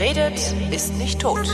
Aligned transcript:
Wer 0.00 0.16
redet, 0.16 0.54
ist 0.72 0.96
nicht 0.96 1.20
tot. 1.20 1.46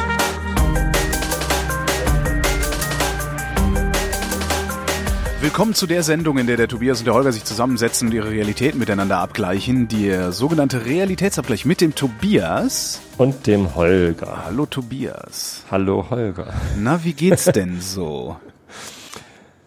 Willkommen 5.41 5.75
zu 5.75 5.89
der 5.89 6.05
Sendung, 6.05 6.39
in 6.39 6.47
der 6.47 6.57
der 6.57 6.69
Tobias 6.69 7.01
und 7.01 7.07
der 7.07 7.15
Holger 7.15 7.33
sich 7.33 7.43
zusammensetzen 7.43 8.07
und 8.07 8.15
ihre 8.15 8.31
Realitäten 8.31 8.79
miteinander 8.79 9.19
abgleichen. 9.19 9.89
Der 9.89 10.31
sogenannte 10.31 10.87
Realitätsabgleich 10.87 11.65
mit 11.65 11.81
dem 11.81 11.97
Tobias. 11.97 13.01
Und 13.19 13.49
dem 13.49 13.75
Holger. 13.75 14.45
Hallo 14.45 14.65
Tobias. 14.67 15.65
Hallo 15.69 16.09
Holger. 16.09 16.55
Na, 16.79 17.03
wie 17.03 17.15
geht's 17.15 17.45
denn 17.53 17.81
so? 17.81 18.37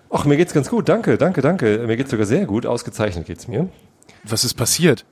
Ach, 0.10 0.24
mir 0.24 0.38
geht's 0.38 0.54
ganz 0.54 0.70
gut. 0.70 0.88
Danke, 0.88 1.18
danke, 1.18 1.42
danke. 1.42 1.80
Mir 1.86 1.98
geht's 1.98 2.12
sogar 2.12 2.26
sehr 2.26 2.46
gut. 2.46 2.66
Ausgezeichnet 2.66 3.26
geht's 3.26 3.50
mir. 3.50 3.68
Was 4.24 4.46
ist 4.46 4.54
passiert? 4.54 5.04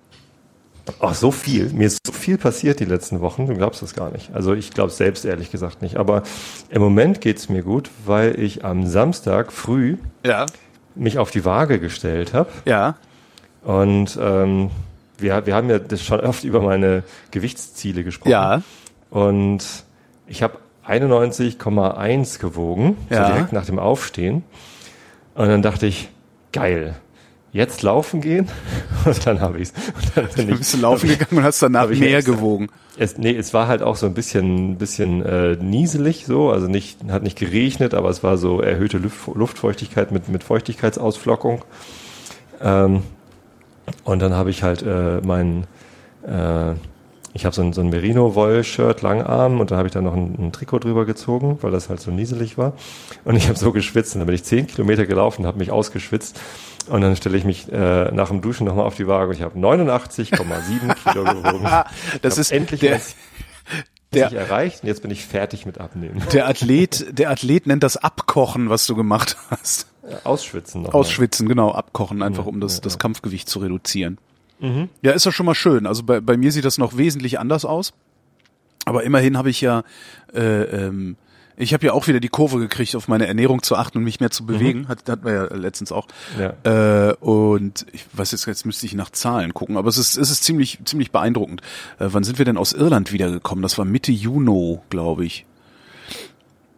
Ach, 0.99 1.13
so 1.13 1.31
viel. 1.31 1.69
Mir 1.69 1.87
ist 1.87 1.99
so 2.05 2.11
viel 2.13 2.37
passiert 2.37 2.79
die 2.79 2.85
letzten 2.85 3.21
Wochen. 3.21 3.47
Du 3.47 3.53
glaubst 3.55 3.81
es 3.83 3.93
gar 3.93 4.11
nicht. 4.11 4.31
Also 4.33 4.53
ich 4.53 4.71
glaube 4.71 4.91
selbst 4.91 5.25
ehrlich 5.25 5.51
gesagt 5.51 5.81
nicht. 5.81 5.97
Aber 5.97 6.23
im 6.69 6.81
Moment 6.81 7.21
geht's 7.21 7.49
mir 7.49 7.63
gut, 7.63 7.89
weil 8.05 8.39
ich 8.39 8.63
am 8.65 8.85
Samstag 8.87 9.51
früh 9.51 9.97
Ja. 10.25 10.45
mich 10.95 11.17
auf 11.19 11.31
die 11.31 11.43
Waage 11.45 11.79
gestellt 11.79 12.33
habe. 12.33 12.49
Ja. 12.65 12.95
Und 13.63 14.17
ähm, 14.21 14.69
wir, 15.17 15.45
wir 15.45 15.55
haben 15.55 15.69
ja 15.69 15.79
das 15.79 16.01
schon 16.03 16.19
oft 16.21 16.43
über 16.43 16.61
meine 16.61 17.03
Gewichtsziele 17.31 18.03
gesprochen. 18.03 18.31
Ja. 18.31 18.61
Und 19.09 19.65
ich 20.27 20.43
habe 20.43 20.57
91,1 20.87 22.39
gewogen, 22.39 22.97
Ja. 23.09 23.27
so 23.27 23.33
direkt 23.33 23.53
nach 23.53 23.65
dem 23.65 23.79
Aufstehen. 23.79 24.43
Und 25.35 25.47
dann 25.49 25.61
dachte 25.61 25.85
ich, 25.85 26.09
geil, 26.51 26.95
jetzt 27.51 27.81
laufen 27.81 28.21
gehen. 28.21 28.47
Und 29.05 29.25
dann 29.25 29.39
habe 29.41 29.59
ich 29.59 29.69
es. 29.69 30.35
Du 30.35 30.45
bist 30.45 30.73
du 30.73 30.77
laufen 30.77 31.09
gegangen 31.09 31.37
und 31.39 31.43
hast 31.43 31.61
danach 31.61 31.89
ich 31.89 31.99
mehr 31.99 32.17
extra- 32.17 32.33
gewogen. 32.33 32.67
Es, 32.99 33.17
nee, 33.17 33.35
es 33.35 33.53
war 33.53 33.67
halt 33.67 33.81
auch 33.83 33.95
so 33.95 34.05
ein 34.07 34.13
bisschen, 34.13 34.77
bisschen 34.77 35.23
äh, 35.23 35.55
nieselig 35.55 36.25
so, 36.25 36.49
also 36.49 36.67
nicht, 36.67 36.97
hat 37.09 37.21
nicht 37.23 37.37
geregnet, 37.37 37.93
aber 37.93 38.09
es 38.09 38.23
war 38.23 38.37
so 38.37 38.59
erhöhte 38.59 38.97
Luft, 38.97 39.27
Luftfeuchtigkeit 39.33 40.11
mit, 40.11 40.29
mit 40.29 40.43
Feuchtigkeitsausflockung. 40.43 41.63
Ähm, 42.59 43.03
und 44.03 44.19
dann 44.19 44.33
habe 44.33 44.49
ich 44.49 44.63
halt 44.63 44.81
äh, 44.81 45.21
mein, 45.23 45.65
äh, 46.27 46.73
ich 47.33 47.45
habe 47.45 47.55
so 47.55 47.61
ein, 47.61 47.71
so 47.71 47.81
ein 47.81 47.89
Merino-Woll-Shirt, 47.89 49.03
Langarm, 49.03 49.59
und 49.59 49.69
da 49.69 49.77
habe 49.77 49.87
ich 49.87 49.93
dann 49.93 50.03
noch 50.05 50.15
ein, 50.15 50.35
ein 50.39 50.51
Trikot 50.51 50.79
drüber 50.79 51.05
gezogen, 51.05 51.59
weil 51.61 51.71
das 51.71 51.89
halt 51.89 52.01
so 52.01 52.09
nieselig 52.09 52.57
war. 52.57 52.73
Und 53.25 53.35
ich 53.35 53.47
habe 53.47 53.59
so 53.59 53.71
geschwitzt, 53.71 54.15
und 54.15 54.19
dann 54.21 54.25
bin 54.25 54.35
ich 54.35 54.43
zehn 54.43 54.65
Kilometer 54.65 55.05
gelaufen, 55.05 55.45
habe 55.45 55.59
mich 55.59 55.71
ausgeschwitzt. 55.71 56.39
Und 56.89 57.01
dann 57.01 57.15
stelle 57.15 57.37
ich 57.37 57.43
mich 57.43 57.71
äh, 57.71 58.11
nach 58.11 58.29
dem 58.29 58.41
Duschen 58.41 58.65
nochmal 58.65 58.85
auf 58.85 58.95
die 58.95 59.07
Waage 59.07 59.29
und 59.29 59.35
ich 59.35 59.41
habe 59.41 59.57
89,7 59.59 60.95
Kilo 61.03 61.23
gewogen. 61.23 61.63
Das 62.21 62.35
Hab 62.35 62.39
ist 62.39 62.51
endlich 62.51 62.79
der, 62.79 62.95
das 62.95 63.15
der, 64.13 64.29
Ziel 64.29 64.37
erreicht 64.37 64.83
und 64.83 64.87
jetzt 64.87 65.01
bin 65.01 65.11
ich 65.11 65.25
fertig 65.25 65.65
mit 65.65 65.79
Abnehmen. 65.79 66.23
der 66.33 66.47
Athlet, 66.47 67.17
der 67.17 67.29
Athlet 67.29 67.67
nennt 67.67 67.83
das 67.83 67.97
Abkochen, 67.97 68.69
was 68.69 68.85
du 68.85 68.95
gemacht 68.95 69.37
hast. 69.49 69.87
Ausschwitzen 70.23 70.83
noch. 70.83 70.93
mal. 70.93 70.99
Ausschwitzen, 70.99 71.49
genau, 71.49 71.71
abkochen, 71.71 72.23
einfach 72.23 72.45
um 72.45 72.61
das, 72.61 72.79
das 72.79 72.97
Kampfgewicht 72.97 73.49
zu 73.49 73.59
reduzieren. 73.59 74.17
Ja, 75.03 75.11
ist 75.11 75.25
doch 75.25 75.31
schon 75.31 75.45
mal 75.45 75.53
schön. 75.53 75.85
Also 75.85 76.03
bei, 76.03 76.19
bei 76.19 76.35
mir 76.35 76.51
sieht 76.51 76.65
das 76.65 76.77
noch 76.77 76.97
wesentlich 76.97 77.39
anders 77.39 77.63
aus. 77.63 77.93
Aber 78.85 79.03
immerhin 79.03 79.37
habe 79.37 79.49
ich 79.49 79.61
ja, 79.61 79.83
äh, 80.33 80.63
ähm, 80.63 81.17
ich 81.59 81.73
habe 81.73 81.87
ja 81.87 81.93
auch 81.93 82.07
wieder 82.07 82.19
die 82.19 82.29
Kurve 82.29 82.59
gekriegt, 82.59 82.95
auf 82.95 83.07
meine 83.07 83.25
Ernährung 83.25 83.63
zu 83.63 83.75
achten 83.75 83.97
und 83.97 84.03
mich 84.03 84.19
mehr 84.19 84.29
zu 84.29 84.45
bewegen. 84.45 84.87
Hat, 84.87 85.09
hatten 85.09 85.25
wir 85.25 85.33
ja 85.33 85.43
letztens 85.55 85.91
auch. 85.91 86.07
Ja. 86.39 87.09
Äh, 87.09 87.13
und 87.15 87.87
ich 87.91 88.05
weiß 88.13 88.31
jetzt, 88.31 88.45
jetzt 88.45 88.65
müsste 88.65 88.85
ich 88.85 88.93
nach 88.93 89.09
Zahlen 89.09 89.55
gucken, 89.55 89.75
aber 89.75 89.89
es 89.89 89.97
ist, 89.97 90.17
es 90.17 90.29
ist 90.29 90.43
ziemlich, 90.43 90.77
ziemlich 90.85 91.11
beeindruckend. 91.11 91.61
Äh, 91.97 92.09
wann 92.11 92.23
sind 92.23 92.37
wir 92.37 92.45
denn 92.45 92.57
aus 92.57 92.73
Irland 92.73 93.11
wiedergekommen? 93.11 93.63
Das 93.63 93.77
war 93.79 93.85
Mitte 93.85 94.11
Juni, 94.11 94.79
glaube 94.91 95.25
ich. 95.25 95.45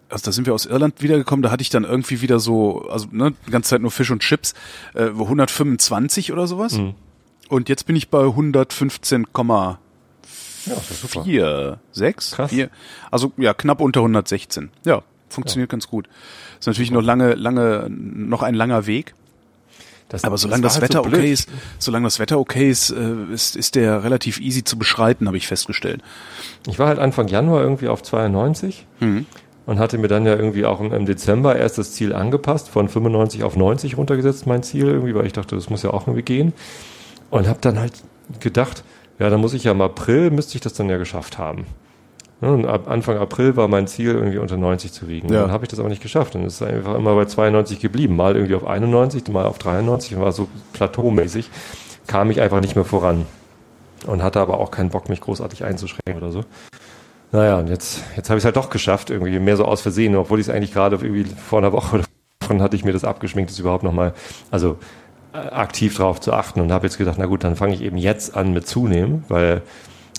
Also 0.07 0.25
da 0.25 0.31
sind 0.31 0.47
wir 0.47 0.55
aus 0.55 0.65
Irland 0.65 1.01
wiedergekommen, 1.01 1.43
da 1.43 1.51
hatte 1.51 1.61
ich 1.61 1.69
dann 1.69 1.83
irgendwie 1.83 2.21
wieder 2.21 2.39
so, 2.39 2.89
also 2.89 3.07
ne, 3.11 3.33
die 3.45 3.51
ganze 3.51 3.69
Zeit 3.71 3.81
nur 3.81 3.91
Fisch 3.91 4.09
und 4.09 4.21
Chips, 4.21 4.55
äh, 4.95 5.03
125 5.09 6.31
oder 6.31 6.47
sowas. 6.47 6.77
Mhm. 6.77 6.95
Und 7.47 7.69
jetzt 7.69 7.85
bin 7.85 7.95
ich 7.95 8.09
bei 8.09 8.23
115,4, 8.23 9.77
Ja, 10.69 10.75
das 10.75 11.01
super. 11.01 11.77
6, 11.91 12.31
Krass. 12.31 12.49
4. 12.51 12.69
Also 13.11 13.31
ja, 13.37 13.53
knapp 13.53 13.81
unter 13.81 13.99
116. 14.01 14.69
Ja, 14.85 15.01
funktioniert 15.29 15.69
ganz 15.69 15.87
gut. 15.87 16.07
Ist 16.59 16.67
natürlich 16.67 16.91
noch 16.91 17.01
lange, 17.01 17.33
lange, 17.35 17.87
noch 17.89 18.41
ein 18.43 18.53
langer 18.55 18.85
Weg. 18.85 19.13
Das, 20.09 20.23
Aber 20.23 20.37
solange 20.37 20.63
war 20.63 20.69
das, 20.69 20.81
halt 20.81 20.89
Wetter 20.89 21.03
so 21.03 21.09
okay 21.09 21.31
ist, 21.31 21.49
solange 21.77 22.07
das 22.07 22.17
Wetter 22.17 22.39
okay 22.39 22.69
ist, 22.69 22.89
äh, 22.89 23.31
ist, 23.31 23.55
ist 23.55 23.75
der 23.75 24.03
relativ 24.03 24.39
easy 24.39 24.63
zu 24.63 24.77
beschreiten, 24.79 25.27
habe 25.27 25.37
ich 25.37 25.45
festgestellt. 25.47 26.01
Ich 26.67 26.79
war 26.79 26.87
halt 26.87 26.97
Anfang 26.97 27.27
Januar 27.27 27.61
irgendwie 27.61 27.87
auf 27.89 28.01
92 28.01 28.87
Mhm. 29.01 29.27
und 29.67 29.77
hatte 29.77 29.99
mir 29.99 30.07
dann 30.07 30.25
ja 30.25 30.35
irgendwie 30.35 30.65
auch 30.65 30.79
im, 30.81 30.91
im 30.93 31.05
Dezember 31.05 31.55
erst 31.55 31.77
das 31.77 31.91
Ziel 31.91 32.13
angepasst, 32.13 32.69
von 32.69 32.89
95 32.89 33.43
auf 33.43 33.55
90 33.55 33.97
runtergesetzt, 33.97 34.47
mein 34.47 34.63
Ziel 34.63 34.87
irgendwie, 34.87 35.13
weil 35.13 35.27
ich 35.27 35.33
dachte, 35.33 35.55
das 35.55 35.69
muss 35.69 35.83
ja 35.83 35.91
auch 35.91 36.07
irgendwie 36.07 36.23
gehen. 36.23 36.53
Und 37.29 37.47
habe 37.47 37.59
dann 37.61 37.77
halt 37.79 37.93
gedacht, 38.39 38.83
ja, 39.19 39.29
dann 39.29 39.41
muss 39.41 39.53
ich 39.53 39.65
ja 39.65 39.71
im 39.71 39.81
April, 39.81 40.31
müsste 40.31 40.55
ich 40.55 40.61
das 40.61 40.73
dann 40.73 40.89
ja 40.89 40.97
geschafft 40.97 41.37
haben. 41.37 41.65
Und 42.41 42.65
ab 42.65 42.87
Anfang 42.87 43.17
April 43.17 43.57
war 43.57 43.67
mein 43.67 43.85
Ziel, 43.87 44.11
irgendwie 44.11 44.37
unter 44.37 44.55
90 44.55 44.93
zu 44.93 45.09
wiegen. 45.09 45.31
Ja. 45.31 45.41
Dann 45.41 45.51
habe 45.51 45.65
ich 45.65 45.69
das 45.69 45.79
aber 45.79 45.89
nicht 45.89 46.01
geschafft. 46.01 46.35
Es 46.35 46.55
ist 46.55 46.61
einfach 46.61 46.95
immer 46.95 47.13
bei 47.15 47.25
92 47.25 47.79
geblieben. 47.81 48.15
Mal 48.15 48.35
irgendwie 48.35 48.55
auf 48.55 48.65
91, 48.65 49.27
mal 49.27 49.45
auf 49.45 49.57
93 49.57 50.15
und 50.15 50.21
war 50.21 50.31
so 50.31 50.47
plateaumäßig. 50.71 51.49
Kam 52.07 52.31
ich 52.31 52.39
einfach 52.39 52.61
nicht 52.61 52.75
mehr 52.75 52.85
voran. 52.85 53.25
Und 54.07 54.23
hatte 54.23 54.39
aber 54.39 54.57
auch 54.59 54.71
keinen 54.71 54.89
Bock, 54.89 55.09
mich 55.09 55.19
großartig 55.19 55.65
einzuschränken 55.65 56.15
oder 56.15 56.31
so. 56.31 56.45
Naja, 57.33 57.59
und 57.59 57.67
jetzt, 57.67 58.01
jetzt 58.15 58.29
habe 58.29 58.37
ich 58.37 58.41
es 58.41 58.45
halt 58.45 58.55
doch 58.55 58.69
geschafft, 58.69 59.09
irgendwie 59.09 59.37
mehr 59.39 59.57
so 59.57 59.65
aus 59.65 59.81
Versehen, 59.81 60.15
obwohl 60.15 60.39
ich 60.39 60.47
es 60.47 60.53
eigentlich 60.53 60.73
gerade 60.73 60.95
irgendwie 60.95 61.25
vor 61.25 61.59
einer 61.59 61.73
Woche 61.73 61.97
oder 61.97 62.05
davon 62.39 62.61
hatte 62.61 62.77
ich 62.77 62.85
mir 62.85 62.93
das 62.93 63.03
abgeschminkt, 63.03 63.51
das 63.51 63.59
überhaupt 63.59 63.83
nochmal, 63.83 64.13
also 64.49 64.77
aktiv 65.33 65.95
drauf 65.95 66.19
zu 66.19 66.33
achten 66.33 66.59
und 66.61 66.71
habe 66.71 66.87
jetzt 66.87 66.97
gedacht, 66.97 67.17
na 67.19 67.25
gut, 67.25 67.43
dann 67.43 67.55
fange 67.55 67.73
ich 67.73 67.81
eben 67.81 67.97
jetzt 67.97 68.35
an 68.35 68.53
mit 68.53 68.67
zunehmen, 68.67 69.23
weil 69.27 69.61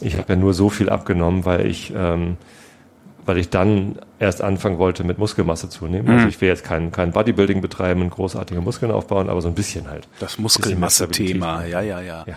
ich 0.01 0.17
habe 0.17 0.33
ja 0.33 0.37
nur 0.37 0.55
so 0.55 0.71
viel 0.71 0.89
abgenommen, 0.89 1.45
weil 1.45 1.67
ich, 1.67 1.93
ähm, 1.97 2.37
weil 3.27 3.39
ich 3.39 3.51
dann 3.51 3.99
erst 4.19 4.43
anfangen 4.43 4.79
wollte 4.79 5.05
mit 5.05 5.19
Muskelmasse 5.19 5.69
zunehmen. 5.69 6.09
Also 6.09 6.29
ich 6.29 6.41
will 6.41 6.49
jetzt 6.49 6.65
kein, 6.65 6.91
kein 6.91 7.13
Bodybuilding 7.13 7.61
betreiben 7.61 8.03
und 8.03 8.11
großartige 8.11 8.61
Muskeln 8.61 8.91
aufbauen, 8.91 9.29
aber 9.29 9.43
so 9.43 9.49
ein 9.49 9.55
bisschen 9.55 9.91
halt. 9.91 10.09
Das 10.21 10.39
Muskelmasse-Thema, 10.39 11.65
ja, 11.67 11.81
ja, 11.81 12.01
ja. 12.01 12.25
Ja. 12.27 12.35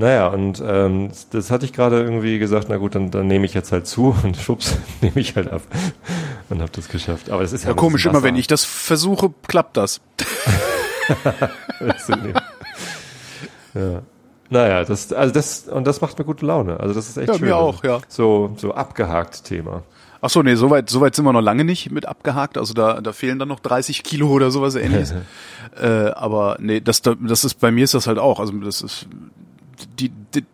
Naja, 0.00 0.28
und 0.28 0.62
ähm, 0.66 1.10
das, 1.30 1.50
hatte 1.50 1.66
ich 1.66 1.74
gerade 1.74 2.00
irgendwie 2.00 2.38
gesagt, 2.38 2.68
na 2.70 2.78
gut, 2.78 2.94
dann, 2.94 3.10
dann 3.10 3.26
nehme 3.26 3.44
ich 3.44 3.52
jetzt 3.52 3.70
halt 3.70 3.86
zu 3.86 4.16
und 4.22 4.36
schubs, 4.36 4.78
nehme 5.02 5.20
ich 5.20 5.36
halt 5.36 5.50
ab 5.52 5.62
und 6.48 6.60
habe 6.60 6.72
das 6.72 6.88
geschafft. 6.88 7.30
Aber 7.30 7.42
das 7.42 7.52
ist 7.52 7.64
ja, 7.64 7.70
Ja, 7.70 7.74
komisch, 7.74 8.06
immer 8.06 8.22
wenn 8.22 8.36
ich 8.36 8.46
das 8.46 8.64
versuche, 8.64 9.32
klappt 9.46 9.76
das. 9.76 10.00
ja. 13.74 14.02
Naja, 14.50 14.84
das, 14.84 15.12
also 15.12 15.32
das, 15.32 15.68
und 15.68 15.86
das 15.86 16.00
macht 16.00 16.18
mir 16.18 16.24
gute 16.24 16.44
Laune. 16.44 16.80
Also 16.80 16.92
das 16.92 17.08
ist 17.08 17.16
echt 17.16 17.28
Ja, 17.28 17.34
schön. 17.34 17.46
mir 17.46 17.56
auch, 17.56 17.84
ja. 17.84 18.00
So, 18.08 18.52
so 18.56 18.74
abgehakt 18.74 19.44
Thema. 19.44 19.84
Ach 20.22 20.28
so, 20.28 20.42
nee, 20.42 20.54
soweit 20.54 20.90
soweit 20.90 21.14
sind 21.14 21.24
wir 21.24 21.32
noch 21.32 21.40
lange 21.40 21.64
nicht 21.64 21.90
mit 21.90 22.06
abgehakt. 22.06 22.58
Also 22.58 22.74
da, 22.74 23.00
da 23.00 23.12
fehlen 23.12 23.38
dann 23.38 23.48
noch 23.48 23.60
30 23.60 24.02
Kilo 24.02 24.28
oder 24.28 24.50
sowas 24.50 24.74
ähnliches. 24.74 25.14
äh, 25.80 25.86
aber 25.86 26.56
nee, 26.60 26.80
das, 26.80 27.00
das 27.02 27.44
ist 27.44 27.54
bei 27.54 27.70
mir 27.70 27.84
ist 27.84 27.94
das 27.94 28.06
halt 28.06 28.18
auch. 28.18 28.40
Also 28.40 28.52
das 28.54 28.82
ist 28.82 29.06
die, 29.98 30.10
die, 30.34 30.44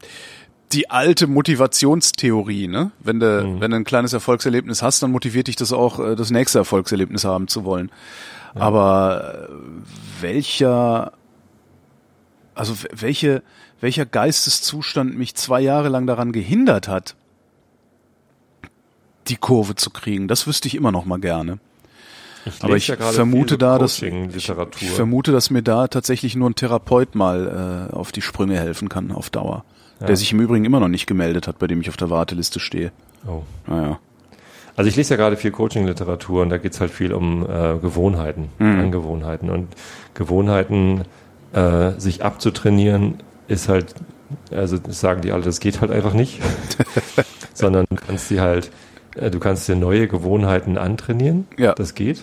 die 0.73 0.91
alte 0.91 1.27
Motivationstheorie, 1.27 2.69
ne? 2.69 2.93
Wenn 3.01 3.19
du, 3.19 3.61
wenn 3.61 3.71
du 3.71 3.77
ein 3.79 3.85
kleines 3.85 4.13
Erfolgserlebnis 4.13 4.83
hast, 4.83 5.03
dann 5.03 5.11
motiviert 5.11 5.49
dich 5.49 5.57
das 5.57 5.73
auch, 5.73 5.99
äh, 5.99 6.17
das 6.17 6.31
nächste 6.31 6.59
Erfolgserlebnis 6.59 7.25
haben 7.25 7.49
zu 7.49 7.65
wollen. 7.65 7.91
Aber 8.61 9.49
äh, 9.49 10.23
welcher, 10.23 11.13
also 12.55 12.75
welche, 12.93 13.43
welcher 13.81 14.07
Geisteszustand 14.07 15.17
mich 15.17 15.35
zwei 15.35 15.61
Jahre 15.61 15.89
lang 15.89 16.07
daran 16.07 16.33
gehindert 16.33 16.89
hat, 16.89 17.17
die 19.29 19.37
Kurve 19.37 19.75
zu 19.75 19.91
kriegen, 19.91 20.29
das 20.29 20.47
wüsste 20.47 20.69
ich 20.69 20.75
immer 20.75 20.93
noch 20.93 21.05
mal 21.05 21.19
gerne. 21.19 21.59
Ich 22.47 22.63
Aber 22.63 22.77
ich 22.77 22.87
ja 22.87 22.97
vermute 22.97 23.59
da, 23.59 23.77
dass 23.79 23.99
Coaching-Literatur. 23.99 24.83
Ich 24.83 24.91
vermute, 24.91 25.33
dass 25.33 25.51
mir 25.51 25.63
da 25.63 25.89
tatsächlich 25.89 26.37
nur 26.37 26.49
ein 26.49 26.55
Therapeut 26.55 27.17
mal 27.17 27.89
äh, 27.91 27.95
auf 27.95 28.13
die 28.13 28.23
Sprünge 28.23 28.57
helfen 28.57 28.89
kann 28.89 29.11
auf 29.11 29.31
Dauer. 29.31 29.65
Ja. 30.01 30.07
Der 30.07 30.17
sich 30.17 30.33
im 30.33 30.41
Übrigen 30.41 30.65
immer 30.65 30.79
noch 30.79 30.89
nicht 30.89 31.07
gemeldet 31.07 31.49
hat, 31.49 31.59
bei 31.59 31.67
dem 31.67 31.81
ich 31.81 31.89
auf 31.89 31.97
der 31.97 32.09
Warteliste 32.09 32.61
stehe. 32.61 32.93
oh. 33.27 33.43
Naja. 33.67 33.99
Also 34.77 34.89
ich 34.89 34.97
lese 34.97 35.15
ja 35.15 35.17
gerade 35.17 35.37
viel 35.37 35.51
Coaching-Literatur 35.51 36.43
und 36.43 36.51
da 36.51 36.59
geht's 36.59 36.81
halt 36.81 36.91
viel 36.91 37.13
um 37.15 37.43
äh, 37.45 37.79
Gewohnheiten, 37.79 38.51
Mhm. 38.59 38.81
Angewohnheiten. 38.81 39.51
Und 39.51 39.69
Gewohnheiten 40.15 41.03
äh, 41.53 41.93
sich 41.99 42.23
abzutrainieren 42.23 43.15
ist 43.49 43.69
halt, 43.69 43.95
also 44.51 44.77
das 44.77 45.01
sagen 45.01 45.23
die 45.23 45.33
alle, 45.33 45.43
das 45.43 45.61
geht 45.61 45.81
halt 45.81 45.91
einfach 45.91 46.13
nicht. 46.13 46.41
Sondern 47.55 47.87
du 47.89 47.97
kannst 47.97 48.29
sie 48.29 48.41
halt, 48.41 48.71
äh, 49.15 49.31
du 49.31 49.39
kannst 49.39 49.67
dir 49.69 49.77
neue 49.77 50.09
Gewohnheiten 50.09 50.77
antrainieren. 50.77 51.47
Ja. 51.57 51.75
Das 51.75 51.95
geht. 51.95 52.23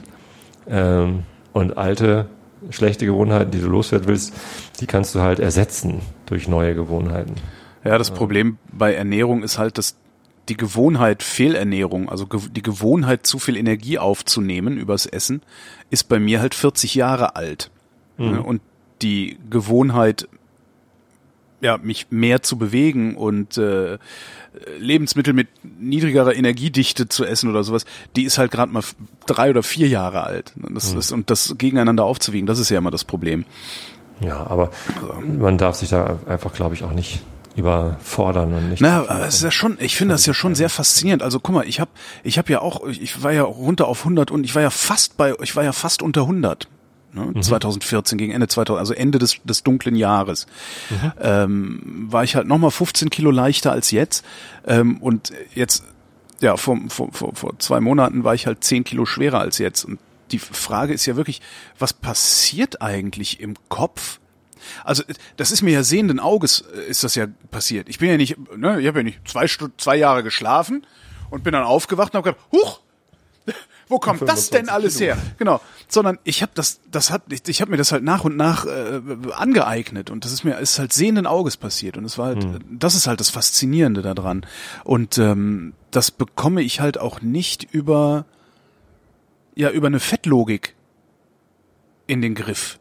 Ähm, 0.69 1.23
und 1.53 1.77
alte, 1.77 2.27
schlechte 2.69 3.05
Gewohnheiten, 3.05 3.51
die 3.51 3.59
du 3.59 3.67
loswerden 3.67 4.07
willst, 4.07 4.33
die 4.79 4.85
kannst 4.85 5.15
du 5.15 5.21
halt 5.21 5.39
ersetzen 5.39 6.01
durch 6.27 6.47
neue 6.47 6.75
Gewohnheiten. 6.75 7.35
Ja, 7.83 7.97
das 7.97 8.11
Problem 8.11 8.57
bei 8.71 8.93
Ernährung 8.93 9.43
ist 9.43 9.57
halt, 9.57 9.77
dass 9.77 9.95
die 10.49 10.57
Gewohnheit 10.57 11.23
Fehlernährung, 11.23 12.09
also 12.09 12.25
die 12.25 12.61
Gewohnheit 12.61 13.25
zu 13.25 13.39
viel 13.39 13.55
Energie 13.55 13.97
aufzunehmen 13.97 14.77
übers 14.77 15.05
Essen, 15.05 15.41
ist 15.89 16.09
bei 16.09 16.19
mir 16.19 16.41
halt 16.41 16.53
40 16.53 16.95
Jahre 16.95 17.35
alt. 17.35 17.71
Mhm. 18.17 18.39
Und 18.39 18.61
die 19.01 19.37
Gewohnheit, 19.49 20.27
ja, 21.61 21.77
mich 21.77 22.07
mehr 22.09 22.43
zu 22.43 22.57
bewegen 22.57 23.15
und 23.15 23.57
äh, 23.57 23.97
Lebensmittel 24.77 25.33
mit 25.33 25.47
niedrigerer 25.63 26.35
Energiedichte 26.35 27.07
zu 27.07 27.25
essen 27.25 27.49
oder 27.49 27.63
sowas, 27.63 27.85
die 28.15 28.23
ist 28.23 28.37
halt 28.37 28.51
gerade 28.51 28.71
mal 28.71 28.83
drei 29.25 29.49
oder 29.49 29.63
vier 29.63 29.87
Jahre 29.87 30.23
alt. 30.23 30.53
Das 30.55 30.91
mhm. 30.91 30.99
ist, 30.99 31.11
und 31.11 31.29
das 31.29 31.55
gegeneinander 31.57 32.03
aufzuwiegen, 32.03 32.47
das 32.47 32.59
ist 32.59 32.69
ja 32.69 32.77
immer 32.77 32.91
das 32.91 33.05
Problem. 33.05 33.45
Ja, 34.19 34.45
aber 34.47 34.71
man 35.25 35.57
darf 35.57 35.75
sich 35.75 35.89
da 35.89 36.19
einfach, 36.27 36.53
glaube 36.53 36.75
ich, 36.75 36.83
auch 36.83 36.91
nicht 36.91 37.21
überfordern 37.55 38.53
und 38.53 38.69
nicht. 38.69 38.81
Naja, 38.81 39.25
es 39.25 39.35
ist 39.35 39.43
ja 39.43 39.51
schon, 39.51 39.77
ich 39.79 39.95
finde 39.95 40.15
das 40.15 40.25
ja 40.25 40.33
schon 40.33 40.55
sehr 40.55 40.69
faszinierend. 40.69 41.23
Also 41.23 41.39
guck 41.39 41.55
mal, 41.55 41.67
ich 41.67 41.79
habe 41.79 41.91
ich 42.23 42.37
hab 42.37 42.49
ja 42.49 42.61
auch, 42.61 42.85
ich 42.87 43.23
war 43.23 43.31
ja 43.31 43.43
runter 43.43 43.87
auf 43.87 43.99
100 43.99 44.31
und 44.31 44.43
ich 44.43 44.55
war 44.55 44.61
ja 44.61 44.69
fast 44.69 45.17
bei, 45.17 45.33
ich 45.41 45.55
war 45.55 45.63
ja 45.63 45.71
fast 45.71 46.01
unter 46.01 46.21
100. 46.21 46.67
Ne? 47.13 47.31
Mhm. 47.33 47.43
2014 47.43 48.17
gegen 48.17 48.33
Ende 48.33 48.47
2000, 48.47 48.79
also 48.79 48.93
Ende 48.93 49.19
des, 49.19 49.37
des 49.43 49.63
dunklen 49.63 49.95
Jahres, 49.95 50.47
mhm. 50.89 51.11
ähm, 51.21 52.07
war 52.09 52.23
ich 52.23 52.35
halt 52.35 52.47
nochmal 52.47 52.71
15 52.71 53.09
Kilo 53.09 53.29
leichter 53.29 53.71
als 53.71 53.91
jetzt 53.91 54.25
ähm, 54.65 54.97
und 54.97 55.31
jetzt, 55.53 55.83
ja, 56.41 56.57
vor, 56.57 56.77
vor, 56.89 57.11
vor, 57.11 57.35
vor 57.35 57.59
zwei 57.59 57.79
Monaten 57.79 58.23
war 58.23 58.33
ich 58.33 58.47
halt 58.47 58.63
10 58.63 58.83
Kilo 58.83 59.05
schwerer 59.05 59.39
als 59.39 59.59
jetzt 59.59 59.83
und 59.83 59.99
die 60.31 60.39
Frage 60.39 60.93
ist 60.93 61.05
ja 61.05 61.15
wirklich, 61.15 61.41
was 61.77 61.93
passiert 61.93 62.81
eigentlich 62.81 63.39
im 63.39 63.53
Kopf, 63.69 64.19
also 64.83 65.03
das 65.37 65.51
ist 65.51 65.61
mir 65.61 65.71
ja 65.71 65.83
sehenden 65.83 66.19
Auges 66.19 66.61
äh, 66.61 66.89
ist 66.89 67.03
das 67.03 67.15
ja 67.15 67.27
passiert. 67.51 67.89
Ich 67.89 67.99
bin 67.99 68.09
ja 68.09 68.17
nicht, 68.17 68.37
ne, 68.55 68.79
ich 68.79 68.87
habe 68.87 68.99
ja 68.99 69.03
nicht 69.03 69.27
zwei, 69.27 69.47
zwei 69.77 69.95
Jahre 69.95 70.23
geschlafen 70.23 70.85
und 71.29 71.43
bin 71.43 71.53
dann 71.53 71.63
aufgewacht 71.63 72.13
und 72.13 72.17
habe 72.19 72.31
gedacht, 72.31 72.45
huch, 72.51 72.81
wo 73.87 73.99
kommt 73.99 74.21
das 74.21 74.49
denn 74.49 74.69
alles 74.69 74.97
Kilo. 74.97 75.15
her? 75.15 75.21
Genau, 75.37 75.61
sondern 75.87 76.19
ich 76.23 76.41
habe 76.41 76.51
das, 76.55 76.79
das 76.89 77.11
hat, 77.11 77.23
ich, 77.31 77.47
ich 77.47 77.61
habe 77.61 77.71
mir 77.71 77.77
das 77.77 77.91
halt 77.91 78.03
nach 78.03 78.23
und 78.23 78.37
nach 78.37 78.65
äh, 78.65 79.01
angeeignet 79.33 80.09
und 80.09 80.25
das 80.25 80.31
ist 80.31 80.43
mir 80.43 80.57
ist 80.59 80.79
halt 80.79 80.93
sehenden 80.93 81.27
Auges 81.27 81.57
passiert 81.57 81.97
und 81.97 82.05
es 82.05 82.17
war 82.17 82.27
halt, 82.27 82.43
hm. 82.43 82.59
das 82.71 82.95
ist 82.95 83.07
halt 83.07 83.19
das 83.19 83.29
Faszinierende 83.29 84.01
daran 84.01 84.45
und 84.83 85.17
ähm, 85.17 85.73
das 85.91 86.11
bekomme 86.11 86.61
ich 86.61 86.79
halt 86.79 86.97
auch 86.97 87.21
nicht 87.21 87.63
über 87.71 88.25
ja 89.55 89.69
über 89.69 89.87
eine 89.87 89.99
Fettlogik 89.99 90.75
in 92.07 92.21
den 92.21 92.35
Griff. 92.35 92.79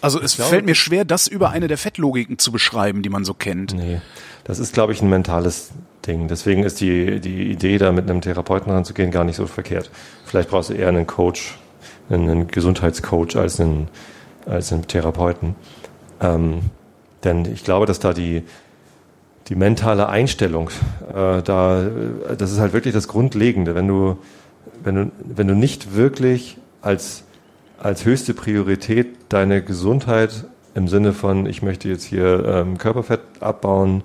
Also 0.00 0.20
es 0.20 0.36
glaube, 0.36 0.50
fällt 0.50 0.66
mir 0.66 0.74
schwer, 0.74 1.04
das 1.04 1.26
über 1.26 1.50
eine 1.50 1.68
der 1.68 1.78
Fettlogiken 1.78 2.38
zu 2.38 2.52
beschreiben, 2.52 3.02
die 3.02 3.08
man 3.08 3.24
so 3.24 3.34
kennt. 3.34 3.74
Nee, 3.74 4.00
das 4.44 4.58
ist, 4.58 4.72
glaube 4.72 4.92
ich, 4.92 5.02
ein 5.02 5.08
mentales 5.08 5.70
Ding. 6.06 6.28
Deswegen 6.28 6.62
ist 6.62 6.80
die, 6.80 7.20
die 7.20 7.50
Idee, 7.50 7.78
da 7.78 7.92
mit 7.92 8.08
einem 8.08 8.20
Therapeuten 8.20 8.72
ranzugehen, 8.72 9.10
gar 9.10 9.24
nicht 9.24 9.36
so 9.36 9.46
verkehrt. 9.46 9.90
Vielleicht 10.24 10.48
brauchst 10.48 10.70
du 10.70 10.74
eher 10.74 10.88
einen 10.88 11.06
Coach, 11.06 11.58
einen 12.08 12.48
Gesundheitscoach 12.48 13.36
als 13.36 13.60
einen, 13.60 13.88
als 14.46 14.72
einen 14.72 14.86
Therapeuten. 14.86 15.54
Ähm, 16.20 16.60
denn 17.24 17.44
ich 17.44 17.64
glaube, 17.64 17.86
dass 17.86 17.98
da 18.00 18.12
die, 18.12 18.42
die 19.48 19.54
mentale 19.54 20.08
Einstellung, 20.08 20.70
äh, 21.10 21.42
da, 21.42 21.86
das 22.38 22.52
ist 22.52 22.58
halt 22.58 22.72
wirklich 22.72 22.94
das 22.94 23.08
Grundlegende. 23.08 23.74
Wenn 23.74 23.88
du, 23.88 24.18
wenn 24.82 24.94
du, 24.94 25.12
wenn 25.24 25.46
du 25.46 25.54
nicht 25.54 25.94
wirklich 25.94 26.56
als 26.80 27.24
als 27.80 28.04
höchste 28.04 28.34
Priorität 28.34 29.16
deine 29.28 29.62
Gesundheit 29.62 30.44
im 30.74 30.86
Sinne 30.86 31.12
von, 31.12 31.46
ich 31.46 31.62
möchte 31.62 31.88
jetzt 31.88 32.04
hier 32.04 32.44
ähm, 32.46 32.78
Körperfett 32.78 33.20
abbauen, 33.40 34.02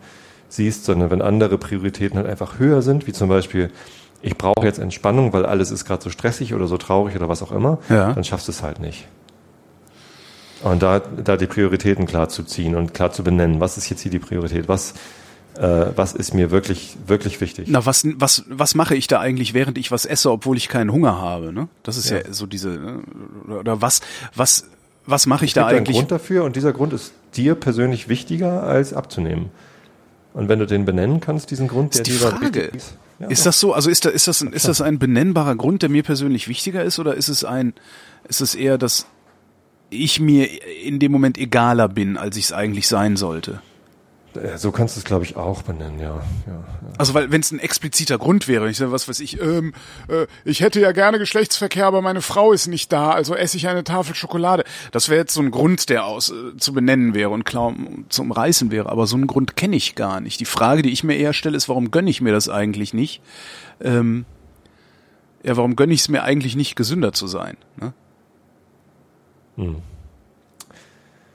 siehst, 0.49 0.85
sondern 0.85 1.11
wenn 1.11 1.21
andere 1.21 1.57
Prioritäten 1.57 2.17
halt 2.17 2.27
einfach 2.27 2.59
höher 2.59 2.81
sind, 2.81 3.07
wie 3.07 3.13
zum 3.13 3.29
Beispiel, 3.29 3.71
ich 4.21 4.37
brauche 4.37 4.65
jetzt 4.65 4.79
Entspannung, 4.79 5.33
weil 5.33 5.45
alles 5.45 5.71
ist 5.71 5.85
gerade 5.85 6.01
so 6.01 6.09
stressig 6.09 6.53
oder 6.53 6.67
so 6.67 6.77
traurig 6.77 7.15
oder 7.15 7.29
was 7.29 7.43
auch 7.43 7.51
immer, 7.51 7.79
ja. 7.89 8.13
dann 8.13 8.23
schaffst 8.23 8.47
du 8.47 8.51
es 8.51 8.63
halt 8.63 8.79
nicht. 8.79 9.07
Und 10.63 10.81
da, 10.81 10.99
da 10.99 11.37
die 11.37 11.47
Prioritäten 11.47 12.05
klar 12.05 12.29
zu 12.29 12.43
ziehen 12.43 12.75
und 12.75 12.93
klar 12.93 13.11
zu 13.11 13.23
benennen, 13.23 13.59
was 13.59 13.77
ist 13.77 13.89
jetzt 13.89 14.01
hier 14.01 14.11
die 14.11 14.19
Priorität, 14.19 14.67
was 14.67 14.93
äh, 15.57 15.91
was 15.95 16.13
ist 16.13 16.33
mir 16.33 16.51
wirklich, 16.51 16.97
wirklich 17.07 17.41
wichtig. 17.41 17.67
Na, 17.69 17.85
was, 17.85 18.05
was, 18.15 18.43
was 18.49 18.75
mache 18.75 18.95
ich 18.95 19.07
da 19.07 19.19
eigentlich, 19.19 19.53
während 19.53 19.77
ich 19.77 19.91
was 19.91 20.05
esse, 20.05 20.31
obwohl 20.31 20.57
ich 20.57 20.67
keinen 20.67 20.91
Hunger 20.91 21.19
habe? 21.21 21.53
Ne? 21.53 21.67
Das 21.83 21.97
ist 21.97 22.09
ja, 22.09 22.17
ja 22.17 22.33
so 22.33 22.45
diese, 22.45 22.69
ne? 22.69 23.03
oder 23.59 23.81
was, 23.81 24.01
was, 24.35 24.65
was 25.05 25.25
mache 25.27 25.45
ich 25.45 25.53
da 25.53 25.67
eigentlich? 25.67 25.79
Es 25.81 25.85
gibt 25.85 25.87
einen 25.87 26.07
Grund 26.07 26.11
dafür 26.11 26.43
und 26.43 26.55
dieser 26.55 26.73
Grund 26.73 26.93
ist 26.93 27.13
dir 27.35 27.55
persönlich 27.55 28.09
wichtiger 28.09 28.63
als 28.63 28.93
abzunehmen. 28.93 29.49
Und 30.33 30.49
wenn 30.49 30.59
du 30.59 30.65
den 30.65 30.83
benennen 30.83 31.21
kannst, 31.21 31.51
diesen 31.51 31.67
Grund, 31.67 31.93
der 31.93 32.01
ist 32.01 32.07
die 32.07 32.11
Frage. 32.11 32.59
ist. 32.61 32.97
Ja, 33.19 33.27
ist 33.27 33.45
das 33.45 33.59
so? 33.59 33.73
Also 33.73 33.89
ist 33.89 34.03
da, 34.03 34.09
ist 34.09 34.27
das, 34.27 34.41
ein, 34.41 34.51
ist 34.51 34.67
das 34.67 34.81
ein 34.81 34.99
benennbarer 34.99 35.55
Grund, 35.55 35.81
der 35.81 35.89
mir 35.89 36.03
persönlich 36.03 36.49
wichtiger 36.49 36.83
ist, 36.83 36.99
oder 36.99 37.15
ist 37.15 37.29
es 37.29 37.45
ein, 37.45 37.73
ist 38.27 38.41
es 38.41 38.55
eher, 38.55 38.77
dass 38.77 39.05
ich 39.89 40.19
mir 40.19 40.49
in 40.83 40.99
dem 40.99 41.13
Moment 41.13 41.37
egaler 41.37 41.87
bin, 41.87 42.17
als 42.17 42.35
ich 42.35 42.45
es 42.45 42.51
eigentlich 42.51 42.89
sein 42.89 43.15
sollte? 43.15 43.61
So 44.55 44.71
kannst 44.71 44.95
du 44.95 44.99
es, 44.99 45.05
glaube 45.05 45.23
ich, 45.25 45.35
auch 45.35 45.61
benennen, 45.61 45.99
ja. 45.99 46.21
ja, 46.47 46.53
ja. 46.53 46.63
Also 46.97 47.13
weil 47.13 47.31
wenn 47.31 47.41
es 47.41 47.51
ein 47.51 47.59
expliziter 47.59 48.17
Grund 48.17 48.47
wäre, 48.47 48.69
ich 48.69 48.77
sage, 48.77 48.91
was 48.91 49.07
weiß 49.07 49.19
ich, 49.19 49.41
ähm, 49.41 49.73
äh, 50.07 50.27
ich 50.43 50.61
hätte 50.61 50.79
ja 50.79 50.91
gerne 50.91 51.19
Geschlechtsverkehr, 51.19 51.85
aber 51.85 52.01
meine 52.01 52.21
Frau 52.21 52.51
ist 52.51 52.67
nicht 52.67 52.91
da, 52.91 53.11
also 53.11 53.35
esse 53.35 53.57
ich 53.57 53.67
eine 53.67 53.83
Tafel 53.83 54.15
Schokolade. 54.15 54.63
Das 54.91 55.09
wäre 55.09 55.19
jetzt 55.19 55.33
so 55.33 55.41
ein 55.41 55.51
Grund, 55.51 55.89
der 55.89 56.05
aus 56.05 56.31
äh, 56.31 56.57
zu 56.57 56.73
benennen 56.73 57.13
wäre 57.13 57.29
und 57.29 57.45
klar 57.45 57.67
um, 57.67 58.05
zu 58.09 58.21
umreißen 58.21 58.71
wäre. 58.71 58.89
Aber 58.89 59.07
so 59.07 59.15
einen 59.15 59.27
Grund 59.27 59.55
kenne 59.55 59.75
ich 59.75 59.95
gar 59.95 60.19
nicht. 60.19 60.39
Die 60.39 60.45
Frage, 60.45 60.81
die 60.81 60.91
ich 60.91 61.03
mir 61.03 61.15
eher 61.15 61.33
stelle, 61.33 61.57
ist, 61.57 61.69
warum 61.69 61.91
gönne 61.91 62.09
ich 62.09 62.21
mir 62.21 62.31
das 62.31 62.49
eigentlich 62.49 62.93
nicht? 62.93 63.21
Ähm, 63.81 64.25
ja, 65.43 65.55
warum 65.57 65.75
gönne 65.75 65.93
ich 65.93 66.01
es 66.01 66.09
mir 66.09 66.23
eigentlich 66.23 66.55
nicht, 66.55 66.75
gesünder 66.75 67.13
zu 67.13 67.27
sein? 67.27 67.57
Ne? 67.77 67.93
Hm. 69.57 69.75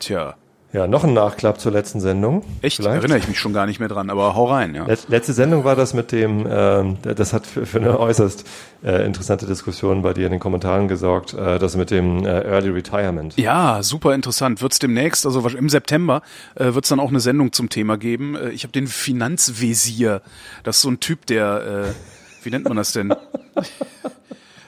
Tja. 0.01 0.35
Ja, 0.73 0.87
noch 0.87 1.03
ein 1.03 1.13
Nachklapp 1.13 1.61
zur 1.61 1.73
letzten 1.73 2.01
Sendung. 2.01 2.45
Echt? 2.63 2.77
Vielleicht. 2.77 2.99
Erinnere 2.99 3.19
ich 3.19 3.27
mich 3.27 3.41
schon 3.41 3.53
gar 3.53 3.67
nicht 3.67 3.81
mehr 3.81 3.89
dran, 3.89 4.09
aber 4.09 4.37
hau 4.37 4.45
rein, 4.45 4.77
ja. 4.77 4.87
Letzte 5.09 5.33
Sendung 5.33 5.65
war 5.65 5.75
das 5.75 5.95
mit 5.95 6.13
dem, 6.13 6.47
ähm, 6.49 6.99
das 7.03 7.33
hat 7.33 7.45
für, 7.45 7.67
für 7.67 7.79
eine 7.79 7.99
äußerst 7.99 8.45
äh, 8.85 9.05
interessante 9.05 9.47
Diskussion 9.47 10.03
bei 10.03 10.13
dir 10.15 10.27
in 10.27 10.31
den 10.31 10.39
Kommentaren 10.39 10.87
gesorgt, 10.87 11.35
äh, 11.35 11.59
das 11.59 11.77
mit 11.77 11.91
dem 11.91 12.25
äh, 12.25 12.43
Early 12.43 12.71
Retirement. 12.71 13.37
Ja, 13.37 13.83
super 13.83 14.15
interessant. 14.15 14.63
Wird's 14.63 14.79
demnächst, 14.79 15.27
also 15.27 15.47
im 15.49 15.69
September, 15.69 16.23
äh, 16.55 16.73
wird's 16.73 16.89
dann 16.89 17.01
auch 17.01 17.11
eine 17.11 17.21
Sendung 17.21 17.53
zum 17.53 17.69
Thema 17.69 17.99
geben. 17.99 18.37
Äh, 18.37 18.51
ich 18.51 18.63
habe 18.63 18.73
den 18.73 18.87
Finanzvisier. 18.87 20.23
Das 20.63 20.77
ist 20.77 20.83
so 20.83 20.91
ein 20.91 21.01
Typ, 21.01 21.27
der, 21.27 21.89
äh, 21.91 22.45
wie 22.45 22.51
nennt 22.51 22.69
man 22.69 22.77
das 22.77 22.93
denn? 22.93 23.13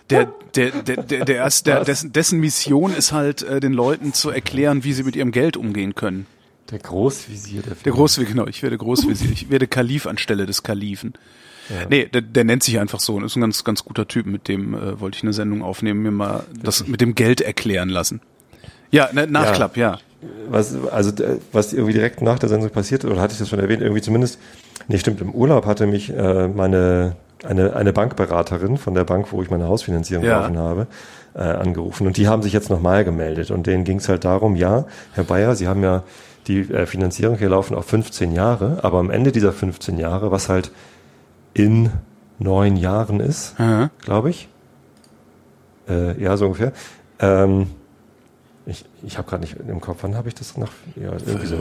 der, 0.11 0.32
der, 0.54 0.71
der, 0.71 0.97
der, 1.02 1.25
der, 1.25 1.47
ist, 1.47 1.66
der 1.66 1.85
dessen, 1.85 2.12
dessen 2.12 2.40
Mission 2.40 2.94
ist 2.94 3.12
halt, 3.12 3.42
äh, 3.42 3.61
den 3.61 3.73
Leuten 3.73 4.12
zu 4.12 4.30
erklären, 4.30 4.85
wie 4.85 4.92
sie 4.92 5.04
mit 5.04 5.16
ihrem 5.16 5.32
Geld 5.32 5.56
umgehen 5.56 5.94
können. 5.94 6.26
Der 6.71 6.78
Großvisier. 6.78 7.62
Der, 7.62 7.75
der 7.75 7.92
Großvisier, 7.92 8.28
genau. 8.28 8.47
Ich 8.47 8.62
werde 8.62 8.78
Großvisier. 8.78 9.30
Ich 9.32 9.50
werde 9.50 9.66
Kalif 9.66 10.06
anstelle 10.06 10.47
des 10.47 10.62
Kalifen. 10.62 11.14
Ja. 11.68 11.87
Nee, 11.88 12.06
der, 12.06 12.23
der 12.23 12.44
nennt 12.44 12.62
sich 12.62 12.78
einfach 12.78 13.00
so 13.00 13.14
und 13.14 13.25
ist 13.25 13.37
ein 13.37 13.40
ganz, 13.40 13.62
ganz 13.64 13.85
guter 13.85 14.09
Typ. 14.09 14.26
Mit 14.26 14.49
dem 14.49 14.75
äh, 14.75 15.00
wollte 15.00 15.16
ich 15.16 15.23
eine 15.23 15.32
Sendung 15.32 15.62
aufnehmen, 15.62 16.02
mir 16.02 16.11
mal 16.11 16.44
das 16.62 16.87
mit 16.87 17.00
dem 17.00 17.14
Geld 17.14 17.40
erklären 17.40 17.88
lassen. 17.88 18.21
Ja, 18.90 19.09
ne, 19.12 19.26
Nachklapp, 19.26 19.76
ja. 19.76 19.92
ja. 19.92 19.99
Was, 20.49 20.75
also, 20.87 21.12
was 21.50 21.73
irgendwie 21.73 21.94
direkt 21.94 22.23
nach 22.23 22.38
der 22.38 22.49
Sendung 22.49 22.71
passiert, 22.71 23.04
oder 23.04 23.21
hatte 23.21 23.32
ich 23.32 23.38
das 23.38 23.49
schon 23.49 23.59
erwähnt, 23.59 23.82
irgendwie 23.82 24.02
zumindest, 24.02 24.38
nee, 24.87 24.99
stimmt, 24.99 25.21
im 25.21 25.35
Urlaub 25.35 25.66
hatte 25.66 25.87
mich 25.87 26.11
äh, 26.11 26.47
meine 26.47 27.16
eine, 27.44 27.75
eine 27.75 27.92
Bankberaterin 27.92 28.76
von 28.76 28.94
der 28.94 29.04
Bank, 29.04 29.32
wo 29.32 29.42
ich 29.42 29.50
meine 29.50 29.68
Hausfinanzierung 29.68 30.25
ja. 30.25 30.40
laufen 30.40 30.58
habe, 30.58 30.87
äh, 31.34 31.40
angerufen. 31.40 32.06
Und 32.06 32.16
die 32.16 32.28
haben 32.28 32.42
sich 32.42 32.52
jetzt 32.52 32.70
nochmal 32.70 33.04
gemeldet. 33.04 33.50
Und 33.50 33.66
denen 33.66 33.84
ging 33.84 33.99
es 33.99 34.08
halt 34.08 34.25
darum, 34.25 34.56
ja, 34.56 34.87
Herr 35.12 35.25
Bayer, 35.25 35.54
Sie 35.56 35.68
haben 35.68 35.82
ja 35.82 36.02
die 36.46 36.61
äh, 36.61 36.87
Finanzierung 36.87 37.37
hier 37.37 37.49
laufen 37.49 37.75
auf 37.75 37.87
15 37.87 38.32
Jahre, 38.32 38.78
aber 38.82 38.99
am 38.99 39.11
Ende 39.11 39.32
dieser 39.32 39.52
15 39.52 39.99
Jahre, 39.99 40.30
was 40.30 40.49
halt 40.49 40.72
in 41.54 41.90
neun 42.38 42.76
Jahren 42.76 43.20
ist, 43.20 43.54
glaube 44.00 44.30
ich, 44.30 44.49
äh, 45.88 46.20
ja, 46.20 46.37
so 46.37 46.46
ungefähr, 46.46 46.72
ähm, 47.20 47.68
ich, 48.66 48.85
ich 49.02 49.19
habe 49.19 49.28
gerade 49.28 49.42
nicht 49.42 49.57
im 49.57 49.81
Kopf, 49.81 49.99
wann 50.02 50.16
habe 50.16 50.28
ich 50.28 50.35
das 50.35 50.57
nach? 50.57 50.71
Ja, 50.95 51.12
irgendwie 51.26 51.47
so. 51.47 51.57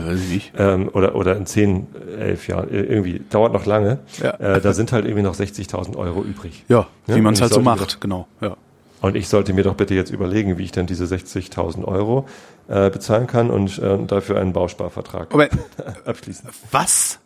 Ähm, 0.56 0.88
oder, 0.92 1.14
oder 1.14 1.36
in 1.36 1.46
zehn, 1.46 1.88
elf 2.18 2.46
Jahren, 2.46 2.68
irgendwie, 2.70 3.20
dauert 3.30 3.52
noch 3.52 3.66
lange. 3.66 3.98
Ja. 4.22 4.30
Äh, 4.34 4.60
da 4.60 4.72
sind 4.72 4.92
halt 4.92 5.04
irgendwie 5.04 5.22
noch 5.22 5.34
60.000 5.34 5.96
Euro 5.96 6.22
übrig. 6.22 6.64
Ja, 6.68 6.86
ja? 7.06 7.16
wie 7.16 7.20
man 7.20 7.34
es 7.34 7.40
halt 7.40 7.52
so 7.52 7.60
macht, 7.60 7.94
doch, 7.94 8.00
genau. 8.00 8.28
Ja. 8.40 8.56
Und 9.00 9.16
ich 9.16 9.28
sollte 9.28 9.52
mir 9.52 9.64
doch 9.64 9.74
bitte 9.74 9.94
jetzt 9.94 10.10
überlegen, 10.10 10.58
wie 10.58 10.62
ich 10.62 10.70
denn 10.70 10.86
diese 10.86 11.04
60.000 11.04 11.84
Euro 11.84 12.26
äh, 12.68 12.88
bezahlen 12.88 13.26
kann 13.26 13.50
und 13.50 13.78
äh, 13.80 13.98
dafür 14.06 14.38
einen 14.38 14.52
Bausparvertrag 14.52 15.32
Moment. 15.32 15.52
abschließen. 16.04 16.48
Was? 16.70 17.18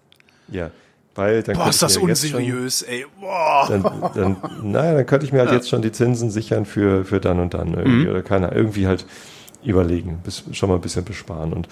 Ja. 0.48 0.70
Weil 1.14 1.42
dann 1.42 1.56
Boah, 1.56 1.68
ist 1.68 1.82
das 1.82 1.96
unseriös, 1.98 2.80
schon, 2.80 2.88
ey. 2.88 3.06
Boah. 3.20 3.66
Dann, 3.68 3.82
dann, 4.14 4.36
naja, 4.62 4.94
dann 4.94 5.06
könnte 5.06 5.26
ich 5.26 5.32
mir 5.32 5.40
halt 5.40 5.50
ja. 5.50 5.56
jetzt 5.56 5.68
schon 5.68 5.82
die 5.82 5.92
Zinsen 5.92 6.30
sichern 6.30 6.66
für, 6.66 7.04
für 7.04 7.20
dann 7.20 7.40
und 7.40 7.54
dann 7.54 7.74
irgendwie. 7.74 8.04
Mhm. 8.04 8.10
Oder 8.10 8.22
keiner. 8.22 8.54
Irgendwie 8.54 8.86
halt 8.86 9.06
überlegen, 9.66 10.20
bis, 10.24 10.44
schon 10.52 10.68
mal 10.68 10.76
ein 10.76 10.80
bisschen 10.80 11.04
besparen. 11.04 11.52
Und 11.52 11.68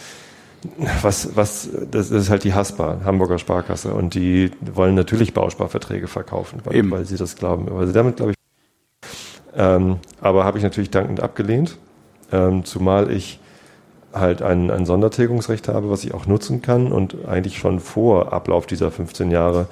was, 1.02 1.36
was, 1.36 1.68
das 1.90 2.10
ist 2.10 2.30
halt 2.30 2.44
die 2.44 2.54
Haspa, 2.54 3.00
Hamburger 3.04 3.38
Sparkasse, 3.38 3.92
und 3.92 4.14
die 4.14 4.50
wollen 4.60 4.94
natürlich 4.94 5.34
Bausparverträge 5.34 6.08
verkaufen, 6.08 6.60
weil, 6.64 6.76
Eben. 6.76 6.90
weil 6.90 7.04
sie 7.04 7.16
das 7.16 7.36
glauben, 7.36 7.66
weil 7.70 7.86
sie 7.86 7.92
damit, 7.92 8.16
glaube 8.16 8.32
ich, 8.32 8.36
ähm, 9.56 9.98
aber 10.20 10.44
habe 10.44 10.58
ich 10.58 10.64
natürlich 10.64 10.90
dankend 10.90 11.20
abgelehnt, 11.20 11.78
ähm, 12.32 12.64
zumal 12.64 13.10
ich 13.10 13.38
halt 14.12 14.42
ein, 14.42 14.70
ein 14.70 14.86
Sondertilgungsrecht 14.86 15.68
habe, 15.68 15.90
was 15.90 16.04
ich 16.04 16.14
auch 16.14 16.26
nutzen 16.26 16.62
kann 16.62 16.92
und 16.92 17.26
eigentlich 17.26 17.58
schon 17.58 17.80
vor 17.80 18.32
Ablauf 18.32 18.66
dieser 18.66 18.90
15 18.90 19.30
Jahre 19.30 19.66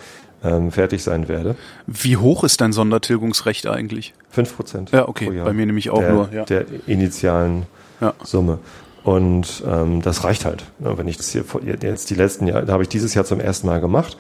ähm, 0.45 0.73
fertig 0.73 1.03
sein 1.03 1.29
werde. 1.29 1.57
Wie 1.87 2.17
hoch 2.17 2.45
ist 2.45 2.61
dein 2.61 2.73
Sondertilgungsrecht 2.73 3.67
eigentlich? 3.67 4.15
5 4.31 4.57
Prozent. 4.57 4.91
Ja, 4.91 5.09
okay, 5.09 5.31
bei 5.45 5.53
mir 5.53 5.67
nämlich 5.67 5.91
auch 5.91 6.01
der, 6.01 6.13
nur, 6.13 6.33
ja. 6.33 6.45
Der 6.45 6.67
initialen 6.87 7.67
Ja. 8.03 8.15
Summe. 8.25 8.59
Und 9.05 9.65
ähm, 9.67 10.03
das 10.03 10.25
reicht 10.25 10.45
halt. 10.45 10.65
Ne? 10.79 10.97
Wenn 10.97 11.09
ich 11.09 11.17
das 11.17 11.31
hier 11.31 11.45
jetzt 11.81 12.11
die 12.11 12.15
letzten 12.15 12.47
Jahre, 12.47 12.71
habe 12.71 12.83
ich 12.83 12.89
dieses 12.89 13.15
Jahr 13.15 13.25
zum 13.25 13.41
ersten 13.41 13.67
Mal 13.67 13.81
gemacht 13.81 14.17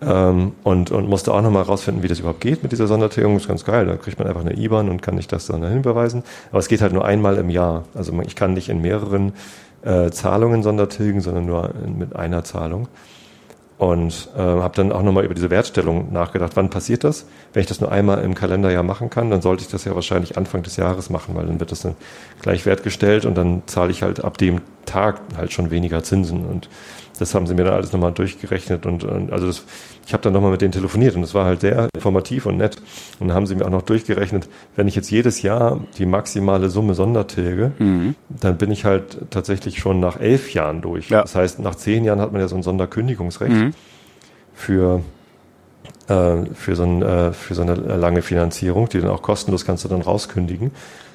ähm, 0.00 0.52
und, 0.62 0.90
und 0.90 1.08
musste 1.08 1.32
auch 1.32 1.42
nochmal 1.42 1.62
rausfinden, 1.62 2.02
wie 2.02 2.08
das 2.08 2.20
überhaupt 2.20 2.40
geht 2.40 2.62
mit 2.62 2.72
dieser 2.72 2.86
Sondertilgung. 2.86 3.36
Ist 3.36 3.48
ganz 3.48 3.64
geil. 3.64 3.86
Da 3.86 3.96
kriegt 3.96 4.18
man 4.18 4.28
einfach 4.28 4.42
eine 4.42 4.56
IBAN 4.56 4.88
und 4.88 5.02
kann 5.02 5.14
nicht 5.14 5.32
das 5.32 5.46
dann 5.46 5.62
dahin 5.62 5.78
überweisen. 5.78 6.22
Aber 6.50 6.58
es 6.58 6.68
geht 6.68 6.82
halt 6.82 6.92
nur 6.92 7.04
einmal 7.04 7.36
im 7.38 7.48
Jahr. 7.48 7.84
Also 7.94 8.12
ich 8.20 8.36
kann 8.36 8.54
nicht 8.54 8.68
in 8.68 8.80
mehreren 8.80 9.32
äh, 9.82 10.10
Zahlungen 10.10 10.62
Sondertilgen, 10.62 11.20
sondern 11.20 11.46
nur 11.46 11.70
mit 11.86 12.14
einer 12.14 12.44
Zahlung. 12.44 12.88
Und 13.78 14.30
äh, 14.34 14.40
habe 14.40 14.74
dann 14.74 14.90
auch 14.90 15.02
nochmal 15.02 15.24
über 15.24 15.34
diese 15.34 15.50
Wertstellung 15.50 16.10
nachgedacht. 16.10 16.52
Wann 16.54 16.70
passiert 16.70 17.04
das? 17.04 17.26
Wenn 17.52 17.60
ich 17.60 17.66
das 17.66 17.80
nur 17.80 17.92
einmal 17.92 18.24
im 18.24 18.34
Kalenderjahr 18.34 18.82
machen 18.82 19.10
kann, 19.10 19.30
dann 19.30 19.42
sollte 19.42 19.64
ich 19.64 19.68
das 19.68 19.84
ja 19.84 19.94
wahrscheinlich 19.94 20.38
Anfang 20.38 20.62
des 20.62 20.76
Jahres 20.76 21.10
machen, 21.10 21.34
weil 21.34 21.46
dann 21.46 21.60
wird 21.60 21.72
das 21.72 21.82
dann 21.82 21.94
gleich 22.40 22.64
wertgestellt 22.64 23.26
und 23.26 23.34
dann 23.34 23.62
zahle 23.66 23.90
ich 23.90 24.02
halt 24.02 24.24
ab 24.24 24.38
dem 24.38 24.62
Tag 24.86 25.20
halt 25.36 25.52
schon 25.52 25.70
weniger 25.70 26.02
Zinsen. 26.02 26.46
Und 26.46 26.70
das 27.18 27.34
haben 27.34 27.46
sie 27.46 27.54
mir 27.54 27.64
dann 27.64 27.74
alles 27.74 27.92
nochmal 27.92 28.12
durchgerechnet 28.12 28.86
und, 28.86 29.04
und 29.04 29.32
also 29.32 29.46
das, 29.46 29.64
ich 30.06 30.12
habe 30.12 30.22
dann 30.22 30.32
nochmal 30.32 30.50
mit 30.50 30.60
denen 30.60 30.72
telefoniert 30.72 31.14
und 31.14 31.22
das 31.22 31.34
war 31.34 31.44
halt 31.44 31.60
sehr 31.60 31.88
informativ 31.94 32.46
und 32.46 32.56
nett. 32.56 32.76
Und 33.18 33.28
dann 33.28 33.36
haben 33.36 33.46
sie 33.46 33.54
mir 33.54 33.64
auch 33.64 33.70
noch 33.70 33.82
durchgerechnet, 33.82 34.48
wenn 34.76 34.86
ich 34.88 34.94
jetzt 34.94 35.10
jedes 35.10 35.42
Jahr 35.42 35.80
die 35.98 36.06
maximale 36.06 36.68
Summe 36.68 36.94
Sondertilge, 36.94 37.72
dann 38.28 38.58
bin 38.58 38.70
ich 38.70 38.84
halt 38.84 39.30
tatsächlich 39.30 39.78
schon 39.78 40.00
nach 40.00 40.20
elf 40.20 40.52
Jahren 40.52 40.82
durch. 40.82 41.08
Ja. 41.08 41.22
Das 41.22 41.34
heißt, 41.34 41.58
nach 41.60 41.74
zehn 41.74 42.04
Jahren 42.04 42.20
hat 42.20 42.32
man 42.32 42.40
ja 42.40 42.48
so 42.48 42.56
ein 42.56 42.62
Sonderkündigungsrecht 42.62 43.52
für 44.54 45.02
äh, 46.08 46.44
für 46.54 46.76
so, 46.76 46.84
ein, 46.84 47.02
äh, 47.02 47.32
für 47.32 47.54
so 47.54 47.62
eine 47.62 47.74
lange 47.74 48.22
Finanzierung, 48.22 48.88
die 48.88 49.00
dann 49.00 49.10
auch 49.10 49.22
kostenlos 49.22 49.64
kannst 49.64 49.84
du 49.84 49.88
dann 49.88 50.02
rauskündigen. 50.02 50.70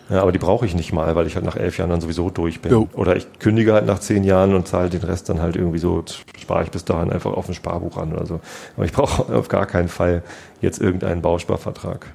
Ja, 0.10 0.22
aber 0.22 0.32
die 0.34 0.40
brauche 0.40 0.66
ich 0.66 0.76
nicht 0.76 0.92
mal, 0.92 1.16
weil 1.16 1.26
ich 1.28 1.36
halt 1.36 1.46
nach 1.46 1.56
elf 1.56 1.78
Jahren 1.78 1.90
dann 1.90 2.02
sowieso 2.02 2.30
durch 2.30 2.60
bin. 2.62 2.72
Jo. 2.72 2.90
Oder 2.94 3.16
ich 3.16 3.28
kündige 3.40 3.74
halt 3.74 3.86
nach 3.86 4.00
zehn 4.00 4.24
Jahren 4.26 4.54
und 4.56 4.68
zahle 4.68 4.90
den 4.90 5.02
Rest 5.04 5.30
dann 5.30 5.42
halt 5.42 5.56
irgendwie 5.56 5.80
so, 5.80 6.04
spare 6.40 6.64
ich 6.64 6.72
bis 6.72 6.84
dahin 6.84 7.12
einfach 7.12 7.32
auf 7.32 7.48
ein 7.48 7.54
Sparbuch 7.54 7.96
an 7.98 8.12
oder 8.14 8.26
so. 8.26 8.42
Aber 8.76 8.86
ich 8.86 8.92
brauche 8.94 9.34
auf 9.34 9.48
gar 9.48 9.66
keinen 9.66 9.88
Fall 9.88 10.24
jetzt 10.60 10.82
irgendeinen 10.82 11.22
Bausparvertrag. 11.22 12.08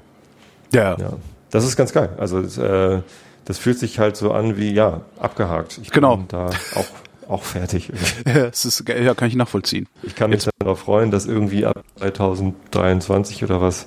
Ja. 0.72 0.96
Ja, 0.98 1.10
das 1.50 1.64
ist 1.64 1.76
ganz 1.76 1.92
geil. 1.92 2.10
Also 2.18 2.42
das, 2.42 2.58
äh, 2.58 3.00
das 3.46 3.58
fühlt 3.58 3.78
sich 3.78 3.98
halt 3.98 4.16
so 4.16 4.32
an 4.32 4.56
wie, 4.58 4.72
ja, 4.72 5.00
abgehakt. 5.18 5.78
Ich 5.80 5.90
Genau. 5.90 6.16
bin 6.18 6.28
da 6.28 6.50
auch, 6.74 7.30
auch 7.30 7.42
fertig. 7.44 7.90
es 8.24 8.64
ist, 8.66 8.84
ja, 8.88 9.14
kann 9.14 9.28
ich 9.28 9.36
nachvollziehen. 9.36 9.88
Ich 10.02 10.14
kann 10.16 10.30
mich 10.30 10.46
darauf 10.58 10.80
freuen, 10.80 11.10
dass 11.10 11.24
irgendwie 11.24 11.64
ab 11.64 11.82
2023 11.98 13.44
oder 13.44 13.60
was 13.60 13.86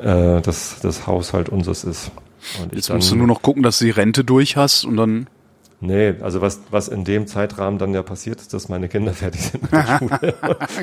äh, 0.00 0.40
das, 0.40 0.78
das 0.80 1.06
Haushalt 1.06 1.48
unseres 1.48 1.84
ist. 1.84 2.10
Und 2.62 2.74
Jetzt 2.74 2.88
dann, 2.90 2.96
musst 2.96 3.10
du 3.10 3.16
nur 3.16 3.26
noch 3.26 3.42
gucken, 3.42 3.62
dass 3.62 3.78
du 3.78 3.84
die 3.84 3.90
Rente 3.90 4.24
durch 4.24 4.56
hast 4.56 4.84
und 4.84 4.96
dann. 4.96 5.26
Nee, 5.82 6.14
also 6.20 6.42
was, 6.42 6.60
was 6.70 6.88
in 6.88 7.04
dem 7.04 7.26
Zeitrahmen 7.26 7.78
dann 7.78 7.94
ja 7.94 8.02
passiert 8.02 8.38
ist, 8.40 8.52
dass 8.52 8.68
meine 8.68 8.88
Kinder 8.88 9.14
fertig 9.14 9.40
sind 9.40 9.62
mit 9.62 9.72
der 9.72 9.98
Schule. 9.98 10.34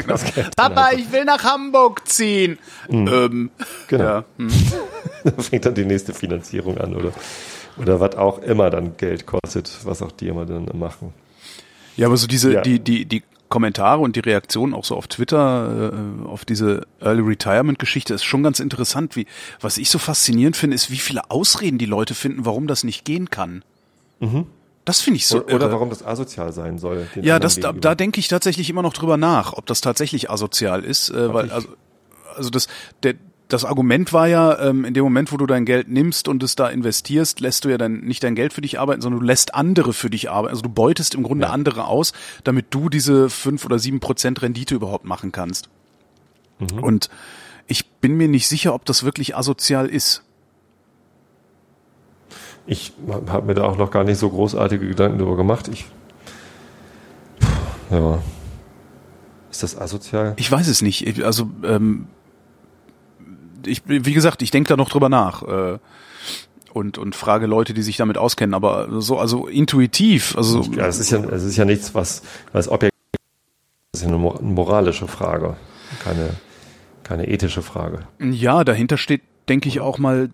Dann 0.07 0.51
Papa, 0.55 0.85
einfach. 0.85 0.91
ich 0.99 1.11
will 1.11 1.23
nach 1.25 1.43
Hamburg 1.43 2.07
ziehen. 2.07 2.57
Ähm, 2.89 3.51
Genau. 3.87 4.03
ja. 4.03 4.25
hm. 4.37 4.49
Da 5.23 5.41
fängt 5.43 5.65
dann 5.65 5.75
die 5.75 5.85
nächste 5.85 6.13
Finanzierung 6.15 6.77
an 6.79 6.95
oder, 6.95 7.11
oder 7.77 7.99
was 7.99 8.15
auch 8.15 8.39
immer 8.39 8.69
dann 8.71 8.97
Geld 8.97 9.25
kostet, 9.27 9.69
was 9.83 10.01
auch 10.01 10.11
die 10.11 10.29
immer 10.29 10.45
dann 10.47 10.67
machen. 10.73 11.13
ja, 11.95 12.07
aber 12.07 12.17
so 12.17 12.25
diese, 12.25 12.53
Ja. 12.53 12.61
die, 12.61 12.79
die, 12.79 13.05
die 13.05 13.21
Kommentare 13.49 14.01
und 14.01 14.15
die 14.15 14.19
Reaktionen 14.19 14.73
auch 14.73 14.83
so 14.85 14.95
auf 14.95 15.07
Twitter 15.07 15.93
äh, 15.93 16.27
auf 16.27 16.43
diese 16.45 16.85
Early 16.99 17.21
Retirement 17.21 17.79
Geschichte 17.79 18.13
ist 18.13 18.23
schon 18.23 18.43
ganz 18.43 18.59
interessant. 18.59 19.15
Wie, 19.15 19.25
was 19.61 19.77
ich 19.77 19.89
so 19.89 19.99
faszinierend 19.99 20.57
finde, 20.57 20.75
ist, 20.75 20.91
wie 20.91 20.97
viele 20.97 21.29
Ausreden 21.31 21.77
die 21.77 21.85
Leute 21.85 22.13
finden, 22.15 22.45
warum 22.45 22.67
das 22.67 22.83
nicht 22.83 23.05
gehen 23.05 23.29
kann. 23.29 23.63
Das 24.85 25.01
finde 25.01 25.17
ich 25.17 25.27
so. 25.27 25.37
oder 25.43 25.55
oder 25.55 25.71
warum 25.71 25.89
das 25.89 26.03
asozial 26.05 26.51
sein 26.53 26.77
soll. 26.79 27.07
Ja, 27.21 27.39
das, 27.39 27.59
da, 27.59 27.73
da 27.73 27.95
denke 27.95 28.19
ich 28.19 28.27
tatsächlich 28.29 28.69
immer 28.69 28.81
noch 28.81 28.93
drüber 28.93 29.17
nach, 29.17 29.53
ob 29.53 29.65
das 29.65 29.81
tatsächlich 29.81 30.29
asozial 30.29 30.83
ist, 30.83 31.09
äh, 31.09 31.33
weil 31.33 31.47
ich- 31.47 31.51
also, 31.53 31.67
also 32.35 32.49
das 32.49 32.67
der 33.03 33.15
das 33.47 33.63
Argument 33.65 34.11
war 34.11 34.27
ja, 34.27 34.59
ähm, 34.59 34.83
in 34.83 34.93
dem 34.93 35.03
Moment, 35.05 35.31
wo 35.31 35.37
du 35.37 35.45
dein 35.45 35.63
Geld 35.65 35.87
nimmst 35.87 36.27
und 36.27 36.43
es 36.43 36.55
da 36.55 36.67
investierst, 36.67 37.39
lässt 37.39 37.63
du 37.65 37.69
ja 37.69 37.77
dann 37.77 38.01
nicht 38.01 38.23
dein 38.23 38.35
Geld 38.35 38.51
für 38.53 38.61
dich 38.61 38.77
arbeiten, 38.79 39.01
sondern 39.01 39.21
du 39.21 39.25
lässt 39.25 39.55
andere 39.55 39.93
für 39.93 40.09
dich 40.09 40.29
arbeiten. 40.29 40.51
Also 40.51 40.63
du 40.63 40.69
beutest 40.69 41.15
im 41.15 41.23
Grunde 41.23 41.45
Ja. 41.47 41.51
andere 41.53 41.85
aus, 41.87 42.11
damit 42.43 42.67
du 42.71 42.89
diese 42.89 43.29
fünf 43.29 43.63
oder 43.65 43.79
sieben 43.79 43.99
Prozent 44.01 44.41
Rendite 44.41 44.75
überhaupt 44.75 45.05
machen 45.05 45.31
kannst. 45.31 45.69
Mhm. 46.59 46.83
Und 46.83 47.09
ich 47.67 47.87
bin 47.87 48.15
mir 48.17 48.27
nicht 48.27 48.47
sicher, 48.47 48.73
ob 48.73 48.83
das 48.85 49.03
wirklich 49.03 49.35
asozial 49.37 49.87
ist. 49.87 50.23
Ich 52.65 52.91
habe 53.27 53.45
mir 53.47 53.53
da 53.53 53.63
auch 53.63 53.77
noch 53.77 53.91
gar 53.91 54.03
nicht 54.03 54.17
so 54.17 54.29
großartige 54.29 54.87
Gedanken 54.87 55.19
darüber 55.19 55.37
gemacht. 55.37 55.69
Ich, 55.69 55.85
ja. 57.89 58.19
Ist 59.49 59.63
das 59.63 59.77
asozial? 59.79 60.33
Ich 60.37 60.51
weiß 60.51 60.67
es 60.67 60.81
nicht. 60.81 61.07
Ich- 61.07 61.23
Also 61.25 61.49
ähm, 61.63 62.07
ich, 63.65 63.81
wie 63.85 64.13
gesagt, 64.13 64.41
ich 64.41 64.51
denke 64.51 64.69
da 64.69 64.77
noch 64.77 64.89
drüber 64.89 65.09
nach 65.09 65.43
äh, 65.43 65.79
und 66.73 66.97
und 66.97 67.15
frage 67.15 67.47
Leute, 67.47 67.73
die 67.73 67.81
sich 67.81 67.97
damit 67.97 68.17
auskennen. 68.17 68.53
Aber 68.53 69.01
so 69.01 69.17
also 69.17 69.47
intuitiv, 69.47 70.35
also 70.37 70.61
Ja, 70.75 70.87
es 70.87 70.99
ist 70.99 71.11
ja, 71.11 71.19
es 71.19 71.43
ist 71.43 71.57
ja 71.57 71.65
nichts, 71.65 71.95
was, 71.95 72.21
was 72.53 72.67
objektiv 72.67 72.91
ist. 73.13 73.19
Es 73.93 74.01
ist 74.01 74.09
ja 74.09 74.13
eine 74.13 74.17
moralische 74.17 75.07
Frage, 75.07 75.55
keine, 76.03 76.29
keine 77.03 77.27
ethische 77.27 77.61
Frage. 77.61 78.07
ja, 78.19 78.63
dahinter 78.63 78.97
steht, 78.97 79.21
denke 79.49 79.69
ich 79.69 79.79
auch 79.79 79.97
mal 79.97 80.29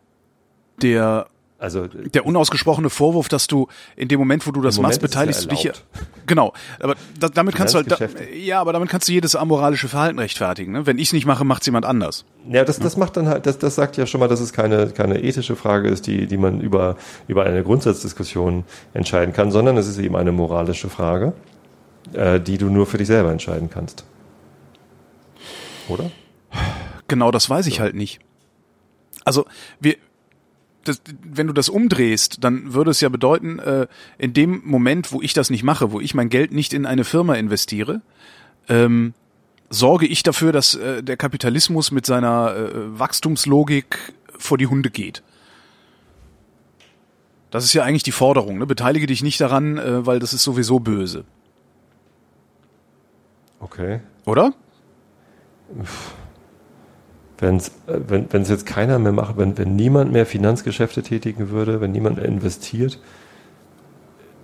der 0.82 1.28
Also 1.64 1.88
der 1.88 2.26
unausgesprochene 2.26 2.90
Vorwurf, 2.90 3.30
dass 3.30 3.48
du 3.48 3.70
in 3.96 4.10
dem 4.10 4.20
Moment, 4.20 4.46
wo 4.46 4.52
du 4.52 4.60
das 4.60 4.80
machst, 4.80 4.98
es 4.98 5.02
ja 5.02 5.08
beteiligst 5.08 5.46
du 5.46 5.48
dich 5.48 5.64
ja. 5.64 5.72
erlaubt. 5.72 5.88
Genau, 6.26 6.54
aber 6.82 6.96
da, 7.18 7.30
damit 7.30 7.56
kannst 7.56 7.74
du 7.74 7.78
halt, 7.78 7.90
da, 7.90 7.98
ja, 8.36 8.60
aber 8.60 8.74
damit 8.74 8.90
kannst 8.90 9.08
du 9.08 9.14
jedes 9.14 9.34
amoralische 9.34 9.88
Verhalten 9.88 10.20
rechtfertigen. 10.20 10.74
Ne? 10.74 10.86
Wenn 10.86 10.98
ich 10.98 11.08
es 11.08 11.14
nicht 11.14 11.26
mache, 11.26 11.46
macht 11.46 11.62
es 11.62 11.68
jemand 11.68 11.86
anders. 11.86 12.26
Ja, 12.50 12.66
das, 12.66 12.80
das 12.80 12.98
macht 12.98 13.16
dann 13.16 13.30
halt, 13.30 13.46
das, 13.46 13.60
das 13.60 13.76
sagt 13.76 13.96
ja 13.96 14.06
schon 14.06 14.20
mal, 14.20 14.28
dass 14.28 14.42
es 14.42 14.52
keine, 14.52 14.88
keine 14.88 15.24
ethische 15.24 15.56
Frage 15.56 15.88
ist, 15.88 16.06
die, 16.06 16.28
die 16.28 16.36
man 16.36 16.60
über, 16.60 16.98
über 17.30 17.46
eine 17.46 17.64
Grundsatzdiskussion 17.64 18.66
entscheiden 18.94 19.34
kann, 19.34 19.50
sondern 19.50 19.78
es 19.78 19.88
ist 19.88 20.00
eben 20.00 20.18
eine 20.18 20.34
moralische 20.34 20.90
Frage, 20.90 21.32
äh, 22.12 22.42
die 22.42 22.58
du 22.58 22.66
nur 22.66 22.88
für 22.88 22.98
dich 22.98 23.08
selber 23.08 23.32
entscheiden 23.32 23.70
kannst. 23.70 24.04
Oder? 25.88 26.12
Genau, 27.08 27.32
das 27.32 27.50
weiß 27.50 27.68
ich 27.68 27.80
halt 27.80 27.96
nicht. 27.96 28.20
Also 29.24 29.46
wir, 29.80 29.96
das, 30.84 31.02
wenn 31.24 31.48
du 31.48 31.54
das 31.54 31.70
umdrehst, 31.70 32.44
dann 32.44 32.74
würde 32.74 32.92
es 32.92 33.02
ja 33.02 33.10
bedeuten, 33.10 33.60
äh, 33.60 33.88
in 34.18 34.34
dem 34.34 34.62
Moment, 34.66 35.12
wo 35.12 35.22
ich 35.22 35.34
das 35.34 35.50
nicht 35.50 35.64
mache, 35.64 35.92
wo 35.92 36.00
ich 36.00 36.14
mein 36.14 36.30
Geld 36.30 36.52
nicht 36.52 36.74
in 36.74 36.86
eine 36.86 37.04
Firma 37.04 37.36
investiere, 37.36 38.02
ähm, 38.70 39.14
sorge 39.70 40.06
ich 40.06 40.24
dafür, 40.24 40.52
dass 40.52 40.76
äh, 40.76 41.04
der 41.04 41.18
Kapitalismus 41.18 41.92
mit 41.92 42.06
seiner 42.06 42.56
äh, 42.56 43.00
Wachstumslogik 43.00 43.98
vor 44.38 44.58
die 44.58 44.68
Hunde 44.68 44.90
geht. 44.90 45.24
Das 47.52 47.64
ist 47.64 47.74
ja 47.74 47.84
eigentlich 47.84 48.04
die 48.04 48.12
Forderung. 48.12 48.58
Ne? 48.58 48.66
Beteilige 48.66 49.06
dich 49.06 49.22
nicht 49.22 49.40
daran, 49.40 49.78
äh, 49.78 50.06
weil 50.06 50.20
das 50.20 50.34
ist 50.34 50.44
sowieso 50.44 50.80
böse, 50.80 51.26
Okay. 53.60 54.02
oder? 54.26 54.54
Wenn's, 57.44 57.68
äh, 57.86 58.00
wenn 58.08 58.32
wenn 58.34 58.42
es 58.42 58.50
jetzt 58.50 58.66
keiner 58.66 58.98
mehr 58.98 59.12
macht, 59.12 59.38
wenn, 59.38 59.58
wenn 59.58 59.76
niemand 59.76 60.12
mehr 60.12 60.26
Finanzgeschäfte 60.26 61.04
tätigen 61.04 61.50
würde, 61.50 61.80
wenn 61.82 61.92
niemand 61.92 62.16
mehr 62.16 62.26
investiert 62.26 63.00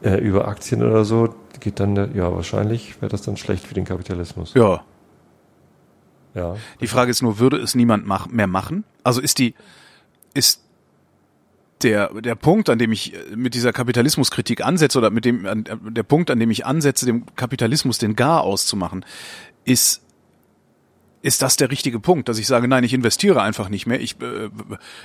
äh, 0.03 0.17
über 0.17 0.47
Aktien 0.47 0.83
oder 0.83 1.03
so, 1.05 1.33
geht 1.59 1.79
dann, 1.79 1.95
ja, 2.15 2.31
wahrscheinlich 2.33 3.01
wäre 3.01 3.09
das 3.09 3.23
dann 3.23 3.37
schlecht 3.37 3.65
für 3.65 3.73
den 3.73 3.85
Kapitalismus. 3.85 4.53
Ja. 4.53 4.83
Ja. 6.35 6.55
Die 6.79 6.87
Frage 6.87 7.09
ist 7.09 7.23
nur, 7.23 7.39
würde 7.39 7.57
es 7.57 7.73
niemand 7.73 8.05
mach, 8.05 8.27
mehr 8.27 8.47
machen? 8.47 8.83
Also 9.03 9.19
ist 9.19 9.39
die, 9.39 9.55
ist 10.33 10.61
der, 11.81 12.09
der 12.21 12.35
Punkt, 12.35 12.69
an 12.69 12.77
dem 12.77 12.91
ich 12.91 13.13
äh, 13.13 13.35
mit 13.35 13.53
dieser 13.53 13.73
Kapitalismuskritik 13.73 14.63
ansetze 14.63 14.97
oder 14.97 15.09
mit 15.09 15.25
dem, 15.25 15.45
an, 15.45 15.63
der 15.89 16.03
Punkt, 16.03 16.29
an 16.29 16.39
dem 16.39 16.51
ich 16.51 16.65
ansetze, 16.65 17.05
dem 17.05 17.25
Kapitalismus 17.35 17.97
den 17.97 18.15
Gar 18.15 18.41
auszumachen, 18.41 19.05
ist, 19.65 20.01
ist 21.21 21.41
das 21.41 21.57
der 21.57 21.69
richtige 21.69 21.99
Punkt, 21.99 22.29
dass 22.29 22.39
ich 22.39 22.47
sage, 22.47 22.67
nein, 22.67 22.83
ich 22.83 22.93
investiere 22.93 23.41
einfach 23.41 23.69
nicht 23.69 23.85
mehr, 23.85 23.99
ich, 23.99 24.21
äh, 24.21 24.49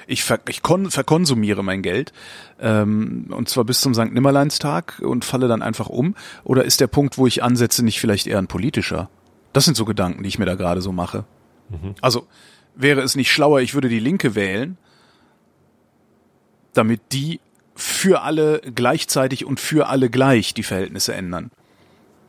ich, 0.06 0.23
ver, 0.23 0.40
ich 0.49 0.62
kon, 0.62 0.90
verkonsumiere 0.90 1.64
mein 1.64 1.83
Geld 1.83 2.12
ähm, 2.61 3.26
und 3.30 3.49
zwar 3.49 3.64
bis 3.64 3.80
zum 3.80 3.94
St. 3.94 4.12
Nimmerleinstag 4.12 5.00
und 5.04 5.25
falle 5.25 5.49
dann 5.49 5.62
einfach 5.62 5.88
um? 5.88 6.14
Oder 6.44 6.64
ist 6.64 6.80
der 6.80 6.87
Punkt, 6.87 7.18
wo 7.18 7.26
ich 7.26 7.42
ansetze, 7.42 7.85
nicht 7.85 8.00
vielleicht 8.00 8.26
eher 8.26 8.38
ein 8.38 8.47
politischer? 8.47 9.11
Das 9.52 9.64
sind 9.64 9.76
so 9.76 9.85
Gedanken, 9.85 10.23
die 10.23 10.28
ich 10.28 10.38
mir 10.38 10.47
da 10.47 10.54
gerade 10.54 10.83
so 10.83 10.92
mache. 10.92 11.25
Mhm. 11.68 11.94
Also 12.00 12.26
wäre 12.76 13.00
es 13.02 13.16
nicht 13.16 13.33
schlauer, 13.33 13.61
ich 13.61 13.75
würde 13.75 13.88
die 13.88 14.00
Linke 14.00 14.35
wählen, 14.35 14.76
damit 16.75 17.00
die 17.12 17.40
für 17.75 18.23
alle 18.23 18.61
gleichzeitig 18.61 19.44
und 19.44 19.59
für 19.59 19.88
alle 19.88 20.11
gleich 20.11 20.54
die 20.54 20.62
Verhältnisse 20.62 21.14
ändern. 21.14 21.50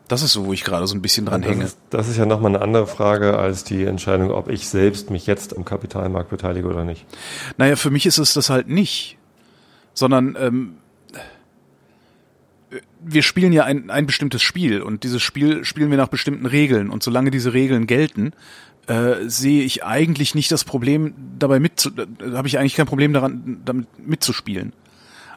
Das 0.08 0.22
ist 0.22 0.34
so, 0.34 0.46
wo 0.46 0.54
ich 0.54 0.64
gerade 0.64 0.86
so 0.86 0.96
ein 0.96 1.02
bisschen 1.02 1.26
dran 1.26 1.42
das 1.42 1.52
hänge. 1.52 1.64
Ist, 1.66 1.78
das 1.90 2.08
ist 2.08 2.18
ja 2.18 2.26
nochmal 2.26 2.54
eine 2.54 2.62
andere 2.64 2.86
Frage 2.86 3.38
als 3.38 3.64
die 3.64 3.84
Entscheidung, 3.84 4.32
ob 4.32 4.50
ich 4.50 4.68
selbst 4.68 5.10
mich 5.10 5.26
jetzt 5.26 5.58
am 5.58 5.66
Kapitalmarkt 5.66 6.30
beteilige 6.30 6.68
oder 6.68 6.84
nicht. 6.84 7.06
Naja, 7.58 7.76
für 7.76 7.90
mich 7.90 8.06
ist 8.06 8.20
es 8.20 8.34
das 8.34 8.50
halt 8.50 8.68
nicht. 8.68 9.18
Sondern 9.94 10.38
ähm, 10.40 10.76
wir 13.00 13.24
spielen 13.24 13.54
ja 13.54 13.64
ein, 13.64 13.90
ein 13.90 14.06
bestimmtes 14.06 14.42
Spiel 14.42 14.82
und 14.82 15.04
dieses 15.04 15.22
Spiel 15.22 15.64
spielen 15.64 15.90
wir 15.90 15.98
nach 15.98 16.08
bestimmten 16.08 16.46
Regeln. 16.46 16.90
Und 16.90 17.02
solange 17.02 17.32
diese 17.32 17.54
Regeln 17.54 17.88
gelten, 17.88 18.34
äh, 18.88 19.28
sehe 19.28 19.64
ich 19.64 19.84
eigentlich 19.84 20.36
nicht 20.36 20.52
das 20.52 20.64
Problem 20.64 21.14
dabei 21.40 21.60
mit, 21.60 21.92
äh, 21.98 22.32
habe 22.36 22.48
ich 22.48 22.60
eigentlich 22.60 22.76
kein 22.76 22.86
Problem 22.86 23.14
daran, 23.14 23.62
damit 23.66 23.88
mitzuspielen. 24.06 24.74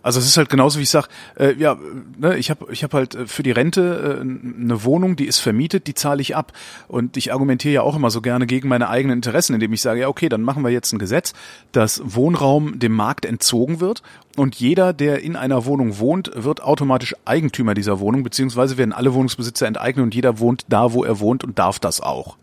Also 0.08 0.20
es 0.20 0.26
ist 0.26 0.38
halt 0.38 0.48
genauso 0.48 0.78
wie 0.78 0.84
ich 0.84 0.88
sag, 0.88 1.08
äh, 1.38 1.52
ja, 1.58 1.76
ne, 2.16 2.38
ich 2.38 2.48
habe 2.48 2.72
ich 2.72 2.82
hab 2.82 2.94
halt 2.94 3.14
äh, 3.14 3.26
für 3.26 3.42
die 3.42 3.50
Rente 3.50 4.16
äh, 4.16 4.20
eine 4.22 4.82
Wohnung, 4.82 5.16
die 5.16 5.26
ist 5.26 5.38
vermietet, 5.38 5.86
die 5.86 5.92
zahle 5.92 6.22
ich 6.22 6.34
ab. 6.34 6.54
Und 6.86 7.18
ich 7.18 7.30
argumentiere 7.30 7.74
ja 7.74 7.82
auch 7.82 7.94
immer 7.94 8.10
so 8.10 8.22
gerne 8.22 8.46
gegen 8.46 8.68
meine 8.68 8.88
eigenen 8.88 9.18
Interessen, 9.18 9.52
indem 9.52 9.70
ich 9.74 9.82
sage, 9.82 10.00
ja, 10.00 10.08
okay, 10.08 10.30
dann 10.30 10.40
machen 10.40 10.64
wir 10.64 10.70
jetzt 10.70 10.94
ein 10.94 10.98
Gesetz, 10.98 11.34
dass 11.72 12.00
Wohnraum 12.02 12.78
dem 12.78 12.92
Markt 12.92 13.26
entzogen 13.26 13.80
wird 13.80 14.02
und 14.34 14.54
jeder, 14.54 14.94
der 14.94 15.20
in 15.20 15.36
einer 15.36 15.66
Wohnung 15.66 15.98
wohnt, 15.98 16.30
wird 16.34 16.62
automatisch 16.62 17.14
Eigentümer 17.26 17.74
dieser 17.74 18.00
Wohnung, 18.00 18.22
beziehungsweise 18.22 18.78
werden 18.78 18.94
alle 18.94 19.12
Wohnungsbesitzer 19.12 19.66
enteignet 19.66 20.04
und 20.04 20.14
jeder 20.14 20.38
wohnt 20.38 20.64
da, 20.70 20.94
wo 20.94 21.04
er 21.04 21.20
wohnt 21.20 21.44
und 21.44 21.58
darf 21.58 21.80
das 21.80 22.00
auch. 22.00 22.38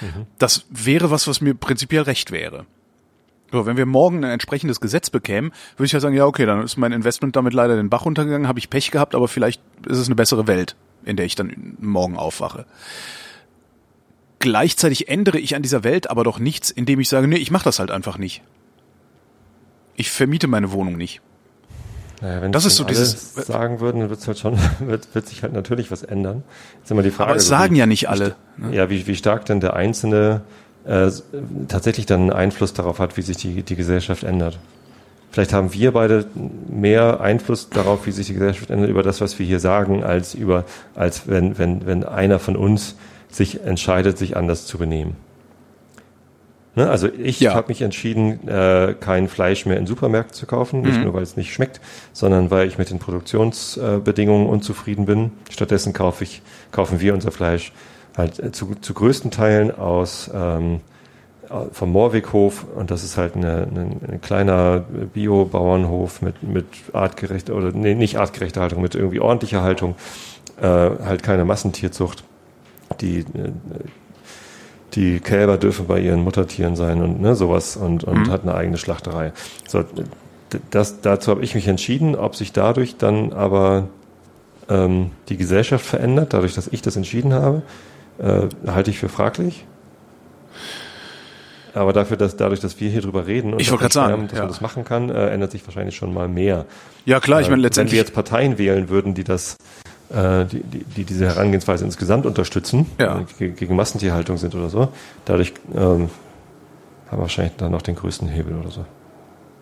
Mhm. 0.00 0.26
Das 0.38 0.64
wäre 0.70 1.12
was, 1.12 1.28
was 1.28 1.40
mir 1.40 1.54
prinzipiell 1.54 2.02
recht 2.02 2.32
wäre. 2.32 2.66
So, 3.56 3.64
wenn 3.64 3.78
wir 3.78 3.86
morgen 3.86 4.22
ein 4.22 4.32
entsprechendes 4.32 4.82
Gesetz 4.82 5.08
bekämen, 5.08 5.50
würde 5.78 5.86
ich 5.86 5.92
ja 5.92 6.00
sagen, 6.00 6.14
ja, 6.14 6.26
okay, 6.26 6.44
dann 6.44 6.62
ist 6.62 6.76
mein 6.76 6.92
Investment 6.92 7.36
damit 7.36 7.54
leider 7.54 7.74
den 7.74 7.88
Bach 7.88 8.04
runtergegangen, 8.04 8.48
habe 8.48 8.58
ich 8.58 8.68
Pech 8.68 8.90
gehabt, 8.90 9.14
aber 9.14 9.28
vielleicht 9.28 9.62
ist 9.88 9.96
es 9.96 10.08
eine 10.08 10.14
bessere 10.14 10.46
Welt, 10.46 10.76
in 11.06 11.16
der 11.16 11.24
ich 11.24 11.36
dann 11.36 11.74
morgen 11.80 12.18
aufwache. 12.18 12.66
Gleichzeitig 14.40 15.08
ändere 15.08 15.38
ich 15.38 15.56
an 15.56 15.62
dieser 15.62 15.84
Welt 15.84 16.10
aber 16.10 16.22
doch 16.22 16.38
nichts, 16.38 16.70
indem 16.70 17.00
ich 17.00 17.08
sage, 17.08 17.28
nee, 17.28 17.38
ich 17.38 17.50
mache 17.50 17.64
das 17.64 17.78
halt 17.78 17.90
einfach 17.90 18.18
nicht. 18.18 18.42
Ich 19.94 20.10
vermiete 20.10 20.48
meine 20.48 20.70
Wohnung 20.70 20.98
nicht. 20.98 21.22
Naja, 22.20 22.42
wenn 22.42 22.52
das 22.52 22.66
ist 22.66 22.76
so 22.76 22.84
dieses 22.84 23.34
sagen 23.34 23.80
würden, 23.80 24.00
dann 24.00 24.10
wird's 24.10 24.26
halt 24.26 24.38
schon, 24.38 24.58
wird, 24.80 25.14
wird 25.14 25.26
sich 25.28 25.42
halt 25.42 25.54
natürlich 25.54 25.90
was 25.90 26.02
ändern. 26.02 26.44
Jetzt 26.80 26.90
immer 26.90 27.02
die 27.02 27.10
Frage. 27.10 27.30
Aber 27.30 27.38
es 27.38 27.48
sagen 27.48 27.74
wie, 27.74 27.78
ja 27.78 27.86
nicht 27.86 28.10
alle. 28.10 28.36
Ne? 28.58 28.76
Ja, 28.76 28.90
wie, 28.90 29.06
wie 29.06 29.16
stark 29.16 29.46
denn 29.46 29.60
der 29.60 29.72
Einzelne 29.72 30.42
äh, 30.86 31.10
tatsächlich 31.68 32.06
dann 32.06 32.22
einen 32.22 32.32
Einfluss 32.32 32.72
darauf 32.72 32.98
hat, 32.98 33.16
wie 33.16 33.22
sich 33.22 33.36
die, 33.36 33.62
die 33.62 33.76
Gesellschaft 33.76 34.22
ändert. 34.22 34.58
Vielleicht 35.30 35.52
haben 35.52 35.74
wir 35.74 35.92
beide 35.92 36.26
mehr 36.68 37.20
Einfluss 37.20 37.68
darauf, 37.68 38.06
wie 38.06 38.12
sich 38.12 38.26
die 38.28 38.34
Gesellschaft 38.34 38.70
ändert, 38.70 38.88
über 38.88 39.02
das, 39.02 39.20
was 39.20 39.38
wir 39.38 39.44
hier 39.44 39.60
sagen, 39.60 40.02
als 40.02 40.34
über, 40.34 40.64
als 40.94 41.28
wenn, 41.28 41.58
wenn, 41.58 41.86
wenn 41.86 42.04
einer 42.04 42.38
von 42.38 42.56
uns 42.56 42.96
sich 43.28 43.62
entscheidet, 43.62 44.16
sich 44.16 44.36
anders 44.36 44.66
zu 44.66 44.78
benehmen. 44.78 45.16
Ne? 46.76 46.88
Also 46.88 47.08
ich 47.08 47.40
ja. 47.40 47.54
habe 47.54 47.68
mich 47.68 47.82
entschieden, 47.82 48.46
äh, 48.46 48.94
kein 48.98 49.28
Fleisch 49.28 49.66
mehr 49.66 49.78
in 49.78 49.86
Supermärkten 49.86 50.34
zu 50.34 50.46
kaufen, 50.46 50.82
nicht 50.82 50.98
mhm. 50.98 51.04
nur 51.04 51.14
weil 51.14 51.22
es 51.22 51.36
nicht 51.36 51.52
schmeckt, 51.52 51.80
sondern 52.12 52.50
weil 52.50 52.68
ich 52.68 52.78
mit 52.78 52.90
den 52.90 52.98
Produktionsbedingungen 52.98 54.46
unzufrieden 54.46 55.06
bin. 55.06 55.32
Stattdessen 55.50 55.92
kaufe 55.92 56.22
ich, 56.24 56.42
kaufen 56.70 57.00
wir 57.00 57.14
unser 57.14 57.32
Fleisch 57.32 57.72
halt 58.16 58.38
äh, 58.38 58.52
zu, 58.52 58.74
zu 58.80 58.94
größten 58.94 59.30
Teilen 59.30 59.76
aus 59.76 60.30
ähm, 60.34 60.80
vom 61.72 61.92
Moorweghof 61.92 62.66
und 62.74 62.90
das 62.90 63.04
ist 63.04 63.16
halt 63.16 63.36
eine, 63.36 63.68
eine, 63.70 63.90
ein 64.08 64.20
kleiner 64.20 64.80
Bio-Bauernhof 64.80 66.22
mit, 66.22 66.42
mit 66.42 66.66
artgerechter 66.92 67.54
oder 67.54 67.70
nee, 67.72 67.94
nicht 67.94 68.18
artgerechter 68.18 68.62
Haltung, 68.62 68.82
mit 68.82 68.94
irgendwie 68.94 69.20
ordentlicher 69.20 69.62
Haltung, 69.62 69.94
äh, 70.60 70.66
halt 70.66 71.22
keine 71.22 71.44
Massentierzucht. 71.44 72.24
Die, 73.00 73.20
äh, 73.20 73.24
die 74.94 75.20
Kälber 75.20 75.56
dürfen 75.56 75.86
bei 75.86 76.00
ihren 76.00 76.22
Muttertieren 76.22 76.74
sein 76.74 77.02
und 77.02 77.20
ne, 77.20 77.36
sowas 77.36 77.76
und, 77.76 78.04
und 78.04 78.26
mhm. 78.26 78.30
hat 78.30 78.42
eine 78.42 78.54
eigene 78.54 78.78
Schlachterei. 78.78 79.32
So, 79.68 79.84
das, 80.70 81.00
dazu 81.00 81.30
habe 81.30 81.44
ich 81.44 81.54
mich 81.54 81.68
entschieden, 81.68 82.16
ob 82.16 82.34
sich 82.34 82.52
dadurch 82.52 82.96
dann 82.96 83.32
aber 83.32 83.88
ähm, 84.68 85.10
die 85.28 85.36
Gesellschaft 85.36 85.84
verändert, 85.84 86.32
dadurch, 86.32 86.54
dass 86.54 86.68
ich 86.68 86.82
das 86.82 86.96
entschieden 86.96 87.34
habe 87.34 87.62
äh, 88.18 88.48
halte 88.66 88.90
ich 88.90 88.98
für 88.98 89.08
fraglich. 89.08 89.64
Aber 91.74 91.92
dafür, 91.92 92.16
dass 92.16 92.36
dadurch, 92.36 92.60
dass 92.60 92.80
wir 92.80 92.88
hier 92.88 93.02
drüber 93.02 93.26
reden 93.26 93.52
und 93.52 93.60
ich 93.60 93.70
dass, 93.70 93.92
sagen, 93.92 94.28
dass 94.28 94.32
ja. 94.32 94.38
man 94.40 94.48
das 94.48 94.62
machen 94.62 94.84
kann, 94.84 95.10
äh, 95.10 95.28
ändert 95.28 95.50
sich 95.50 95.66
wahrscheinlich 95.66 95.94
schon 95.94 96.12
mal 96.14 96.26
mehr. 96.26 96.64
Ja 97.04 97.20
klar, 97.20 97.42
ich 97.42 97.50
meine 97.50 97.60
letztendlich. 97.60 97.92
Wenn 97.92 97.96
wir 97.96 98.02
jetzt 98.02 98.14
Parteien 98.14 98.56
wählen 98.56 98.88
würden, 98.88 99.12
die 99.12 99.24
das, 99.24 99.58
äh, 100.08 100.46
die, 100.46 100.62
die, 100.62 100.84
die 100.84 101.04
diese 101.04 101.26
Herangehensweise 101.26 101.84
insgesamt 101.84 102.24
unterstützen, 102.24 102.86
ja. 102.98 103.20
äh, 103.38 103.48
gegen 103.48 103.76
Massentierhaltung 103.76 104.38
sind 104.38 104.54
oder 104.54 104.70
so, 104.70 104.88
dadurch 105.26 105.52
ähm, 105.74 106.08
haben 107.08 107.18
wir 107.18 107.18
wahrscheinlich 107.18 107.56
dann 107.58 107.72
noch 107.72 107.82
den 107.82 107.94
größten 107.94 108.26
Hebel 108.28 108.56
oder 108.56 108.70
so. 108.70 108.86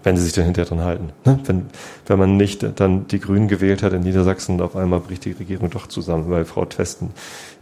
Wenn 0.04 0.16
sie 0.16 0.22
sich 0.22 0.32
dann 0.34 0.44
hinterher 0.44 0.68
dran 0.68 0.80
halten. 0.82 1.12
Ne? 1.24 1.40
Wenn, 1.44 1.66
wenn 2.06 2.18
man 2.18 2.36
nicht 2.36 2.64
dann 2.78 3.08
die 3.08 3.18
Grünen 3.18 3.48
gewählt 3.48 3.82
hat 3.82 3.92
in 3.92 4.02
Niedersachsen 4.02 4.56
und 4.56 4.62
auf 4.62 4.76
einmal 4.76 5.00
bricht 5.00 5.24
die 5.24 5.32
Regierung 5.32 5.70
doch 5.70 5.86
zusammen, 5.86 6.30
weil 6.30 6.44
Frau 6.44 6.64
Twesten 6.66 7.10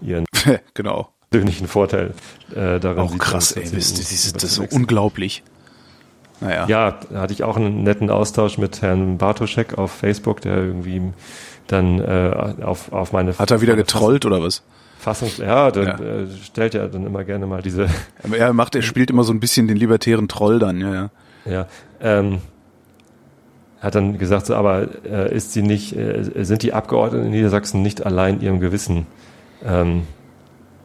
ihren 0.01 0.27
genau. 0.75 1.11
persönlichen 1.31 1.69
Vorteil 1.69 2.15
äh, 2.55 2.81
daran 2.81 2.99
Auch 2.99 3.13
sieht. 3.13 3.21
krass, 3.21 3.53
ey, 3.53 3.63
das, 3.63 3.95
das 3.95 4.13
ist 4.13 4.43
das 4.43 4.55
so 4.57 4.67
unglaublich. 4.71 5.43
Naja. 6.41 6.67
Ja, 6.67 6.99
da 7.09 7.21
hatte 7.21 7.33
ich 7.33 7.45
auch 7.45 7.57
einen 7.57 7.85
netten 7.85 8.11
Austausch 8.11 8.59
mit 8.59 8.83
Herrn 8.83 9.19
Bartoschek 9.19 9.79
auf 9.79 9.93
Facebook, 9.93 10.41
der 10.41 10.57
irgendwie 10.57 11.01
dann 11.69 12.01
äh, 12.01 12.55
auf, 12.63 12.93
auf 12.93 13.13
meine... 13.13 13.39
Hat 13.39 13.53
er 13.53 13.61
wieder 13.61 13.77
getrollt 13.77 14.27
oder 14.27 14.43
was? 14.43 14.63
Fassungs 14.99 15.39
ja, 15.39 15.71
dann 15.71 15.85
ja. 15.85 15.99
Äh, 15.99 16.27
stellt 16.45 16.75
er 16.75 16.89
dann 16.89 17.05
immer 17.05 17.25
gerne 17.25 17.47
mal 17.47 17.61
diese. 17.61 17.89
Er 18.31 18.53
macht, 18.53 18.77
er 18.77 18.83
spielt 18.83 19.11
immer 19.11 19.25
so 19.25 19.33
ein 19.33 19.41
bisschen 19.41 19.67
den 19.67 19.77
libertären 19.77 20.29
Troll 20.29 20.61
dann, 20.61 20.81
ja, 20.81 20.95
ja. 20.95 21.11
Ja, 21.45 21.67
ähm, 22.01 22.39
hat 23.81 23.97
dann 23.97 24.17
gesagt, 24.17 24.47
so, 24.47 24.55
aber 24.55 24.89
äh, 25.05 25.35
ist 25.35 25.53
sie 25.53 25.63
nicht, 25.63 25.97
äh, 25.97 26.23
sind 26.45 26.63
die 26.63 26.73
Abgeordneten 26.73 27.27
in 27.27 27.33
Niedersachsen 27.33 27.83
nicht 27.83 28.07
allein 28.07 28.41
ihrem 28.41 28.61
Gewissen 28.61 29.07
ähm, 29.65 30.07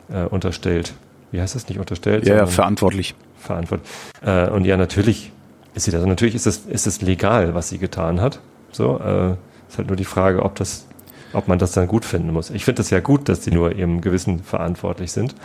äh, 0.10 0.24
unterstellt? 0.24 0.94
Wie 1.32 1.40
heißt 1.40 1.56
das 1.56 1.70
nicht 1.70 1.80
unterstellt? 1.80 2.26
Ja, 2.26 2.38
ja 2.38 2.48
verantwortlich. 2.48 3.14
Verantwortlich. 3.38 3.90
Äh, 4.26 4.50
und 4.50 4.66
ja, 4.66 4.78
natürlich 4.78 5.32
ist 5.76 5.86
sie 5.86 5.92
das. 5.92 6.02
Und 6.02 6.10
natürlich 6.10 6.34
ist 6.34 6.48
es, 6.48 6.66
ist 6.66 6.88
es 6.88 7.02
legal, 7.02 7.54
was 7.54 7.70
sie 7.70 7.78
getan 7.78 8.20
hat. 8.20 8.40
So, 8.72 9.00
äh, 9.00 9.36
ist 9.70 9.78
halt 9.78 9.88
nur 9.88 9.98
die 9.98 10.06
Frage, 10.06 10.44
ob 10.44 10.56
das, 10.56 10.88
ob 11.34 11.48
man 11.48 11.60
das 11.60 11.74
dann 11.74 11.88
gut 11.88 12.04
finden 12.04 12.32
muss. 12.32 12.50
Ich 12.50 12.66
finde 12.66 12.78
das 12.78 12.90
ja 12.90 13.00
gut, 13.00 13.30
dass 13.30 13.44
sie 13.44 13.52
nur 13.52 13.76
ihrem 13.76 14.02
Gewissen 14.02 14.40
verantwortlich 14.40 15.12
sind. 15.12 15.36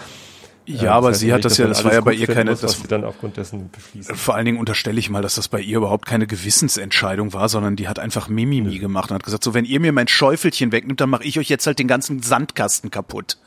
Ja, 0.67 0.83
ja 0.85 0.93
aber 0.93 1.13
sie 1.15 1.33
hat 1.33 1.45
das 1.45 1.59
ja, 1.59 1.67
das 1.67 1.85
war 1.85 1.93
ja 1.93 2.01
bei 2.01 2.13
ihr 2.13 2.27
keine, 2.27 2.51
muss, 2.51 2.61
das, 2.61 2.81
sie 2.81 2.87
dann 2.87 3.05
aufgrund 3.05 3.37
dessen 3.37 3.71
beschließen. 3.71 4.15
Vor 4.15 4.35
allen 4.35 4.47
Dingen 4.47 4.59
unterstelle 4.59 4.99
ich 4.99 5.11
mal, 5.11 5.23
dass 5.23 5.35
das 5.35 5.49
bei 5.49 5.61
ihr 5.61 5.79
überhaupt 5.79 6.07
keine 6.07 6.27
Gewissensentscheidung 6.27 7.33
war, 7.33 7.49
sondern 7.49 7.77
die 7.77 7.89
hat 7.89 7.99
einfach 7.99 8.29
Mimimi 8.29 8.79
gemacht 8.79 9.11
und 9.11 9.17
hat 9.17 9.25
gesagt, 9.25 9.43
so 9.43 9.55
wenn 9.55 9.65
ihr 9.65 9.81
mir 9.81 9.93
mein 9.93 10.09
Schäufelchen 10.09 10.71
wegnimmt, 10.71 11.01
dann 11.01 11.11
mache 11.11 11.25
ich 11.25 11.39
euch 11.39 11.49
jetzt 11.49 11.67
halt 11.67 11.79
den 11.79 11.89
ganzen 11.89 12.23
Sandkasten 12.23 12.91
kaputt. 12.91 13.39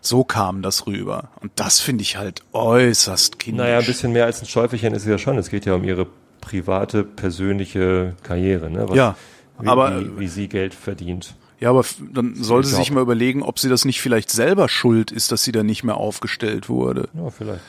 So 0.00 0.24
kam 0.24 0.62
das 0.62 0.86
rüber. 0.86 1.30
Und 1.40 1.52
das 1.56 1.80
finde 1.80 2.02
ich 2.02 2.16
halt 2.16 2.42
äußerst 2.52 3.38
kindisch. 3.38 3.64
Naja, 3.64 3.78
ein 3.78 3.86
bisschen 3.86 4.12
mehr 4.12 4.24
als 4.24 4.40
ein 4.40 4.46
Schäufelchen 4.46 4.94
ist 4.94 5.02
es 5.02 5.08
ja 5.08 5.18
schon. 5.18 5.36
Es 5.36 5.50
geht 5.50 5.66
ja 5.66 5.74
um 5.74 5.84
ihre 5.84 6.06
private, 6.40 7.02
persönliche 7.02 8.14
Karriere, 8.22 8.70
ne? 8.70 8.88
Was, 8.88 8.96
ja, 8.96 9.16
wie, 9.58 9.66
aber 9.66 10.00
wie, 10.00 10.20
wie 10.20 10.28
sie 10.28 10.48
Geld 10.48 10.74
verdient. 10.74 11.34
Ja, 11.58 11.70
aber 11.70 11.84
dann 12.12 12.34
soll 12.34 12.64
sie 12.64 12.74
sich 12.74 12.90
mal 12.90 13.00
überlegen, 13.00 13.42
ob 13.42 13.58
sie 13.58 13.70
das 13.70 13.86
nicht 13.86 14.02
vielleicht 14.02 14.30
selber 14.30 14.68
schuld 14.68 15.10
ist, 15.10 15.32
dass 15.32 15.42
sie 15.42 15.52
da 15.52 15.62
nicht 15.62 15.84
mehr 15.84 15.96
aufgestellt 15.96 16.68
wurde. 16.68 17.08
Ja, 17.14 17.30
vielleicht. 17.30 17.62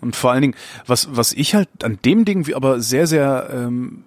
Und 0.00 0.14
vor 0.14 0.30
allen 0.30 0.42
Dingen, 0.42 0.54
was, 0.86 1.08
was 1.10 1.32
ich 1.32 1.54
halt 1.56 1.68
an 1.82 1.98
dem 2.04 2.24
Ding 2.24 2.54
aber 2.54 2.80
sehr, 2.80 3.08
sehr 3.08 3.50
ähm, 3.52 4.04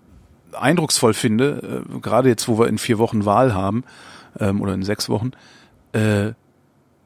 eindrucksvoll 0.54 1.14
finde, 1.14 1.84
äh, 1.86 2.00
gerade 2.00 2.30
jetzt, 2.30 2.48
wo 2.48 2.58
wir 2.58 2.68
in 2.68 2.78
vier 2.78 2.98
Wochen 2.98 3.26
Wahl 3.26 3.54
haben, 3.54 3.84
ähm, 4.40 4.62
oder 4.62 4.74
in 4.74 4.84
sechs 4.84 5.10
Wochen, 5.10 5.32
äh, 5.92 6.32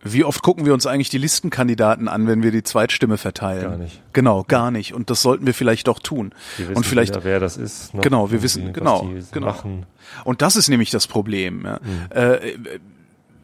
wie 0.03 0.23
oft 0.23 0.41
gucken 0.41 0.65
wir 0.65 0.73
uns 0.73 0.85
eigentlich 0.85 1.09
die 1.09 1.17
Listenkandidaten 1.17 2.07
an, 2.07 2.27
wenn 2.27 2.43
wir 2.43 2.51
die 2.51 2.63
Zweitstimme 2.63 3.17
verteilen? 3.17 3.63
Gar 3.63 3.77
nicht. 3.77 4.01
Genau, 4.13 4.43
gar 4.43 4.71
nicht. 4.71 4.93
Und 4.93 5.09
das 5.09 5.21
sollten 5.21 5.45
wir 5.45 5.53
vielleicht 5.53 5.87
doch 5.87 5.99
tun. 5.99 6.33
Wir 6.57 6.67
wissen 6.67 6.77
und 6.77 6.85
vielleicht, 6.85 7.13
wieder, 7.15 7.23
wer 7.23 7.39
das 7.39 7.57
ist. 7.57 7.91
genau, 8.01 8.31
wir 8.31 8.43
wissen, 8.43 8.73
genau, 8.73 9.09
genau. 9.31 9.47
Machen. 9.47 9.85
Und 10.23 10.41
das 10.41 10.55
ist 10.55 10.67
nämlich 10.69 10.91
das 10.91 11.07
Problem. 11.07 11.65
Ja. 11.65 11.79
Mhm. 11.83 12.17
Äh, 12.17 12.39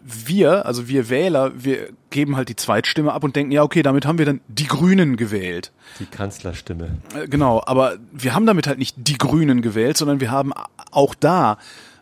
wir, 0.04 0.66
also 0.66 0.88
wir 0.88 1.10
Wähler, 1.10 1.52
wir 1.56 1.90
geben 2.10 2.36
halt 2.36 2.50
die 2.50 2.56
Zweitstimme 2.56 3.14
ab 3.14 3.24
und 3.24 3.36
denken, 3.36 3.52
ja, 3.52 3.64
okay, 3.64 3.84
damit 3.84 4.06
haben 4.06 4.18
wir 4.18 4.26
dann 4.26 4.42
die 4.48 4.66
Grünen 4.66 5.18
gewählt. 5.18 5.72
Die 6.00 6.06
Kanzlerstimme. 6.06 6.98
Äh, 7.16 7.28
Genau, 7.28 7.62
aber 7.66 7.98
wir 8.12 8.34
haben 8.34 8.46
damit 8.46 8.68
halt 8.68 8.80
nicht 8.80 8.96
die 8.98 9.18
Grünen 9.18 9.62
gewählt, 9.62 9.98
sondern 9.98 10.20
wir 10.20 10.32
haben 10.32 10.52
auch 10.92 11.16
da 11.16 11.58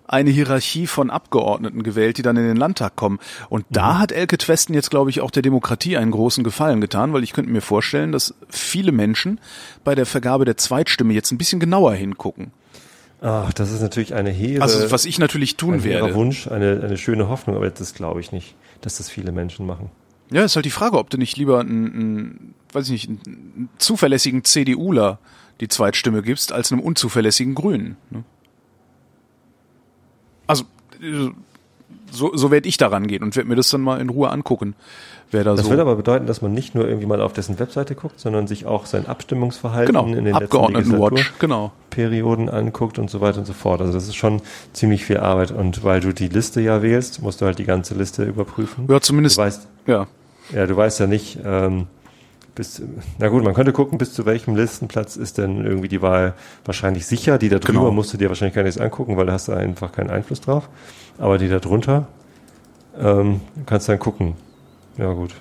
eine 0.08 0.30
Hierarchie 0.30 0.88
von 0.88 1.10
Abgeordneten 1.10 1.84
gewählt, 1.84 2.18
die 2.18 2.22
dann 2.22 2.38
in 2.38 2.48
den 2.48 2.58
Landtag 2.58 2.96
kommen. 2.96 3.20
Und 3.50 3.66
da 3.70 4.00
hat 4.00 4.12
Elke 4.12 4.38
Twesten 4.38 4.74
jetzt, 4.74 4.90
glaube 4.90 5.10
ich, 5.10 5.22
auch 5.22 5.32
der 5.32 5.42
Demokratie 5.44 5.98
einen 5.98 6.12
großen 6.12 6.44
Gefallen 6.44 6.82
getan, 6.82 7.14
weil 7.14 7.24
ich 7.24 7.34
könnte 7.34 7.52
mir 7.52 7.62
vorstellen, 7.62 8.12
dass 8.12 8.34
viele 8.50 8.92
Menschen 8.92 9.40
bei 9.84 9.96
der 9.96 10.06
Vergabe 10.06 10.46
der 10.46 10.58
Zweitstimme 10.58 11.14
jetzt 11.14 11.32
ein 11.32 11.38
bisschen 11.38 11.60
genauer 11.60 11.94
hingucken. 11.94 12.52
Ach, 13.22 13.52
das 13.54 13.72
ist 13.72 13.82
natürlich 13.82 14.14
eine 14.14 14.30
hehre, 14.30 14.62
Also 14.62 14.92
was 14.92 15.06
ich 15.06 15.18
natürlich 15.20 15.58
tun 15.58 15.76
ein 15.76 15.84
werde. 15.84 16.14
Wunsch, 16.14 16.48
eine, 16.48 16.82
eine 16.84 16.98
schöne 16.98 17.30
Hoffnung, 17.30 17.56
aber 17.56 17.70
das 17.70 17.94
glaube 17.94 18.20
ich 18.20 18.32
nicht, 18.32 18.56
dass 18.82 18.98
das 18.98 19.10
viele 19.10 19.32
Menschen 19.32 19.66
machen. 19.66 19.90
Ja, 20.30 20.44
ist 20.44 20.56
halt 20.56 20.66
die 20.66 20.72
Frage, 20.72 20.98
ob 20.98 21.10
du 21.10 21.18
nicht 21.18 21.38
lieber 21.38 21.60
einen, 21.60 21.94
einen 21.94 22.54
weiß 22.74 22.90
ich 22.90 23.08
nicht, 23.08 23.28
einen 23.28 23.70
zuverlässigen 23.78 24.44
CDUler 24.44 25.20
die 25.62 25.68
Zweitstimme 25.68 26.22
gibst, 26.22 26.52
als 26.52 26.72
einem 26.72 26.82
unzuverlässigen 26.82 27.56
Grünen. 27.56 27.98
Ne? 28.12 28.24
So, 32.12 32.36
so 32.36 32.52
werde 32.52 32.70
ich 32.70 32.78
daran 32.78 33.08
gehen 33.08 33.22
und 33.24 33.36
werde 33.36 33.50
mir 33.50 33.56
das 33.56 33.70
dann 33.70 33.82
mal 33.82 34.00
in 34.00 34.10
Ruhe 34.10 34.30
angucken, 34.30 34.76
wer 35.32 35.44
da 35.44 35.56
Das 35.56 35.66
so. 35.66 35.70
würde 35.72 35.82
aber 35.82 35.96
bedeuten, 35.98 36.26
dass 36.26 36.42
man 36.42 36.54
nicht 36.54 36.74
nur 36.74 36.88
irgendwie 36.88 37.06
mal 37.06 37.22
auf 37.22 37.34
dessen 37.34 37.60
Webseite 37.60 37.96
guckt, 37.96 38.20
sondern 38.20 38.48
sich 38.48 38.66
auch 38.66 38.86
sein 38.86 39.08
Abstimmungsverhalten 39.08 39.94
genau, 39.94 40.06
in 40.08 40.24
den 40.26 40.34
Abgeordnetenwatch, 40.34 41.34
genau. 41.40 41.72
Perioden 41.90 42.50
anguckt 42.50 42.98
und 42.98 43.10
so 43.10 43.20
weiter 43.20 43.40
und 43.40 43.46
so 43.46 43.54
fort. 43.54 43.82
Also 43.82 43.94
das 43.94 44.08
ist 44.08 44.16
schon 44.16 44.42
ziemlich 44.74 45.06
viel 45.06 45.18
Arbeit 45.18 45.52
und 45.52 45.84
weil 45.84 46.00
du 46.00 46.14
die 46.14 46.30
Liste 46.30 46.62
ja 46.62 46.82
wählst, 46.82 47.22
musst 47.22 47.42
du 47.42 47.46
halt 47.46 47.60
die 47.60 47.66
ganze 47.66 47.94
Liste 47.96 48.24
überprüfen. 48.24 48.86
Ja, 48.88 48.96
Du 48.96 49.02
zumindest, 49.02 49.38
weißt, 49.38 49.68
ja. 49.86 50.08
ja, 50.54 50.66
du 50.66 50.78
weißt 50.78 51.00
ja 51.02 51.08
nicht, 51.08 51.40
ähm, 51.44 51.88
bis, 52.58 52.82
na 53.20 53.28
gut, 53.30 53.44
man 53.44 53.54
könnte 53.54 53.72
gucken, 53.72 53.98
bis 54.00 54.14
zu 54.14 54.26
welchem 54.26 54.56
Listenplatz 54.56 55.16
ist 55.16 55.38
denn 55.38 55.64
irgendwie 55.64 55.88
die 55.88 56.02
Wahl 56.02 56.34
wahrscheinlich 56.66 57.06
sicher. 57.06 57.38
Die 57.38 57.50
da 57.50 57.60
drüber 57.60 57.80
Genau. 57.82 57.92
musst 57.92 58.12
du 58.14 58.18
dir 58.18 58.30
wahrscheinlich 58.30 58.56
gar 58.56 58.64
nichts 58.64 58.80
angucken, 58.80 59.16
weil 59.16 59.28
da 59.28 59.34
hast 59.34 59.48
du 59.48 59.54
einfach 59.54 59.92
keinen 59.92 60.10
Einfluss 60.10 60.42
drauf. 60.42 60.68
Aber 61.20 61.38
die 61.38 61.48
da 61.50 61.60
drunter 61.60 62.08
ähm, 63.00 63.42
kannst 63.68 63.88
dann 63.90 64.00
gucken. 64.00 64.34
Ja 64.98 65.14
gut. 65.14 65.36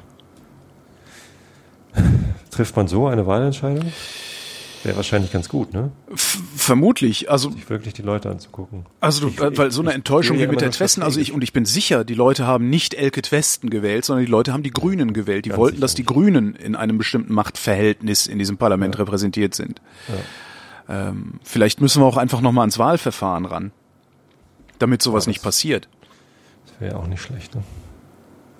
Trifft 2.50 2.76
man 2.76 2.86
so 2.86 3.06
eine 3.06 3.26
Wahlentscheidung? 3.26 3.90
Wäre 4.86 4.98
wahrscheinlich 4.98 5.32
ganz 5.32 5.48
gut, 5.48 5.74
ne? 5.74 5.90
F 6.12 6.38
vermutlich, 6.54 7.28
also 7.28 7.50
Sich 7.50 7.68
wirklich 7.68 7.92
die 7.92 8.02
Leute 8.02 8.30
anzugucken. 8.30 8.86
Also 9.00 9.28
du, 9.28 9.58
weil 9.58 9.72
so 9.72 9.82
eine 9.82 9.92
Enttäuschung 9.92 10.38
ja 10.38 10.44
wie 10.44 10.50
mit 10.52 10.60
der 10.60 10.70
Twesten, 10.70 11.02
also 11.02 11.18
ich 11.18 11.32
und 11.32 11.42
ich 11.42 11.52
bin 11.52 11.64
sicher, 11.64 12.04
die 12.04 12.14
Leute 12.14 12.46
haben 12.46 12.70
nicht 12.70 12.94
Elke 12.94 13.20
Twesten 13.20 13.68
gewählt, 13.68 14.04
sondern 14.04 14.24
die 14.24 14.30
Leute 14.30 14.52
haben 14.52 14.62
die 14.62 14.70
Grünen 14.70 15.12
gewählt. 15.12 15.44
Die 15.44 15.48
Ganz 15.48 15.58
wollten, 15.58 15.80
dass 15.80 15.96
die 15.96 16.02
nicht. 16.02 16.08
Grünen 16.08 16.54
in 16.54 16.76
einem 16.76 16.98
bestimmten 16.98 17.34
Machtverhältnis 17.34 18.28
in 18.28 18.38
diesem 18.38 18.58
Parlament 18.58 18.96
repräsentiert 18.96 19.56
sind. 19.56 19.82
Ähm, 20.88 21.40
vielleicht 21.42 21.80
müssen 21.80 22.00
wir 22.00 22.06
auch 22.06 22.16
einfach 22.16 22.40
nochmal 22.40 22.62
ans 22.62 22.78
Wahlverfahren 22.78 23.44
ran, 23.44 23.72
damit 24.78 25.02
sowas 25.02 25.26
Ja, 25.26 25.30
nicht 25.30 25.42
passiert. 25.42 25.88
Das 26.66 26.80
wäre 26.80 26.96
auch 26.96 27.08
nicht 27.08 27.22
schlecht. 27.22 27.56
Ne? 27.56 27.64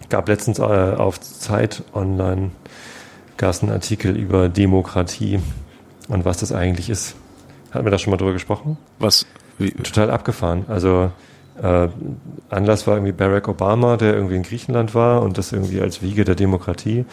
Gab 0.09 0.27
letztens 0.27 0.59
äh, 0.59 0.63
auf 0.63 1.21
Zeit 1.21 1.85
Online 1.95 2.51
gab 3.37 3.51
es 3.51 3.63
einen 3.63 3.71
Artikel 3.71 4.17
über 4.17 4.49
Demokratie 4.49 5.39
und 6.09 6.25
was 6.25 6.39
das 6.39 6.53
eigentlich 6.53 6.91
ist. 6.91 7.17
Hatten 7.71 7.85
wir 7.85 7.91
da 7.91 7.99
schon 7.99 8.11
mal 8.11 8.17
drüber 8.17 8.33
gesprochen? 8.33 8.77
Was? 8.99 9.27
Wie, 9.59 9.71
Total 9.71 10.11
abgefahren. 10.11 10.65
Also 10.69 11.11
äh, 11.63 11.89
Anlass 12.51 12.87
war 12.87 12.95
irgendwie 12.95 13.13
Barack 13.13 13.49
Obama, 13.49 13.97
der 13.97 14.15
irgendwie 14.15 14.37
in 14.37 14.43
Griechenland 14.43 14.95
war 14.95 15.23
und 15.23 15.39
das 15.39 15.53
irgendwie 15.53 15.81
als 15.81 16.03
Wiege 16.03 16.25
der 16.25 16.35
Demokratie, 16.35 17.05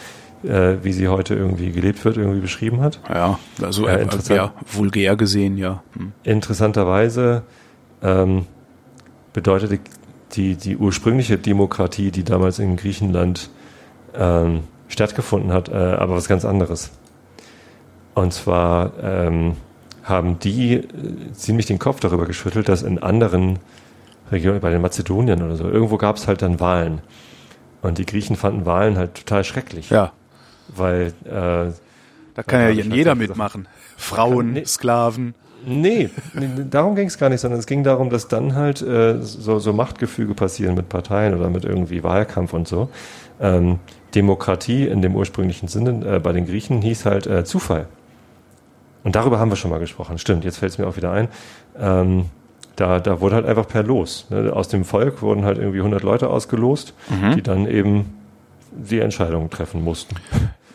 äh, 0.42 0.76
wie 0.82 0.92
sie 0.92 1.08
heute 1.08 1.34
irgendwie 1.34 1.72
gelebt 1.72 2.04
wird, 2.04 2.16
irgendwie 2.16 2.40
beschrieben 2.40 2.80
hat. 2.80 3.00
ja, 3.08 3.38
also 3.62 3.86
äh, 3.86 4.06
ja, 4.28 4.52
vulgär 4.70 5.16
gesehen, 5.16 5.56
ja. 5.56 5.82
Hm. 5.96 6.12
Interessanterweise 6.22 7.42
ähm, 8.02 8.46
bedeutete 9.32 9.80
die, 10.32 10.56
die 10.56 10.76
ursprüngliche 10.76 11.38
Demokratie, 11.38 12.10
die 12.10 12.24
damals 12.24 12.58
in 12.58 12.76
Griechenland 12.76 13.50
ähm, 14.14 14.60
stattgefunden 14.88 15.52
hat, 15.52 15.68
äh, 15.68 15.74
aber 15.74 16.14
was 16.14 16.28
ganz 16.28 16.44
anderes. 16.44 16.90
Und 18.14 18.32
zwar 18.32 18.92
ähm, 19.02 19.56
haben 20.04 20.38
die 20.38 20.74
äh, 20.74 20.84
ziemlich 21.32 21.66
den 21.66 21.78
Kopf 21.78 22.00
darüber 22.00 22.26
geschüttelt, 22.26 22.68
dass 22.68 22.82
in 22.82 22.98
anderen 23.02 23.58
Regionen, 24.30 24.60
bei 24.60 24.70
den 24.70 24.80
Mazedonien 24.82 25.42
oder 25.42 25.56
so, 25.56 25.68
irgendwo 25.68 25.96
gab 25.96 26.16
es 26.16 26.28
halt 26.28 26.42
dann 26.42 26.60
Wahlen. 26.60 27.00
Und 27.82 27.98
die 27.98 28.06
Griechen 28.06 28.36
fanden 28.36 28.64
Wahlen 28.66 28.96
halt 28.96 29.14
total 29.14 29.44
schrecklich. 29.44 29.90
Ja, 29.90 30.12
Weil 30.74 31.12
äh, 31.24 31.72
da 32.34 32.42
kann 32.46 32.60
Ja, 32.60 32.68
jeder 32.70 33.10
halt 33.10 33.20
mitmachen. 33.20 33.68
Frauen, 33.96 34.52
Nee. 34.52 34.64
Sklaven. 34.64 35.34
Nee, 35.66 36.10
nee, 36.34 36.48
darum 36.70 36.94
ging 36.94 37.06
es 37.08 37.16
gar 37.16 37.30
nicht, 37.30 37.40
sondern 37.40 37.58
es 37.58 37.66
ging 37.66 37.84
darum, 37.84 38.10
dass 38.10 38.28
dann 38.28 38.54
halt 38.54 38.82
äh, 38.82 39.20
so, 39.22 39.58
so 39.58 39.72
Machtgefüge 39.72 40.34
passieren 40.34 40.74
mit 40.74 40.90
Parteien 40.90 41.34
oder 41.34 41.48
mit 41.48 41.64
irgendwie 41.64 42.02
Wahlkampf 42.02 42.52
und 42.52 42.68
so. 42.68 42.90
Ähm, 43.40 43.78
Demokratie 44.14 44.86
in 44.86 45.00
dem 45.00 45.16
ursprünglichen 45.16 45.68
Sinne 45.68 46.16
äh, 46.16 46.18
bei 46.20 46.32
den 46.32 46.44
Griechen 46.46 46.82
hieß 46.82 47.06
halt 47.06 47.26
äh, 47.26 47.44
Zufall. 47.44 47.86
Und 49.04 49.14
darüber 49.14 49.38
haben 49.38 49.50
wir 49.50 49.56
schon 49.56 49.70
mal 49.70 49.78
gesprochen. 49.78 50.18
Stimmt, 50.18 50.44
jetzt 50.44 50.56
fällt 50.58 50.72
es 50.72 50.78
mir 50.78 50.86
auch 50.88 50.96
wieder 50.96 51.12
ein. 51.12 51.28
Ähm, 51.78 52.26
da, 52.76 52.98
da 52.98 53.20
wurde 53.20 53.36
halt 53.36 53.46
einfach 53.46 53.68
per 53.68 53.82
Los. 53.84 54.26
Ne? 54.30 54.52
Aus 54.52 54.66
dem 54.68 54.84
Volk 54.84 55.22
wurden 55.22 55.44
halt 55.44 55.58
irgendwie 55.58 55.78
100 55.78 56.02
Leute 56.02 56.28
ausgelost, 56.30 56.92
die 57.36 57.42
dann 57.42 57.66
eben 57.68 58.14
die 58.72 58.98
Entscheidungen 58.98 59.48
treffen 59.50 59.84
mussten. 59.84 60.16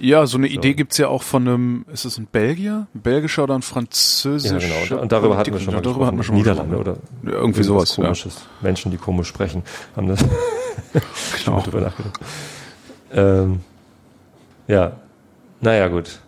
Ja, 0.02 0.26
so 0.26 0.38
eine 0.38 0.48
Idee 0.48 0.76
gibt's 0.76 0.98
ja 0.98 1.10
auch 1.10 1.24
von 1.24 1.46
einem, 1.46 1.86
ist 1.92 2.06
es 2.06 2.18
ein 2.18 2.26
Belgier? 2.32 2.88
Ein 2.96 3.02
belgischer 3.02 3.44
oder 3.44 3.56
ein 3.56 3.62
französischer? 3.62 4.60
Ja, 4.60 4.86
genau. 4.88 5.02
Und 5.02 5.12
darüber 5.12 5.36
hatten 5.36 5.52
wir 5.52 5.60
schon 5.60 5.74
mal 5.74 5.82
Darüber 5.82 6.06
hatten 6.06 6.16
wir 6.16 6.24
schon 6.24 6.36
Niederlande 6.36 6.78
oder 6.78 6.94
Ja, 7.24 7.32
irgendwie 7.32 7.64
sowas, 7.64 7.98
ja. 7.98 8.04
komisches. 8.06 8.38
Menschen, 8.62 8.92
die 8.92 8.98
komisch 8.98 9.28
sprechen, 9.28 9.64
haben 9.98 10.08
das 10.08 10.24
Genau. 11.44 11.58
mal 11.58 11.64
drüber 11.64 11.82
nachgedacht. 11.82 12.20
Ähm, 13.12 13.60
ja, 14.70 14.94
naja, 15.60 15.90
gut. 15.90 16.22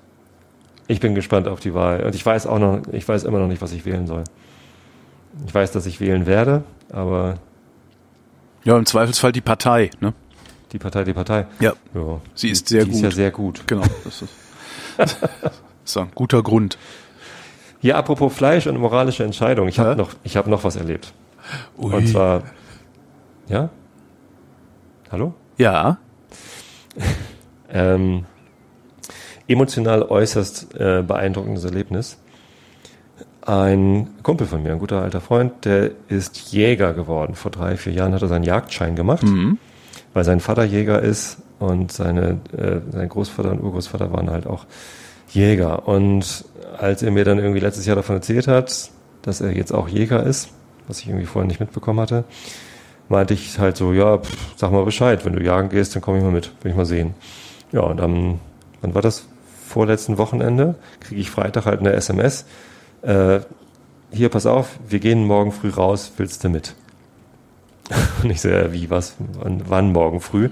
Ich 0.92 1.00
bin 1.00 1.16
gespannt 1.16 1.48
auf 1.48 1.62
die 1.62 1.74
Wahl. 1.74 2.04
Und 2.04 2.16
ich 2.16 2.26
weiß 2.26 2.48
auch 2.48 2.60
noch, 2.60 2.82
ich 2.92 3.08
weiß 3.08 3.24
immer 3.24 3.40
noch 3.40 3.48
nicht, 3.48 3.62
was 3.62 3.72
ich 3.72 3.86
wählen 3.86 4.08
soll. 4.08 4.26
Ich 5.48 5.54
weiß, 5.56 5.72
dass 5.72 5.86
ich 5.86 6.02
wählen 6.02 6.26
werde, 6.26 6.64
aber 6.92 7.36
Ja, 8.66 8.78
im 8.78 8.86
Zweifelsfall 8.86 9.32
die 9.32 9.40
Partei, 9.42 9.90
ne? 10.02 10.14
die 10.74 10.80
Partei, 10.80 11.06
die 11.06 11.14
Partei. 11.14 11.48
Ja. 11.62 11.74
Ja, 11.94 12.20
Sie 12.36 12.50
ist 12.50 12.68
sehr 12.68 12.84
die 12.84 12.88
gut. 12.90 12.96
ist 12.98 13.02
ja 13.04 13.12
sehr 13.12 13.32
gut. 13.32 13.64
Genau. 13.68 13.84
Das 14.04 14.22
ist, 14.22 14.34
das 14.98 15.18
ist 15.86 15.98
ein 15.98 16.12
guter 16.14 16.44
Grund. 16.44 16.78
Hier 17.80 17.96
apropos 17.98 18.34
Fleisch 18.34 18.68
und 18.68 18.78
moralische 18.78 19.24
Entscheidung. 19.24 19.70
Ich 19.70 19.78
Ja? 19.78 19.86
habe 19.86 19.96
noch, 19.96 20.10
ich 20.24 20.36
habe 20.36 20.50
noch 20.50 20.64
was 20.66 20.76
erlebt. 20.76 21.14
Ui. 21.78 21.94
Und 21.94 22.08
zwar, 22.08 22.44
ja? 23.48 23.70
Hallo? 25.10 25.34
ja. 25.58 25.98
Ähm, 27.74 28.26
emotional 29.48 30.04
äußerst 30.04 30.76
äh, 30.76 31.04
beeindruckendes 31.06 31.64
Erlebnis. 31.64 32.18
Ein 33.44 34.10
Kumpel 34.22 34.46
von 34.46 34.62
mir, 34.62 34.74
ein 34.74 34.80
guter 34.80 35.02
alter 35.02 35.20
Freund, 35.20 35.66
der 35.66 35.92
ist 36.10 36.52
Jäger 36.52 36.94
geworden. 36.94 37.34
Vor 37.34 37.50
drei, 37.50 37.76
vier 37.76 37.94
Jahren 37.94 38.14
hat 38.14 38.22
er 38.22 38.28
seinen 38.28 38.44
Jagdschein 38.44 38.96
gemacht, 38.96 39.24
weil 40.14 40.24
sein 40.24 40.40
Vater 40.40 40.64
Jäger 40.64 41.02
ist 41.02 41.38
und 41.58 41.92
seine, 41.92 42.40
äh, 42.56 42.82
sein 42.92 43.10
Großvater 43.10 43.52
und 43.52 43.64
Urgroßvater 43.64 44.14
waren 44.14 44.30
halt 44.30 44.46
auch 44.46 44.66
Jäger. 45.32 45.88
Und 45.88 46.46
als 46.78 47.02
er 47.02 47.12
mir 47.12 47.26
dann 47.26 47.40
irgendwie 47.40 47.60
letztes 47.60 47.86
Jahr 47.86 47.96
davon 47.96 48.18
erzählt 48.18 48.48
hat, 48.48 48.92
dass 49.24 49.42
er 49.42 49.56
jetzt 49.56 49.74
auch 49.74 49.88
Jäger 49.88 50.24
ist, 50.24 50.50
was 50.88 51.00
ich 51.00 51.08
irgendwie 51.08 51.26
vorher 51.26 51.48
nicht 51.48 51.60
mitbekommen 51.60 52.00
hatte, 52.00 52.26
meinte 53.10 53.34
ich 53.34 53.58
halt 53.60 53.76
so, 53.76 53.92
ja, 53.92 54.20
pff, 54.20 54.54
sag 54.56 54.72
mal 54.72 54.86
Bescheid, 54.86 55.26
wenn 55.26 55.34
du 55.34 55.44
jagen 55.44 55.70
gehst, 55.70 55.96
dann 55.96 56.02
komme 56.02 56.20
ich 56.20 56.24
mal 56.24 56.32
mit, 56.32 56.52
will 56.62 56.72
ich 56.72 56.78
mal 56.78 56.86
sehen. 56.86 57.16
Ja, 57.72 57.82
und 57.82 57.98
dann, 57.98 58.40
wann 58.82 58.94
war 58.94 59.02
das? 59.02 59.28
Vorletzten 59.72 60.18
Wochenende 60.18 60.76
kriege 61.00 61.22
ich 61.22 61.32
Freitag 61.32 61.66
halt 61.66 61.80
eine 61.80 61.94
SMS. 61.94 62.46
Äh, 63.04 63.40
hier, 64.12 64.28
pass 64.28 64.46
auf, 64.46 64.68
wir 64.88 65.00
gehen 65.00 65.26
morgen 65.26 65.54
früh 65.54 65.70
raus, 65.70 66.12
willst 66.18 66.44
du 66.44 66.50
mit? 66.50 66.76
Und 68.24 68.30
ich 68.30 68.42
so, 68.42 68.50
ja, 68.50 68.74
wie, 68.74 68.90
was, 68.90 69.16
wann, 69.40 69.64
wann 69.68 69.94
morgen 69.94 70.20
früh? 70.20 70.50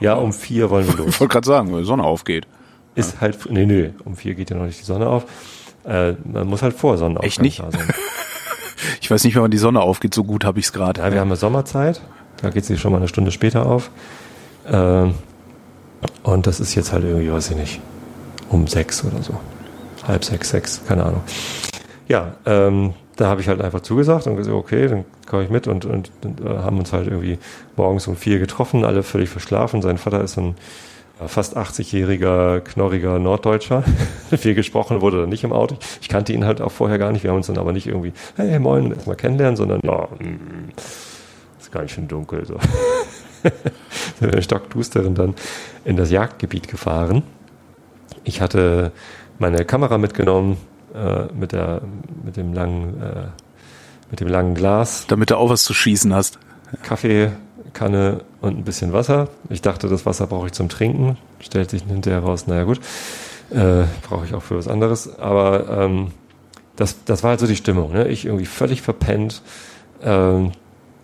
Ja, 0.00 0.14
um 0.14 0.32
vier 0.32 0.70
wollen 0.70 0.86
wir 0.88 0.96
los. 1.04 1.08
Ich 1.10 1.20
wollte 1.20 1.32
gerade 1.32 1.46
sagen, 1.46 1.72
wenn 1.72 1.80
die 1.80 1.84
Sonne 1.84 2.04
aufgeht. 2.04 2.46
Ist 2.94 3.20
halt, 3.20 3.38
nee, 3.50 3.66
nee, 3.66 3.90
um 4.04 4.16
vier 4.16 4.34
geht 4.34 4.48
ja 4.48 4.56
noch 4.56 4.64
nicht 4.64 4.80
die 4.80 4.84
Sonne 4.84 5.08
auf. 5.08 5.26
Äh, 5.84 6.14
man 6.24 6.46
muss 6.46 6.62
halt 6.62 6.74
vor 6.74 6.96
Sonnenaufgang 6.96 7.26
Echt 7.26 7.42
nicht? 7.42 7.62
Ich 9.00 9.10
weiß 9.10 9.24
nicht, 9.24 9.36
wenn 9.36 9.50
die 9.50 9.58
Sonne 9.58 9.80
aufgeht, 9.80 10.14
so 10.14 10.24
gut 10.24 10.44
habe 10.44 10.58
ich 10.58 10.66
es 10.66 10.72
gerade. 10.72 11.02
Ja, 11.02 11.12
wir 11.12 11.20
haben 11.20 11.28
ja 11.28 11.36
Sommerzeit. 11.36 12.00
Da 12.40 12.48
geht 12.48 12.64
sie 12.64 12.78
schon 12.78 12.92
mal 12.92 12.98
eine 12.98 13.08
Stunde 13.08 13.30
später 13.30 13.66
auf. 13.66 13.90
Ähm, 14.66 15.14
und 16.22 16.46
das 16.46 16.60
ist 16.60 16.74
jetzt 16.74 16.92
halt 16.92 17.04
irgendwie, 17.04 17.30
weiß 17.30 17.50
ich 17.50 17.56
nicht, 17.56 17.80
um 18.50 18.66
sechs 18.66 19.04
oder 19.04 19.22
so. 19.22 19.34
Halb 20.06 20.24
sechs, 20.24 20.50
sechs, 20.50 20.82
keine 20.86 21.04
Ahnung. 21.04 21.22
Ja, 22.08 22.34
ähm, 22.44 22.94
da 23.16 23.28
habe 23.28 23.40
ich 23.40 23.48
halt 23.48 23.60
einfach 23.60 23.80
zugesagt 23.80 24.26
und 24.26 24.36
gesagt, 24.36 24.56
okay, 24.56 24.88
dann 24.88 25.04
komme 25.26 25.44
ich 25.44 25.50
mit 25.50 25.66
und, 25.66 25.84
und, 25.84 26.10
und 26.22 26.40
äh, 26.40 26.48
haben 26.58 26.78
uns 26.78 26.92
halt 26.92 27.06
irgendwie 27.06 27.38
morgens 27.76 28.06
um 28.08 28.16
vier 28.16 28.38
getroffen, 28.38 28.84
alle 28.84 29.02
völlig 29.02 29.28
verschlafen. 29.28 29.82
Sein 29.82 29.98
Vater 29.98 30.22
ist 30.22 30.34
so 30.34 30.40
ein 30.40 30.54
fast 31.26 31.56
80-jähriger, 31.56 32.60
knorriger 32.60 33.18
Norddeutscher. 33.18 33.84
Viel 34.36 34.54
gesprochen 34.54 35.00
wurde 35.00 35.20
dann 35.20 35.28
nicht 35.28 35.44
im 35.44 35.52
Auto. 35.52 35.76
Ich 36.00 36.08
kannte 36.08 36.32
ihn 36.32 36.44
halt 36.44 36.60
auch 36.60 36.72
vorher 36.72 36.98
gar 36.98 37.12
nicht. 37.12 37.22
Wir 37.22 37.30
haben 37.30 37.36
uns 37.36 37.46
dann 37.46 37.58
aber 37.58 37.72
nicht 37.72 37.86
irgendwie, 37.86 38.12
hey, 38.36 38.58
moin, 38.58 38.92
erstmal 38.92 39.16
kennenlernen, 39.16 39.56
sondern, 39.56 39.80
ja, 39.84 40.08
mm, 40.18 40.72
ist 41.60 41.72
ganz 41.72 41.92
schön 41.92 42.08
dunkel, 42.08 42.44
so. 42.44 42.58
sind 44.20 44.34
wir 44.34 44.42
stockdusteren 44.42 45.14
dann 45.14 45.34
in 45.84 45.96
das 45.96 46.10
Jagdgebiet 46.10 46.68
gefahren. 46.68 47.22
Ich 48.24 48.40
hatte 48.40 48.92
meine 49.38 49.64
Kamera 49.64 49.98
mitgenommen, 49.98 50.56
äh, 50.94 51.32
mit 51.34 51.52
der, 51.52 51.82
mit 52.24 52.36
dem 52.36 52.52
langen, 52.52 53.00
äh, 53.00 53.26
mit 54.10 54.20
dem 54.20 54.28
langen 54.28 54.54
Glas. 54.54 55.06
Damit 55.06 55.30
du 55.30 55.36
auch 55.36 55.50
was 55.50 55.64
zu 55.64 55.74
schießen 55.74 56.14
hast. 56.14 56.38
Kaffeekanne 56.82 58.22
und 58.40 58.58
ein 58.58 58.64
bisschen 58.64 58.92
Wasser. 58.92 59.28
Ich 59.50 59.62
dachte, 59.62 59.88
das 59.88 60.06
Wasser 60.06 60.26
brauche 60.26 60.46
ich 60.46 60.52
zum 60.52 60.68
Trinken. 60.68 61.18
Stellt 61.40 61.70
sich 61.70 61.82
hinterher 61.82 62.20
raus, 62.20 62.46
naja 62.46 62.64
gut, 62.64 62.80
äh, 63.50 63.84
brauche 64.08 64.24
ich 64.24 64.34
auch 64.34 64.42
für 64.42 64.56
was 64.56 64.68
anderes. 64.68 65.18
Aber 65.18 65.68
ähm, 65.68 66.12
das, 66.76 67.04
das 67.04 67.22
war 67.22 67.30
halt 67.30 67.40
so 67.40 67.46
die 67.46 67.56
Stimmung. 67.56 67.92
Ne? 67.92 68.08
Ich 68.08 68.24
irgendwie 68.24 68.46
völlig 68.46 68.82
verpennt. 68.82 69.42
Ähm, 70.02 70.52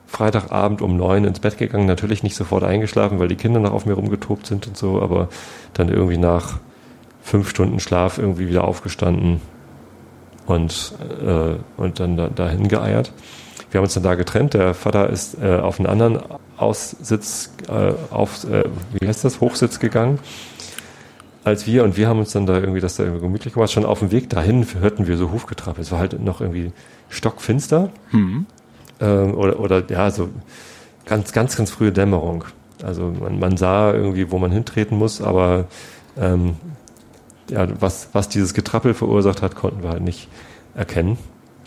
Freitagabend 0.06 0.82
um 0.82 0.96
neun 0.96 1.24
ins 1.24 1.38
Bett 1.38 1.56
gegangen, 1.56 1.86
natürlich 1.86 2.24
nicht 2.24 2.34
sofort 2.34 2.64
eingeschlafen, 2.64 3.20
weil 3.20 3.28
die 3.28 3.36
Kinder 3.36 3.60
noch 3.60 3.72
auf 3.72 3.86
mir 3.86 3.92
rumgetobt 3.92 4.44
sind 4.44 4.66
und 4.66 4.76
so, 4.76 5.00
aber 5.00 5.28
dann 5.72 5.88
irgendwie 5.88 6.18
nach 6.18 6.58
fünf 7.22 7.48
Stunden 7.50 7.80
Schlaf 7.80 8.18
irgendwie 8.18 8.48
wieder 8.48 8.64
aufgestanden 8.64 9.40
und, 10.46 10.94
äh, 11.24 11.54
und 11.76 12.00
dann 12.00 12.16
da, 12.16 12.28
dahin 12.28 12.68
geeiert. 12.68 13.12
Wir 13.70 13.78
haben 13.78 13.84
uns 13.84 13.94
dann 13.94 14.02
da 14.02 14.14
getrennt. 14.14 14.54
Der 14.54 14.74
Vater 14.74 15.10
ist 15.10 15.40
äh, 15.40 15.56
auf 15.56 15.78
einen 15.78 15.86
anderen 15.86 16.18
Aussitz, 16.56 17.52
äh, 17.68 17.92
auf, 18.12 18.44
äh, 18.44 18.64
wie 18.98 19.06
heißt 19.06 19.24
das, 19.24 19.40
Hochsitz 19.40 19.78
gegangen 19.78 20.18
als 21.44 21.66
wir 21.66 21.84
und 21.84 21.96
wir 21.96 22.08
haben 22.08 22.18
uns 22.18 22.32
dann 22.32 22.46
da 22.46 22.58
irgendwie 22.58 22.80
das 22.80 22.96
da 22.96 23.04
irgendwie 23.04 23.22
gemütlich 23.22 23.54
gemacht. 23.54 23.70
Schon 23.70 23.84
auf 23.84 24.00
dem 24.00 24.10
Weg 24.10 24.28
dahin 24.28 24.66
hörten 24.78 25.06
wir 25.06 25.16
so 25.16 25.32
Hufgetrappel. 25.32 25.82
Es 25.82 25.90
war 25.90 25.98
halt 25.98 26.20
noch 26.20 26.40
irgendwie 26.40 26.72
stockfinster. 27.08 27.90
Mhm. 28.12 28.46
Ähm, 29.00 29.34
oder, 29.34 29.58
oder 29.58 29.82
ja, 29.88 30.10
so 30.10 30.28
ganz, 31.06 31.32
ganz, 31.32 31.56
ganz 31.56 31.70
frühe 31.70 31.92
Dämmerung. 31.92 32.44
Also 32.82 33.12
man, 33.18 33.38
man 33.38 33.56
sah 33.56 33.92
irgendwie, 33.92 34.30
wo 34.30 34.38
man 34.38 34.50
hintreten 34.50 34.98
muss, 34.98 35.20
aber 35.20 35.66
ähm, 36.18 36.56
ja, 37.50 37.66
was, 37.80 38.08
was 38.12 38.28
dieses 38.28 38.54
Getrappel 38.54 38.94
verursacht 38.94 39.42
hat, 39.42 39.54
konnten 39.54 39.82
wir 39.82 39.90
halt 39.90 40.02
nicht 40.02 40.28
erkennen. 40.74 41.18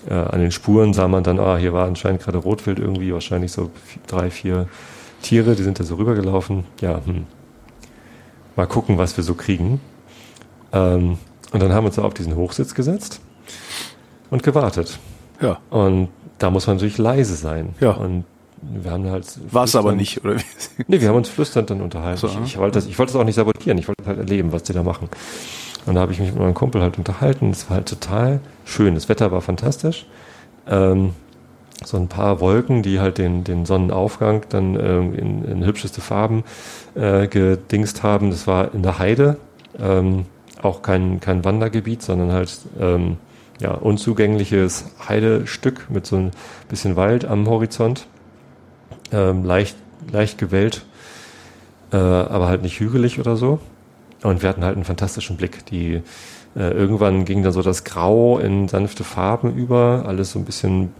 Äh, 0.10 0.14
an 0.14 0.40
den 0.40 0.52
Spuren 0.52 0.94
sah 0.94 1.08
man 1.08 1.24
dann, 1.24 1.40
ah, 1.40 1.58
hier 1.58 1.74
war 1.74 1.86
anscheinend 1.86 2.22
gerade 2.22 2.38
Rotwild 2.38 2.80
irgendwie, 2.80 3.14
wahrscheinlich 3.14 3.52
so 3.52 3.72
drei, 4.08 4.30
vier 4.30 4.68
Tiere, 5.22 5.56
die 5.56 5.64
sind 5.64 5.80
da 5.80 5.84
so 5.84 5.96
rübergelaufen. 5.96 6.66
Ja, 6.82 7.02
hm. 7.06 7.26
mal 8.56 8.68
gucken, 8.68 8.98
was 8.98 9.16
wir 9.18 9.24
so 9.24 9.36
kriegen. 9.36 9.80
Ähm, 10.72 11.18
und 11.52 11.62
dann 11.62 11.72
haben 11.72 11.84
wir 11.84 11.90
uns 11.90 12.00
auf 12.00 12.14
diesen 12.14 12.36
Hochsitz 12.36 12.74
gesetzt 12.74 13.22
und 14.30 14.44
gewartet. 14.44 15.00
Ja. 15.40 15.60
Und 15.70 16.10
da 16.40 16.50
muss 16.50 16.68
man 16.68 16.78
natürlich 16.78 16.98
leise 16.98 17.36
sein. 17.36 17.76
Ja. 17.80 17.92
Und 17.92 18.26
wir 18.62 18.92
haben 18.92 19.10
halt. 19.10 19.26
War 19.52 19.66
es 19.66 19.76
aber 19.76 19.94
nicht, 19.94 20.24
oder? 20.24 20.38
nee, 20.88 21.00
wir 21.00 21.10
haben 21.10 21.18
uns 21.18 21.30
flüsternd 21.30 21.70
dann 21.70 21.82
unterhalten. 21.82 22.20
So, 22.20 22.28
ich, 22.28 22.40
ich, 22.44 22.58
wollte 22.58 22.76
das, 22.76 22.88
ich 22.88 22.98
wollte 22.98 23.14
das 23.14 23.22
auch 23.22 23.26
nicht 23.26 23.36
sabotieren. 23.36 23.78
Ich 23.78 23.88
wollte 23.88 24.06
halt 24.06 24.18
erleben, 24.18 24.52
was 24.52 24.64
die 24.64 24.74
da 24.74 24.84
machen. 24.84 25.10
Und 25.86 25.96
da 25.96 26.02
habe 26.02 26.14
ich 26.14 26.20
mich 26.20 26.32
mit 26.32 26.40
meinem 26.40 26.54
Kumpel 26.54 26.82
halt 26.82 26.98
unterhalten. 26.98 27.50
Es 27.52 27.70
war 27.70 27.78
halt 27.78 27.90
total 27.90 28.40
schön. 28.66 28.96
Das 28.96 29.10
Wetter 29.10 29.32
war 29.32 29.42
fantastisch. 29.42 30.06
Ähm, 30.68 31.14
so 31.84 31.98
ein 31.98 32.08
paar 32.08 32.40
Wolken, 32.40 32.84
die 32.84 33.00
halt 33.00 33.18
den, 33.18 33.44
den 33.44 33.66
Sonnenaufgang 33.66 34.46
dann 34.50 34.80
ähm, 34.80 35.14
in, 35.14 35.46
in 35.46 35.66
hübscheste 35.66 36.02
Farben 36.02 36.44
äh, 36.96 37.28
gedingst 37.28 38.04
haben. 38.04 38.32
Das 38.32 38.48
war 38.48 38.74
in 38.74 38.84
der 38.84 39.00
Heide. 39.00 39.38
Ähm, 39.80 40.26
auch 40.62 40.82
kein, 40.82 41.20
kein 41.20 41.44
Wandergebiet, 41.44 42.02
sondern 42.02 42.32
halt 42.32 42.58
ähm, 42.80 43.18
ja, 43.60 43.72
unzugängliches 43.72 44.86
Heidestück 45.08 45.90
mit 45.90 46.06
so 46.06 46.16
ein 46.16 46.32
bisschen 46.70 46.96
Wald 46.96 47.26
am 47.26 47.48
Horizont. 47.48 48.08
Ähm, 49.12 49.44
leicht, 49.44 49.76
leicht 50.12 50.38
gewellt, 50.38 50.86
äh, 51.92 51.98
aber 51.98 52.48
halt 52.48 52.62
nicht 52.62 52.80
hügelig 52.80 53.20
oder 53.20 53.36
so. 53.36 53.60
Und 54.24 54.42
wir 54.42 54.50
hatten 54.50 54.64
halt 54.64 54.76
einen 54.76 54.86
fantastischen 54.86 55.38
Blick. 55.38 55.66
Die 55.68 56.02
äh, 56.56 56.72
irgendwann 56.72 57.26
ging 57.26 57.44
dann 57.44 57.54
so 57.54 57.62
das 57.62 57.84
Grau 57.84 58.40
in 58.40 58.68
sanfte 58.68 59.04
Farben 59.04 59.56
über, 59.56 60.04
alles 60.08 60.32
so 60.32 60.40
ein 60.40 60.46
bisschen 60.46 60.94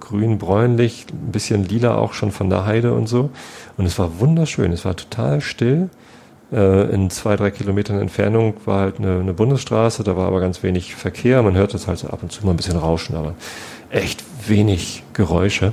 grün, 0.00 0.38
bräunlich, 0.38 1.06
ein 1.12 1.32
bisschen 1.32 1.64
lila 1.64 1.96
auch 1.96 2.14
schon 2.14 2.32
von 2.32 2.48
der 2.48 2.64
Heide 2.64 2.94
und 2.94 3.08
so. 3.08 3.30
Und 3.76 3.86
es 3.86 3.98
war 3.98 4.18
wunderschön. 4.18 4.72
Es 4.72 4.84
war 4.84 4.96
total 4.96 5.40
still. 5.40 5.90
Äh, 6.52 6.94
in 6.94 7.10
zwei, 7.10 7.36
drei 7.36 7.50
Kilometern 7.50 7.98
Entfernung 7.98 8.54
war 8.64 8.80
halt 8.80 8.98
eine, 8.98 9.20
eine, 9.20 9.32
Bundesstraße, 9.32 10.04
da 10.04 10.16
war 10.16 10.26
aber 10.26 10.40
ganz 10.40 10.62
wenig 10.62 10.94
Verkehr. 10.94 11.42
Man 11.42 11.54
hört 11.54 11.74
das 11.74 11.88
halt 11.88 11.98
so 11.98 12.08
ab 12.08 12.22
und 12.22 12.32
zu 12.32 12.44
mal 12.44 12.52
ein 12.52 12.56
bisschen 12.56 12.76
rauschen, 12.76 13.16
aber 13.16 13.34
echt 13.90 14.24
wenig 14.46 15.02
Geräusche. 15.12 15.72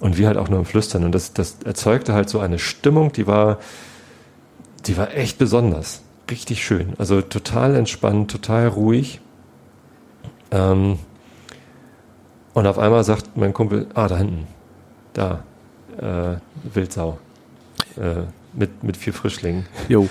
Und 0.00 0.18
wir 0.18 0.26
halt 0.26 0.36
auch 0.36 0.48
nur 0.48 0.58
im 0.58 0.64
Flüstern. 0.66 1.04
Und 1.04 1.14
das, 1.14 1.32
das 1.32 1.56
erzeugte 1.64 2.12
halt 2.12 2.28
so 2.28 2.40
eine 2.40 2.58
Stimmung, 2.58 3.12
die 3.12 3.26
war, 3.26 3.58
die 4.86 4.96
war 4.96 5.14
echt 5.14 5.38
besonders. 5.38 6.02
Richtig 6.30 6.64
schön. 6.64 6.94
Also 6.98 7.22
total 7.22 7.76
entspannt, 7.76 8.30
total 8.30 8.68
ruhig. 8.68 9.20
Ähm, 10.50 10.98
und 12.54 12.66
auf 12.66 12.78
einmal 12.78 13.04
sagt 13.04 13.36
mein 13.36 13.52
Kumpel, 13.52 13.86
ah, 13.94 14.08
da 14.08 14.16
hinten, 14.16 14.46
da, 15.12 15.44
äh, 15.98 16.38
Wildsau. 16.74 17.18
Äh, 17.96 18.22
mit, 18.52 18.82
mit 18.82 18.96
vier 18.96 19.12
Frischlingen. 19.12 19.66
Jo. 19.88 20.08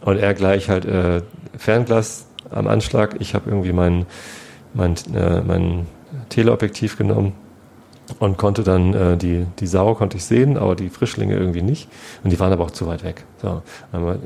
Und 0.00 0.18
er 0.18 0.34
gleich 0.34 0.68
halt 0.68 0.84
äh, 0.84 1.22
Fernglas 1.56 2.26
am 2.50 2.66
Anschlag. 2.66 3.16
Ich 3.20 3.34
habe 3.34 3.48
irgendwie 3.48 3.72
mein, 3.72 4.06
mein, 4.74 4.96
äh, 5.14 5.40
mein 5.40 5.86
Teleobjektiv 6.28 6.98
genommen 6.98 7.32
und 8.18 8.38
konnte 8.38 8.62
dann 8.62 8.94
äh, 8.94 9.16
die, 9.16 9.46
die 9.58 9.66
Sau 9.66 9.94
konnte 9.94 10.16
ich 10.16 10.24
sehen, 10.24 10.56
aber 10.56 10.76
die 10.76 10.88
Frischlinge 10.88 11.36
irgendwie 11.36 11.62
nicht. 11.62 11.88
Und 12.22 12.30
die 12.30 12.40
waren 12.40 12.52
aber 12.52 12.64
auch 12.64 12.70
zu 12.70 12.86
weit 12.86 13.04
weg. 13.04 13.24
So, 13.40 13.62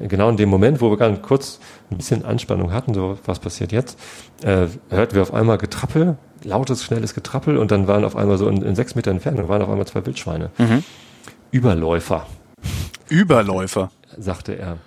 genau 0.08 0.28
in 0.28 0.36
dem 0.36 0.48
Moment, 0.48 0.80
wo 0.80 0.90
wir 0.90 0.96
ganz 0.96 1.22
kurz 1.22 1.60
ein 1.90 1.96
bisschen 1.96 2.24
Anspannung 2.24 2.72
hatten, 2.72 2.94
so 2.94 3.18
was 3.24 3.38
passiert 3.38 3.72
jetzt, 3.72 3.98
äh, 4.42 4.66
hörten 4.90 5.14
wir 5.14 5.22
auf 5.22 5.34
einmal 5.34 5.58
Getrappel, 5.58 6.16
lautes, 6.44 6.84
schnelles 6.84 7.14
Getrappel 7.14 7.56
und 7.56 7.70
dann 7.70 7.88
waren 7.88 8.04
auf 8.04 8.16
einmal 8.16 8.38
so 8.38 8.48
in, 8.48 8.62
in 8.62 8.74
sechs 8.74 8.94
Meter 8.94 9.10
Entfernung 9.10 9.48
waren 9.48 9.62
auf 9.62 9.68
einmal 9.68 9.86
zwei 9.86 10.04
Wildschweine. 10.04 10.50
Mhm. 10.58 10.84
Überläufer. 11.50 12.26
Überläufer, 13.08 13.90
sagte 14.16 14.52
er. 14.58 14.78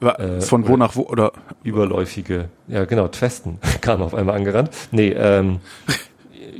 Äh, 0.00 0.40
Von 0.40 0.66
wo 0.66 0.76
nach 0.78 0.96
wo 0.96 1.02
oder 1.02 1.32
überläufige, 1.62 2.48
ja 2.68 2.86
genau, 2.86 3.08
Twesten 3.08 3.58
kam 3.82 4.00
auf 4.02 4.14
einmal 4.14 4.34
angerannt. 4.36 4.70
Nee, 4.92 5.10
ähm, 5.10 5.60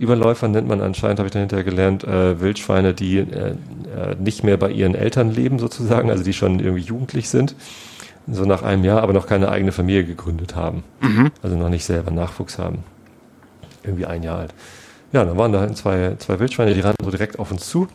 Überläufer 0.00 0.48
nennt 0.48 0.66
man 0.66 0.80
anscheinend, 0.80 1.18
habe 1.18 1.26
ich 1.26 1.32
dann 1.32 1.42
hinterher 1.42 1.64
gelernt, 1.64 2.04
äh, 2.04 2.40
Wildschweine, 2.40 2.94
die 2.94 3.18
äh, 3.18 3.50
äh, 3.50 4.16
nicht 4.18 4.42
mehr 4.42 4.56
bei 4.56 4.70
ihren 4.70 4.94
Eltern 4.94 5.30
leben 5.30 5.58
sozusagen, 5.58 6.10
also 6.10 6.24
die 6.24 6.32
schon 6.32 6.58
irgendwie 6.58 6.82
jugendlich 6.82 7.28
sind, 7.28 7.54
so 8.26 8.46
nach 8.46 8.62
einem 8.62 8.82
Jahr, 8.82 9.02
aber 9.02 9.12
noch 9.12 9.26
keine 9.26 9.50
eigene 9.50 9.72
Familie 9.72 10.04
gegründet 10.04 10.56
haben. 10.56 10.84
Mhm. 11.02 11.30
Also 11.42 11.56
noch 11.56 11.68
nicht 11.68 11.84
selber 11.84 12.10
Nachwuchs 12.10 12.58
haben. 12.58 12.78
Irgendwie 13.82 14.06
ein 14.06 14.22
Jahr 14.22 14.38
alt. 14.38 14.54
Ja, 15.12 15.24
dann 15.24 15.36
waren 15.36 15.52
da 15.52 15.70
zwei, 15.74 16.14
zwei 16.18 16.38
Wildschweine, 16.38 16.72
die 16.72 16.80
rannten 16.80 17.04
so 17.04 17.10
direkt 17.10 17.38
auf 17.38 17.50
uns 17.50 17.68
zu. 17.68 17.86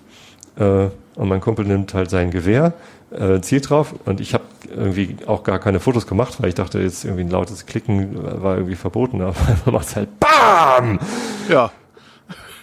Äh, 0.58 0.90
und 1.16 1.28
mein 1.28 1.42
Kumpel 1.42 1.66
nimmt 1.66 1.96
halt 1.96 2.12
sein 2.12 2.30
Gewehr, 2.30 2.74
äh, 3.10 3.40
zielt 3.42 3.68
drauf 3.68 3.96
und 4.06 4.22
ich 4.22 4.36
habe 4.36 4.44
irgendwie 4.70 5.16
auch 5.26 5.44
gar 5.44 5.58
keine 5.58 5.80
Fotos 5.80 6.06
gemacht, 6.06 6.36
weil 6.40 6.50
ich 6.50 6.56
dachte, 6.56 6.80
jetzt 6.80 7.04
irgendwie 7.04 7.24
ein 7.24 7.32
lautes 7.32 7.66
Klicken 7.66 8.44
war 8.44 8.58
irgendwie 8.58 8.76
verboten, 8.76 9.22
aber 9.24 9.36
man 9.66 9.74
macht 9.74 9.96
halt 9.96 10.10
BAM! 10.20 11.00
Ja 11.50 11.72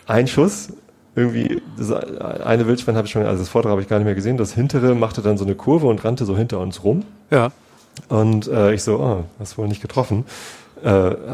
ein 0.06 0.26
Schuss, 0.26 0.72
irgendwie, 1.14 1.60
das 1.76 1.92
eine 1.92 2.66
Wildschwein 2.66 2.96
habe 2.96 3.06
ich 3.06 3.12
schon, 3.12 3.24
also 3.24 3.42
das 3.42 3.48
vordere 3.48 3.72
habe 3.72 3.82
ich 3.82 3.88
gar 3.88 3.98
nicht 3.98 4.06
mehr 4.06 4.14
gesehen, 4.14 4.36
das 4.36 4.54
hintere 4.54 4.94
machte 4.94 5.20
dann 5.20 5.36
so 5.36 5.44
eine 5.44 5.54
Kurve 5.54 5.86
und 5.86 6.04
rannte 6.04 6.24
so 6.24 6.36
hinter 6.36 6.58
uns 6.60 6.84
rum. 6.84 7.04
Ja. 7.30 7.52
Und 8.08 8.48
äh, 8.48 8.72
ich 8.72 8.82
so, 8.82 8.98
oh, 8.98 9.24
hast 9.38 9.58
wohl 9.58 9.68
nicht 9.68 9.82
getroffen 9.82 10.24
äh, 10.82 10.88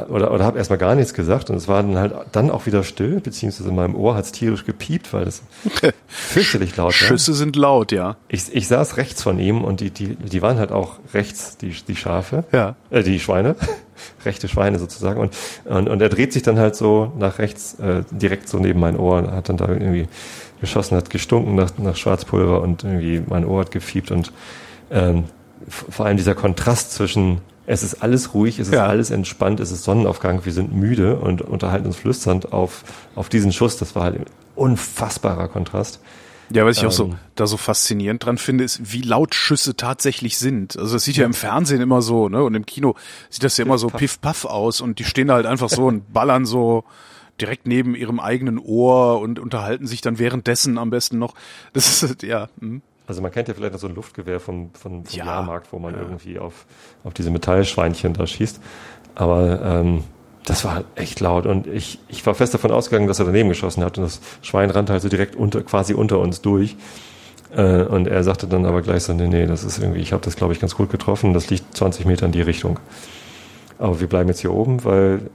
oder, 0.09 0.33
oder 0.33 0.45
habe 0.45 0.59
erstmal 0.59 0.79
gar 0.79 0.95
nichts 0.95 1.15
gesagt 1.15 1.49
und 1.51 1.57
es 1.57 1.69
war 1.69 1.83
dann 1.83 1.97
halt 1.97 2.15
dann 2.33 2.51
auch 2.51 2.67
wieder 2.67 2.83
still, 2.85 3.21
beziehungsweise 3.21 3.71
in 3.71 3.75
meinem 3.75 3.95
Ohr 3.95 4.15
hat 4.15 4.27
es 4.27 4.33
tierisch 4.33 4.65
gepiept, 4.65 5.13
weil 5.13 5.25
das 5.25 5.43
fürchterlich 6.07 6.77
laut 6.77 6.89
war. 6.89 6.93
Schüsse 6.93 7.35
sind 7.35 7.57
laut, 7.57 7.91
ja. 7.93 8.17
Ich, 8.29 8.55
ich 8.55 8.69
saß 8.69 8.97
rechts 8.99 9.23
von 9.23 9.39
ihm 9.39 9.65
und 9.65 9.81
die, 9.81 9.91
die, 9.91 10.17
die 10.17 10.43
waren 10.43 10.59
halt 10.59 10.71
auch 10.71 10.99
rechts, 11.15 11.57
die, 11.57 11.75
die 11.87 11.97
Schafe, 11.97 12.45
ja. 12.53 12.77
äh, 12.91 13.03
die 13.03 13.19
Schweine, 13.21 13.57
rechte 14.25 14.49
Schweine 14.49 14.79
sozusagen 14.79 15.21
und, 15.21 15.35
und, 15.65 15.89
und 15.89 16.03
er 16.03 16.11
dreht 16.11 16.33
sich 16.33 16.43
dann 16.43 16.59
halt 16.59 16.77
so 16.77 17.13
nach 17.19 17.39
rechts, 17.39 17.79
äh, 17.81 18.03
direkt 18.11 18.49
so 18.49 18.59
neben 18.59 18.81
mein 18.81 18.99
Ohr, 18.99 19.33
hat 19.33 19.49
dann 19.49 19.57
da 19.57 19.69
irgendwie 19.69 20.09
geschossen, 20.61 20.97
hat 20.97 21.09
gestunken 21.09 21.55
nach, 21.55 21.71
nach 21.79 21.97
Schwarzpulver 21.97 22.61
und 22.61 22.85
irgendwie 22.85 23.23
mein 23.27 23.45
Ohr 23.45 23.61
hat 23.61 23.71
gefiebt 23.71 24.11
und 24.11 24.33
ähm, 24.91 25.25
vor 25.69 26.07
allem 26.07 26.17
dieser 26.17 26.35
Kontrast 26.35 26.93
zwischen 26.93 27.41
Es 27.71 27.83
ist 27.83 28.03
alles 28.03 28.33
ruhig, 28.33 28.59
es 28.59 28.69
ist 28.69 28.75
Ja. 28.75 28.87
alles 28.87 29.11
entspannt, 29.11 29.61
es 29.61 29.71
ist 29.71 29.85
Sonnenaufgang, 29.85 30.45
wir 30.47 30.53
sind 30.53 30.75
müde 30.75 31.17
und 31.17 31.43
unterhalten 31.43 31.87
uns 31.87 31.97
flüsternd 31.97 32.51
auf, 32.53 32.83
auf 33.15 33.29
diesen 33.29 33.53
Schuss. 33.53 33.77
Das 33.77 33.95
war 33.95 34.05
halt 34.05 34.17
ein 34.17 34.25
unfassbarer 34.57 35.49
Kontrast. 35.49 36.01
Ja, 36.51 36.65
was 36.65 36.79
ich 36.79 36.87
auch 36.87 36.93
so 36.93 37.05
Ähm. 37.05 37.17
da 37.35 37.47
so 37.47 37.59
faszinierend 37.59 38.25
dran 38.25 38.39
finde, 38.39 38.65
ist, 38.65 38.93
wie 38.95 39.03
laut 39.03 39.35
Schüsse 39.35 39.77
tatsächlich 39.77 40.39
sind. 40.39 40.79
Also 40.79 40.95
das 40.95 41.05
sieht 41.05 41.19
ja 41.19 41.27
im 41.27 41.35
Fernsehen 41.35 41.83
immer 41.83 42.01
so, 42.01 42.31
ne? 42.31 42.43
Und 42.43 42.55
im 42.55 42.65
Kino 42.65 42.95
sieht 43.29 43.45
das 43.45 43.59
ja 43.59 43.67
immer 43.67 43.77
so 43.77 43.89
piff-paff 43.89 44.47
aus 44.47 44.81
und 44.81 44.99
die 44.99 45.05
stehen 45.05 45.29
da 45.29 45.35
halt 45.35 45.45
einfach 45.45 45.69
so 45.69 45.87
und 45.89 46.11
ballern 46.11 46.47
so 46.47 46.85
direkt 47.39 47.67
neben 47.67 47.95
ihrem 47.95 48.19
eigenen 48.19 48.59
Ohr 48.59 49.21
und 49.21 49.39
unterhalten 49.39 49.87
sich 49.87 50.01
dann 50.01 50.19
währenddessen 50.19 50.79
am 50.79 50.89
besten 50.89 51.19
noch. 51.19 51.35
Das 51.75 51.87
ist 51.87 52.03
halt, 52.03 52.23
ja. 52.23 52.49
Hm. 52.61 52.81
Also 53.09 53.23
man 53.23 53.33
kennt 53.33 53.49
ja 53.49 53.55
vielleicht 53.55 53.73
noch 53.73 53.81
so 53.81 53.88
ein 53.88 53.94
Luftgewehr 53.94 54.38
vom, 54.38 54.71
vom, 54.75 55.05
vom 55.05 55.16
Ja. 55.16 55.25
Jahrmarkt, 55.25 55.73
wo 55.73 55.79
man 55.79 55.94
irgendwie 55.94 56.38
auf, 56.38 56.66
auf 57.05 57.14
diese 57.14 57.31
Metallschweinchen 57.31 58.12
da 58.12 58.27
schießt. 58.27 58.61
Aber 59.14 59.62
ähm, 59.62 60.05
das 60.44 60.64
war 60.64 60.75
halt 60.77 60.87
echt 60.94 61.21
laut 61.21 61.47
und 61.47 61.66
ich, 61.66 61.99
ich 62.09 62.25
war 62.25 62.35
fest 62.35 62.55
davon 62.55 62.71
ausgegangen, 62.71 63.09
dass 63.09 63.18
er 63.18 63.25
daneben 63.27 63.49
geschossen 63.49 63.83
hat 63.83 63.99
und 63.99 64.05
das 64.05 64.21
Schwein 64.42 64.71
rannte 64.71 64.92
halt 64.92 65.03
so 65.03 65.09
direkt 65.09 65.37
unter, 65.37 65.62
quasi 65.62 65.94
unter 65.94 66.18
uns 66.18 66.42
durch. 66.42 66.77
Äh, 67.55 67.83
und 67.83 68.07
er 68.07 68.23
sagte 68.25 68.47
dann 68.47 68.66
aber 68.66 68.83
gleich 68.83 69.05
so, 69.05 69.14
nee, 69.14 69.27
nee, 69.27 69.47
das 69.47 69.64
ist 69.64 69.79
irgendwie, 69.79 70.01
ich 70.01 70.12
habe 70.12 70.23
das 70.23 70.37
glaube 70.37 70.53
ich 70.53 70.61
ganz 70.61 70.75
gut 70.75 70.90
getroffen, 70.90 71.33
das 71.33 71.51
liegt 71.51 71.77
20 71.77 72.07
Meter 72.07 72.27
in 72.27 72.33
die 72.33 72.42
Richtung. 72.42 72.79
Aber 73.79 74.01
wir 74.01 74.07
bleiben 74.07 74.29
jetzt 74.29 74.40
hier 74.40 74.53
oben, 74.53 74.85
weil 74.85 75.31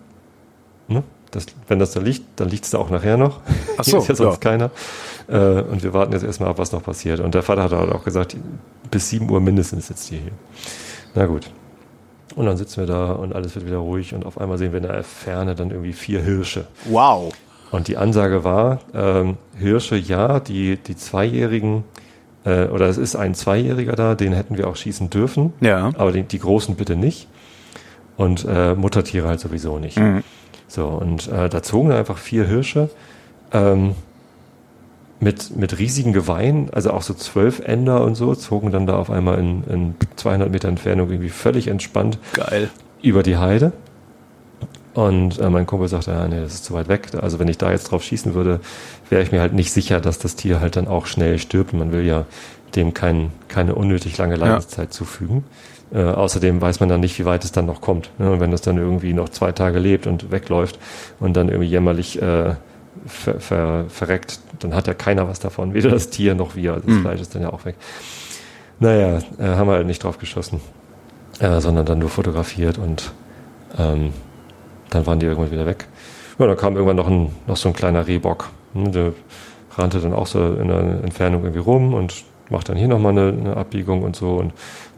ne, 0.88 1.03
das, 1.31 1.47
wenn 1.67 1.79
das 1.79 1.91
da 1.91 1.99
liegt, 1.99 2.39
dann 2.39 2.49
liegt 2.49 2.65
es 2.65 2.71
da 2.71 2.77
auch 2.77 2.89
nachher 2.89 3.17
noch. 3.17 3.41
Ach 3.77 3.83
Hier 3.86 3.93
so, 3.93 3.97
ist 3.99 4.07
ja 4.09 4.15
sonst 4.15 4.43
ja. 4.43 4.51
keiner. 4.51 4.71
Äh, 5.27 5.62
und 5.62 5.83
wir 5.83 5.93
warten 5.93 6.12
jetzt 6.13 6.23
erstmal 6.23 6.49
ab, 6.49 6.57
was 6.57 6.71
noch 6.71 6.83
passiert. 6.83 7.19
Und 7.19 7.33
der 7.36 7.43
Vater 7.43 7.63
hat 7.63 7.71
halt 7.71 7.91
auch 7.91 8.03
gesagt, 8.03 8.36
bis 8.91 9.09
7 9.09 9.29
Uhr 9.29 9.39
mindestens 9.39 9.88
sitzt 9.88 10.12
ihr 10.12 10.19
hier. 10.19 10.31
Na 11.15 11.25
gut. 11.25 11.49
Und 12.36 12.45
dann 12.45 12.57
sitzen 12.57 12.81
wir 12.81 12.88
da 12.88 13.12
und 13.12 13.33
alles 13.36 13.53
wird 13.55 13.65
wieder 13.67 13.77
ruhig 13.77 14.13
und 14.15 14.25
auf 14.25 14.39
einmal 14.39 14.57
sehen 14.57 14.71
wir 14.71 14.77
in 14.81 14.88
der 14.88 15.03
Ferne 15.03 15.53
dann 15.55 15.69
irgendwie 15.69 15.93
vier 15.93 16.21
Hirsche. 16.21 16.65
Wow. 16.86 17.31
Und 17.71 17.88
die 17.88 17.97
Ansage 17.97 18.43
war, 18.43 18.79
ähm, 18.93 19.38
Hirsche, 19.57 19.95
ja, 19.95 20.39
die, 20.39 20.77
die 20.77 20.95
Zweijährigen, 20.95 21.83
äh, 22.45 22.65
oder 22.67 22.88
es 22.88 22.97
ist 22.97 23.15
ein 23.15 23.36
Zweijähriger 23.36 23.93
da, 23.93 24.15
den 24.15 24.33
hätten 24.33 24.57
wir 24.57 24.67
auch 24.67 24.75
schießen 24.75 25.09
dürfen, 25.09 25.53
Ja. 25.62 25.91
aber 25.97 26.12
die, 26.12 26.23
die 26.23 26.39
Großen 26.39 26.75
bitte 26.75 26.95
nicht. 26.95 27.27
Und 28.17 28.45
äh, 28.47 28.75
Muttertiere 28.75 29.27
halt 29.27 29.39
sowieso 29.39 29.79
nicht. 29.79 29.97
Mhm. 29.97 30.23
So, 30.67 30.88
und 30.88 31.27
äh, 31.31 31.49
da 31.49 31.62
zogen 31.63 31.91
einfach 31.91 32.17
vier 32.17 32.45
Hirsche 32.45 32.89
ähm, 33.51 33.95
mit, 35.23 35.55
mit 35.55 35.79
riesigen 35.79 36.13
Geweihen, 36.13 36.69
also 36.71 36.91
auch 36.91 37.01
so 37.01 37.13
zwölf 37.13 37.59
Ender 37.59 38.03
und 38.03 38.15
so, 38.15 38.36
zogen 38.36 38.71
dann 38.71 38.86
da 38.86 38.95
auf 38.95 39.09
einmal 39.09 39.39
in, 39.39 39.63
in 39.63 39.95
200 40.15 40.51
Meter 40.51 40.67
Entfernung 40.67 41.09
irgendwie 41.09 41.29
völlig 41.29 41.67
entspannt 41.67 42.19
Geil. 42.33 42.69
über 43.01 43.23
die 43.23 43.38
Heide. 43.38 43.71
Und 44.93 45.39
äh, 45.39 45.49
mein 45.49 45.65
Kumpel 45.65 45.88
sagte, 45.88 46.12
ja, 46.12 46.27
nee, 46.27 46.39
das 46.39 46.53
ist 46.53 46.65
zu 46.65 46.73
weit 46.73 46.88
weg. 46.88 47.07
Also 47.19 47.39
wenn 47.39 47.47
ich 47.47 47.57
da 47.57 47.71
jetzt 47.71 47.86
drauf 47.86 48.03
schießen 48.03 48.36
würde, 48.36 48.59
wäre 49.09 49.23
ich 49.23 49.31
mir 49.31 49.41
halt 49.41 49.53
nicht 49.53 49.71
sicher, 49.71 49.99
dass 49.99 50.19
das 50.19 50.36
Tier 50.36 50.59
halt 50.59 50.75
dann 50.75 50.88
auch 50.88 51.07
schnell 51.07 51.39
stirbt. 51.39 51.73
Man 51.73 51.91
will 51.91 52.05
ja 52.05 52.25
dem 52.75 52.93
kein, 52.93 53.31
keine 53.47 53.73
unnötig 53.73 54.17
lange 54.17 54.36
Leidenszeit 54.36 54.93
zufügen. 54.93 55.45
Äh, 55.91 56.03
außerdem 56.03 56.62
weiß 56.62 56.79
man 56.79 56.89
dann 56.89 57.01
nicht, 57.01 57.17
wie 57.17 57.25
weit 57.25 57.43
es 57.43 57.51
dann 57.51 57.65
noch 57.65 57.81
kommt. 57.81 58.12
Ne? 58.19 58.31
Und 58.31 58.39
wenn 58.39 58.51
das 58.51 58.62
dann 58.62 58.77
irgendwie 58.77 59.13
noch 59.13 59.29
zwei 59.29 59.51
Tage 59.51 59.79
lebt 59.79 60.05
und 60.05 60.31
wegläuft 60.31 60.77
und 61.19 61.36
dann 61.36 61.49
irgendwie 61.49 61.69
jämmerlich 61.69 62.21
äh, 62.21 62.55
ver, 63.05 63.39
ver, 63.39 63.85
verreckt, 63.89 64.39
dann 64.59 64.73
hat 64.75 64.87
ja 64.87 64.93
keiner 64.93 65.27
was 65.27 65.39
davon. 65.39 65.73
Weder 65.73 65.89
das 65.89 66.09
Tier 66.09 66.35
noch 66.35 66.55
wir. 66.55 66.73
Also 66.73 66.87
das 66.87 66.97
Fleisch 66.97 67.21
ist 67.21 67.35
dann 67.35 67.41
ja 67.41 67.51
auch 67.53 67.65
weg. 67.65 67.75
Naja, 68.79 69.19
äh, 69.39 69.43
haben 69.43 69.67
wir 69.67 69.73
halt 69.75 69.87
nicht 69.87 70.03
drauf 70.03 70.17
geschossen, 70.17 70.59
äh, 71.39 71.59
sondern 71.61 71.85
dann 71.85 71.99
nur 71.99 72.09
fotografiert 72.09 72.77
und 72.77 73.13
ähm, 73.77 74.11
dann 74.89 75.05
waren 75.05 75.19
die 75.19 75.25
irgendwann 75.25 75.51
wieder 75.51 75.65
weg. 75.65 75.87
Ja, 76.39 76.47
dann 76.47 76.57
kam 76.57 76.75
irgendwann 76.75 76.95
noch, 76.95 77.07
ein, 77.07 77.33
noch 77.47 77.57
so 77.57 77.69
ein 77.69 77.73
kleiner 77.73 78.07
Rehbock. 78.07 78.49
Hm, 78.73 78.91
Der 78.91 79.13
rannte 79.77 79.99
dann 79.99 80.13
auch 80.13 80.27
so 80.27 80.53
in 80.55 80.67
der 80.67 80.79
Entfernung 81.03 81.43
irgendwie 81.43 81.61
rum 81.61 81.93
und 81.93 82.23
macht 82.49 82.69
dann 82.69 82.77
hier 82.77 82.87
nochmal 82.87 83.11
eine, 83.11 83.29
eine 83.37 83.57
Abbiegung 83.57 84.03
und 84.03 84.15
so 84.15 84.35
und 84.35 84.53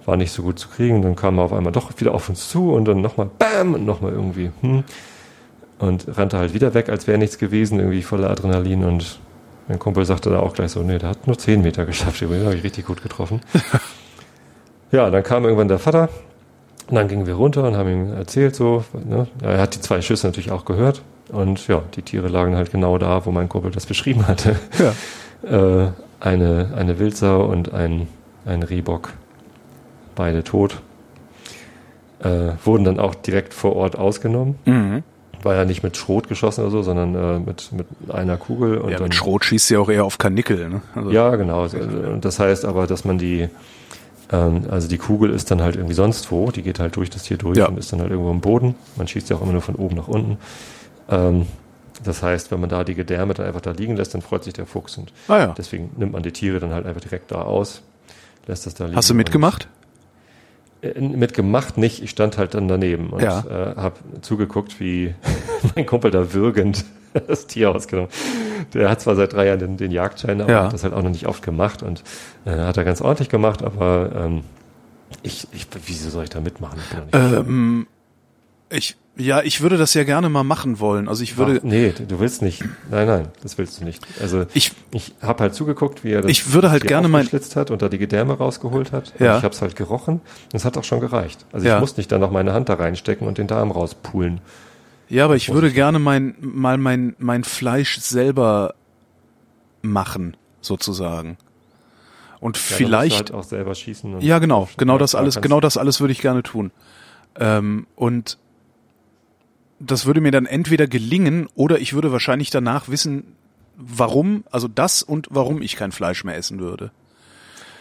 war 0.06 0.18
nicht 0.18 0.32
so 0.32 0.44
gut 0.44 0.60
zu 0.60 0.70
kriegen. 0.70 1.02
Dann 1.02 1.16
kam 1.16 1.38
er 1.38 1.44
auf 1.46 1.54
einmal 1.54 1.72
doch 1.72 1.92
wieder 1.98 2.14
auf 2.14 2.30
uns 2.30 2.50
zu 2.50 2.74
und 2.74 2.86
dann 2.86 3.02
nochmal 3.02 3.30
BAM 3.38 3.74
und 3.74 3.86
nochmal 3.86 4.12
irgendwie 4.14 4.52
hm, 4.62 4.84
und 5.80 6.06
rannte 6.18 6.38
halt 6.38 6.54
wieder 6.54 6.74
weg, 6.74 6.90
als 6.90 7.08
wäre 7.08 7.18
nichts 7.18 7.38
gewesen, 7.38 7.80
irgendwie 7.80 8.02
voller 8.02 8.30
Adrenalin 8.30 8.84
und 8.84 9.20
mein 9.68 9.80
Kumpel 9.80 10.06
sagte 10.06 10.30
da 10.30 10.40
auch 10.40 10.54
gleich 10.54 10.72
so, 10.72 10.82
nee, 10.82 10.98
der 10.98 11.10
hat 11.10 11.28
nur 11.28 11.38
10 11.38 11.62
Meter 11.62 11.86
geschafft, 11.86 12.22
übrigens 12.22 12.46
habe 12.46 12.56
ich 12.56 12.64
richtig 12.64 12.86
gut 12.86 13.02
getroffen. 13.02 13.42
ja, 14.92 15.10
dann 15.10 15.24
kam 15.24 15.44
irgendwann 15.44 15.68
der 15.68 15.80
Vater 15.80 16.10
und 16.88 16.96
dann 16.96 17.08
gingen 17.08 17.26
wir 17.26 17.34
runter 17.34 17.64
und 17.64 17.76
haben 17.76 17.90
ihm 17.90 18.14
erzählt 18.14 18.56
so, 18.56 18.86
ne? 18.94 19.28
er 19.42 19.60
hat 19.60 19.76
die 19.76 19.82
zwei 19.82 20.02
Schüsse 20.02 20.28
natürlich 20.28 20.52
auch 20.52 20.66
gehört 20.66 21.02
und 21.30 21.68
ja, 21.68 21.82
die 21.96 22.04
Tiere 22.04 22.28
lagen 22.28 22.56
halt 22.56 22.72
genau 22.72 22.98
da, 22.98 23.26
wo 23.26 23.32
mein 23.32 23.50
Kumpel 23.50 23.72
das 23.72 23.86
beschrieben 23.86 24.28
hatte. 24.28 24.56
Ja. 24.78 25.84
äh, 25.86 25.92
eine, 26.20 26.74
eine 26.76 27.00
Wildsau 27.00 27.46
und 27.46 27.74
ein, 27.74 28.08
ein 28.46 28.64
Rehbock, 28.64 29.14
beide 30.16 30.44
tot. 30.44 30.82
Äh, 32.20 32.54
wurden 32.64 32.86
dann 32.86 33.00
auch 33.00 33.14
direkt 33.14 33.54
vor 33.54 33.76
Ort 33.76 33.98
ausgenommen. 33.98 34.56
Mhm. 34.66 35.04
War 35.46 35.54
ja 35.56 35.64
nicht 35.64 35.84
mit 35.84 35.96
Schrot 35.96 36.28
geschossen 36.28 36.62
oder 36.62 36.72
so, 36.72 36.82
sondern 36.82 37.14
äh, 37.16 37.40
mit, 37.40 37.72
mit 37.72 37.86
einer 38.12 38.36
Kugel. 38.36 38.80
Und 38.80 38.90
Ja, 38.90 38.98
dann, 38.98 39.04
mit 39.06 39.16
Schrot 39.16 39.46
schießt 39.46 39.70
ja 39.70 39.80
auch 39.80 39.90
eher 39.90 40.04
auf 40.04 40.18
Karnickel, 40.18 40.68
ne? 40.70 40.82
Also, 40.96 41.12
Ja, 41.12 41.36
genau. 41.36 41.62
Also, 41.62 41.78
Und 41.78 42.26
das 42.26 42.40
heißt 42.40 42.66
aber, 42.66 42.88
dass 42.88 43.06
man 43.06 43.18
die, 43.20 43.48
ähm, 44.32 44.64
also 44.72 44.88
die 44.88 44.98
Kugel 44.98 45.30
ist 45.30 45.52
dann 45.52 45.62
halt 45.62 45.76
irgendwie 45.76 45.94
sonst 45.94 46.32
wo, 46.32 46.50
die 46.50 46.64
geht 46.64 46.80
halt 46.80 46.96
durch 46.96 47.12
das 47.12 47.24
Tier 47.24 47.38
durch 47.38 47.58
Ja. 47.60 47.68
und 47.68 47.78
ist 47.78 47.94
dann 47.94 48.02
halt 48.02 48.10
irgendwo 48.10 48.32
im 48.32 48.42
Boden. 48.42 48.74
Man 48.96 49.08
schießt 49.08 49.30
ja 49.30 49.36
auch 49.36 49.42
immer 49.44 49.52
nur 49.54 49.62
von 49.62 49.76
oben 49.76 49.96
nach 49.96 50.08
unten. 50.08 50.38
Ähm, 51.10 51.46
das 52.04 52.24
heißt, 52.24 52.50
wenn 52.52 52.60
man 52.60 52.70
da 52.70 52.84
die 52.84 52.96
Gedärme 52.96 53.36
dann 53.36 53.46
einfach 53.46 53.62
da 53.62 53.70
liegen 53.72 53.96
lässt, 53.96 54.16
dann 54.16 54.22
freut 54.22 54.44
sich 54.44 54.54
der 54.54 54.66
Fuchs. 54.66 54.98
Und 54.98 55.14
Ah 55.28 55.38
ja. 55.38 55.56
deswegen 55.58 55.92
nimmt 55.96 56.12
man 56.14 56.24
die 56.24 56.32
Tiere 56.32 56.60
dann 56.60 56.74
halt 56.74 56.86
einfach 56.88 57.02
direkt 57.02 57.32
da 57.32 57.44
aus, 57.44 57.84
lässt 58.48 58.66
das 58.66 58.74
da 58.74 58.86
liegen. 58.86 58.98
Hast 58.98 59.10
du 59.12 59.14
mitgemacht? 59.14 59.68
Äh, 60.94 61.02
mitgemacht 61.02 61.78
nicht, 61.78 62.02
ich 62.04 62.10
stand 62.12 62.38
halt 62.38 62.54
dann 62.54 62.68
daneben 62.68 63.10
und 63.10 63.22
Ja. 63.22 63.44
äh, 63.50 63.76
habe 63.76 63.96
zugeguckt, 64.22 64.80
wie 64.80 65.14
mein 65.76 65.86
Kumpel 65.86 66.12
da 66.12 66.34
würgend 66.34 66.86
das 67.28 67.48
Tier 67.48 67.72
ausgenommen. 67.72 68.10
Der 68.74 68.90
hat 68.90 69.02
zwar 69.02 69.16
seit 69.16 69.34
drei 69.34 69.48
Jahren 69.48 69.60
den, 69.60 69.78
den 69.78 69.92
Jagdschein, 69.92 70.42
aber 70.42 70.52
Ja. 70.52 70.64
hat 70.66 70.74
das 70.74 70.84
halt 70.84 70.94
auch 70.94 71.02
noch 71.04 71.10
nicht 71.10 71.28
oft 71.28 71.42
gemacht 71.44 71.82
und 71.84 72.04
äh, 72.46 72.52
hat 72.52 72.78
er 72.78 72.84
ganz 72.84 73.02
ordentlich 73.02 73.30
gemacht, 73.30 73.64
aber 73.64 74.12
ähm, 74.16 74.42
ich, 75.24 75.48
ich, 75.52 75.68
wieso 75.86 76.10
soll 76.10 76.24
ich 76.26 76.30
da 76.30 76.42
mitmachen? 76.42 76.80
Ich 77.12 77.16
Ähm, 77.18 77.88
ich, 78.70 78.98
ja, 79.18 79.42
ich 79.42 79.62
würde 79.62 79.78
das 79.78 79.94
ja 79.94 80.04
gerne 80.04 80.28
mal 80.30 80.44
machen 80.44 80.80
wollen. 80.80 81.08
Also 81.08 81.24
ich 81.24 81.38
würde, 81.38 81.60
Ach, 81.62 81.64
nee, 81.64 81.92
du 81.92 82.20
willst 82.20 82.42
nicht. 82.42 82.64
Nein, 82.90 83.08
nein, 83.08 83.28
das 83.44 83.58
willst 83.58 83.80
du 83.80 83.86
nicht. 83.86 84.06
Also 84.22 84.46
ich, 84.54 84.72
ich 84.92 85.14
habe 85.22 85.44
halt 85.44 85.54
zugeguckt, 85.56 86.04
wie 86.04 86.12
er 86.12 86.22
das 86.22 86.32
Ich 86.32 86.52
würde 86.54 86.72
halt 86.72 86.86
gerne 86.88 87.08
mein- 87.08 87.28
hat 87.28 87.72
und 87.72 87.82
da 87.82 87.90
die 87.90 87.98
Gedärme 87.98 88.34
rausgeholt 88.38 88.92
hat. 88.92 89.14
Ja. 89.20 89.38
Ich 89.38 89.44
habe 89.44 89.54
es 89.54 89.62
halt 89.62 89.76
gerochen. 89.76 90.22
Das 90.52 90.66
hat 90.66 90.78
auch 90.78 90.84
schon 90.84 91.00
gereicht. 91.00 91.46
Also 91.52 91.66
Ja. 91.68 91.76
ich 91.76 91.82
muss 91.82 91.96
nicht 91.98 92.12
dann 92.12 92.22
noch 92.22 92.32
meine 92.32 92.54
Hand 92.54 92.68
da 92.70 92.74
reinstecken 92.74 93.28
und 93.28 93.38
den 93.38 93.48
Darm 93.48 93.72
rauspulen. 93.72 94.42
ja, 95.08 95.26
aber 95.26 95.36
ich 95.36 95.54
würde 95.54 95.72
gerne 95.72 96.00
mein, 96.00 96.36
mal 96.42 96.78
mein, 96.78 97.16
mein 97.20 97.44
Fleisch 97.44 98.00
selber 98.00 98.74
machen, 99.82 100.36
sozusagen. 100.62 101.38
Und 102.40 102.58
Ja, 102.58 102.64
vielleicht, 102.64 103.30
du 103.30 103.34
halt 103.34 103.34
auch 103.34 103.44
selber 103.48 103.76
schießen. 103.76 104.20
Ja, 104.22 104.40
genau, 104.40 104.68
genau 104.78 104.98
das 104.98 105.16
alles, 105.16 105.40
genau 105.42 105.60
das 105.62 105.78
alles 105.78 106.00
würde 106.02 106.12
ich 106.12 106.22
gerne 106.22 106.44
tun. 106.44 106.72
Ähm, 107.40 107.88
und 107.96 108.38
das 109.80 110.06
würde 110.06 110.22
mir 110.22 110.32
dann 110.32 110.46
entweder 110.46 110.88
gelingen 110.88 111.48
oder 111.56 111.80
ich 111.80 111.94
würde 111.94 112.12
wahrscheinlich 112.12 112.50
danach 112.50 112.88
wissen, 112.90 113.24
warum, 113.78 114.44
also 114.52 114.68
das 114.68 115.04
und 115.04 115.28
warum 115.32 115.62
ich 115.62 115.76
kein 115.76 115.92
Fleisch 115.92 116.24
mehr 116.24 116.36
essen 116.38 116.60
würde. 116.60 116.92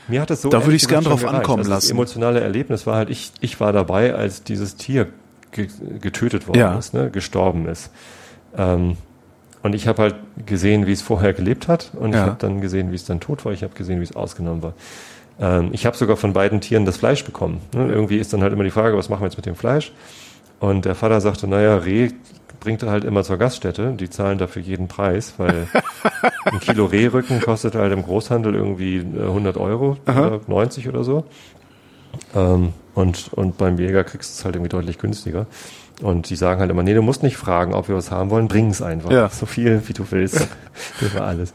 Mir 0.08 0.20
hat 0.20 0.30
es 0.30 0.42
so 0.42 0.48
Da 0.50 0.58
würde 0.58 0.64
ehrlich 0.66 0.82
ich's 0.82 0.88
gern 0.88 1.04
drauf 1.04 1.20
gereicht. 1.20 1.36
ankommen 1.36 1.60
also 1.60 1.70
Das 1.70 1.84
lassen. 1.84 1.92
emotionale 1.92 2.40
Erlebnis 2.40 2.86
war 2.86 2.96
halt, 2.96 3.10
ich, 3.10 3.32
ich 3.40 3.58
war 3.60 3.72
dabei, 3.72 4.14
als 4.14 4.42
dieses 4.42 4.76
Tier 4.76 5.08
ge 5.52 5.68
getötet 6.00 6.46
worden 6.48 6.58
Ja. 6.58 6.76
ist, 6.78 6.92
ne, 6.94 7.10
gestorben 7.10 7.66
ist. 7.68 7.90
Ähm, 8.56 8.96
und 9.62 9.74
ich 9.74 9.86
habe 9.86 10.02
halt 10.02 10.14
gesehen, 10.44 10.86
wie 10.86 10.92
es 10.92 11.00
vorher 11.00 11.32
gelebt 11.32 11.68
hat 11.68 11.92
und 11.94 12.10
ich 12.10 12.16
Ja. 12.16 12.26
habe 12.26 12.36
dann 12.38 12.60
gesehen, 12.60 12.90
wie 12.90 12.96
es 12.96 13.04
dann 13.06 13.20
tot 13.20 13.44
war. 13.46 13.52
Ich 13.52 13.62
habe 13.62 13.72
gesehen, 13.74 14.00
wie 14.00 14.04
es 14.04 14.14
ausgenommen 14.14 14.62
war. 14.62 14.74
Ähm, 15.40 15.70
ich 15.72 15.86
habe 15.86 15.96
sogar 15.96 16.16
von 16.16 16.32
beiden 16.34 16.60
Tieren 16.60 16.84
das 16.84 16.96
Fleisch 16.98 17.24
bekommen. 17.24 17.60
Ne? 17.72 17.86
Irgendwie 17.88 18.18
ist 18.18 18.32
dann 18.32 18.42
halt 18.42 18.52
immer 18.52 18.64
die 18.64 18.70
Frage, 18.70 18.96
was 18.98 19.08
machen 19.08 19.22
wir 19.22 19.28
jetzt 19.28 19.36
mit 19.36 19.46
dem 19.46 19.54
Fleisch? 19.56 19.92
Und 20.64 20.86
der 20.86 20.94
Vater 20.94 21.20
sagte, 21.20 21.46
naja, 21.46 21.76
Reh 21.76 22.08
bringt 22.60 22.82
er 22.82 22.90
halt 22.90 23.04
immer 23.04 23.22
zur 23.22 23.36
Gaststätte. 23.36 23.92
Die 23.92 24.08
zahlen 24.08 24.38
dafür 24.38 24.62
jeden 24.62 24.88
Preis, 24.88 25.34
weil 25.36 25.68
ein 26.46 26.58
Kilo 26.60 26.86
Rehrücken 26.86 27.40
kostet 27.42 27.74
halt 27.74 27.92
im 27.92 28.02
Großhandel 28.02 28.54
irgendwie 28.54 28.96
äh, 28.96 29.26
100 29.26 29.58
Euro 29.58 29.98
oder 30.06 30.40
90 30.46 30.88
oder 30.88 31.04
so. 31.04 31.24
Ähm, 32.34 32.72
und, 32.94 33.30
und 33.34 33.58
beim 33.58 33.78
Jäger 33.78 34.04
kriegst 34.04 34.30
du 34.30 34.40
es 34.40 34.44
halt 34.46 34.54
irgendwie 34.56 34.70
deutlich 34.70 34.96
günstiger. 34.96 35.46
Und 36.00 36.30
die 36.30 36.36
sagen 36.36 36.60
halt 36.60 36.70
immer, 36.70 36.82
nee, 36.82 36.94
du 36.94 37.02
musst 37.02 37.22
nicht 37.22 37.36
fragen, 37.36 37.74
ob 37.74 37.88
wir 37.88 37.96
was 37.96 38.10
haben 38.10 38.30
wollen, 38.30 38.48
bring 38.48 38.70
es 38.70 38.80
einfach. 38.80 39.10
Ja. 39.10 39.28
So 39.28 39.44
viel, 39.44 39.82
wie 39.86 39.92
du 39.92 40.04
willst. 40.10 40.48
das 41.00 41.14
war 41.14 41.26
alles. 41.26 41.52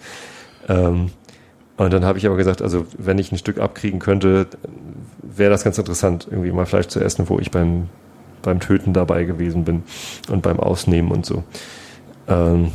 Ähm, 0.67 1.09
Und 1.77 1.91
dann 1.91 2.05
habe 2.05 2.19
ich 2.19 2.27
aber 2.27 2.35
gesagt, 2.37 2.61
also 2.61 2.85
wenn 2.97 3.17
ich 3.17 3.31
ein 3.31 3.37
Stück 3.39 3.57
abkriegen 3.59 3.99
könnte, 3.99 4.47
wäre 5.23 5.49
das 5.49 5.63
ganz 5.63 5.79
interessant, 5.79 6.27
irgendwie 6.29 6.51
mal 6.51 6.67
Fleisch 6.67 6.87
zu 6.87 6.99
essen, 6.99 7.27
wo 7.27 7.39
ich 7.39 7.49
beim, 7.51 7.87
beim 8.41 8.59
Töten 8.59 8.93
dabei 8.93 9.23
gewesen 9.23 9.63
bin 9.65 9.83
und 10.29 10.41
beim 10.41 10.59
Ausnehmen 10.59 11.11
und 11.11 11.25
so. 11.25 11.43
Ähm, 12.27 12.71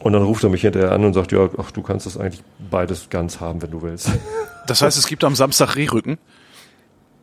und 0.00 0.12
dann 0.12 0.22
ruft 0.22 0.44
er 0.44 0.50
mich 0.50 0.60
hinterher 0.62 0.92
an 0.92 1.04
und 1.04 1.14
sagt, 1.14 1.32
ja, 1.32 1.48
ach, 1.58 1.70
du 1.70 1.80
kannst 1.82 2.04
das 2.06 2.18
eigentlich 2.18 2.42
beides 2.70 3.08
ganz 3.08 3.40
haben, 3.40 3.62
wenn 3.62 3.70
du 3.70 3.82
willst. 3.82 4.10
Das 4.66 4.80
heißt, 4.80 4.96
es 4.96 5.06
gibt 5.06 5.22
am 5.24 5.34
Samstag 5.34 5.76
Rehrücken? 5.76 6.16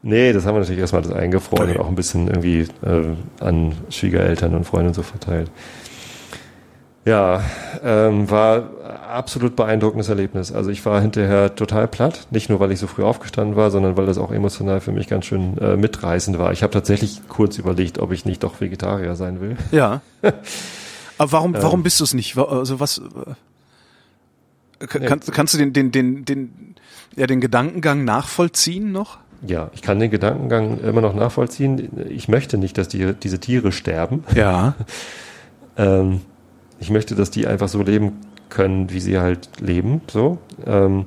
Nee, 0.03 0.31
das 0.31 0.45
haben 0.45 0.53
wir 0.53 0.59
natürlich 0.59 0.79
erstmal 0.79 1.01
das 1.01 1.11
eingefroren 1.11 1.69
Okay. 1.69 1.77
und 1.79 1.83
auch 1.83 1.87
ein 1.87 1.95
bisschen 1.95 2.27
irgendwie 2.27 2.67
äh, 2.85 3.15
an 3.39 3.73
Schwiegereltern 3.89 4.53
und 4.53 4.63
Freunde 4.63 4.89
und 4.89 4.93
so 4.93 5.01
verteilt. 5.01 5.49
Ja, 7.03 7.41
ähm, 7.83 8.29
war 8.29 8.63
absolut 9.09 9.55
beeindruckendes 9.55 10.07
Erlebnis. 10.09 10.51
Also 10.51 10.69
ich 10.69 10.85
war 10.85 11.01
hinterher 11.01 11.55
total 11.55 11.87
platt, 11.87 12.27
nicht 12.29 12.49
nur 12.49 12.59
weil 12.59 12.71
ich 12.71 12.77
so 12.79 12.85
früh 12.85 13.03
aufgestanden 13.03 13.55
war, 13.55 13.71
sondern 13.71 13.97
weil 13.97 14.05
das 14.05 14.19
auch 14.19 14.31
emotional 14.31 14.81
für 14.81 14.91
mich 14.91 15.07
ganz 15.07 15.25
schön 15.25 15.57
äh, 15.57 15.75
mitreißend 15.77 16.37
war. 16.37 16.51
Ich 16.51 16.61
habe 16.61 16.71
tatsächlich 16.73 17.21
kurz 17.27 17.57
überlegt, 17.57 17.97
ob 17.97 18.11
ich 18.11 18.25
nicht 18.25 18.43
doch 18.43 18.61
Vegetarier 18.61 19.15
sein 19.15 19.41
will. 19.41 19.57
Ja. 19.71 20.01
Aber 21.17 21.31
warum, 21.31 21.53
warum 21.55 21.81
bist 21.83 21.99
du 21.99 22.03
es 22.03 22.13
nicht? 22.13 22.37
Also 22.37 22.79
was? 22.79 23.01
äh, 24.79 24.85
ka- 24.87 24.99
Nee. 24.99 25.05
Kannst, 25.07 25.31
kannst 25.31 25.53
du 25.53 25.57
den, 25.57 25.73
den, 25.73 25.91
den, 25.91 26.25
den, 26.25 26.75
ja, 27.15 27.25
den 27.27 27.41
Gedankengang 27.41 28.03
nachvollziehen 28.05 28.91
noch? 28.91 29.17
Ja, 29.45 29.69
ich 29.73 29.81
kann 29.81 29.99
den 29.99 30.11
Gedankengang 30.11 30.79
immer 30.81 31.01
noch 31.01 31.15
nachvollziehen. 31.15 31.89
Ich 32.09 32.27
möchte 32.27 32.57
nicht, 32.59 32.77
dass 32.77 32.87
die, 32.89 33.13
diese 33.13 33.39
Tiere 33.39 33.71
sterben. 33.71 34.23
Ja. 34.35 34.75
Ähm, 35.77 36.19
ich 36.81 36.89
möchte, 36.89 37.15
dass 37.15 37.31
die 37.31 37.47
einfach 37.47 37.69
so 37.69 37.81
leben 37.81 38.17
können, 38.49 38.91
wie 38.91 38.99
sie 38.99 39.19
halt 39.19 39.49
leben. 39.61 40.01
So. 40.11 40.39
Ähm, 40.65 41.05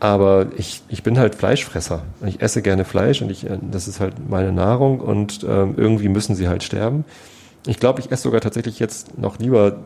aber 0.00 0.48
ich, 0.56 0.82
ich 0.88 1.02
bin 1.02 1.18
halt 1.18 1.36
Fleischfresser. 1.36 2.02
Ich 2.26 2.42
esse 2.42 2.60
gerne 2.60 2.84
Fleisch 2.84 3.22
und 3.22 3.30
ich, 3.30 3.48
äh, 3.48 3.58
das 3.62 3.88
ist 3.88 4.00
halt 4.00 4.14
meine 4.28 4.52
Nahrung 4.52 5.00
und 5.00 5.46
ähm, 5.48 5.74
irgendwie 5.76 6.08
müssen 6.08 6.34
sie 6.34 6.48
halt 6.48 6.62
sterben. 6.62 7.04
Ich 7.66 7.78
glaube, 7.78 8.00
ich 8.00 8.10
esse 8.10 8.24
sogar 8.24 8.40
tatsächlich 8.40 8.78
jetzt 8.80 9.18
noch 9.18 9.38
lieber 9.38 9.78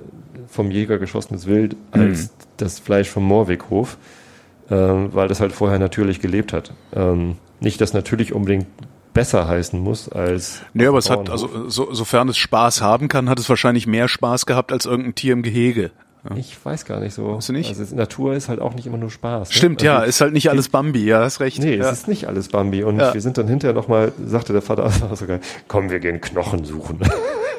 vom 0.48 0.70
Jäger 0.70 0.98
geschossenes 0.98 1.46
Wild 1.46 1.76
als 1.92 2.30
das 2.56 2.78
Fleisch 2.78 3.08
vom 3.08 3.24
Moorweghof, 3.24 3.98
ähm, 4.70 5.10
weil 5.12 5.28
das 5.28 5.40
halt 5.40 5.52
vorher 5.52 5.78
natürlich 5.78 6.20
gelebt 6.20 6.52
hat. 6.52 6.72
Ähm, 6.94 7.36
nicht, 7.60 7.80
dass 7.80 7.92
natürlich 7.92 8.32
unbedingt 8.32 8.66
besser 9.14 9.48
heißen 9.48 9.78
muss 9.78 10.08
als. 10.08 10.62
Nee, 10.74 10.86
aber 10.86 10.98
es 10.98 11.10
hat, 11.10 11.30
also 11.30 11.68
so, 11.68 11.92
sofern 11.92 12.28
es 12.28 12.36
Spaß 12.38 12.80
haben 12.80 13.08
kann, 13.08 13.28
hat 13.28 13.38
es 13.38 13.48
wahrscheinlich 13.48 13.86
mehr 13.86 14.08
Spaß 14.08 14.46
gehabt 14.46 14.72
als 14.72 14.86
irgendein 14.86 15.14
Tier 15.14 15.32
im 15.32 15.42
Gehege. 15.42 15.90
Ich 16.36 16.56
weiß 16.64 16.84
gar 16.84 17.00
nicht 17.00 17.14
so. 17.14 17.36
Weißt 17.36 17.48
du 17.48 17.52
nicht? 17.52 17.68
Also 17.76 17.96
Natur 17.96 18.34
ist 18.34 18.48
halt 18.48 18.60
auch 18.60 18.74
nicht 18.74 18.86
immer 18.86 18.96
nur 18.96 19.10
Spaß. 19.10 19.48
ne? 19.48 19.54
Stimmt, 19.54 19.80
also, 19.82 19.86
ja, 19.86 20.02
ist 20.04 20.20
halt 20.20 20.32
nicht 20.32 20.50
alles 20.50 20.68
Bambi, 20.68 21.04
ja, 21.04 21.20
hast 21.20 21.40
recht. 21.40 21.58
Nee, 21.58 21.76
ja. 21.76 21.90
es 21.90 21.98
ist 21.98 22.08
nicht 22.08 22.28
alles 22.28 22.48
Bambi. 22.48 22.84
Und 22.84 23.00
Ja. 23.00 23.12
wir 23.12 23.20
sind 23.20 23.38
dann 23.38 23.48
hinterher 23.48 23.74
nochmal, 23.74 24.12
sagte 24.24 24.52
der 24.52 24.62
Vater 24.62 24.84
auch 25.10 25.16
sogar, 25.16 25.40
komm, 25.66 25.90
wir 25.90 25.98
gehen 25.98 26.20
Knochen 26.20 26.64
suchen. 26.64 27.00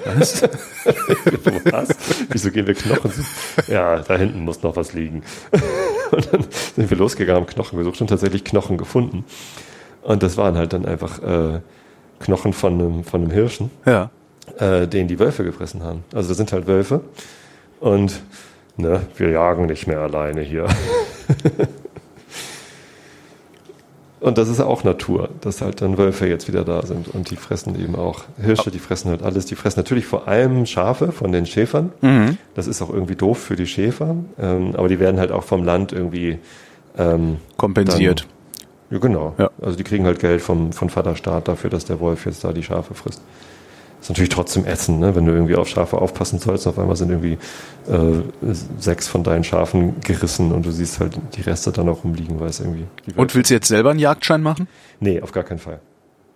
Was? 0.06 0.43
was? 1.72 1.89
Wieso 2.30 2.51
gehen 2.51 2.66
wir 2.68 2.74
Knochen 2.74 3.12
suchen? 3.12 3.28
Ja, 3.68 3.99
da 3.99 4.16
hinten 4.16 4.45
muss 4.45 4.64
noch 4.64 4.78
was 4.78 4.93
liegen. 4.93 5.24
Und 6.12 6.30
dann 6.32 6.45
sind 6.76 6.89
wir 6.89 6.97
losgegangen, 6.97 7.41
haben 7.41 7.47
Knochen 7.49 7.78
gesucht 7.80 7.99
und 8.01 8.08
tatsächlich 8.08 8.43
Knochen 8.43 8.78
gefunden. 8.78 9.26
Und 10.04 10.22
das 10.24 10.38
waren 10.38 10.58
halt 10.58 10.74
dann 10.74 10.86
einfach 10.86 11.22
äh, 11.24 11.60
Knochen 12.20 12.54
von 12.54 12.74
einem, 12.74 13.04
von 13.04 13.22
einem 13.22 13.32
Hirschen 13.32 13.72
ja. 13.86 14.10
äh, 14.58 14.88
den 14.88 15.08
die 15.08 15.20
Wölfe 15.20 15.43
gefressen 15.43 15.84
haben. 15.84 16.04
Also 16.14 16.30
das 16.30 16.38
sind 16.38 16.51
halt 16.51 16.68
Wölfe 16.68 17.01
und 17.80 18.22
ne, 18.78 19.01
wir 19.18 19.30
jagen 19.30 19.66
nicht 19.68 19.88
mehr 19.88 19.99
alleine 19.99 20.41
hier. 20.41 20.68
und 24.20 24.38
das 24.38 24.49
ist 24.49 24.60
auch 24.60 24.84
Natur, 24.84 25.30
dass 25.41 25.62
halt 25.62 25.82
dann 25.82 25.97
Wölfe 25.97 26.28
jetzt 26.28 26.47
wieder 26.47 26.64
da 26.64 26.86
sind 26.86 27.08
und 27.08 27.30
die 27.30 27.36
fressen 27.36 27.80
eben 27.80 27.95
auch 27.95 28.24
Hirsche, 28.41 28.72
die 28.72 28.80
fressen 28.80 29.10
halt 29.10 29.22
alles. 29.24 29.45
Die 29.45 29.56
fressen 29.56 29.80
natürlich 29.80 30.06
vor 30.06 30.28
allem 30.28 30.66
Schafe 30.66 31.12
von 31.12 31.32
den 31.32 31.45
Schäfern. 31.45 31.91
Mhm. 32.01 32.38
Das 32.56 32.68
ist 32.68 32.82
auch 32.82 32.89
irgendwie 32.89 33.16
doof 33.16 33.38
für 33.38 33.56
die 33.56 33.68
Schäfer, 33.68 34.16
ähm, 34.39 34.76
aber 34.76 34.88
die 34.88 34.99
werden 34.99 35.20
halt 35.20 35.32
auch 35.32 35.43
vom 35.43 35.64
Land 35.64 35.93
irgendwie 35.93 36.39
ähm, 36.97 37.38
Kompensiert. 37.58 38.28
Ja, 38.93 38.99
genau. 38.99 39.33
Ja. 39.39 39.49
Also 39.59 39.75
die 39.75 39.83
kriegen 39.83 40.05
halt 40.05 40.19
Geld 40.19 40.39
vom, 40.39 40.71
von 40.71 40.87
Vaterstaat 40.91 41.47
dafür, 41.47 41.71
dass 41.71 41.85
der 41.85 41.99
Wolf 41.99 42.27
jetzt 42.27 42.43
da 42.43 42.53
die 42.53 42.61
Schafe 42.61 42.93
frisst. 42.93 43.21
Ist 43.99 44.09
natürlich 44.09 44.29
trotzdem 44.29 44.67
ätzend, 44.67 44.99
ne? 44.99 45.15
wenn 45.15 45.25
du 45.25 45.31
irgendwie 45.31 45.55
auf 45.55 45.67
Schafe 45.67 45.97
aufpassen 45.97 46.37
sollst. 46.37 46.67
Auf 46.67 46.77
einmal 46.77 46.95
sind 46.95 47.09
irgendwie 47.09 47.39
äh, 47.89 48.53
sechs 48.77 49.07
von 49.07 49.23
deinen 49.23 49.43
Schafen 49.43 49.99
gerissen 50.01 50.51
und 50.51 50.65
du 50.65 50.71
siehst 50.71 50.99
halt 50.99 51.17
die 51.35 51.41
Reste 51.41 51.71
dann 51.71 51.87
noch 51.87 52.03
rumliegen, 52.03 52.39
weil 52.39 52.49
es 52.49 52.59
irgendwie. 52.59 52.85
Und 53.15 53.33
willst 53.33 53.49
du 53.49 53.55
jetzt 53.55 53.67
selber 53.67 53.89
einen 53.89 53.99
Jagdschein 53.99 54.43
machen? 54.43 54.67
Nee, 54.99 55.21
auf 55.21 55.31
gar 55.31 55.43
keinen 55.43 55.59
Fall. 55.59 55.79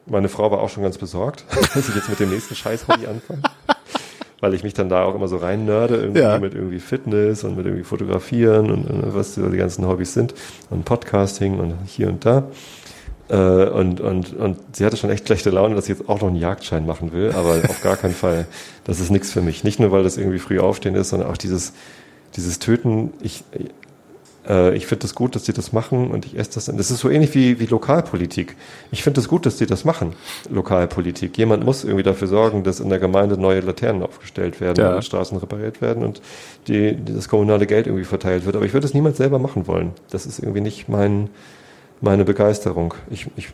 Meine 0.07 0.29
Frau 0.29 0.49
war 0.49 0.61
auch 0.61 0.69
schon 0.69 0.81
ganz 0.81 0.97
besorgt, 0.97 1.45
dass 1.75 1.89
ich 1.89 1.93
jetzt 1.93 2.09
mit 2.09 2.19
dem 2.19 2.31
nächsten 2.31 2.55
Scheiß-Hobby 2.55 3.05
anfange. 3.05 3.41
Weil 4.39 4.53
ich 4.53 4.63
mich 4.63 4.73
dann 4.75 4.87
da 4.87 5.03
auch 5.03 5.15
immer 5.15 5.27
so 5.27 5.37
rein 5.37 5.65
nörde, 5.65 5.95
irgendwie 5.95 6.21
Ja. 6.21 6.37
mit 6.37 6.53
irgendwie 6.53 6.79
Fitness 6.79 7.43
und 7.43 7.57
mit 7.57 7.65
irgendwie 7.65 7.83
Fotografieren 7.83 8.69
und, 8.69 8.85
und 8.85 9.15
was 9.15 9.33
so 9.33 9.47
die 9.49 9.57
ganzen 9.57 9.87
Hobbys 9.87 10.13
sind 10.13 10.35
und 10.69 10.85
Podcasting 10.85 11.59
und 11.59 11.73
hier 11.87 12.07
und 12.07 12.23
da. 12.23 12.43
Äh, 13.29 13.35
und, 13.35 13.99
und, 13.99 14.33
und 14.37 14.57
sie 14.73 14.85
hatte 14.85 14.95
schon 14.95 15.09
echt 15.09 15.25
schlechte 15.25 15.49
Laune, 15.49 15.73
dass 15.75 15.85
sie 15.85 15.93
jetzt 15.93 16.07
auch 16.07 16.21
noch 16.21 16.27
einen 16.27 16.37
Jagdschein 16.37 16.85
machen 16.85 17.11
will, 17.13 17.31
aber 17.33 17.61
auf 17.67 17.81
gar 17.81 17.97
keinen 17.97 18.13
Fall. 18.13 18.45
Das 18.85 18.99
ist 18.99 19.09
nichts 19.09 19.31
für 19.31 19.41
mich. 19.41 19.63
Nicht 19.63 19.79
nur, 19.79 19.91
weil 19.91 20.03
das 20.03 20.17
irgendwie 20.17 20.39
früh 20.39 20.59
aufstehen 20.59 20.95
ist, 20.95 21.09
sondern 21.09 21.29
auch 21.31 21.37
dieses, 21.37 21.73
dieses 22.35 22.59
Töten. 22.59 23.11
Ich, 23.21 23.43
äh, 24.47 24.75
ich 24.75 24.87
finde 24.87 25.05
es 25.05 25.11
das 25.11 25.15
gut, 25.15 25.35
dass 25.35 25.43
die 25.43 25.53
das 25.53 25.73
machen 25.73 26.11
und 26.11 26.25
ich 26.25 26.37
esse 26.37 26.51
das. 26.55 26.65
Das 26.65 26.91
ist 26.91 26.99
so 26.99 27.09
ähnlich 27.09 27.33
wie, 27.35 27.59
wie 27.59 27.65
Lokalpolitik. 27.65 28.55
Ich 28.91 29.03
finde 29.03 29.19
es 29.19 29.25
das 29.25 29.29
gut, 29.29 29.45
dass 29.45 29.57
die 29.57 29.65
das 29.65 29.85
machen, 29.85 30.13
Lokalpolitik. 30.49 31.37
Jemand 31.37 31.63
muss 31.65 31.83
irgendwie 31.83 32.03
dafür 32.03 32.27
sorgen, 32.27 32.63
dass 32.63 32.79
in 32.79 32.89
der 32.89 32.99
Gemeinde 32.99 33.37
neue 33.37 33.59
Laternen 33.61 34.03
aufgestellt 34.03 34.59
werden 34.61 34.79
Ja. 34.83 34.95
und 34.95 35.03
Straßen 35.03 35.37
repariert 35.37 35.81
werden 35.81 36.03
und 36.03 36.21
die, 36.67 36.97
das 37.03 37.29
kommunale 37.29 37.65
Geld 37.67 37.87
irgendwie 37.87 38.05
verteilt 38.05 38.45
wird. 38.45 38.55
Aber 38.55 38.65
ich 38.65 38.73
würde 38.73 38.85
es 38.87 38.93
niemals 38.93 39.17
selber 39.17 39.39
machen 39.39 39.67
wollen. 39.67 39.91
Das 40.09 40.25
ist 40.25 40.39
irgendwie 40.39 40.61
nicht 40.61 40.89
mein, 40.89 41.29
meine 42.01 42.25
Begeisterung. 42.25 42.93
Ich, 43.09 43.27
ich 43.35 43.49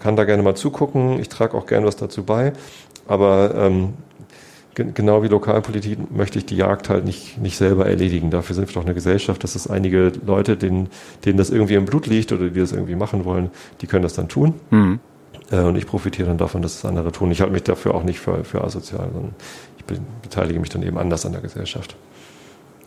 kann 0.00 0.16
da 0.16 0.24
gerne 0.24 0.42
mal 0.42 0.54
zugucken, 0.54 1.18
ich 1.18 1.28
trage 1.28 1.56
auch 1.56 1.66
gerne 1.66 1.86
was 1.86 1.96
dazu 1.96 2.24
bei, 2.24 2.52
aber 3.08 3.54
ähm, 3.56 3.94
genau 4.74 5.22
wie 5.22 5.28
Lokalpolitik 5.28 6.10
möchte 6.10 6.38
ich 6.38 6.46
die 6.46 6.56
Jagd 6.56 6.88
halt 6.88 7.04
nicht, 7.04 7.38
nicht 7.38 7.56
selber 7.56 7.86
erledigen. 7.86 8.30
Dafür 8.30 8.54
sind 8.54 8.68
wir 8.68 8.74
doch 8.74 8.84
eine 8.84 8.94
Gesellschaft, 8.94 9.42
dass 9.44 9.54
es 9.54 9.66
einige 9.68 10.12
Leute, 10.26 10.56
denen, 10.56 10.88
denen 11.24 11.38
das 11.38 11.50
irgendwie 11.50 11.74
im 11.74 11.84
Blut 11.84 12.06
liegt 12.06 12.32
oder 12.32 12.48
die 12.48 12.60
das 12.60 12.72
irgendwie 12.72 12.96
machen 12.96 13.24
wollen, 13.24 13.50
die 13.80 13.86
können 13.86 14.02
das 14.02 14.14
dann 14.14 14.28
tun. 14.28 14.54
Mhm. 14.70 15.00
Äh, 15.50 15.60
und 15.60 15.76
ich 15.76 15.86
profitiere 15.86 16.28
dann 16.28 16.38
davon, 16.38 16.62
dass 16.62 16.76
es 16.76 16.84
andere 16.84 17.12
tun. 17.12 17.30
Ich 17.30 17.40
halte 17.40 17.52
mich 17.52 17.62
dafür 17.62 17.94
auch 17.94 18.02
nicht 18.04 18.18
für, 18.20 18.44
für 18.44 18.62
asozial, 18.64 19.08
sondern 19.12 19.34
ich 19.78 19.84
be 19.84 19.96
beteilige 20.22 20.58
mich 20.60 20.70
dann 20.70 20.82
eben 20.82 20.98
anders 20.98 21.24
an 21.26 21.32
der 21.32 21.40
Gesellschaft. 21.40 21.96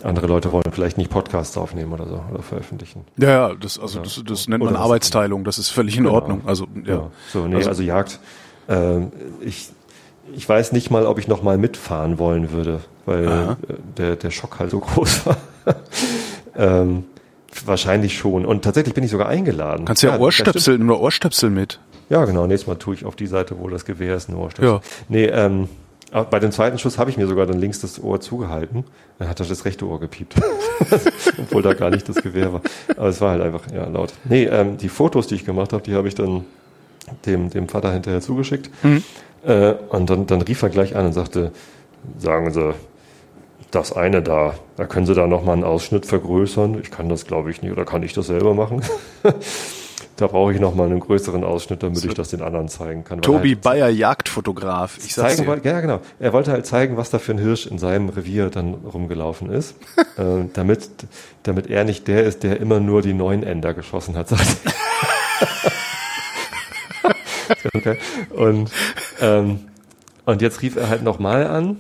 Andere 0.04 0.28
Leute 0.28 0.52
wollen 0.52 0.64
vielleicht 0.72 0.98
nicht 1.00 1.10
Podcasts 1.10 1.58
aufnehmen 1.58 1.92
oder 1.92 2.06
so 2.06 2.22
oder 2.32 2.44
veröffentlichen. 2.44 3.02
Ja, 3.18 3.30
ja, 3.50 3.56
das, 3.56 3.80
also 3.80 4.00
das, 4.00 4.22
das 4.26 4.48
nennt 4.48 4.64
man 4.64 4.74
Oder 4.74 4.82
Arbeitsteilung, 4.84 5.44
das 5.44 5.58
ist 5.58 5.70
völlig 5.70 5.98
in 5.98 6.04
Genau. 6.04 6.16
Ordnung. 6.16 6.42
Also, 6.46 6.68
ja. 6.86 6.94
Ja. 6.96 7.12
So, 7.34 7.48
nee, 7.48 7.56
Also- 7.56 7.70
also, 7.70 7.82
Jagd. 7.84 8.20
ähm, 8.70 9.12
ich, 9.42 9.70
ich 10.34 10.48
weiß 10.48 10.72
nicht 10.72 10.92
mal, 10.92 11.06
ob 11.06 11.20
ich 11.20 11.28
noch 11.28 11.44
mal 11.44 11.58
mitfahren 11.58 12.20
wollen 12.20 12.52
würde, 12.52 12.82
weil 13.06 13.28
Aha. 13.28 13.52
äh, 13.68 13.74
der, 13.98 14.16
der 14.16 14.32
Schock 14.32 14.60
halt 14.60 14.72
so 14.72 14.80
groß 14.82 15.26
war. 15.26 15.38
ähm, 16.56 17.06
wahrscheinlich 17.66 18.18
schon. 18.18 18.46
Und 18.46 18.64
tatsächlich 18.64 18.94
bin 18.94 19.04
ich 19.04 19.12
sogar 19.12 19.28
eingeladen. 19.28 19.86
Kannst 19.86 20.04
ja, 20.04 20.12
das 20.12 20.20
Ohrstöpsel, 20.20 20.78
nur 20.78 21.02
Ohrstöpsel 21.02 21.50
mit. 21.50 21.80
Ja, 22.10 22.24
genau. 22.26 22.48
Nächstes 22.48 22.68
Mal 22.68 22.76
tue 22.76 22.96
ich 22.96 23.06
auf 23.06 23.16
die 23.16 23.28
Seite, 23.28 23.60
wo 23.60 23.68
das 23.68 23.86
Gewehr 23.86 24.16
ist, 24.16 24.30
ein 24.30 24.36
Ohrstöpsel. 24.36 24.76
Ja. 24.76 24.82
Nee, 25.10 25.26
ähm, 25.26 25.68
aber 26.12 26.30
bei 26.30 26.40
dem 26.40 26.52
zweiten 26.52 26.80
Schuss 26.80 26.98
habe 26.98 27.10
ich 27.10 27.18
mir 27.18 27.28
sogar 27.28 27.46
dann 27.46 27.60
links 27.60 27.82
das 27.82 28.02
Ohr 28.02 28.22
zugehalten. 28.22 28.86
Dann 29.20 29.28
hat 29.28 29.40
er 29.40 29.46
das 29.46 29.66
rechte 29.66 29.86
Ohr 29.86 30.00
gepiept. 30.00 30.36
Obwohl 31.38 31.62
da 31.62 31.74
gar 31.74 31.90
nicht 31.90 32.08
das 32.08 32.16
Gewehr 32.18 32.54
war. 32.54 32.62
Aber 32.96 33.10
es 33.10 33.20
war 33.20 33.32
halt 33.32 33.42
einfach, 33.42 33.64
ja, 33.74 33.86
laut. 33.88 34.14
Nee, 34.24 34.46
ähm, 34.46 34.78
die 34.78 34.88
Fotos, 34.90 35.28
die 35.28 35.36
ich 35.36 35.46
gemacht 35.46 35.74
habe, 35.74 35.84
die 35.84 35.96
habe 35.96 36.08
ich 36.08 36.16
dann 36.16 36.46
dem, 37.26 37.50
dem 37.50 37.68
Vater 37.68 37.92
hinterher 37.92 38.22
zugeschickt. 38.22 38.70
Äh, 39.48 39.76
und 39.90 40.10
dann, 40.10 40.28
dann 40.28 40.42
rief 40.42 40.62
er 40.62 40.70
gleich 40.70 40.96
an 40.96 41.08
und 41.08 41.14
sagte, 41.14 41.52
sagen 42.18 42.52
Sie, 42.52 42.74
das 43.72 43.94
eine 43.94 44.22
da, 44.22 44.54
da 44.76 44.86
können 44.86 45.06
Sie 45.06 45.14
da 45.14 45.28
nochmal 45.28 45.56
einen 45.56 45.64
Ausschnitt 45.64 46.06
vergrößern. 46.06 46.80
Ich 46.82 46.92
kann 46.92 47.10
das, 47.10 47.26
glaube 47.26 47.52
ich, 47.52 47.62
nicht. 47.62 47.72
Oder 47.72 47.86
kann 47.86 48.04
ich 48.04 48.14
das 48.14 48.28
selber 48.28 48.54
machen? 48.54 48.82
da 50.18 50.28
brauche 50.28 50.54
ich 50.54 50.60
nochmal 50.60 50.88
einen 50.88 51.00
größeren 51.00 51.44
Ausschnitt, 51.44 51.84
damit 51.84 52.04
ich 52.04 52.14
das 52.14 52.30
den 52.30 52.42
anderen 52.42 52.70
zeigen 52.70 53.04
kann. 53.04 53.22
Tobi 53.22 53.52
halt 53.54 53.62
Bayer, 53.62 53.90
Jagdfotograf. 53.90 54.98
Ich 54.98 55.14
sag's 55.14 55.36
zeigen 55.36 55.48
wollte, 55.48 55.68
ja 55.68 55.80
genau. 55.80 56.00
Er 56.20 56.34
wollte 56.34 56.52
halt 56.52 56.66
zeigen, 56.66 56.98
was 56.98 57.10
da 57.10 57.20
für 57.20 57.34
ein 57.34 57.38
Hirsch 57.38 57.68
in 57.68 57.78
seinem 57.78 58.10
Revier 58.10 58.50
dann 58.50 58.74
rumgelaufen 58.74 59.50
ist, 59.50 59.76
äh, 60.18 60.46
damit, 60.54 60.90
damit 61.44 61.70
er 61.70 61.84
nicht 61.84 62.08
der 62.08 62.24
ist, 62.24 62.44
der 62.44 62.60
immer 62.60 62.80
nur 62.80 63.02
die 63.02 63.14
neuen 63.14 63.44
Ender 63.44 63.74
geschossen 63.74 64.18
hat. 64.18 64.28
Und 68.36 68.72
ähm, 69.22 69.60
und 70.26 70.42
jetzt 70.42 70.62
rief 70.62 70.76
er 70.76 70.90
halt 70.90 71.04
nochmal 71.04 71.48
an 71.48 71.78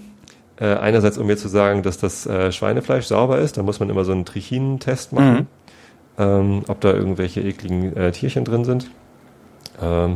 Äh, 0.60 0.74
einerseits, 0.74 1.20
um 1.20 1.28
mir 1.28 1.38
zu 1.38 1.50
sagen, 1.50 1.84
dass 1.84 2.00
das 2.00 2.26
äh, 2.26 2.52
Schweinefleisch 2.52 3.06
sauber 3.06 3.38
ist. 3.38 3.58
Da 3.58 3.62
muss 3.64 3.80
man 3.80 3.92
immer 3.92 4.04
so 4.06 4.12
einen 4.12 4.26
Trichinentest 4.26 5.14
machen, 5.14 5.36
Mhm. 5.36 5.48
ähm, 6.18 6.64
ob 6.68 6.82
da 6.82 6.92
irgendwelche 6.94 7.42
ekligen 7.42 7.96
äh, 7.96 8.12
Tierchen 8.12 8.44
drin 8.44 8.66
sind. 8.66 8.90
Ähm, 9.80 10.16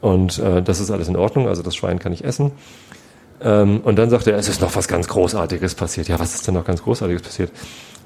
und 0.00 0.38
äh, 0.40 0.62
das 0.62 0.80
ist 0.80 0.90
alles 0.90 1.06
in 1.06 1.14
Ordnung, 1.16 1.46
also 1.46 1.62
das 1.62 1.76
Schwein 1.76 2.00
kann 2.00 2.12
ich 2.12 2.24
essen. 2.24 2.50
Ähm, 3.40 3.80
und 3.84 3.96
dann 3.96 4.10
sagt 4.10 4.26
er, 4.26 4.36
es 4.36 4.48
ist 4.48 4.60
noch 4.60 4.74
was 4.74 4.88
ganz 4.88 5.06
Großartiges 5.06 5.76
passiert. 5.76 6.08
Ja, 6.08 6.18
was 6.18 6.34
ist 6.34 6.46
denn 6.48 6.54
noch 6.54 6.64
ganz 6.64 6.82
Großartiges 6.82 7.22
passiert? 7.22 7.52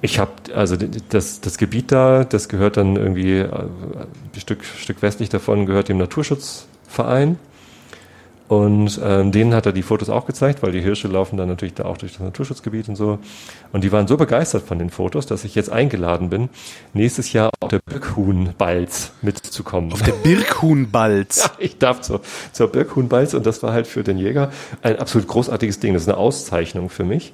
Ich 0.05 0.19
habe, 0.19 0.33
also 0.55 0.77
das, 1.11 1.41
das 1.41 1.59
Gebiet 1.59 1.93
da, 1.93 2.25
das 2.25 2.49
gehört 2.49 2.77
dann 2.77 2.97
irgendwie, 2.97 3.39
äh, 3.39 3.47
ein 3.47 4.41
Stück, 4.41 4.65
Stück 4.65 5.01
westlich 5.01 5.29
davon 5.29 5.65
gehört 5.65 5.89
dem 5.89 5.99
Naturschutzverein. 5.99 7.39
Und 8.49 9.01
ähm, 9.03 9.33
denen 9.33 9.55
hat 9.55 9.65
er 9.65 9.73
die 9.73 9.81
Fotos 9.81 10.11
auch 10.11 10.27
gezeigt, 10.27 10.63
weil 10.63 10.73
die 10.73 10.83
Hirsche 10.83 11.09
laufen 11.09 11.39
dann 11.39 11.49
natürlich 11.49 11.73
da 11.73 11.85
auch 11.85 11.97
durch 11.97 12.13
das 12.13 12.21
Naturschutzgebiet 12.21 12.89
und 12.89 12.97
so. 12.97 13.19
Und 13.73 13.85
die 13.85 13.93
waren 13.93 14.07
so 14.07 14.19
begeistert 14.19 14.65
von 14.65 14.79
den 14.79 14.91
Fotos, 14.91 15.25
dass 15.25 15.45
ich 15.45 15.55
jetzt 15.55 15.71
eingeladen 15.71 16.29
bin, 16.29 16.51
nächstes 16.93 17.33
Jahr 17.33 17.51
auf 17.61 17.71
der 17.71 17.79
Birkhuhn-Balz 17.79 19.13
mitzukommen. 19.23 19.93
Auf 19.93 20.03
der 20.03 20.13
Birkhuhnbalz. 20.13 21.51
Ich 21.61 21.79
darf 21.79 22.01
zur, 22.01 22.21
zur 22.53 22.69
Birkhuhnbalz 22.69 23.35
und 23.35 23.47
das 23.47 23.63
war 23.63 23.73
halt 23.73 23.87
für 23.87 24.03
den 24.03 24.19
Jäger 24.19 24.51
ein 24.83 24.99
absolut 24.99 25.29
großartiges 25.29 25.79
Ding. 25.79 25.95
Das 25.95 26.03
ist 26.03 26.09
eine 26.09 26.19
Auszeichnung 26.19 26.91
für 26.91 27.05
mich. 27.05 27.33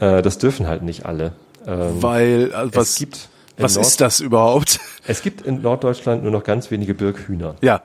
Äh, 0.00 0.20
das 0.20 0.36
dürfen 0.38 0.66
halt 0.66 0.82
nicht 0.82 1.06
alle. 1.06 1.32
Ähm, 1.68 2.02
Weil, 2.02 2.50
es 2.70 2.76
was, 2.76 2.96
gibt 2.96 3.28
in 3.56 3.64
was 3.64 3.74
Nord- 3.74 3.86
ist 3.86 4.00
das 4.00 4.20
überhaupt? 4.20 4.80
Es 5.06 5.22
gibt 5.22 5.40
in 5.40 5.62
Norddeutschland 5.62 6.22
nur 6.22 6.32
noch 6.32 6.44
ganz 6.44 6.70
wenige 6.70 6.92
Birkhühner. 6.92 7.54
Ja. 7.62 7.80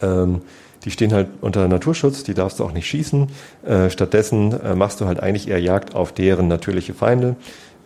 Ähm, 0.00 0.40
die 0.84 0.90
stehen 0.90 1.12
halt 1.12 1.28
unter 1.42 1.68
Naturschutz, 1.68 2.22
die 2.22 2.32
darfst 2.32 2.58
du 2.60 2.64
auch 2.64 2.72
nicht 2.72 2.86
schießen. 2.86 3.28
Äh, 3.66 3.90
stattdessen 3.90 4.58
äh, 4.58 4.74
machst 4.74 5.02
du 5.02 5.06
halt 5.06 5.20
eigentlich 5.20 5.48
eher 5.48 5.60
Jagd 5.60 5.94
auf 5.94 6.12
deren 6.12 6.48
natürliche 6.48 6.94
Feinde. 6.94 7.36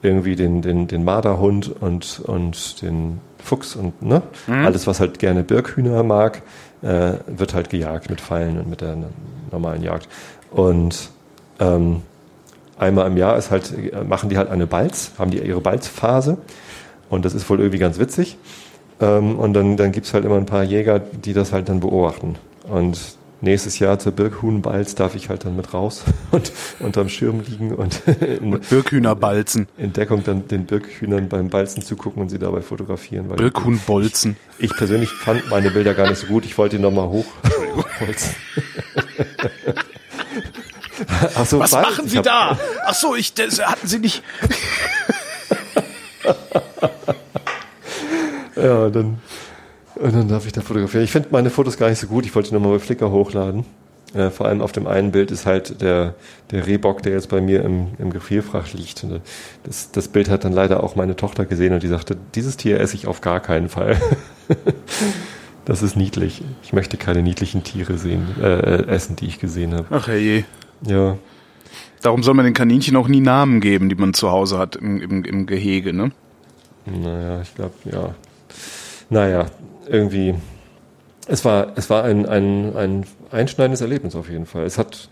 Irgendwie 0.03 0.37
den, 0.37 0.62
den, 0.62 0.87
den 0.87 1.03
Marderhund 1.03 1.69
und, 1.81 2.21
und 2.21 2.81
den 2.83 3.21
Fuchs 3.43 3.75
und 3.75 4.03
ne? 4.03 4.23
alles, 4.47 4.87
was 4.87 5.01
halt 5.01 5.19
gerne 5.19 5.43
Birkhühner 5.43 6.03
mag, 6.05 6.43
äh, 6.83 7.15
wird 7.27 7.55
halt 7.55 7.71
gejagt 7.71 8.11
mit 8.11 8.21
Pfeilen 8.21 8.59
und 8.61 8.71
mit 8.71 8.83
der 8.83 8.97
normalen 9.51 9.83
Jagd. 9.83 10.09
Und 10.53 11.11
ähm, 11.59 12.03
einmal 12.79 13.07
im 13.07 13.16
Jahr 13.16 13.37
ist 13.37 13.51
halt, 13.51 13.72
äh, 13.72 14.05
machen 14.05 14.29
die 14.29 14.39
halt 14.39 14.51
eine 14.51 14.66
Balz, 14.66 15.12
haben 15.18 15.31
die 15.31 15.39
ihre 15.39 15.61
Balzphase. 15.61 16.39
Und 17.11 17.25
das 17.25 17.35
ist 17.35 17.49
wohl 17.49 17.61
irgendwie 17.61 17.79
ganz 17.79 17.99
witzig. 17.99 18.37
Ähm, 19.01 19.39
und 19.39 19.55
dann, 19.55 19.77
dann 19.77 19.93
gibt's 19.93 20.14
halt 20.14 20.25
immer 20.25 20.37
ein 20.37 20.47
paar 20.47 20.62
Jäger, 20.62 20.99
die 20.99 21.33
das 21.33 21.53
halt 21.53 21.68
dann 21.68 21.81
beobachten. 21.81 22.37
Und 22.68 22.99
nächstes 23.41 23.79
Jahr 23.79 23.99
zur 23.99 24.12
Birkhuhnbalz 24.12 24.95
darf 24.95 25.14
ich 25.14 25.29
halt 25.29 25.45
dann 25.45 25.57
mit 25.57 25.75
raus 25.75 26.05
und 26.31 26.53
unterm 26.81 27.09
Schirm 27.09 27.43
liegen 27.47 27.75
und 27.75 28.03
in, 28.20 28.59
Birkhühnerbalzen. 28.59 29.68
in 29.77 29.93
Deckung 29.93 30.25
dann 30.25 30.49
den 30.49 30.66
Birkhühnern 30.66 31.29
beim 31.29 31.51
Balzen 31.51 31.83
zugucken 31.83 32.22
und 32.22 32.31
sie 32.31 32.39
dabei 32.39 32.62
fotografieren. 32.62 33.29
Weil 33.29 33.37
Birkhuhnbolzen. 33.37 34.37
ich 34.59 34.75
persönlich 34.77 35.11
fand 35.11 35.49
meine 35.51 35.70
Bilder 35.70 35.95
gar 35.95 36.09
nicht 36.09 36.18
so 36.18 36.27
gut. 36.27 36.45
Ich 36.45 36.57
wollte 36.59 36.77
die 36.77 36.83
nochmal 36.83 37.09
hoch. 37.09 37.27
Ach 41.35 41.47
so, 41.47 41.59
Was 41.59 41.73
warte, 41.73 41.91
machen 41.91 42.09
Sie 42.09 42.23
da? 42.23 42.59
Ach 42.85 42.95
so, 42.95 43.15
ich, 43.15 43.35
das 43.35 43.65
hatten 43.65 43.87
Sie 43.87 43.99
nicht. 43.99 44.23
Ja, 48.57 48.89
dann, 48.89 49.19
und 49.97 50.15
dann 50.15 50.29
darf 50.29 50.47
ich 50.47 50.53
da 50.53 50.61
fotografieren. 50.61 51.05
Ich 51.05 51.11
finde 51.11 51.29
meine 51.33 51.51
Fotos 51.51 51.77
gar 51.77 51.91
nicht 51.91 51.99
so 51.99 52.07
gut. 52.07 52.25
Ich 52.25 52.35
wollte 52.35 52.55
nochmal 52.55 52.73
bei 52.73 52.79
Flickr 52.79 53.11
hochladen. 53.11 53.65
Äh, 54.15 54.31
vor 54.31 54.47
allem 54.47 54.63
auf 54.63 54.73
dem 54.73 54.87
einen 54.87 55.11
Bild 55.11 55.31
ist 55.31 55.45
halt 55.45 55.83
der, 55.83 56.15
der 56.51 56.67
Rehbock, 56.67 57.03
der 57.03 57.13
jetzt 57.13 57.29
bei 57.29 57.41
mir 57.41 57.65
im, 57.65 57.89
im 57.99 58.11
Gefrierfach 58.11 58.73
liegt. 58.73 59.03
Und 59.05 59.21
das, 59.65 59.91
das 59.91 60.09
Bild 60.09 60.31
hat 60.31 60.45
dann 60.45 60.53
leider 60.53 60.83
auch 60.85 60.95
meine 60.97 61.17
Tochter 61.17 61.45
gesehen 61.45 61.75
und 61.75 61.83
die 61.83 61.89
sagte, 61.89 62.17
dieses 62.35 62.57
Tier 62.57 62.81
esse 62.81 62.95
ich 62.95 63.07
auf 63.07 63.21
gar 63.21 63.41
keinen 63.41 63.69
Fall. 63.69 64.01
das 65.65 65.83
ist 65.83 65.97
niedlich. 65.97 66.43
Ich 66.63 66.73
möchte 66.73 66.97
keine 66.97 67.23
niedlichen 67.23 67.65
Tiere 67.65 67.99
sehen, 67.99 68.37
äh, 68.41 68.87
essen, 68.87 69.17
die 69.17 69.27
ich 69.27 69.41
gesehen 69.41 69.75
habe. 69.75 69.87
Ach 69.91 70.09
je. 70.09 70.45
Ja. 70.87 71.16
Darum 72.03 72.22
soll 72.22 72.35
man 72.35 72.45
den 72.45 72.55
Kaninchen 72.55 72.97
auch 72.97 73.09
nie 73.09 73.20
Namen 73.20 73.61
geben, 73.61 73.89
die 73.89 73.95
man 73.95 74.12
zu 74.12 74.30
Hause 74.30 74.59
hat 74.59 74.76
im, 74.76 75.01
im, 75.01 75.24
im 75.24 75.47
Gehege, 75.47 75.93
ne? 75.93 76.12
Naja, 76.87 77.41
ich 77.41 77.55
glaube, 77.55 77.74
ja. 77.91 78.14
Naja, 79.09 79.47
irgendwie. 79.89 80.35
Es 81.26 81.45
war, 81.45 81.68
es 81.76 81.89
war 81.89 82.05
ein, 82.05 82.26
ein, 82.26 82.76
ein 82.76 83.07
einschneidendes 83.30 83.80
Erlebnis 83.80 84.14
auf 84.14 84.28
jeden 84.28 84.45
Fall. 84.45 84.64
Es 84.64 84.76
hat 84.76 85.09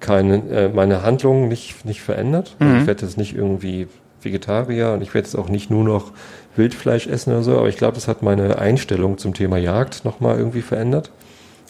keine, 0.00 0.36
äh, 0.50 0.68
meine 0.68 1.02
Handlung 1.02 1.48
nicht, 1.48 1.84
nicht 1.86 2.02
verändert. 2.02 2.56
Also 2.58 2.76
Ich 2.76 2.86
werde 2.86 3.06
jetzt 3.06 3.16
nicht 3.16 3.34
irgendwie 3.34 3.88
Vegetarier 4.20 4.92
und 4.92 5.02
ich 5.02 5.14
werde 5.14 5.26
jetzt 5.26 5.36
auch 5.36 5.48
nicht 5.48 5.70
nur 5.70 5.84
noch 5.84 6.12
Wildfleisch 6.56 7.06
essen 7.06 7.32
oder 7.32 7.42
so, 7.42 7.58
aber 7.58 7.68
ich 7.68 7.76
glaube, 7.76 7.96
es 7.96 8.08
hat 8.08 8.22
meine 8.22 8.58
Einstellung 8.58 9.18
zum 9.18 9.34
Thema 9.34 9.56
Jagd 9.56 10.04
nochmal 10.04 10.38
irgendwie 10.38 10.62
verändert. 10.62 11.10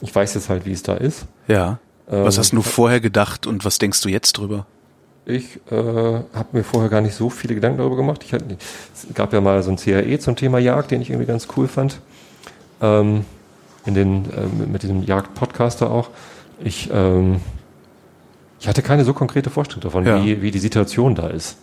Ich 0.02 0.14
weiß 0.14 0.34
jetzt 0.34 0.48
halt, 0.48 0.66
wie 0.66 0.72
es 0.72 0.82
da 0.82 0.94
ist. 0.94 1.26
Ja. 1.48 1.78
Was 2.09 2.36
Ähm, 2.36 2.40
hast 2.40 2.52
du 2.52 2.62
vorher 2.62 3.00
gedacht 3.00 3.46
und 3.46 3.64
was 3.64 3.78
denkst 3.78 4.00
du 4.02 4.09
jetzt 4.09 4.34
drüber? 4.34 4.66
Ich 5.24 5.59
äh, 5.72 5.74
habe 5.74 6.48
mir 6.52 6.62
vorher 6.62 6.88
gar 6.88 7.00
nicht 7.00 7.14
so 7.16 7.30
viele 7.30 7.54
Gedanken 7.57 7.78
darüber 7.78 7.96
gemacht. 7.96 8.22
Ich 8.24 8.32
hatte, 8.32 8.44
es 8.94 9.07
gab 9.14 9.32
ja 9.32 9.40
mal 9.40 9.61
so 9.62 9.70
ein 9.70 9.76
CAE 9.76 10.18
zum 10.20 10.36
Thema 10.36 10.59
Jagd, 10.59 10.92
den 10.92 11.00
ich 11.02 11.11
irgendwie 11.11 11.26
ganz 11.26 11.48
cool 11.57 11.66
fand. 11.66 12.00
Ähm, 12.80 13.24
in 13.86 13.94
den, 13.94 14.24
äh, 14.26 14.66
mit 14.70 14.82
diesem 14.82 15.02
Jagd-Podcaster 15.02 15.90
auch. 15.90 16.11
Ich, 16.62 16.90
ähm, 16.92 17.40
ich 18.61 18.68
hatte 18.68 18.82
keine 18.82 19.04
so 19.04 19.12
konkrete 19.14 19.50
Vorstellung 19.50 19.82
davon, 19.82 20.07
Ja. 20.07 20.24
wie, 20.24 20.42
wie 20.42 20.50
die 20.52 20.59
Situation 20.61 21.14
da 21.16 21.28
ist. 21.28 21.57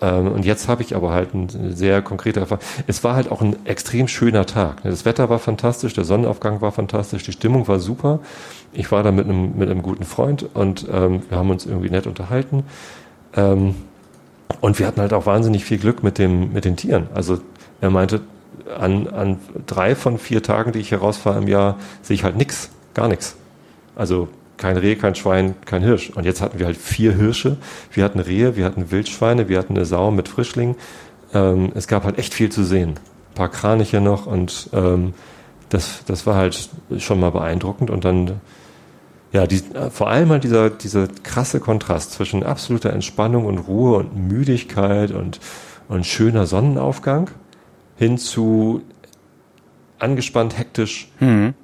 Ähm, 0.00 0.32
und 0.32 0.44
jetzt 0.44 0.68
habe 0.68 0.82
ich 0.82 0.94
aber 0.94 1.12
halt 1.12 1.30
eine 1.34 1.72
sehr 1.72 2.02
konkrete 2.02 2.40
Erfahrung. 2.40 2.64
Es 2.86 3.02
war 3.02 3.16
halt 3.16 3.30
auch 3.30 3.40
ein 3.40 3.56
extrem 3.64 4.08
schöner 4.08 4.46
Tag. 4.46 4.82
Das 4.82 5.04
Wetter 5.04 5.30
war 5.30 5.38
fantastisch, 5.38 5.94
der 5.94 6.04
Sonnenaufgang 6.04 6.60
war 6.60 6.72
fantastisch, 6.72 7.22
die 7.24 7.32
Stimmung 7.32 7.66
war 7.68 7.78
super. 7.78 8.20
Ich 8.72 8.92
war 8.92 9.02
da 9.02 9.10
mit 9.10 9.24
einem, 9.24 9.56
mit 9.56 9.70
einem 9.70 9.82
guten 9.82 10.04
Freund 10.04 10.46
und 10.54 10.86
ähm, 10.92 11.22
wir 11.28 11.38
haben 11.38 11.50
uns 11.50 11.64
irgendwie 11.64 11.90
nett 11.90 12.06
unterhalten. 12.06 12.64
Ähm, 13.34 13.74
und 14.60 14.78
wir 14.78 14.86
hatten 14.86 15.00
halt 15.00 15.12
auch 15.12 15.26
wahnsinnig 15.26 15.64
viel 15.64 15.78
Glück 15.78 16.02
mit, 16.02 16.18
dem, 16.18 16.52
mit 16.52 16.64
den 16.64 16.76
Tieren. 16.76 17.08
Also 17.14 17.38
er 17.80 17.90
meinte, 17.90 18.20
an, 18.78 19.06
an 19.08 19.38
drei 19.66 19.94
von 19.94 20.18
vier 20.18 20.42
Tagen, 20.42 20.72
die 20.72 20.80
ich 20.80 20.88
hier 20.88 20.98
rausfahre 20.98 21.38
im 21.38 21.48
Jahr, 21.48 21.78
sehe 22.02 22.14
ich 22.14 22.24
halt 22.24 22.36
nix, 22.36 22.70
gar 22.94 23.08
nichts. 23.08 23.36
Also 23.94 24.28
kein 24.56 24.76
Reh, 24.76 24.96
kein 24.96 25.14
Schwein, 25.14 25.54
kein 25.64 25.82
Hirsch. 25.82 26.10
Und 26.10 26.24
jetzt 26.24 26.40
hatten 26.40 26.58
wir 26.58 26.66
halt 26.66 26.76
vier 26.76 27.12
Hirsche, 27.12 27.56
wir 27.92 28.04
hatten 28.04 28.20
Rehe, 28.20 28.56
wir 28.56 28.64
hatten 28.64 28.90
Wildschweine, 28.90 29.48
wir 29.48 29.58
hatten 29.58 29.76
eine 29.76 29.84
Sau 29.84 30.10
mit 30.10 30.28
Frischling. 30.28 30.76
Ähm, 31.34 31.72
es 31.74 31.86
gab 31.88 32.04
halt 32.04 32.18
echt 32.18 32.34
viel 32.34 32.50
zu 32.50 32.64
sehen. 32.64 32.90
Ein 32.90 33.34
paar 33.34 33.48
Kraniche 33.50 34.00
noch 34.00 34.26
und 34.26 34.70
ähm, 34.72 35.14
das, 35.68 36.04
das 36.06 36.26
war 36.26 36.36
halt 36.36 36.70
schon 36.98 37.20
mal 37.20 37.30
beeindruckend. 37.30 37.90
Und 37.90 38.04
dann, 38.04 38.40
ja, 39.32 39.46
die, 39.46 39.62
äh, 39.74 39.90
vor 39.90 40.08
allem 40.08 40.30
halt 40.30 40.44
dieser, 40.44 40.70
dieser 40.70 41.08
krasse 41.22 41.60
Kontrast 41.60 42.12
zwischen 42.12 42.42
absoluter 42.42 42.92
Entspannung 42.92 43.46
und 43.46 43.58
Ruhe 43.58 43.98
und 43.98 44.16
Müdigkeit 44.16 45.10
und, 45.10 45.40
und 45.88 46.06
schöner 46.06 46.46
Sonnenaufgang 46.46 47.30
hin 47.96 48.18
zu 48.18 48.82
angespannt, 49.98 50.58
hektisch, 50.58 51.10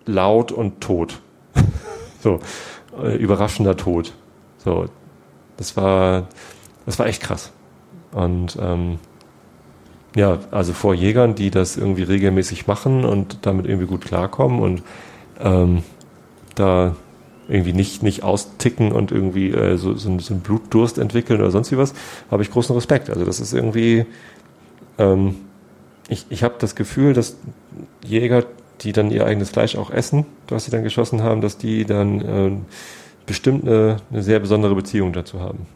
laut 0.07 0.53
und 0.53 0.81
tot. 0.81 1.21
so, 2.23 2.41
äh, 3.01 3.17
überraschender 3.17 3.77
Tod. 3.77 4.13
So, 4.59 4.87
das 5.57 5.77
war, 5.77 6.29
das 6.87 6.99
war 6.99 7.07
echt 7.07 7.23
krass. 7.23 7.53
Und 8.13 8.57
ähm, 8.61 8.99
ja, 10.15 10.39
also 10.51 10.73
vor 10.73 10.95
Jägern, 10.95 11.35
die 11.35 11.51
das 11.51 11.77
irgendwie 11.77 12.03
regelmäßig 12.03 12.67
machen 12.67 13.05
und 13.05 13.39
damit 13.43 13.67
irgendwie 13.67 13.87
gut 13.87 14.05
klarkommen 14.05 14.61
und 14.61 14.83
ähm, 15.41 15.83
da 16.55 16.95
irgendwie 17.49 17.73
nicht, 17.73 18.03
nicht 18.03 18.23
austicken 18.23 18.93
und 18.93 19.11
irgendwie 19.11 19.51
äh, 19.51 19.77
so, 19.77 19.95
so, 19.95 20.19
so 20.19 20.35
einen 20.35 20.43
Blutdurst 20.43 20.99
entwickeln 20.99 21.41
oder 21.41 21.51
sonst 21.51 21.73
wie 21.73 21.79
was, 21.79 21.95
habe 22.31 22.43
ich 22.43 22.51
großen 22.51 22.75
Respekt. 22.75 23.11
Also 23.11 23.25
das 23.25 23.41
ist 23.41 23.53
irgendwie, 23.53 24.07
ähm, 24.99 25.37
ich, 26.09 26.27
ich 26.29 26.43
habe 26.43 26.55
das 26.59 26.75
Gefühl, 26.75 27.15
dass 27.15 27.37
Jäger, 28.05 28.45
die 28.81 28.93
dann 28.93 29.11
ihr 29.11 29.27
eigenes 29.27 29.51
Fleisch 29.51 29.77
auch 29.77 29.91
essen, 29.91 30.27
was 30.49 30.65
sie 30.65 30.71
dann 30.71 30.83
geschossen 30.83 31.23
haben, 31.23 31.41
dass 31.41 31.59
die 31.59 31.85
dann 31.85 32.21
äh, 32.21 32.57
bestimmt 33.27 33.65
eine, 33.65 33.99
eine 34.11 34.23
sehr 34.23 34.41
besondere 34.41 34.75
Beziehung 34.75 35.13
dazu 35.13 35.41
haben. 35.41 35.67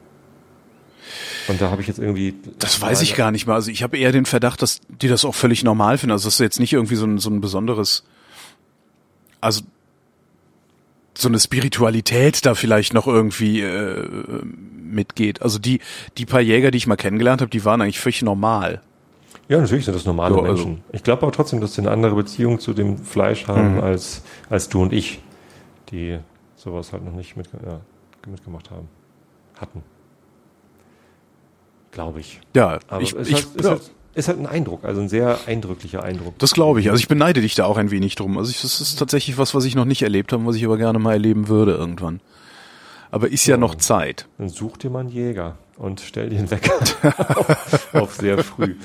Und 1.49 1.61
da 1.61 1.71
habe 1.71 1.81
ich 1.81 1.89
jetzt 1.89 1.99
irgendwie. 1.99 2.35
Das 2.59 2.81
weiß 2.81 3.03
ich 3.03 3.15
gar 3.15 3.31
nicht 3.31 3.47
mehr. 3.47 3.55
Also 3.55 3.71
ich 3.71 3.83
habe 3.83 3.97
eher 3.97 4.13
den 4.13 4.27
Verdacht, 4.27 4.63
dass 4.63 4.81
die 4.89 5.09
das 5.09 5.25
auch 5.25 5.35
völlig 5.35 5.63
normal 5.63 5.99
finden. 5.99 6.13
Also 6.13 6.27
dass 6.27 6.39
jetzt 6.39 6.59
nicht 6.59 6.73
irgendwie 6.73 6.97
so 6.97 7.07
ein, 7.07 7.19
so 7.19 7.31
ein 7.31 7.41
besonderes, 7.41 8.05
also 9.41 9.63
so 11.17 11.29
eine 11.29 11.39
Spiritualität 11.39 12.45
da 12.45 12.55
vielleicht 12.55 12.95
noch 12.95 13.07
irgendwie 13.07 13.61
äh, 13.61 14.43
mitgeht. 14.77 15.43
Also 15.43 15.59
die 15.59 15.81
die 16.19 16.27
paar 16.27 16.41
Jäger, 16.41 16.71
die 16.71 16.79
ich 16.79 16.87
mal 16.87 16.97
kennengelernt 16.97 17.41
habe, 17.41 17.51
die 17.51 17.65
waren 17.65 17.81
eigentlich 17.81 18.01
völlig 18.01 18.23
normal. 18.23 18.83
Ja, 19.49 19.61
natürlich 19.61 19.85
sind 19.85 19.95
das 19.95 20.05
normale 20.05 20.35
Ja, 20.37 20.43
also- 20.43 20.67
Menschen. 20.67 20.85
Ich 20.93 21.03
glaube 21.05 21.23
aber 21.23 21.33
trotzdem, 21.33 21.61
dass 21.61 21.75
sie 21.75 21.81
eine 21.83 21.91
andere 21.93 22.15
Beziehung 22.17 22.59
zu 22.59 22.73
dem 22.73 22.99
Fleisch 22.99 23.47
haben 23.47 23.77
Mhm. 23.77 23.81
als, 23.83 24.23
als 24.51 24.69
du 24.69 24.83
und 24.83 24.93
ich, 24.93 25.21
die 25.91 26.19
sowas 26.57 26.93
halt 26.93 27.05
noch 27.05 27.13
nicht 27.13 27.37
mit, 27.37 27.49
ja, 27.65 27.81
mitgemacht 28.27 28.71
haben. 28.71 28.89
hatten. 29.61 29.83
Glaube 31.93 32.21
ich. 32.21 32.41
Ja, 32.55 32.79
Aber 32.89 33.01
ich, 33.01 33.15
es 33.15 33.29
ich, 33.29 33.39
ist, 33.39 33.47
halt, 33.55 33.65
ja, 33.65 33.71
halt, 33.71 33.91
ist 34.15 34.29
halt 34.29 34.39
ein 34.39 34.47
Eindruck, 34.47 34.85
also 34.85 35.01
ein 35.01 35.09
sehr 35.09 35.39
eindrücklicher 35.47 36.03
Eindruck. 36.03 36.39
das 36.39 36.53
glaube 36.53 36.81
ich. 36.81 36.91
Also 36.91 36.99
ich 37.01 37.09
beneide 37.09 37.41
dich 37.41 37.55
da 37.55 37.65
auch 37.65 37.79
ein 37.79 37.91
wenig 37.91 38.15
drum. 38.17 38.37
Also 38.37 38.51
ich, 38.51 38.61
das 38.61 38.81
ist 38.81 38.99
tatsächlich 38.99 39.39
was, 39.39 39.55
was 39.55 39.65
ich 39.65 39.75
noch 39.75 39.85
nicht 39.87 40.03
erlebt 40.03 40.33
habe, 40.33 40.45
was 40.45 40.57
ich 40.57 40.65
aber 40.65 40.77
gerne 40.77 40.99
mal 40.99 41.13
erleben 41.13 41.49
würde 41.49 41.73
irgendwann. 41.73 42.21
Aber 43.11 43.29
ist 43.31 43.47
ja 43.47 43.57
noch 43.57 43.77
Zeit. 43.77 44.27
Dann 44.37 44.49
such 44.51 44.77
dir 44.77 44.91
mal 44.91 45.01
einen 45.01 45.09
Jäger 45.09 45.57
und 45.77 46.01
stell 46.01 46.31
den 46.31 46.51
Wecker 46.51 46.75
auf, 47.35 47.89
auf 47.95 48.15
sehr 48.15 48.43
früh. 48.43 48.77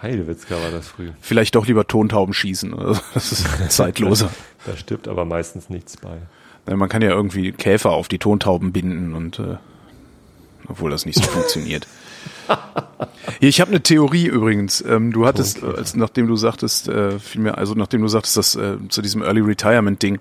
Heidewitzka 0.00 0.54
war 0.54 0.70
das 0.70 0.88
früh. 0.88 1.10
Vielleicht 1.20 1.54
doch 1.54 1.66
lieber 1.66 1.86
Tontauben 1.86 2.32
schießen. 2.32 2.74
Also 2.74 3.00
das 3.14 3.32
ist 3.32 3.46
zeitloser. 3.70 4.30
Da 4.64 4.76
stirbt 4.76 5.08
aber 5.08 5.24
meistens 5.24 5.70
nichts 5.70 5.96
bei. 5.96 6.18
Man 6.66 6.88
kann 6.88 7.02
ja 7.02 7.10
irgendwie 7.10 7.52
Käfer 7.52 7.92
auf 7.92 8.08
die 8.08 8.18
Tontauben 8.18 8.72
binden 8.72 9.14
und 9.14 9.38
äh, 9.38 9.56
obwohl 10.68 10.90
das 10.90 11.06
nicht 11.06 11.16
so 11.16 11.28
funktioniert. 11.30 11.86
Hier, 13.40 13.48
ich 13.48 13.60
habe 13.60 13.70
eine 13.70 13.82
Theorie 13.82 14.26
übrigens. 14.26 14.82
Ähm, 14.82 15.12
du 15.12 15.26
hattest, 15.26 15.62
äh, 15.62 15.66
als, 15.66 15.94
nachdem 15.96 16.26
du 16.26 16.36
sagtest, 16.36 16.88
äh, 16.88 17.18
vielmehr, 17.18 17.56
also 17.56 17.74
nachdem 17.74 18.02
du 18.02 18.08
sagtest, 18.08 18.36
dass 18.36 18.56
äh, 18.56 18.76
zu 18.88 19.02
diesem 19.02 19.22
Early 19.22 19.40
Retirement 19.40 20.02
Ding 20.02 20.18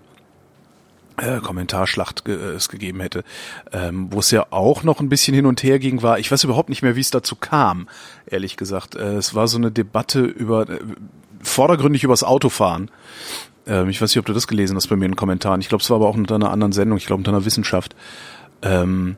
äh, 1.17 1.39
Kommentarschlacht 1.39 2.25
ge 2.25 2.35
äh, 2.35 2.55
es 2.55 2.69
gegeben 2.69 2.99
hätte, 2.99 3.23
ähm, 3.71 4.07
wo 4.11 4.19
es 4.19 4.31
ja 4.31 4.47
auch 4.51 4.83
noch 4.83 4.99
ein 4.99 5.09
bisschen 5.09 5.33
hin 5.33 5.45
und 5.45 5.63
her 5.63 5.79
ging, 5.79 6.01
war, 6.01 6.19
ich 6.19 6.31
weiß 6.31 6.43
überhaupt 6.43 6.69
nicht 6.69 6.81
mehr, 6.83 6.95
wie 6.95 7.01
es 7.01 7.11
dazu 7.11 7.35
kam, 7.35 7.87
ehrlich 8.25 8.57
gesagt. 8.57 8.95
Äh, 8.95 9.15
es 9.15 9.33
war 9.35 9.47
so 9.47 9.57
eine 9.57 9.71
Debatte 9.71 10.21
über 10.21 10.69
äh, 10.69 10.79
vordergründig 11.41 12.03
übers 12.03 12.23
Autofahren. 12.23 12.91
Ähm, 13.65 13.89
ich 13.89 14.01
weiß 14.01 14.11
nicht, 14.11 14.19
ob 14.19 14.25
du 14.25 14.33
das 14.33 14.47
gelesen 14.47 14.75
hast 14.75 14.87
bei 14.87 14.95
mir 14.95 15.05
in 15.05 15.11
den 15.11 15.17
Kommentaren. 15.17 15.59
Ich 15.61 15.69
glaube, 15.69 15.81
es 15.83 15.89
war 15.89 15.97
aber 15.97 16.07
auch 16.07 16.15
unter 16.15 16.35
einer 16.35 16.51
anderen 16.51 16.71
Sendung, 16.71 16.97
ich 16.97 17.05
glaube 17.05 17.21
unter 17.21 17.31
einer 17.31 17.45
Wissenschaft. 17.45 17.95
Ähm, 18.61 19.17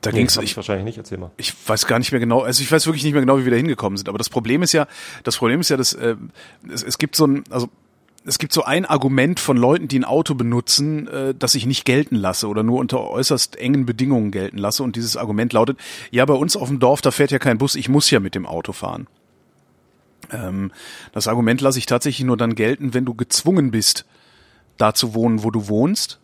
da 0.00 0.10
Nee, 0.10 0.18
ging's, 0.18 0.36
ich 0.36 0.56
wahrscheinlich 0.56 0.84
nicht, 0.84 0.98
erzähl 0.98 1.18
mal. 1.18 1.32
ich 1.36 1.52
weiß 1.66 1.86
gar 1.86 1.98
nicht 1.98 2.12
mehr 2.12 2.20
genau, 2.20 2.42
also 2.42 2.62
ich 2.62 2.70
weiß 2.70 2.86
wirklich 2.86 3.02
nicht 3.02 3.14
mehr 3.14 3.22
genau, 3.22 3.38
wie 3.38 3.44
wir 3.44 3.50
da 3.50 3.56
hingekommen 3.56 3.96
sind. 3.96 4.08
Aber 4.08 4.18
das 4.18 4.28
Problem 4.28 4.62
ist 4.62 4.72
ja, 4.72 4.86
das 5.24 5.36
Problem 5.36 5.60
ist 5.60 5.70
ja, 5.70 5.76
dass 5.76 5.92
äh, 5.92 6.14
es, 6.72 6.84
es 6.84 6.98
gibt 6.98 7.16
so 7.16 7.26
ein, 7.26 7.44
also 7.50 7.68
es 8.24 8.38
gibt 8.38 8.52
so 8.52 8.62
ein 8.64 8.84
Argument 8.84 9.40
von 9.40 9.56
Leuten, 9.56 9.88
die 9.88 9.98
ein 9.98 10.04
Auto 10.04 10.34
benutzen, 10.34 11.08
äh, 11.08 11.34
das 11.34 11.54
ich 11.54 11.66
nicht 11.66 11.84
gelten 11.84 12.16
lasse 12.16 12.48
oder 12.48 12.62
nur 12.62 12.78
unter 12.78 13.08
äußerst 13.08 13.56
engen 13.56 13.86
Bedingungen 13.86 14.30
gelten 14.30 14.58
lasse. 14.58 14.82
Und 14.82 14.96
dieses 14.96 15.16
Argument 15.16 15.52
lautet: 15.52 15.78
Ja, 16.10 16.24
bei 16.24 16.34
uns 16.34 16.56
auf 16.56 16.68
dem 16.68 16.78
Dorf, 16.78 17.00
da 17.00 17.10
fährt 17.10 17.30
ja 17.30 17.38
kein 17.38 17.58
Bus, 17.58 17.74
ich 17.74 17.88
muss 17.88 18.10
ja 18.10 18.20
mit 18.20 18.34
dem 18.34 18.46
Auto 18.46 18.72
fahren. 18.72 19.06
Ähm, 20.30 20.72
das 21.12 21.28
Argument 21.28 21.60
lasse 21.60 21.78
ich 21.78 21.86
tatsächlich 21.86 22.26
nur 22.26 22.36
dann 22.36 22.54
gelten, 22.54 22.94
wenn 22.94 23.04
du 23.04 23.14
gezwungen 23.14 23.70
bist, 23.70 24.04
da 24.76 24.94
zu 24.94 25.14
wohnen, 25.14 25.42
wo 25.42 25.50
du 25.50 25.68
wohnst 25.68 26.20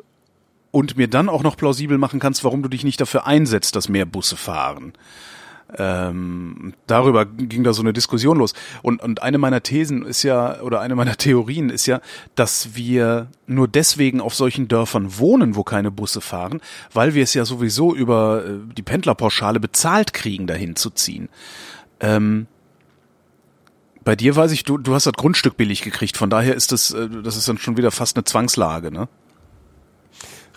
und 0.70 0.96
mir 0.96 1.08
dann 1.08 1.28
auch 1.28 1.42
noch 1.42 1.56
plausibel 1.56 1.98
machen 1.98 2.20
kannst, 2.20 2.44
warum 2.44 2.62
du 2.62 2.68
dich 2.68 2.84
nicht 2.84 3.00
dafür 3.00 3.26
einsetzt, 3.26 3.76
dass 3.76 3.88
mehr 3.88 4.06
Busse 4.06 4.36
fahren. 4.36 4.92
Ähm, 5.76 6.74
darüber 6.86 7.24
ging 7.26 7.64
da 7.64 7.72
so 7.72 7.82
eine 7.82 7.92
Diskussion 7.92 8.38
los. 8.38 8.54
Und, 8.82 9.02
und 9.02 9.22
eine 9.22 9.38
meiner 9.38 9.62
Thesen 9.62 10.04
ist 10.06 10.22
ja, 10.22 10.60
oder 10.60 10.80
eine 10.80 10.94
meiner 10.94 11.16
Theorien 11.16 11.70
ist 11.70 11.86
ja, 11.86 12.00
dass 12.34 12.74
wir 12.74 13.28
nur 13.46 13.68
deswegen 13.68 14.20
auf 14.20 14.34
solchen 14.34 14.68
Dörfern 14.68 15.18
wohnen, 15.18 15.56
wo 15.56 15.64
keine 15.64 15.90
Busse 15.90 16.20
fahren, 16.20 16.60
weil 16.92 17.14
wir 17.14 17.24
es 17.24 17.34
ja 17.34 17.44
sowieso 17.44 17.94
über 17.94 18.44
äh, 18.44 18.74
die 18.76 18.82
Pendlerpauschale 18.82 19.60
bezahlt 19.60 20.12
kriegen, 20.12 20.46
dahin 20.46 20.76
zu 20.76 20.90
ziehen. 20.90 21.28
Ähm, 22.00 22.46
bei 24.04 24.16
dir 24.16 24.36
weiß 24.36 24.52
ich, 24.52 24.64
du, 24.64 24.78
du 24.78 24.94
hast 24.94 25.06
das 25.06 25.14
Grundstück 25.14 25.56
billig 25.56 25.82
gekriegt, 25.82 26.16
von 26.16 26.30
daher 26.30 26.54
ist 26.54 26.72
das, 26.72 26.92
äh, 26.92 27.08
das 27.08 27.36
ist 27.36 27.48
dann 27.48 27.58
schon 27.58 27.76
wieder 27.76 27.90
fast 27.90 28.16
eine 28.16 28.24
Zwangslage, 28.24 28.92
ne? 28.92 29.08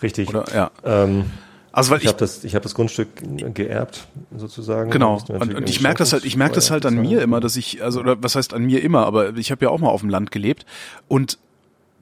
Richtig. 0.02 0.28
Oder 0.28 0.44
ja. 0.54 0.70
Ähm, 0.84 1.30
Also 1.78 1.92
weil 1.92 1.98
ich 1.98 2.04
ich, 2.04 2.08
habe 2.08 2.18
das, 2.18 2.42
ich 2.42 2.54
hab 2.56 2.62
das 2.62 2.74
Grundstück 2.74 3.08
geerbt, 3.54 4.08
sozusagen. 4.36 4.90
genau 4.90 5.22
und, 5.28 5.54
und 5.54 5.70
ich 5.70 5.80
merke 5.80 5.98
das 5.98 6.12
halt, 6.12 6.24
ich 6.24 6.36
merke 6.36 6.56
das 6.56 6.72
halt 6.72 6.84
an 6.84 6.96
mir 6.96 7.22
immer, 7.22 7.38
dass 7.38 7.56
ich 7.56 7.82
also 7.84 8.00
oder 8.00 8.20
was 8.20 8.34
heißt 8.34 8.52
an 8.52 8.64
mir 8.64 8.82
immer, 8.82 9.06
aber 9.06 9.36
ich 9.36 9.52
habe 9.52 9.64
ja 9.64 9.70
auch 9.70 9.78
mal 9.78 9.88
auf 9.88 10.00
dem 10.00 10.10
Land 10.10 10.32
gelebt 10.32 10.66
und 11.06 11.38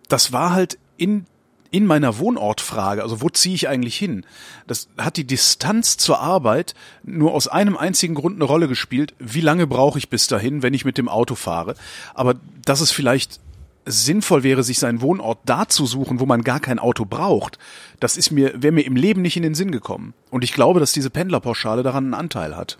das 0.08 0.32
war 0.32 0.54
halt 0.54 0.78
in 0.96 1.26
in 1.70 1.84
meiner 1.84 2.18
Wohnortfrage, 2.18 3.02
also 3.02 3.20
wo 3.20 3.28
ziehe 3.28 3.54
ich 3.54 3.68
eigentlich 3.68 3.96
hin? 3.98 4.24
Das 4.66 4.88
hat 4.96 5.18
die 5.18 5.26
Distanz 5.26 5.98
zur 5.98 6.20
Arbeit 6.20 6.74
nur 7.02 7.34
aus 7.34 7.48
einem 7.48 7.76
einzigen 7.76 8.14
Grund 8.14 8.36
eine 8.36 8.44
Rolle 8.44 8.68
gespielt. 8.68 9.14
Wie 9.18 9.42
lange 9.42 9.66
brauche 9.66 9.98
ich 9.98 10.08
bis 10.08 10.26
dahin, 10.26 10.62
wenn 10.62 10.72
ich 10.72 10.86
mit 10.86 10.96
dem 10.96 11.08
Auto 11.08 11.34
fahre? 11.34 11.74
Aber 12.14 12.36
dass 12.64 12.80
es 12.80 12.92
vielleicht 12.92 13.40
sinnvoll 13.86 14.42
wäre, 14.42 14.62
sich 14.62 14.78
seinen 14.78 15.00
Wohnort 15.00 15.38
da 15.46 15.68
zu 15.68 15.86
suchen, 15.86 16.20
wo 16.20 16.26
man 16.26 16.42
gar 16.42 16.60
kein 16.60 16.78
Auto 16.78 17.04
braucht, 17.04 17.58
das 18.00 18.16
ist 18.16 18.30
mir, 18.32 18.52
wäre 18.60 18.72
mir 18.72 18.84
im 18.84 18.96
Leben 18.96 19.22
nicht 19.22 19.36
in 19.36 19.42
den 19.42 19.54
Sinn 19.54 19.70
gekommen. 19.70 20.12
Und 20.30 20.44
ich 20.44 20.52
glaube, 20.52 20.80
dass 20.80 20.92
diese 20.92 21.08
Pendlerpauschale 21.10 21.82
daran 21.82 22.04
einen 22.04 22.14
Anteil 22.14 22.56
hat. 22.56 22.78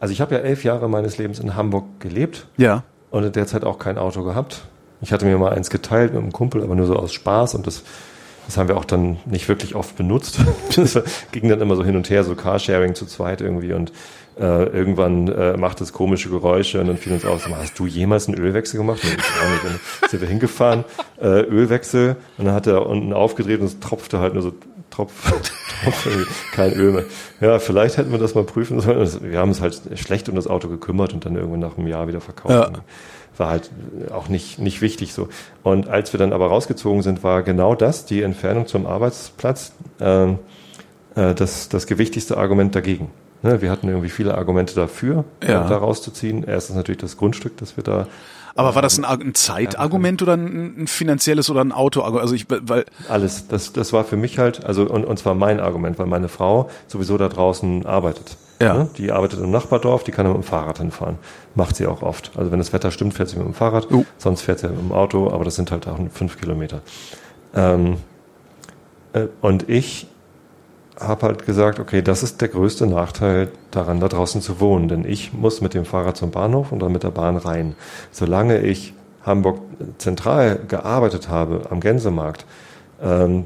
Also 0.00 0.12
ich 0.12 0.20
habe 0.20 0.34
ja 0.34 0.40
elf 0.40 0.64
Jahre 0.64 0.88
meines 0.88 1.18
Lebens 1.18 1.38
in 1.38 1.54
Hamburg 1.54 2.00
gelebt 2.00 2.46
Ja. 2.56 2.82
und 3.10 3.24
in 3.24 3.32
der 3.32 3.46
Zeit 3.46 3.64
auch 3.64 3.78
kein 3.78 3.98
Auto 3.98 4.22
gehabt. 4.24 4.62
Ich 5.00 5.12
hatte 5.12 5.24
mir 5.26 5.38
mal 5.38 5.52
eins 5.52 5.70
geteilt 5.70 6.12
mit 6.12 6.22
einem 6.22 6.32
Kumpel, 6.32 6.62
aber 6.62 6.74
nur 6.74 6.86
so 6.86 6.96
aus 6.96 7.12
Spaß 7.12 7.54
und 7.54 7.66
das, 7.68 7.84
das 8.46 8.56
haben 8.56 8.68
wir 8.68 8.76
auch 8.76 8.84
dann 8.84 9.18
nicht 9.26 9.48
wirklich 9.48 9.74
oft 9.76 9.96
benutzt. 9.96 10.38
Das 10.76 11.00
ging 11.32 11.48
dann 11.48 11.60
immer 11.60 11.76
so 11.76 11.84
hin 11.84 11.94
und 11.96 12.10
her, 12.10 12.24
so 12.24 12.34
Carsharing 12.34 12.94
zu 12.96 13.06
zweit 13.06 13.40
irgendwie 13.40 13.72
und 13.72 13.92
äh, 14.38 14.64
irgendwann 14.66 15.28
äh, 15.28 15.56
macht 15.56 15.80
es 15.80 15.92
komische 15.92 16.28
Geräusche 16.30 16.80
und 16.80 16.86
dann 16.86 16.96
fiel 16.96 17.12
uns 17.12 17.24
auf, 17.24 17.48
mal, 17.48 17.60
hast 17.60 17.78
du 17.78 17.86
jemals 17.86 18.28
einen 18.28 18.38
Ölwechsel 18.38 18.78
gemacht? 18.78 19.02
Nicht. 19.02 19.16
Dann 19.16 19.80
sind 20.08 20.20
wir 20.20 20.28
hingefahren, 20.28 20.84
äh, 21.20 21.40
Ölwechsel 21.42 22.16
und 22.36 22.46
dann 22.46 22.54
hat 22.54 22.66
er 22.66 22.86
unten 22.86 23.12
aufgedreht 23.12 23.60
und 23.60 23.66
es 23.66 23.80
tropfte 23.80 24.20
halt 24.20 24.34
nur 24.34 24.42
so 24.42 24.52
Tropf, 24.90 25.12
Tropf 25.84 26.06
irgendwie, 26.06 26.26
kein 26.52 26.72
Öl 26.72 26.92
mehr. 26.92 27.04
Ja, 27.40 27.58
vielleicht 27.58 27.98
hätten 27.98 28.10
wir 28.10 28.18
das 28.18 28.34
mal 28.34 28.44
prüfen 28.44 28.80
sollen. 28.80 29.08
Wir 29.22 29.38
haben 29.38 29.50
uns 29.50 29.60
halt 29.60 29.80
schlecht 29.94 30.28
um 30.28 30.34
das 30.34 30.46
Auto 30.46 30.68
gekümmert 30.68 31.12
und 31.12 31.24
dann 31.24 31.36
irgendwann 31.36 31.60
nach 31.60 31.76
einem 31.76 31.86
Jahr 31.86 32.08
wieder 32.08 32.20
verkauft. 32.20 32.74
Ja. 32.74 32.80
War 33.36 33.50
halt 33.50 33.70
auch 34.10 34.28
nicht, 34.28 34.58
nicht 34.58 34.80
wichtig 34.80 35.12
so. 35.12 35.28
Und 35.62 35.88
als 35.88 36.12
wir 36.12 36.18
dann 36.18 36.32
aber 36.32 36.48
rausgezogen 36.48 37.02
sind, 37.02 37.22
war 37.22 37.42
genau 37.42 37.74
das, 37.74 38.04
die 38.04 38.22
Entfernung 38.22 38.66
zum 38.66 38.86
Arbeitsplatz, 38.86 39.72
ähm, 40.00 40.38
äh, 41.14 41.34
das, 41.34 41.68
das 41.68 41.86
gewichtigste 41.86 42.36
Argument 42.36 42.74
dagegen. 42.74 43.10
Ne, 43.42 43.62
wir 43.62 43.70
hatten 43.70 43.88
irgendwie 43.88 44.08
viele 44.10 44.36
Argumente 44.36 44.74
dafür, 44.74 45.24
Ja. 45.42 45.64
äh, 45.64 45.68
da 45.68 45.76
rauszuziehen. 45.78 46.42
Erstens 46.44 46.74
natürlich 46.76 47.00
das 47.00 47.16
Grundstück, 47.16 47.56
das 47.58 47.76
wir 47.76 47.84
da 47.84 48.06
Aber 48.56 48.74
war 48.74 48.82
das 48.82 48.98
ein, 48.98 49.04
Ar- 49.04 49.20
ein 49.20 49.34
Zeitargument 49.34 50.20
oder 50.22 50.32
ein, 50.34 50.82
ein 50.82 50.86
finanzielles 50.88 51.48
oder 51.48 51.60
ein 51.60 51.70
Autoargument? 51.70 52.22
Also 52.22 52.34
ich, 52.34 52.46
weil, 52.48 52.84
Alles. 53.08 53.46
Das, 53.46 53.72
das 53.72 53.92
war 53.92 54.02
für 54.04 54.16
mich 54.16 54.38
halt, 54.40 54.64
also 54.66 54.82
und, 54.88 55.04
und 55.04 55.18
zwar 55.20 55.34
mein 55.34 55.60
Argument, 55.60 55.98
weil 56.00 56.06
meine 56.06 56.28
Frau 56.28 56.68
sowieso 56.88 57.16
da 57.16 57.28
draußen 57.28 57.86
arbeitet. 57.86 58.36
Ja. 58.60 58.74
Ne? 58.74 58.88
Die 58.98 59.12
arbeitet 59.12 59.38
im 59.38 59.52
Nachbardorf, 59.52 60.02
die 60.02 60.10
kann 60.10 60.26
mit 60.26 60.34
dem 60.34 60.42
Fahrrad 60.42 60.78
hinfahren. 60.78 61.18
Macht 61.54 61.76
sie 61.76 61.86
auch 61.86 62.02
oft. 62.02 62.32
Also 62.34 62.50
wenn 62.50 62.58
das 62.58 62.72
Wetter 62.72 62.90
stimmt, 62.90 63.14
fährt 63.14 63.28
sie 63.28 63.36
mit 63.36 63.46
dem 63.46 63.54
Fahrrad, 63.54 63.86
Oh. 63.92 64.04
sonst 64.16 64.40
fährt 64.42 64.58
sie 64.58 64.66
mit 64.68 64.80
dem 64.80 64.90
Auto, 64.90 65.30
aber 65.30 65.44
das 65.44 65.54
sind 65.54 65.70
halt 65.70 65.86
auch 65.86 65.96
fünf 66.12 66.40
Kilometer. 66.40 66.80
Ähm, 67.54 67.98
äh, 69.12 69.26
und 69.40 69.68
ich 69.68 70.08
habe 71.00 71.26
halt 71.26 71.46
gesagt, 71.46 71.78
okay, 71.78 72.02
das 72.02 72.22
ist 72.22 72.40
der 72.40 72.48
größte 72.48 72.86
Nachteil 72.86 73.48
daran, 73.70 74.00
da 74.00 74.08
draußen 74.08 74.40
zu 74.40 74.60
wohnen, 74.60 74.88
denn 74.88 75.04
ich 75.04 75.32
muss 75.32 75.60
mit 75.60 75.74
dem 75.74 75.84
Fahrrad 75.84 76.16
zum 76.16 76.30
Bahnhof 76.30 76.72
und 76.72 76.80
dann 76.80 76.92
mit 76.92 77.02
der 77.02 77.10
Bahn 77.10 77.36
rein. 77.36 77.74
Solange 78.10 78.60
ich 78.60 78.94
Hamburg 79.24 79.60
zentral 79.98 80.60
gearbeitet 80.66 81.28
habe 81.28 81.62
am 81.70 81.80
Gänsemarkt, 81.80 82.46
ähm, 83.02 83.44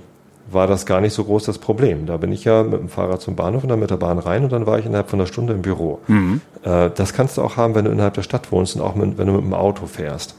war 0.51 0.67
das 0.67 0.87
gar 0.87 1.01
nicht 1.01 1.15
so 1.15 1.25
groß 1.25 1.45
das 1.45 1.59
Problem. 1.59 2.07
Da 2.07 2.17
bin 2.17 2.33
ich 2.33 2.45
ja 2.45 2.63
mit 2.63 2.81
dem 2.81 2.89
Fahrrad 2.89 3.21
zum 3.21 3.37
Bahnhof 3.37 3.63
und 3.63 3.69
dann 3.69 3.81
mit 3.81 3.91
der 3.91 3.97
Bahn 3.97 4.19
rein 4.19 4.45
und 4.45 4.53
dann 4.53 4.67
war 4.67 4.79
ich 4.79 4.87
innerhalb 4.87 5.09
von 5.09 5.21
einer 5.21 5.27
Stunde 5.27 5.53
im 5.53 5.63
Büro. 5.63 6.01
Äh, 6.63 6.91
das 6.95 7.13
kannst 7.13 7.37
du 7.37 7.43
auch 7.43 7.57
haben, 7.57 7.75
wenn 7.75 7.85
du 7.85 7.91
innerhalb 7.91 8.15
der 8.15 8.23
Stadt 8.23 8.51
wohnst 8.53 8.77
und 8.77 8.83
auch 8.83 8.95
mit, 8.95 9.19
wenn 9.19 9.27
du 9.27 9.35
mit 9.35 9.45
dem 9.45 9.55
Auto 9.55 9.87
fährst. 9.87 10.37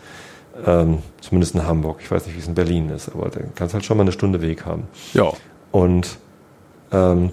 Ähm, 0.67 0.99
zumindest 1.19 1.55
in 1.55 1.65
Hamburg. 1.65 1.97
Ich 2.01 2.11
weiß 2.11 2.27
nicht, 2.27 2.35
wie 2.35 2.39
es 2.39 2.47
in 2.47 2.53
Berlin 2.53 2.89
ist, 2.89 3.09
aber 3.09 3.29
da 3.29 3.39
kannst 3.55 3.73
du 3.73 3.75
halt 3.75 3.85
schon 3.85 3.97
mal 3.97 4.03
eine 4.03 4.11
Stunde 4.11 4.41
Weg 4.41 4.65
haben. 4.65 4.83
ja. 5.13 5.31
Und 5.71 6.17
ähm, 6.93 7.31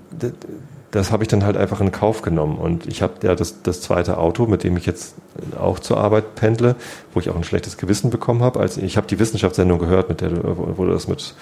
das 0.90 1.12
habe 1.12 1.22
ich 1.22 1.28
dann 1.28 1.44
halt 1.44 1.56
einfach 1.56 1.80
in 1.80 1.92
Kauf 1.92 2.22
genommen. 2.22 2.58
Und 2.58 2.86
ich 2.86 3.02
habe 3.02 3.14
ja 3.22 3.34
das, 3.34 3.62
das 3.62 3.80
zweite 3.80 4.18
Auto, 4.18 4.46
mit 4.46 4.64
dem 4.64 4.76
ich 4.76 4.86
jetzt 4.86 5.14
auch 5.58 5.78
zur 5.78 5.98
Arbeit 5.98 6.34
pendle, 6.34 6.74
wo 7.14 7.20
ich 7.20 7.30
auch 7.30 7.36
ein 7.36 7.44
schlechtes 7.44 7.76
Gewissen 7.76 8.11
bekommen 8.11 8.42
habe. 8.42 8.58
Als 8.58 8.76
ich 8.76 8.96
habe 8.96 9.06
die 9.06 9.18
Wissenschaftssendung 9.18 9.78
gehört, 9.78 10.08
mit 10.08 10.20
der 10.20 10.30
du, 10.30 10.42
wo, 10.76 10.84
du 10.84 10.90
das 10.90 11.06
mit, 11.06 11.34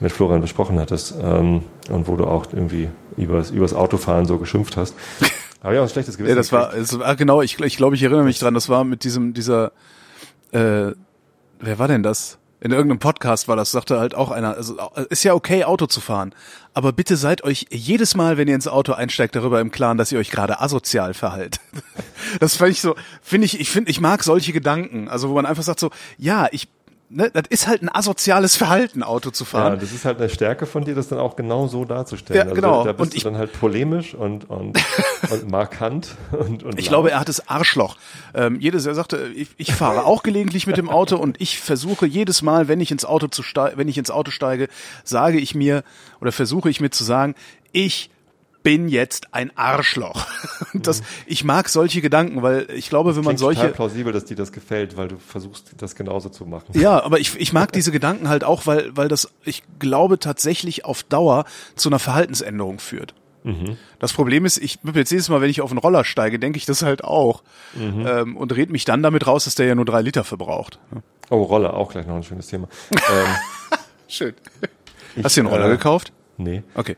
mit 0.00 0.12
Florian 0.12 0.40
besprochen 0.40 0.78
hattest 0.80 1.14
ähm, 1.22 1.62
und 1.90 2.08
wo 2.08 2.16
du 2.16 2.24
auch 2.24 2.46
irgendwie 2.52 2.88
übers, 3.16 3.50
übers 3.50 3.74
Autofahren 3.74 4.26
so 4.26 4.38
geschimpft 4.38 4.76
hast. 4.76 4.94
Ich 5.72 5.78
auch 5.78 5.84
ein 5.84 5.88
schlechtes 5.88 6.18
Gewissen. 6.18 6.28
Ja, 6.28 6.36
das 6.36 6.52
war, 6.52 6.74
es 6.74 6.98
war 6.98 7.16
genau, 7.16 7.40
ich, 7.40 7.58
ich 7.58 7.78
glaube, 7.78 7.96
ich 7.96 8.02
erinnere 8.02 8.24
mich 8.24 8.38
dran, 8.38 8.52
das 8.52 8.68
war 8.68 8.84
mit 8.84 9.02
diesem, 9.02 9.32
dieser, 9.32 9.72
äh, 10.52 10.92
wer 11.58 11.78
war 11.78 11.88
denn 11.88 12.02
das? 12.02 12.36
In 12.64 12.70
irgendeinem 12.70 12.98
Podcast 12.98 13.46
war 13.46 13.56
das, 13.56 13.72
sagte 13.72 14.00
halt 14.00 14.14
auch 14.14 14.30
einer, 14.30 14.56
also 14.56 14.78
ist 15.10 15.22
ja 15.22 15.34
okay, 15.34 15.64
Auto 15.64 15.84
zu 15.84 16.00
fahren, 16.00 16.34
aber 16.72 16.94
bitte 16.94 17.18
seid 17.18 17.44
euch 17.44 17.66
jedes 17.70 18.16
Mal, 18.16 18.38
wenn 18.38 18.48
ihr 18.48 18.54
ins 18.54 18.68
Auto 18.68 18.94
einsteigt, 18.94 19.36
darüber 19.36 19.60
im 19.60 19.70
Klaren, 19.70 19.98
dass 19.98 20.10
ihr 20.12 20.18
euch 20.18 20.30
gerade 20.30 20.60
asozial 20.60 21.12
verhaltet. 21.12 21.60
Das 22.40 22.56
fand 22.56 22.70
ich 22.72 22.80
so, 22.80 22.96
finde 23.22 23.44
ich, 23.44 23.60
ich 23.60 23.68
finde, 23.70 23.90
ich 23.90 24.00
mag 24.00 24.24
solche 24.24 24.54
Gedanken, 24.54 25.08
also 25.08 25.28
wo 25.28 25.34
man 25.34 25.44
einfach 25.44 25.62
sagt 25.62 25.78
so, 25.78 25.90
ja, 26.16 26.48
ich, 26.52 26.68
ne, 27.08 27.30
das 27.32 27.44
ist 27.50 27.66
halt 27.68 27.82
ein 27.82 27.88
asoziales 27.94 28.56
Verhalten, 28.56 29.02
Auto 29.02 29.30
zu 29.30 29.44
Ja, 29.44 29.50
fahren. 29.50 29.78
das 29.80 29.92
ist 29.92 30.04
halt 30.04 30.18
eine 30.18 30.28
Stärke 30.28 30.66
von 30.66 30.84
dir, 30.84 30.94
das 30.94 31.08
dann 31.08 31.18
auch 31.18 31.36
genau 31.36 31.66
so 31.68 31.84
darzustellen. 31.84 32.48
Ja, 32.48 32.54
genau. 32.54 32.84
Da 32.84 32.92
bist 32.92 33.00
Und 33.00 33.12
du 33.12 33.16
ich- 33.16 33.22
dann 33.24 33.36
halt 33.38 33.52
polemisch 33.58 34.14
und, 34.14 34.48
und, 34.50 34.78
und 35.30 35.50
markant 35.50 36.08
und, 36.32 36.62
und 36.62 36.78
Ich 36.78 36.86
laut. 36.86 36.90
glaube, 36.90 37.10
er 37.12 37.20
hat 37.20 37.28
das 37.28 37.48
Arschloch. 37.48 37.96
Ähm, 38.34 38.60
jedes, 38.60 38.86
er 38.86 38.94
sagte, 38.94 39.28
ich, 39.34 39.48
ich 39.56 39.72
fahre 39.74 40.04
auch 40.04 40.22
gelegentlich 40.22 40.66
mit 40.66 40.76
dem 40.76 40.88
Auto 40.90 41.16
und 41.16 41.40
ich 41.40 41.58
versuche 41.58 42.06
jedes 42.06 42.42
Mal, 42.42 42.68
wenn 42.68 42.80
ich 42.80 42.90
ins 42.90 43.04
Auto 43.04 43.26
zu 43.28 43.42
steige, 43.42 43.76
wenn 43.78 43.88
ich 43.88 43.98
ins 43.98 44.10
Auto 44.10 44.30
steige, 44.30 44.68
sage 45.04 45.38
ich 45.38 45.54
mir 45.54 45.82
oder 46.20 46.32
versuche 46.32 46.70
ich 46.70 46.80
mir 46.80 46.90
zu 46.90 47.04
sagen, 47.04 47.34
ich 47.72 48.10
bin 48.64 48.88
jetzt 48.88 49.32
ein 49.32 49.56
Arschloch. 49.56 50.26
Das, 50.76 51.02
ich 51.26 51.44
mag 51.44 51.68
solche 51.68 52.00
Gedanken, 52.00 52.42
weil 52.42 52.66
ich 52.74 52.88
glaube, 52.88 53.14
wenn 53.14 53.22
man 53.22 53.36
Klingt 53.36 53.40
total 53.40 53.54
solche, 53.54 53.74
plausibel, 53.74 54.12
dass 54.12 54.24
dir 54.24 54.36
das 54.36 54.50
gefällt, 54.50 54.96
weil 54.96 55.06
du 55.06 55.18
versuchst, 55.18 55.70
das 55.78 55.94
genauso 55.94 56.30
zu 56.30 56.46
machen. 56.46 56.66
ja, 56.72 57.00
aber 57.00 57.20
ich, 57.20 57.38
ich 57.40 57.52
mag 57.52 57.70
diese 57.72 57.92
Gedanken 57.92 58.28
halt 58.28 58.42
auch, 58.42 58.66
weil, 58.66 58.94
weil 58.96 59.06
das, 59.06 59.32
ich 59.44 59.62
glaube, 59.78 60.18
tatsächlich 60.18 60.84
auf 60.84 61.04
Dauer 61.04 61.44
zu 61.76 61.88
einer 61.88 62.00
Verhaltensänderung 62.00 62.80
führt. 62.80 63.14
Das 63.98 64.14
Problem 64.14 64.46
ist, 64.46 64.56
ich 64.58 64.78
jetzt 64.94 65.10
jedes 65.10 65.28
Mal, 65.28 65.42
wenn 65.42 65.50
ich 65.50 65.60
auf 65.60 65.70
einen 65.70 65.78
Roller 65.78 66.04
steige, 66.04 66.38
denke 66.38 66.56
ich 66.56 66.64
das 66.64 66.82
halt 66.82 67.04
auch 67.04 67.42
ähm, 67.78 68.36
und 68.36 68.56
red 68.56 68.70
mich 68.70 68.84
dann 68.86 69.02
damit 69.02 69.26
raus, 69.26 69.44
dass 69.44 69.54
der 69.54 69.66
ja 69.66 69.74
nur 69.74 69.84
drei 69.84 70.00
Liter 70.00 70.24
verbraucht. 70.24 70.78
Oh, 71.28 71.42
Roller, 71.42 71.74
auch 71.74 71.92
gleich 71.92 72.06
noch 72.06 72.16
ein 72.16 72.22
schönes 72.22 72.46
Thema. 72.46 72.68
ähm, 72.90 73.78
Schön. 74.08 74.34
Hast 75.22 75.36
du 75.36 75.42
dir 75.42 75.46
einen 75.46 75.54
Roller 75.54 75.68
äh, 75.70 75.76
gekauft? 75.76 76.12
nee. 76.38 76.62
Okay. 76.74 76.96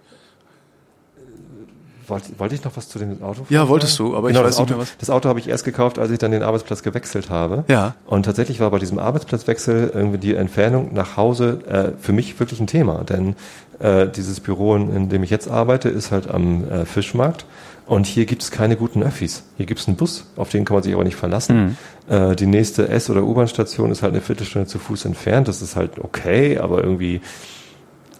Wollte, 2.08 2.38
wollte 2.38 2.54
ich 2.54 2.64
noch 2.64 2.76
was 2.76 2.88
zu 2.88 2.98
dem 2.98 3.22
Auto 3.22 3.42
Ja, 3.48 3.60
sagen? 3.60 3.70
wolltest 3.70 3.98
du, 3.98 4.16
aber 4.16 4.28
ich 4.28 4.34
genau, 4.34 4.46
weiß 4.46 4.56
das 4.56 4.58
nicht 4.58 4.68
Auto, 4.70 4.78
mehr 4.78 4.82
was. 4.82 4.96
Das 4.98 5.10
Auto 5.10 5.28
habe 5.28 5.40
ich 5.40 5.48
erst 5.48 5.64
gekauft, 5.64 5.98
als 5.98 6.10
ich 6.10 6.18
dann 6.18 6.30
den 6.30 6.42
Arbeitsplatz 6.42 6.82
gewechselt 6.82 7.30
habe. 7.30 7.64
Ja. 7.68 7.94
Und 8.06 8.24
tatsächlich 8.24 8.60
war 8.60 8.70
bei 8.70 8.78
diesem 8.78 8.98
Arbeitsplatzwechsel 8.98 9.90
irgendwie 9.94 10.18
die 10.18 10.34
Entfernung 10.34 10.94
nach 10.94 11.16
Hause 11.16 11.58
äh, 11.68 12.00
für 12.00 12.12
mich 12.12 12.38
wirklich 12.38 12.60
ein 12.60 12.66
Thema. 12.66 13.04
Denn 13.04 13.34
äh, 13.80 14.06
dieses 14.08 14.40
Büro, 14.40 14.74
in, 14.76 14.94
in 14.94 15.08
dem 15.08 15.22
ich 15.22 15.30
jetzt 15.30 15.48
arbeite, 15.50 15.88
ist 15.88 16.10
halt 16.12 16.30
am 16.30 16.68
äh, 16.70 16.84
Fischmarkt. 16.84 17.44
Und 17.86 18.06
hier 18.06 18.26
gibt 18.26 18.42
es 18.42 18.50
keine 18.50 18.74
guten 18.76 19.02
Öffis. 19.04 19.44
Hier 19.56 19.66
gibt 19.66 19.78
es 19.78 19.86
einen 19.86 19.96
Bus, 19.96 20.24
auf 20.34 20.48
den 20.48 20.64
kann 20.64 20.74
man 20.74 20.82
sich 20.82 20.92
aber 20.92 21.04
nicht 21.04 21.14
verlassen. 21.14 21.76
Äh, 22.08 22.34
die 22.34 22.46
nächste 22.46 22.88
S- 22.88 23.10
oder 23.10 23.22
U-Bahn-Station 23.22 23.92
ist 23.92 24.02
halt 24.02 24.12
eine 24.12 24.22
Viertelstunde 24.22 24.66
zu 24.66 24.80
Fuß 24.80 25.04
entfernt. 25.04 25.46
Das 25.46 25.62
ist 25.62 25.76
halt 25.76 25.92
okay, 26.00 26.58
aber 26.58 26.82
irgendwie 26.82 27.20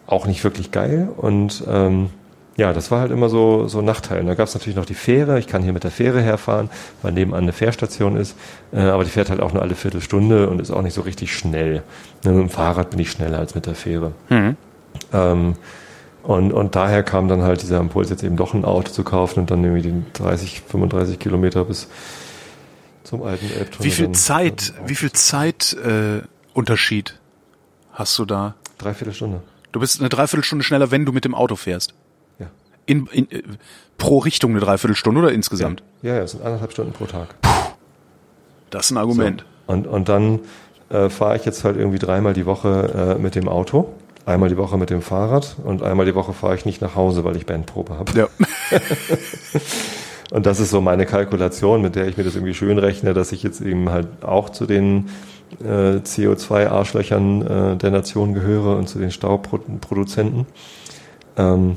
auch 0.06 0.26
nicht 0.26 0.44
wirklich 0.44 0.70
geil. 0.70 1.08
Und 1.16 1.64
ähm, 1.68 2.10
ja, 2.56 2.72
das 2.72 2.90
war 2.90 3.00
halt 3.00 3.10
immer 3.12 3.28
so, 3.28 3.68
so 3.68 3.80
ein 3.80 3.84
Nachteil. 3.84 4.24
Da 4.24 4.34
gab 4.34 4.48
es 4.48 4.54
natürlich 4.54 4.76
noch 4.76 4.86
die 4.86 4.94
Fähre. 4.94 5.38
Ich 5.38 5.46
kann 5.46 5.62
hier 5.62 5.72
mit 5.74 5.84
der 5.84 5.90
Fähre 5.90 6.22
herfahren, 6.22 6.70
weil 7.02 7.12
nebenan 7.12 7.42
eine 7.42 7.52
Fährstation 7.52 8.16
ist. 8.16 8.36
Äh, 8.72 8.80
aber 8.80 9.04
die 9.04 9.10
fährt 9.10 9.28
halt 9.30 9.40
auch 9.40 9.52
nur 9.52 9.62
alle 9.62 9.74
Viertelstunde 9.74 10.48
und 10.48 10.60
ist 10.60 10.70
auch 10.70 10.82
nicht 10.82 10.94
so 10.94 11.02
richtig 11.02 11.36
schnell. 11.36 11.82
Ne, 12.24 12.32
mit 12.32 12.40
dem 12.40 12.48
Fahrrad 12.50 12.90
bin 12.90 12.98
ich 13.00 13.10
schneller 13.10 13.38
als 13.38 13.54
mit 13.54 13.66
der 13.66 13.74
Fähre. 13.74 14.12
Ähm, 15.12 15.54
und, 16.22 16.52
und 16.52 16.74
daher 16.74 17.02
kam 17.02 17.28
dann 17.28 17.42
halt 17.42 17.62
dieser 17.62 17.78
Impuls, 17.78 18.10
jetzt 18.10 18.24
eben 18.24 18.36
doch 18.36 18.52
ein 18.54 18.64
Auto 18.64 18.90
zu 18.90 19.04
kaufen 19.04 19.40
und 19.40 19.50
dann 19.50 19.62
irgendwie 19.62 19.82
den 19.82 20.06
30, 20.14 20.62
35 20.68 21.18
Kilometer 21.18 21.64
bis 21.66 21.88
zum 23.04 23.22
alten 23.22 23.46
Elbtunnel. 23.52 23.84
Wie 23.84 23.90
viel 23.94 24.10
Zeit, 24.12 24.72
dann- 24.78 24.88
wie 24.88 24.94
viel 24.96 25.12
Zeit 25.12 25.74
äh, 25.84 26.22
Unterschied 26.54 27.18
hast 27.92 28.18
du 28.18 28.24
da? 28.24 28.54
Dreiviertel 28.78 29.14
Stunde. 29.14 29.40
Du 29.72 29.78
bist 29.80 30.00
eine 30.00 30.08
Dreiviertelstunde 30.08 30.64
schneller, 30.64 30.90
wenn 30.90 31.04
du 31.04 31.12
mit 31.12 31.24
dem 31.24 31.34
Auto 31.34 31.54
fährst. 31.54 31.94
In, 32.86 33.06
in, 33.12 33.30
äh, 33.30 33.42
pro 33.98 34.18
Richtung 34.18 34.52
eine 34.52 34.60
Dreiviertelstunde 34.60 35.20
oder 35.20 35.32
insgesamt? 35.32 35.82
Ja, 36.02 36.14
ja, 36.14 36.22
es 36.22 36.32
sind 36.32 36.44
anderthalb 36.44 36.72
Stunden 36.72 36.92
pro 36.92 37.06
Tag. 37.06 37.34
Das 38.70 38.86
ist 38.86 38.90
ein 38.92 38.98
Argument. 38.98 39.44
So. 39.66 39.72
Und, 39.72 39.86
und 39.86 40.08
dann 40.08 40.40
äh, 40.90 41.08
fahre 41.08 41.36
ich 41.36 41.44
jetzt 41.44 41.64
halt 41.64 41.76
irgendwie 41.76 41.98
dreimal 41.98 42.32
die 42.32 42.46
Woche 42.46 43.16
äh, 43.16 43.20
mit 43.20 43.34
dem 43.34 43.48
Auto, 43.48 43.92
einmal 44.24 44.48
die 44.48 44.56
Woche 44.56 44.76
mit 44.76 44.90
dem 44.90 45.02
Fahrrad 45.02 45.56
und 45.64 45.82
einmal 45.82 46.06
die 46.06 46.14
Woche 46.14 46.32
fahre 46.32 46.54
ich 46.54 46.64
nicht 46.64 46.80
nach 46.80 46.94
Hause, 46.94 47.24
weil 47.24 47.36
ich 47.36 47.46
Bandprobe 47.46 47.98
habe. 47.98 48.12
Ja. 48.12 48.28
Und 50.32 50.44
das 50.44 50.58
ist 50.58 50.70
so 50.70 50.80
meine 50.80 51.06
Kalkulation, 51.06 51.82
mit 51.82 51.94
der 51.94 52.08
ich 52.08 52.16
mir 52.16 52.24
das 52.24 52.34
irgendwie 52.34 52.54
schön 52.54 52.78
rechne, 52.78 53.14
dass 53.14 53.30
ich 53.32 53.42
jetzt 53.42 53.60
eben 53.60 53.90
halt 53.90 54.08
auch 54.22 54.50
zu 54.50 54.66
den 54.66 55.08
äh, 55.62 55.98
CO2-Arschlöchern 55.98 57.74
äh, 57.74 57.76
der 57.76 57.90
Nation 57.90 58.34
gehöre 58.34 58.76
und 58.76 58.88
zu 58.88 58.98
den 58.98 59.12
Staubproduzenten. 59.12 60.46
Ähm, 61.36 61.76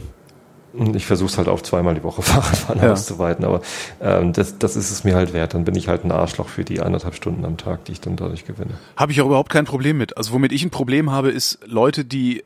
ich 0.93 1.05
versuche 1.05 1.29
es 1.29 1.37
halt 1.37 1.47
auf 1.47 1.63
zweimal 1.63 1.95
die 1.95 2.03
Woche 2.03 2.21
Fahrradfahren 2.23 2.81
Ja. 2.81 2.93
auszuweiten, 2.93 3.43
aber 3.45 3.61
ähm, 4.01 4.33
das, 4.33 4.57
das 4.59 4.75
ist 4.75 4.91
es 4.91 5.03
mir 5.03 5.15
halt 5.15 5.33
wert. 5.33 5.53
Dann 5.53 5.65
bin 5.65 5.75
ich 5.75 5.87
halt 5.87 6.03
ein 6.05 6.11
Arschloch 6.11 6.49
für 6.49 6.63
die 6.63 6.79
anderthalb 6.79 7.15
Stunden 7.15 7.45
am 7.45 7.57
Tag, 7.57 7.85
die 7.85 7.93
ich 7.93 8.01
dann 8.01 8.15
dadurch 8.15 8.45
gewinne. 8.45 8.71
Habe 8.97 9.11
ich 9.11 9.21
auch 9.21 9.25
überhaupt 9.25 9.51
kein 9.51 9.65
Problem 9.65 9.97
mit. 9.97 10.17
Also 10.17 10.31
womit 10.33 10.51
ich 10.51 10.63
ein 10.63 10.69
Problem 10.69 11.11
habe, 11.11 11.29
ist 11.29 11.59
Leute, 11.65 12.05
die 12.05 12.43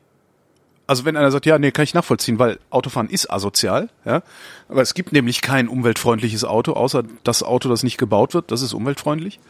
also 0.86 1.06
wenn 1.06 1.16
einer 1.16 1.30
sagt, 1.30 1.46
ja, 1.46 1.58
nee, 1.58 1.70
kann 1.70 1.84
ich 1.84 1.94
nachvollziehen, 1.94 2.38
weil 2.38 2.58
Autofahren 2.68 3.08
ist 3.08 3.30
asozial, 3.30 3.88
ja. 4.04 4.22
Aber 4.68 4.82
es 4.82 4.92
gibt 4.92 5.12
nämlich 5.12 5.40
kein 5.40 5.66
umweltfreundliches 5.68 6.44
Auto, 6.44 6.74
außer 6.74 7.04
das 7.22 7.42
Auto, 7.42 7.70
das 7.70 7.82
nicht 7.84 7.96
gebaut 7.96 8.34
wird, 8.34 8.50
das 8.50 8.60
ist 8.60 8.74
umweltfreundlich. 8.74 9.40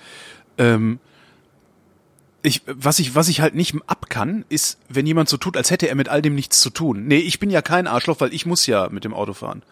Ähm, 0.59 1.01
ich, 2.45 2.63
was 2.67 2.99
ich, 2.99 3.15
was 3.15 3.29
ich 3.29 3.41
halt 3.41 3.55
nicht 3.55 3.75
ab 3.87 4.11
kann, 4.11 4.45
ist, 4.49 4.79
wenn 4.89 5.07
jemand 5.07 5.29
so 5.29 5.37
tut, 5.37 5.57
als 5.57 5.71
hätte 5.71 5.89
er 5.89 5.95
mit 5.95 6.09
all 6.09 6.23
dem 6.23 6.35
nichts 6.35 6.61
zu 6.61 6.71
tun. 6.71 7.07
Nee, 7.07 7.19
ich 7.19 7.39
bin 7.39 7.51
ja 7.51 7.63
kein 7.63 7.87
Arschloch, 7.87 8.21
weil 8.21 8.35
ich 8.35 8.45
muss 8.45 8.67
ja 8.67 8.89
mit 8.91 9.05
dem 9.05 9.15
Auto 9.15 9.33
fahren. 9.33 9.63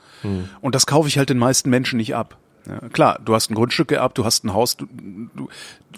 Und 0.60 0.74
das 0.74 0.86
kaufe 0.86 1.08
ich 1.08 1.18
halt 1.18 1.30
den 1.30 1.38
meisten 1.38 1.68
Menschen 1.68 1.98
nicht 1.98 2.14
ab. 2.14 2.38
Ja, 2.66 2.88
klar, 2.90 3.20
du 3.24 3.34
hast 3.34 3.50
ein 3.50 3.54
Grundstück 3.54 3.88
geerbt, 3.88 4.18
du 4.18 4.24
hast 4.24 4.44
ein 4.44 4.54
Haus, 4.54 4.76
du, 4.76 4.86
du, 5.34 5.48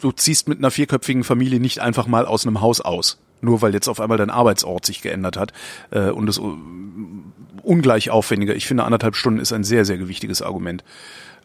du 0.00 0.12
ziehst 0.12 0.48
mit 0.48 0.58
einer 0.58 0.70
vierköpfigen 0.70 1.22
Familie 1.22 1.60
nicht 1.60 1.78
einfach 1.78 2.06
mal 2.06 2.24
aus 2.26 2.46
einem 2.46 2.60
Haus 2.60 2.80
aus. 2.80 3.18
Nur 3.40 3.60
weil 3.60 3.74
jetzt 3.74 3.88
auf 3.88 4.00
einmal 4.00 4.16
dein 4.16 4.30
Arbeitsort 4.30 4.86
sich 4.86 5.02
geändert 5.02 5.36
hat 5.36 5.52
äh, 5.90 6.08
und 6.08 6.28
es 6.28 6.38
uh, 6.38 6.56
ungleich 7.62 8.10
aufwendiger. 8.10 8.54
Ich 8.54 8.66
finde, 8.66 8.84
anderthalb 8.84 9.14
Stunden 9.14 9.40
ist 9.40 9.52
ein 9.52 9.64
sehr, 9.64 9.84
sehr 9.84 9.98
gewichtiges 9.98 10.40
Argument. 10.40 10.82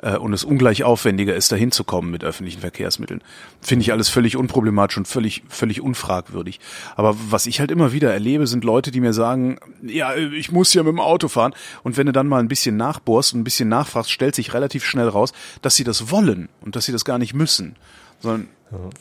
Äh, 0.02 0.18
und 0.18 0.34
es 0.34 0.44
ungleich 0.44 0.84
aufwendiger 0.84 1.36
ist, 1.36 1.52
dahin 1.52 1.72
zu 1.72 1.84
kommen 1.84 2.12
mit 2.12 2.24
öffentlichen 2.24 2.62
Verkehrsmitteln. 2.62 3.22
Finde 3.62 3.84
ich 3.84 3.92
alles 3.92 4.10
völlig 4.10 4.38
unproblematisch 4.38 4.98
und 4.98 5.08
völlig, 5.08 5.44
völlig 5.50 5.82
unfragwürdig. 5.82 6.60
Aber 6.96 7.16
was 7.30 7.46
ich 7.46 7.60
halt 7.60 7.72
immer 7.72 7.92
wieder 7.92 8.12
erlebe, 8.12 8.48
sind 8.48 8.64
Leute, 8.64 8.92
die 8.92 9.02
mir 9.02 9.14
sagen, 9.14 9.58
ja, 9.82 10.16
ich 10.16 10.52
muss 10.52 10.74
ja 10.74 10.84
mit 10.84 10.92
dem 10.92 11.00
Auto 11.00 11.28
fahren. 11.28 11.54
Und 11.84 11.98
wenn 11.98 12.06
du 12.06 12.14
dann 12.14 12.28
mal 12.28 12.40
ein 12.40 12.48
bisschen 12.48 12.78
nachbohrst 12.78 13.34
und 13.34 13.42
ein 13.42 13.44
bisschen 13.44 13.70
nachfragst, 13.70 14.12
stellt 14.12 14.36
sich 14.36 14.54
relativ 14.54 14.86
schnell 14.86 15.08
raus, 15.08 15.34
dass 15.62 15.76
sie 15.76 15.84
das 15.84 16.12
wollen 16.12 16.50
und 16.62 16.76
dass 16.76 16.86
sie 16.86 16.92
das 16.92 17.06
gar 17.06 17.18
nicht 17.18 17.34
müssen. 17.34 17.76
Sondern 18.22 18.48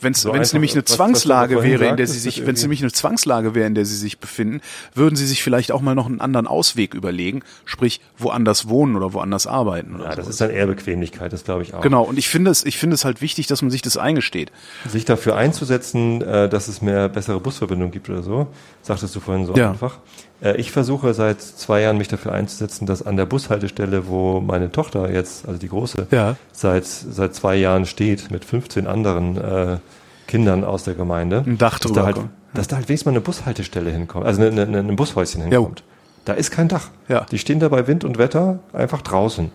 wenn 0.01 0.13
es 0.13 0.23
So 0.23 0.33
wenn 0.33 0.41
es 0.41 0.49
einfach, 0.49 0.53
nämlich 0.55 0.73
eine 0.73 0.83
was- 0.83 0.93
Zwangslage 0.95 1.63
wäre, 1.63 1.87
in 1.87 1.97
der 1.97 2.07
sie 2.07 2.19
sich, 2.19 2.47
wenn 2.47 2.55
es 2.55 2.63
nämlich 2.63 2.81
eine 2.83 2.93
Zwangslage 2.93 3.55
wäre, 3.55 3.67
in 3.67 3.75
der 3.75 3.85
sie 3.85 3.97
sich 3.97 4.19
befinden, 4.19 4.61
würden 4.95 5.17
sie 5.17 5.27
sich 5.27 5.43
vielleicht 5.43 5.73
auch 5.73 5.81
mal 5.81 5.95
noch 5.95 6.07
einen 6.07 6.21
anderen 6.21 6.47
Ausweg 6.47 6.95
überlegen, 6.95 7.43
sprich 7.65 8.01
woanders 8.17 8.69
wohnen 8.69 8.97
oder 8.97 9.13
woanders 9.13 9.47
arbeiten 9.47 9.95
oder 9.95 10.05
Ja, 10.05 10.11
das 10.11 10.17
sowas. 10.25 10.29
ist 10.31 10.41
dann 10.41 10.51
eher 10.51 10.67
Bequemlichkeit, 10.67 11.33
das 11.33 11.45
glaube 11.45 11.63
ich 11.63 11.75
auch. 11.75 11.81
Genau, 11.83 12.03
und 12.05 12.19
ich 12.19 12.29
finde 12.29 12.51
es, 12.51 12.65
ich 12.65 12.79
finde 12.79 12.95
es 12.95 13.05
halt 13.05 13.21
wichtig, 13.21 13.47
dass 13.47 13.63
man 13.63 13.71
sich 13.71 13.83
das 13.83 13.97
eingesteht. 13.97 14.51
Sich 14.89 15.05
dafür 15.05 15.37
einzusetzen, 15.37 16.23
äh, 16.23 16.49
dass 16.49 16.69
es 16.69 16.81
mehr 16.83 17.09
bessere 17.09 17.41
Busverbindungen 17.41 17.93
gibt 17.93 18.09
oder 18.09 18.23
so, 18.23 18.47
sagtest 18.89 19.15
du 19.15 19.21
vorhin 19.21 19.47
so 19.47 19.55
Ja. 19.55 19.71
einfach. 19.71 19.99
Äh, 20.43 20.57
ich 20.57 20.73
versuche 20.73 21.15
seit 21.15 21.41
zwei 21.41 21.83
Jahren 21.83 21.99
mich 21.99 22.09
dafür 22.09 22.33
einzusetzen, 22.33 22.87
dass 22.87 23.07
an 23.07 23.17
der 23.17 23.27
Bushaltestelle, 23.27 24.09
wo 24.09 24.41
meine 24.41 24.73
Tochter 24.73 25.11
jetzt, 25.13 25.47
also 25.47 25.59
die 25.61 25.69
große, 25.69 26.09
Ja. 26.11 26.35
seit, 26.53 26.87
seit 26.87 27.35
zwei 27.35 27.55
Jahren 27.57 27.87
steht, 27.87 28.31
mit 28.33 28.45
15 28.45 28.87
anderen 28.89 29.37
äh, 29.37 29.77
Kindern 30.27 30.65
aus 30.65 30.83
der 30.85 30.95
Gemeinde, 30.95 31.45
Ein 31.47 31.59
Dach 31.59 31.79
dass 31.79 31.93
da, 31.93 32.05
halt, 32.05 32.17
dass 32.55 32.67
da 32.67 32.77
halt 32.77 32.89
wenigstens 32.89 33.07
mal 33.07 33.13
eine 33.13 33.21
Bushaltestelle 33.21 33.91
hinkommt, 33.91 34.27
also 34.27 34.43
eine, 34.43 34.63
eine, 34.63 34.79
ein 34.79 34.97
Bushäuschen 34.97 35.43
hinkommt. 35.43 35.85
Da 36.25 36.33
ist 36.35 36.51
kein 36.51 36.69
Dach. 36.69 36.91
Ja. 37.09 37.25
Die 37.31 37.39
stehen 37.39 37.61
da 37.61 37.69
bei 37.69 37.87
Wind 37.87 38.05
und 38.05 38.19
Wetter 38.19 38.59
einfach 38.73 39.01
draußen. 39.03 39.51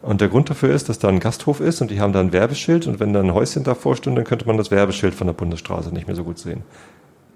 Und 0.00 0.20
der 0.20 0.28
Grund 0.28 0.48
dafür 0.48 0.72
ist, 0.74 0.88
dass 0.88 0.98
da 1.00 1.08
ein 1.08 1.18
Gasthof 1.20 1.60
ist 1.60 1.80
und 1.82 1.90
die 1.90 2.00
haben 2.00 2.12
da 2.12 2.20
ein 2.20 2.32
Werbeschild 2.32 2.86
und 2.86 3.00
wenn 3.00 3.12
da 3.12 3.20
ein 3.20 3.34
Häuschen 3.34 3.64
davor 3.64 3.96
stünde, 3.96 4.20
dann 4.22 4.28
könnte 4.28 4.46
man 4.46 4.56
das 4.56 4.70
Werbeschild 4.70 5.14
von 5.14 5.26
der 5.26 5.34
Bundesstraße 5.34 5.90
nicht 5.92 6.06
mehr 6.06 6.14
so 6.16 6.22
gut 6.24 6.38
sehen. 6.38 6.62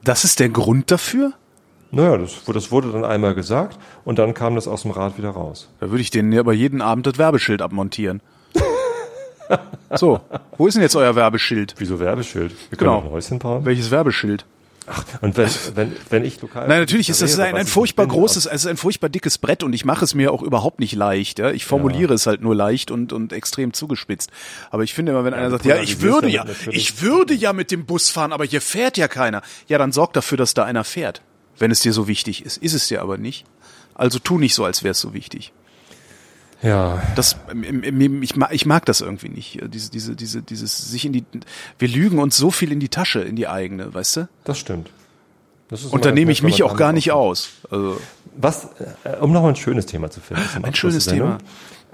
Das 0.05 0.25
ist 0.25 0.41
der 0.41 0.49
Grund 0.49 0.91
dafür? 0.91 1.33
Naja, 1.91 2.17
das, 2.17 2.43
das 2.47 2.71
wurde 2.73 2.91
dann 2.91 3.05
einmal 3.05 3.35
gesagt 3.35 3.79
und 4.05 4.19
dann 4.19 4.33
kam 4.35 4.55
das 4.55 4.67
aus 4.67 4.83
dem 4.83 4.91
Rat 4.93 5.19
wieder 5.19 5.31
raus. 5.31 5.69
Da 5.81 5.91
würde 5.91 6.01
ich 6.01 6.11
denen 6.11 6.33
ja 6.33 6.41
aber 6.41 6.55
jeden 6.55 6.81
Abend 6.81 7.07
das 7.07 7.19
Werbeschild 7.19 7.61
abmontieren. 7.61 8.23
so, 9.95 10.21
wo 10.57 10.67
ist 10.67 10.75
denn 10.75 10.83
jetzt 10.83 10.97
euer 10.97 11.15
Werbeschild? 11.15 11.75
Wieso 11.79 12.01
Werbeschild? 12.01 12.53
Wir 12.71 12.79
Genau. 12.79 12.93
können 12.93 13.03
auch 13.03 13.09
ein 13.09 13.13
Häuschen 13.13 13.39
bauen. 13.39 13.65
Welches 13.67 13.91
Werbeschild? 13.91 14.47
Und 15.21 15.37
wenn, 15.37 15.49
wenn, 15.75 15.97
wenn 16.11 16.25
ich 16.25 16.41
lokal. 16.41 16.69
Nein, 16.69 16.81
natürlich 16.81 17.09
ist 17.09 17.23
das 17.23 17.39
ein, 17.39 17.55
ein 17.55 17.67
ich 17.67 17.73
furchtbar 17.73 18.07
großes, 18.07 18.47
es 18.47 18.65
ist 18.65 18.67
ein 18.67 18.77
furchtbar 18.77 19.09
dickes 19.09 19.39
Brett 19.39 19.63
und 19.63 19.73
ich 19.73 19.85
mache 19.85 20.05
es 20.05 20.15
mir 20.15 20.33
auch 20.33 20.43
überhaupt 20.43 20.81
nicht 20.81 20.95
leicht. 20.95 21.39
Ja? 21.39 21.51
Ich 21.51 21.65
formuliere 21.65 22.15
es 22.15 22.27
halt 22.27 22.43
nur 22.43 22.55
leicht 22.55 22.91
und, 22.91 23.13
und 23.13 23.33
extrem 23.33 23.73
zugespitzt. 23.73 24.31
Aber 24.71 24.83
ich 24.83 24.95
finde 24.95 25.13
immer, 25.13 25.25
wenn 25.25 25.35
einer 25.35 25.47
du 25.47 25.51
sagt, 25.53 25.65
ja, 25.65 25.77
ich 25.81 25.99
polarisierst 25.99 26.03
würde 26.03 26.29
ja, 26.29 26.45
ich 26.71 27.03
würde 27.03 27.35
ja 27.35 27.53
mit 27.53 27.71
dem 27.71 27.87
Bus 27.87 28.11
fahren, 28.11 28.33
aber 28.33 28.45
hier 28.45 28.61
fährt 28.61 28.97
ja 28.97 29.09
keiner. 29.09 29.43
Ja, 29.69 29.79
dann 29.79 29.93
sorg 29.93 30.13
dafür, 30.13 30.39
dass 30.39 30.55
da 30.55 30.65
einer 30.65 30.85
fährt, 30.85 31.23
wenn 31.59 31.71
es 31.71 31.81
dir 31.81 31.93
so 31.93 32.09
wichtig 32.09 32.45
ist. 32.45 32.57
Ist 32.57 32.75
es 32.75 32.89
dir 32.89 33.03
aber 33.03 33.19
nicht. 33.19 33.45
Also 33.95 34.19
tu 34.19 34.39
nicht 34.39 34.55
so, 34.55 34.65
als 34.65 34.83
wäre 34.83 34.93
es 34.93 35.01
so 35.01 35.15
wichtig. 35.15 35.53
Ja. 36.63 37.03
Das, 37.17 37.37
im- 37.51 37.65
im- 37.83 38.01
im- 38.01 38.23
ich, 38.23 38.37
mag, 38.37 38.53
ich 38.53 38.67
mag 38.67 38.85
das 38.87 39.01
irgendwie 39.01 39.29
nicht. 39.29 39.59
Diese, 39.69 39.91
diese, 39.91 40.15
diese, 40.17 40.43
dieses 40.43 40.91
sich 40.91 41.05
in 41.05 41.13
die, 41.13 41.25
wir 41.79 41.89
lügen 41.89 42.19
uns 42.19 42.37
so 42.37 42.51
viel 42.51 42.71
in 42.73 42.79
die 42.81 42.89
Tasche, 42.89 43.21
in 43.21 43.35
die 43.37 43.49
eigene, 43.49 43.93
weißt 43.93 44.17
du? 44.17 44.29
Das 44.45 44.59
stimmt. 44.59 44.91
Das 45.69 45.85
Und 45.85 46.05
da 46.05 46.13
nehme 46.13 46.31
ich 46.33 46.43
mich 46.43 46.63
auch 46.63 46.77
gar 46.77 46.93
nicht 46.93 47.13
aus. 47.13 47.49
Also, 47.71 48.01
Was, 48.37 48.69
äh, 49.05 49.17
um 49.21 49.33
noch 49.33 49.43
mal 49.43 49.49
ein 49.49 49.57
schönes 49.57 49.87
Thema 49.87 50.11
zu 50.11 50.21
finden. 50.21 50.43
Ein 50.63 50.75
schönes 50.75 51.05
Sendung. 51.05 51.39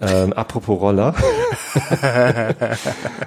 Ähm, 0.01 0.33
apropos 0.33 0.81
Roller. 0.81 1.13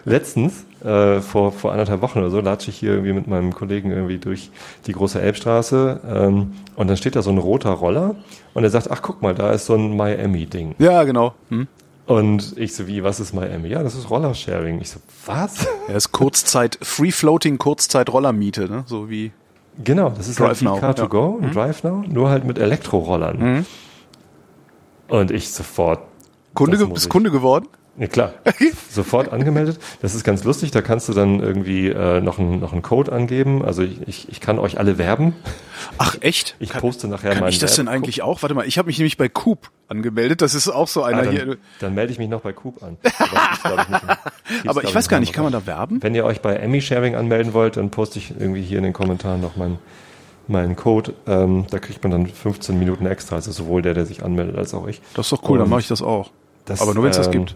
Letztens, 0.06 0.66
äh, 0.84 1.20
vor, 1.20 1.52
vor 1.52 1.72
anderthalb 1.72 2.02
Wochen 2.02 2.20
oder 2.20 2.30
so, 2.30 2.40
latsche 2.40 2.70
ich 2.70 2.78
hier 2.78 2.92
irgendwie 2.92 3.14
mit 3.14 3.28
meinem 3.28 3.54
Kollegen 3.54 3.92
irgendwie 3.92 4.18
durch 4.18 4.50
die 4.88 4.94
große 4.94 5.22
Elbstraße 5.22 6.00
ähm, 6.10 6.54
und 6.76 6.88
dann 6.88 6.98
steht 6.98 7.16
da 7.16 7.22
so 7.22 7.30
ein 7.30 7.38
roter 7.38 7.72
Roller 7.72 8.16
und 8.54 8.64
er 8.64 8.70
sagt, 8.70 8.90
ach 8.90 9.02
guck 9.02 9.22
mal, 9.22 9.36
da 9.36 9.52
ist 9.52 9.66
so 9.66 9.76
ein 9.76 9.96
Miami-Ding. 9.98 10.76
ja, 10.80 11.04
genau. 11.04 11.34
Hm? 11.50 11.68
Und 12.08 12.58
ich 12.58 12.76
so, 12.76 12.88
wie, 12.88 13.04
was 13.04 13.20
ist 13.20 13.34
Miami? 13.34 13.70
Ja, 13.70 13.84
das 13.84 13.96
ist 13.96 14.10
Rollersharing. 14.10 14.82
Ich 14.82 14.90
so, 14.90 15.00
was? 15.26 15.68
Ja, 15.88 15.96
ist 15.96 16.12
Kurzzeit, 16.12 16.78
Free 16.82 17.12
Floating 17.12 17.58
Kurzzeit 17.58 18.12
Rollermiete, 18.12 18.70
ne? 18.70 18.84
So 18.86 19.10
wie, 19.10 19.32
Genau, 19.84 20.10
das 20.10 20.28
ist 20.28 20.40
Drive 20.40 20.62
halt 20.62 20.64
Now, 20.64 20.78
Car2Go 20.78 21.34
ja. 21.34 21.38
Mhm. 21.38 21.44
und 21.46 21.56
Drive 21.56 21.84
Now, 21.84 22.04
nur 22.08 22.30
halt 22.30 22.44
mit 22.44 22.60
Elektrorollern. 22.60 23.66
Und 25.08 25.32
ich 25.32 25.52
sofort. 25.52 26.00
Kunde, 26.54 26.78
das 26.78 26.90
bist. 26.90 27.10
Kunde 27.10 27.32
geworden? 27.32 27.68
Ja, 27.98 28.08
klar. 28.08 28.34
Sofort 28.90 29.34
angemeldet. 29.34 29.78
Das 30.02 30.16
ist 30.16 30.24
ganz 30.24 30.44
lustig. 30.46 30.72
Da 30.72 30.82
kannst 30.82 31.10
du 31.10 31.14
dann 31.14 31.42
irgendwie 31.42 31.90
äh, 31.90 32.22
noch, 32.22 32.40
einen, 32.40 32.60
noch 32.62 32.72
einen 32.72 32.82
Code 32.82 33.12
angeben. 33.12 33.64
Also 33.66 33.84
ich, 33.84 34.08
ich, 34.08 34.30
ich 34.30 34.40
kann 34.40 34.60
euch 34.60 34.80
alle 34.80 34.98
werben. 34.98 35.36
Ach, 35.98 36.16
echt? 36.22 36.56
Ich 36.60 36.70
kann, 36.70 36.80
poste 36.82 37.10
nachher 37.10 37.36
Kann 37.36 37.48
ich 37.50 37.60
das 37.60 37.76
denn 37.76 37.88
Werbecode. 37.88 38.04
eigentlich 38.06 38.22
auch? 38.22 38.42
Warte 38.44 38.56
mal, 38.56 38.66
ich 38.66 38.78
habe 38.78 38.88
mich 38.88 38.98
nämlich 38.98 39.18
bei 39.18 39.28
Coop 39.28 39.70
angemeldet. 39.90 40.42
Das 40.42 40.56
ist 40.56 40.70
auch 40.70 40.88
so 40.88 41.04
einer 41.04 41.20
Ah, 41.20 41.24
dann, 41.26 41.32
hier. 41.32 41.58
dann 41.80 41.94
melde 41.94 42.14
ich 42.14 42.18
mich 42.18 42.30
noch 42.30 42.42
bei 42.42 42.54
Coop 42.54 42.82
an. 42.82 42.98
Aber, 43.64 43.86
ich, 44.64 44.70
Aber 44.70 44.84
ich 44.86 44.96
weiß 44.96 45.10
gar 45.10 45.20
nicht, 45.20 45.34
kann 45.34 45.44
man 45.44 45.54
da 45.54 45.66
werben? 45.66 46.02
Wenn 46.02 46.16
ihr 46.16 46.24
euch 46.24 46.42
bei 46.42 46.56
Emmy 46.56 46.82
Sharing 46.82 47.16
anmelden 47.16 47.54
wollt, 47.54 47.76
dann 47.76 47.92
poste 47.92 48.20
ich 48.20 48.32
irgendwie 48.40 48.62
hier 48.62 48.78
in 48.78 48.84
den 48.86 48.94
Kommentaren 48.94 49.42
noch 49.42 49.58
meinen 49.58 49.80
meinen 50.48 50.76
Code. 50.76 51.14
Ähm, 51.28 51.66
da 51.70 51.80
kriegt 51.80 52.04
man 52.04 52.12
dann 52.12 52.26
15 52.28 52.78
Minuten 52.80 53.06
extra. 53.06 53.36
Also 53.36 53.52
sowohl 53.52 53.82
der, 53.82 53.94
der 53.94 54.06
sich 54.06 54.24
anmeldet, 54.24 54.58
als 54.58 54.74
auch 54.74 54.88
ich. 54.88 55.02
Das 55.14 55.28
ist 55.28 55.32
doch 55.34 55.44
cool, 55.50 55.58
dann 55.58 55.66
Und 55.66 55.70
mache 55.70 55.82
ich 55.82 55.88
das 55.88 56.02
auch. 56.02 56.32
Das, 56.66 56.82
Aber 56.82 56.94
nur 56.94 57.04
wenn 57.04 57.12
es 57.12 57.18
das 57.18 57.28
ähm, 57.28 57.32
gibt. 57.34 57.56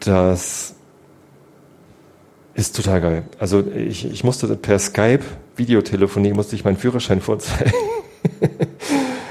Das 0.00 0.74
ist 2.54 2.76
total 2.76 3.00
geil. 3.00 3.22
Also 3.38 3.64
ich, 3.74 4.04
ich 4.10 4.24
musste 4.24 4.54
per 4.56 4.78
Skype 4.78 5.24
Videotelefonie 5.56 6.32
musste 6.32 6.54
ich 6.56 6.64
meinen 6.64 6.76
Führerschein 6.76 7.20
vorzeigen. 7.22 7.72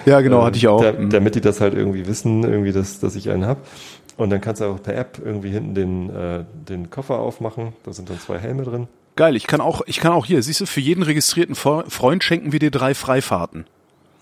Ja, 0.06 0.22
genau, 0.22 0.44
hatte 0.44 0.58
ich 0.58 0.68
auch. 0.68 0.82
Da, 0.82 0.94
Mhm. 0.94 1.10
damit 1.10 1.36
die 1.36 1.42
das 1.42 1.62
halt 1.62 1.74
irgendwie 1.74 2.08
wissen, 2.08 2.44
irgendwie, 2.44 2.72
dass, 2.72 3.00
dass 3.00 3.16
ich 3.16 3.30
einen 3.30 3.46
hab. 3.46 3.58
Und 4.18 4.30
dann 4.30 4.42
kannst 4.42 4.62
du 4.62 4.66
auch 4.66 4.82
per 4.82 4.96
App 4.98 5.22
irgendwie 5.24 5.50
hinten 5.52 5.76
den, 5.76 6.10
äh, 6.10 6.44
den 6.68 6.90
Koffer 6.90 7.20
aufmachen. 7.20 7.74
Da 7.84 7.94
sind 7.94 8.10
dann 8.10 8.20
zwei 8.20 8.40
Helme 8.40 8.64
drin. 8.64 8.88
Geil, 9.16 9.36
ich 9.36 9.48
kann 9.48 9.62
auch, 9.62 9.82
ich 9.86 10.00
kann 10.00 10.12
auch 10.12 10.26
hier, 10.26 10.42
siehst 10.44 10.62
du, 10.62 10.66
für 10.66 10.80
jeden 10.80 11.04
registrierten 11.04 11.56
Fre- 11.56 11.90
Freund 11.90 12.24
schenken 12.24 12.52
wir 12.52 12.60
dir 12.60 12.72
drei 12.72 12.94
Freifahrten. 12.94 13.66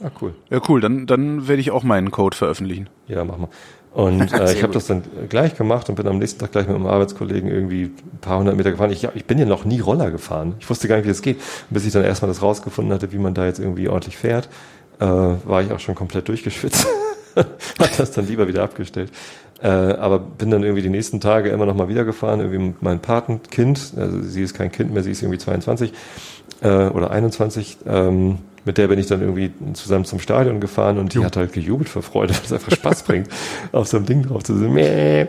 Ah, 0.04 0.10
cool. 0.22 0.34
Ja, 0.50 0.60
cool, 0.68 0.82
dann, 0.82 1.06
dann 1.08 1.48
werde 1.48 1.62
ich 1.62 1.72
auch 1.72 1.84
meinen 1.84 2.12
Code 2.12 2.36
veröffentlichen. 2.36 2.90
Ja, 3.08 3.24
mach 3.24 3.38
mal. 3.38 3.50
Und 3.94 4.34
äh, 4.34 4.54
ich 4.54 4.62
habe 4.62 4.74
das 4.74 4.88
dann 4.88 5.04
gleich 5.30 5.56
gemacht 5.56 5.88
und 5.88 5.96
bin 5.96 6.06
am 6.08 6.20
nächsten 6.20 6.40
Tag 6.40 6.52
gleich 6.52 6.68
mit 6.68 6.76
einem 6.76 6.86
Arbeitskollegen 6.86 7.50
irgendwie 7.50 7.84
ein 7.84 8.20
paar 8.20 8.40
hundert 8.40 8.58
Meter 8.58 8.72
gefahren. 8.72 8.92
Ich, 8.92 9.08
ich 9.16 9.26
bin 9.26 9.40
ja 9.40 9.46
noch 9.46 9.64
nie 9.64 9.80
Roller 9.80 10.12
gefahren. 10.12 10.56
Ich 10.60 10.70
wusste 10.70 10.90
gar 10.90 10.98
nicht, 10.98 11.06
wie 11.06 11.10
das 11.10 11.22
geht. 11.22 11.40
Bis 11.70 11.86
ich 11.86 11.94
dann 11.94 12.04
erstmal 12.04 12.28
das 12.28 12.42
rausgefunden 12.42 12.94
hatte, 12.94 13.14
wie 13.14 13.18
man 13.18 13.34
da 13.34 13.46
jetzt 13.46 13.60
irgendwie 13.60 13.88
ordentlich 13.88 14.18
fährt, 14.18 14.50
äh, 15.00 15.06
war 15.06 15.62
ich 15.62 15.72
auch 15.72 15.80
schon 15.80 15.96
komplett 15.96 16.28
durchgeschwitzt. 16.28 16.88
Hat 17.36 17.98
das 17.98 18.12
dann 18.12 18.28
lieber 18.28 18.50
wieder 18.50 18.64
abgestellt. 18.64 19.12
Äh, 19.62 19.68
aber 19.68 20.20
bin 20.20 20.52
dann 20.52 20.64
irgendwie 20.64 20.82
die 20.82 20.90
nächsten 20.90 21.22
Tage 21.22 21.50
immer 21.50 21.66
noch 21.66 21.76
mal 21.76 21.88
wieder 21.88 22.04
gefahren, 22.04 22.42
irgendwie 22.42 22.60
mit 22.60 22.82
meinem 22.82 23.00
Patenkind. 23.00 23.94
Also 23.96 24.22
sie 24.22 24.44
ist 24.44 24.54
kein 24.54 24.72
Kind 24.74 24.94
mehr, 24.94 25.04
sie 25.04 25.12
ist 25.12 25.22
irgendwie 25.22 25.40
22 25.40 25.94
äh, 26.62 26.68
oder 26.88 27.12
21. 27.12 27.78
Ähm, 27.88 28.40
mit 28.66 28.78
der 28.78 28.88
bin 28.88 29.00
ich 29.00 29.08
dann 29.08 29.22
irgendwie 29.22 29.52
zusammen 29.74 30.06
zum 30.06 30.20
Stadion 30.20 30.60
gefahren 30.60 30.98
und 30.98 31.14
die 31.14 31.24
hat 31.24 31.38
halt 31.38 31.54
gejubelt 31.54 31.90
vor 31.90 32.02
Freude, 32.02 32.34
weil 32.36 32.42
es 32.44 32.52
einfach 32.52 32.72
Spaß 32.72 33.04
bringt, 33.04 33.30
auf 33.72 33.88
so 33.88 33.98
einem 33.98 34.06
Ding 34.06 34.24
drauf 34.24 34.44
zu 34.44 34.58
sitzen, 34.58 35.28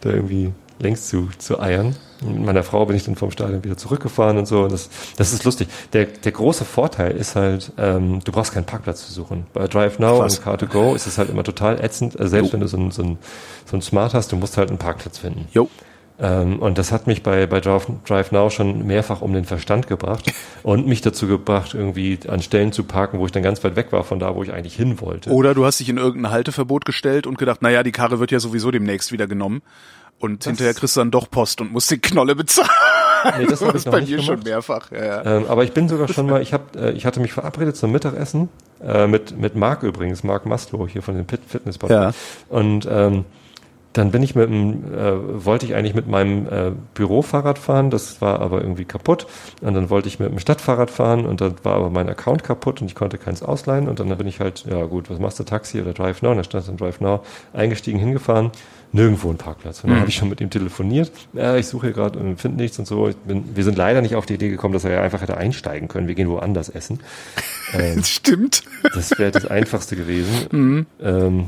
da 0.00 0.10
irgendwie 0.10 0.52
längs 0.80 1.08
zu, 1.08 1.28
zu 1.38 1.60
eiern. 1.60 1.94
Und 2.22 2.34
mit 2.34 2.46
meiner 2.46 2.62
Frau 2.62 2.84
bin 2.84 2.96
ich 2.96 3.04
dann 3.04 3.16
vom 3.16 3.30
Stadion 3.30 3.64
wieder 3.64 3.76
zurückgefahren 3.76 4.36
und 4.36 4.46
so. 4.46 4.62
Und 4.62 4.72
das, 4.72 4.90
das 5.16 5.32
ist 5.32 5.44
lustig. 5.44 5.68
Der, 5.92 6.06
der 6.06 6.32
große 6.32 6.64
Vorteil 6.64 7.12
ist 7.12 7.36
halt, 7.36 7.72
ähm, 7.78 8.20
du 8.24 8.32
brauchst 8.32 8.52
keinen 8.52 8.66
Parkplatz 8.66 9.06
zu 9.06 9.12
suchen. 9.12 9.46
Bei 9.52 9.66
Drive 9.68 9.98
Now 9.98 10.18
Was? 10.18 10.38
und 10.38 10.46
Car2Go 10.46 10.94
ist 10.94 11.06
es 11.06 11.18
halt 11.18 11.30
immer 11.30 11.44
total 11.44 11.82
ätzend. 11.82 12.18
Also 12.18 12.30
selbst 12.30 12.52
wenn 12.52 12.60
du 12.60 12.68
so 12.68 12.76
ein, 12.76 12.90
so, 12.90 13.02
ein, 13.02 13.18
so 13.64 13.76
ein 13.76 13.82
Smart 13.82 14.12
hast, 14.14 14.32
du 14.32 14.36
musst 14.36 14.56
halt 14.56 14.68
einen 14.68 14.78
Parkplatz 14.78 15.18
finden. 15.18 15.48
Jo. 15.52 15.68
Ähm, 16.20 16.58
und 16.58 16.76
das 16.78 16.92
hat 16.92 17.06
mich 17.06 17.22
bei, 17.22 17.46
bei 17.46 17.60
Drive, 17.60 17.86
Drive 18.06 18.30
Now 18.30 18.50
schon 18.50 18.86
mehrfach 18.86 19.22
um 19.22 19.32
den 19.32 19.44
Verstand 19.44 19.86
gebracht 19.86 20.32
und 20.62 20.86
mich 20.86 21.00
dazu 21.00 21.26
gebracht, 21.26 21.74
irgendwie 21.74 22.18
an 22.28 22.42
Stellen 22.42 22.72
zu 22.72 22.84
parken, 22.84 23.18
wo 23.18 23.26
ich 23.26 23.32
dann 23.32 23.42
ganz 23.42 23.64
weit 23.64 23.76
weg 23.76 23.92
war 23.92 24.04
von 24.04 24.18
da, 24.18 24.34
wo 24.34 24.42
ich 24.42 24.52
eigentlich 24.52 24.74
hin 24.76 25.00
wollte. 25.00 25.30
Oder 25.30 25.54
du 25.54 25.64
hast 25.64 25.80
dich 25.80 25.88
in 25.88 25.96
irgendein 25.96 26.30
Halteverbot 26.30 26.84
gestellt 26.84 27.26
und 27.26 27.38
gedacht, 27.38 27.62
naja, 27.62 27.82
die 27.82 27.92
Karre 27.92 28.20
wird 28.20 28.30
ja 28.30 28.40
sowieso 28.40 28.70
demnächst 28.70 29.12
wieder 29.12 29.26
genommen. 29.26 29.62
Und 30.18 30.44
hinterher 30.44 30.74
kriegst 30.74 30.96
du 30.96 31.00
dann 31.00 31.10
doch 31.10 31.30
Post 31.30 31.62
und 31.62 31.72
musst 31.72 31.90
die 31.90 31.98
Knolle 31.98 32.34
bezahlen. 32.36 32.68
Nee, 33.38 33.46
das 33.46 33.62
habe 33.62 33.76
ich 33.76 33.84
bei 33.84 34.02
mir 34.02 34.22
schon 34.22 34.40
mehrfach. 34.40 34.90
Ja, 34.92 35.04
ja. 35.04 35.36
Ähm, 35.36 35.46
aber 35.48 35.64
ich 35.64 35.72
bin 35.72 35.88
sogar 35.88 36.08
schon 36.08 36.26
mal, 36.26 36.42
ich 36.42 36.52
hab, 36.52 36.76
äh, 36.76 36.92
ich 36.92 37.06
hatte 37.06 37.20
mich 37.20 37.32
verabredet 37.32 37.76
zum 37.76 37.92
Mittagessen 37.92 38.48
äh, 38.82 39.06
mit 39.06 39.38
mit 39.38 39.56
Marc 39.56 39.82
übrigens, 39.82 40.24
Marc 40.24 40.46
Maslow 40.46 40.86
hier 40.86 41.02
von 41.02 41.16
den 41.16 41.26
Pit 41.26 41.40
Fitness 41.46 41.78
Ja. 41.88 42.12
Und 42.48 42.86
ähm, 42.90 43.24
dann 43.92 44.12
bin 44.12 44.22
ich 44.22 44.36
mit 44.36 44.48
dem, 44.48 44.94
äh, 44.94 45.44
wollte 45.44 45.66
ich 45.66 45.74
eigentlich 45.74 45.94
mit 45.94 46.06
meinem 46.06 46.46
äh, 46.46 46.70
Bürofahrrad 46.94 47.58
fahren, 47.58 47.90
das 47.90 48.20
war 48.20 48.40
aber 48.40 48.60
irgendwie 48.62 48.84
kaputt. 48.84 49.26
Und 49.62 49.74
dann 49.74 49.90
wollte 49.90 50.06
ich 50.06 50.20
mit 50.20 50.30
dem 50.30 50.38
Stadtfahrrad 50.38 50.90
fahren 50.90 51.26
und 51.26 51.40
dann 51.40 51.54
war 51.64 51.74
aber 51.74 51.90
mein 51.90 52.08
Account 52.08 52.44
kaputt 52.44 52.80
und 52.80 52.86
ich 52.86 52.94
konnte 52.94 53.18
keins 53.18 53.42
ausleihen. 53.42 53.88
Und 53.88 53.98
dann 53.98 54.08
bin 54.16 54.28
ich 54.28 54.38
halt, 54.38 54.64
ja 54.70 54.84
gut, 54.84 55.10
was 55.10 55.18
machst 55.18 55.40
du, 55.40 55.44
Taxi 55.44 55.80
oder 55.80 55.92
Drive 55.92 56.22
Now? 56.22 56.30
Und 56.30 56.36
dann 56.36 56.44
stand 56.44 56.68
dann 56.68 56.76
Drive 56.76 57.00
Now, 57.00 57.22
eingestiegen, 57.52 57.98
hingefahren, 57.98 58.52
nirgendwo 58.92 59.28
ein 59.30 59.38
Parkplatz. 59.38 59.82
Und 59.82 59.90
dann 59.90 59.96
Mhm. 59.96 60.00
habe 60.02 60.10
ich 60.10 60.16
schon 60.16 60.28
mit 60.28 60.40
ihm 60.40 60.50
telefoniert. 60.50 61.10
Ja, 61.32 61.56
ich 61.56 61.66
suche 61.66 61.86
hier 61.88 61.94
gerade 61.94 62.18
und 62.20 62.40
finde 62.40 62.62
nichts 62.62 62.78
und 62.78 62.86
so. 62.86 63.08
Ich 63.08 63.16
bin, 63.16 63.56
wir 63.56 63.64
sind 63.64 63.76
leider 63.76 64.02
nicht 64.02 64.14
auf 64.14 64.24
die 64.26 64.34
Idee 64.34 64.50
gekommen, 64.50 64.72
dass 64.74 64.84
er 64.84 64.92
ja 64.92 65.02
einfach 65.02 65.20
hätte 65.20 65.36
einsteigen 65.36 65.88
können. 65.88 66.06
Wir 66.06 66.14
gehen 66.14 66.28
woanders 66.28 66.68
essen. 66.68 67.00
Ähm, 67.72 68.02
Stimmt. 68.02 68.64
das 68.94 69.16
wäre 69.16 69.30
das 69.30 69.46
Einfachste 69.46 69.94
gewesen. 69.94 70.34
Mhm. 70.50 70.86
Ähm, 71.00 71.44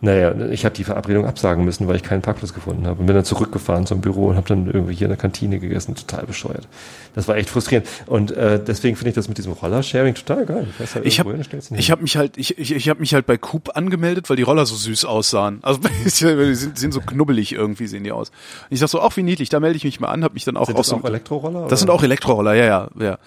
naja, 0.00 0.32
ich 0.50 0.64
habe 0.64 0.76
die 0.76 0.84
Verabredung 0.84 1.26
absagen 1.26 1.64
müssen, 1.64 1.88
weil 1.88 1.96
ich 1.96 2.04
keinen 2.04 2.22
Parkplatz 2.22 2.54
gefunden 2.54 2.86
habe. 2.86 3.00
Und 3.00 3.06
bin 3.06 3.16
dann 3.16 3.24
zurückgefahren 3.24 3.84
zum 3.84 4.00
Büro 4.00 4.28
und 4.28 4.36
habe 4.36 4.46
dann 4.46 4.66
irgendwie 4.66 4.94
hier 4.94 5.06
in 5.06 5.10
der 5.10 5.16
Kantine 5.16 5.58
gegessen. 5.58 5.96
Total 5.96 6.24
bescheuert. 6.24 6.68
Das 7.16 7.26
war 7.26 7.36
echt 7.36 7.50
frustrierend. 7.50 7.88
Und 8.06 8.30
äh, 8.30 8.62
deswegen 8.64 8.94
finde 8.94 9.08
ich 9.08 9.14
das 9.16 9.26
mit 9.26 9.38
diesem 9.38 9.52
Rollersharing 9.52 10.14
total 10.14 10.46
geil. 10.46 10.64
Du 10.66 10.72
fährst 10.72 10.94
halt 10.94 11.04
Ich 11.04 11.18
habe 11.18 11.36
ich 11.76 11.90
hab 11.90 12.00
mich 12.00 12.16
halt 12.16 12.38
ich, 12.38 12.56
ich, 12.58 12.76
ich 12.76 12.88
habe 12.88 13.00
mich 13.00 13.12
halt 13.12 13.26
bei 13.26 13.36
Coop 13.38 13.76
angemeldet, 13.76 14.30
weil 14.30 14.36
die 14.36 14.44
Roller 14.44 14.66
so 14.66 14.76
süß 14.76 15.04
aussahen. 15.04 15.58
Also 15.62 15.80
die 16.04 16.10
sind, 16.54 16.78
sind 16.78 16.94
so 16.94 17.00
knubbelig 17.00 17.52
irgendwie 17.52 17.88
sehen 17.88 18.04
die 18.04 18.12
aus. 18.12 18.28
Und 18.28 18.34
ich 18.70 18.78
sag 18.78 18.88
so, 18.88 19.00
ach 19.00 19.16
wie 19.16 19.24
niedlich, 19.24 19.48
da 19.48 19.58
melde 19.58 19.78
ich 19.78 19.84
mich 19.84 19.98
mal 19.98 20.08
an, 20.08 20.22
habe 20.22 20.34
mich 20.34 20.44
dann 20.44 20.56
auch 20.56 20.66
Sind 20.66 20.78
das 20.78 20.86
so 20.86 20.96
auch 20.96 21.04
Elektroroller? 21.04 21.66
Das 21.66 21.80
sind 21.80 21.90
auch 21.90 22.04
Elektroroller, 22.04 22.54
ja, 22.54 22.64
ja, 22.64 22.88
ja. 23.00 23.18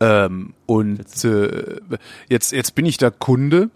Ähm, 0.00 0.52
und 0.66 1.24
äh, 1.24 1.80
jetzt 2.28 2.52
jetzt 2.52 2.74
bin 2.74 2.84
ich 2.84 2.98
da 2.98 3.10
Kunde 3.10 3.70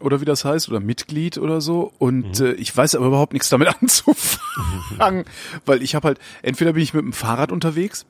oder 0.00 0.20
wie 0.20 0.24
das 0.24 0.44
heißt 0.44 0.68
oder 0.68 0.80
Mitglied 0.80 1.38
oder 1.38 1.60
so 1.60 1.92
und 1.98 2.38
Mhm. 2.40 2.46
äh, 2.46 2.52
ich 2.52 2.76
weiß 2.76 2.94
aber 2.94 3.06
überhaupt 3.06 3.32
nichts 3.32 3.48
damit 3.48 3.68
anzufangen, 3.80 5.24
weil 5.66 5.82
ich 5.82 5.94
habe 5.94 6.08
halt 6.08 6.18
entweder 6.42 6.72
bin 6.72 6.82
ich 6.82 6.94
mit 6.94 7.02
dem 7.04 7.12
Fahrrad 7.12 7.52
unterwegs 7.52 8.04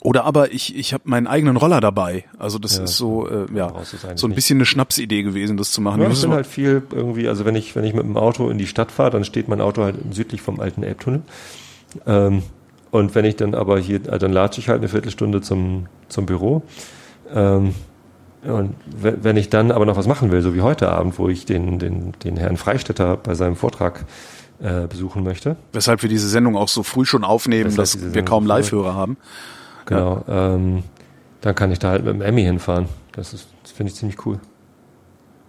oder 0.00 0.24
aber 0.24 0.52
ich 0.52 0.76
ich 0.76 0.92
habe 0.92 1.04
meinen 1.06 1.26
eigenen 1.26 1.56
Roller 1.56 1.80
dabei. 1.80 2.24
Also 2.38 2.58
das 2.58 2.76
Ja, 2.78 2.84
ist 2.84 2.96
so 2.96 3.28
äh, 3.28 3.46
ja 3.54 3.72
so 4.16 4.26
ein 4.26 4.34
bisschen 4.34 4.56
eine 4.58 4.66
Schnapsidee 4.66 5.22
gewesen, 5.22 5.56
das 5.56 5.70
zu 5.72 5.80
machen. 5.80 6.02
Ja, 6.02 6.10
Ich 6.10 6.20
bin 6.20 6.30
halt 6.32 6.46
viel 6.46 6.82
irgendwie, 6.92 7.28
also 7.28 7.44
wenn 7.44 7.54
ich, 7.56 7.74
wenn 7.76 7.84
ich 7.84 7.94
mit 7.94 8.02
dem 8.02 8.16
Auto 8.16 8.50
in 8.50 8.58
die 8.58 8.66
Stadt 8.66 8.90
fahre, 8.90 9.10
dann 9.10 9.24
steht 9.24 9.48
mein 9.48 9.60
Auto 9.60 9.82
halt 9.84 9.96
südlich 10.10 10.42
vom 10.42 10.58
alten 10.60 10.82
Elbtunnel. 10.82 11.22
Ähm, 12.06 12.42
und 12.90 13.14
wenn 13.14 13.24
ich 13.24 13.36
dann 13.36 13.54
aber 13.54 13.78
hier, 13.78 13.98
dann 14.00 14.32
latsche 14.32 14.60
ich 14.60 14.68
halt 14.68 14.78
eine 14.78 14.88
Viertelstunde 14.88 15.40
zum, 15.42 15.86
zum 16.08 16.26
Büro. 16.26 16.62
Ähm, 17.32 17.74
und 18.44 18.74
we- 18.86 19.18
wenn 19.22 19.36
ich 19.36 19.48
dann 19.50 19.70
aber 19.72 19.86
noch 19.86 19.96
was 19.96 20.06
machen 20.06 20.30
will, 20.30 20.42
so 20.42 20.54
wie 20.54 20.60
heute 20.60 20.90
Abend, 20.90 21.18
wo 21.18 21.28
ich 21.28 21.46
den, 21.46 21.78
den, 21.78 22.12
den 22.24 22.36
Herrn 22.36 22.56
Freistetter 22.56 23.16
bei 23.16 23.34
seinem 23.34 23.56
Vortrag 23.56 24.04
äh, 24.60 24.86
besuchen 24.86 25.24
möchte, 25.24 25.56
weshalb 25.72 26.02
wir 26.02 26.08
diese 26.08 26.28
Sendung 26.28 26.56
auch 26.56 26.68
so 26.68 26.82
früh 26.82 27.04
schon 27.04 27.24
aufnehmen, 27.24 27.76
Weshalb 27.76 28.02
dass 28.02 28.14
wir 28.14 28.22
kaum 28.24 28.46
Live-Hörer 28.46 28.94
haben. 28.94 29.16
genau, 29.86 30.24
ähm, 30.28 30.82
dann 31.40 31.54
kann 31.54 31.70
ich 31.72 31.78
da 31.78 31.90
halt 31.90 32.04
mit 32.04 32.14
dem 32.14 32.22
Emmy 32.22 32.42
hinfahren. 32.42 32.86
Das 33.12 33.34
ist, 33.34 33.48
das 33.62 33.72
finde 33.72 33.92
ich 33.92 33.96
ziemlich 33.98 34.24
cool. 34.26 34.38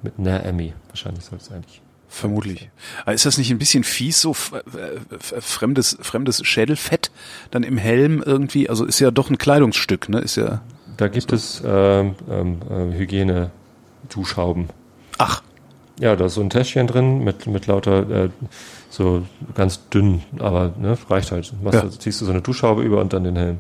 Mit 0.02 0.14
einer 0.20 0.44
Emmy, 0.46 0.74
wahrscheinlich 0.90 1.24
soll 1.26 1.38
es 1.40 1.52
eigentlich. 1.52 1.82
Vermutlich. 2.08 2.70
Aber 3.04 3.14
ist 3.14 3.26
das 3.26 3.38
nicht 3.38 3.50
ein 3.52 3.58
bisschen 3.58 3.84
fies, 3.84 4.22
so 4.22 4.32
äh, 4.32 5.16
f- 5.16 5.34
fremdes, 5.40 5.98
fremdes 6.02 6.46
Schädelfett 6.46 7.12
dann 7.52 7.64
im 7.64 7.78
Helm 7.78 8.22
irgendwie? 8.26 8.70
Also 8.70 8.86
ist 8.86 9.00
ja 9.00 9.12
doch 9.12 9.30
ein 9.30 9.38
Kleidungsstück, 9.38 10.08
ne? 10.10 10.20
Ist 10.20 10.36
ja. 10.38 10.62
Da 10.98 11.08
gibt 11.08 11.34
es 11.34 11.62
ähm, 11.66 12.16
ähm, 12.30 12.58
äh, 12.70 12.98
Hygiene-Duschhauben. 12.98 14.70
Ach, 15.18 15.42
Ja, 16.00 16.16
da 16.16 16.26
ist 16.26 16.36
so 16.36 16.42
ein 16.42 16.50
Täschchen 16.50 16.88
drin 16.88 17.24
mit, 17.24 17.48
mit 17.48 17.68
lauter, 17.68 18.10
äh, 18.26 18.30
so 18.90 19.24
ganz 19.56 19.88
dünn, 19.90 20.22
aber 20.40 20.74
ne, 20.80 20.98
reicht 21.10 21.32
halt. 21.32 21.54
Machst 21.64 21.82
Ja. 21.84 21.90
ziehst 21.90 22.22
du 22.22 22.26
so 22.26 22.32
eine 22.32 22.42
Duschhaube 22.42 22.82
über 22.84 23.00
und 23.02 23.14
dann 23.14 23.24
den 23.24 23.36
Helm. 23.36 23.60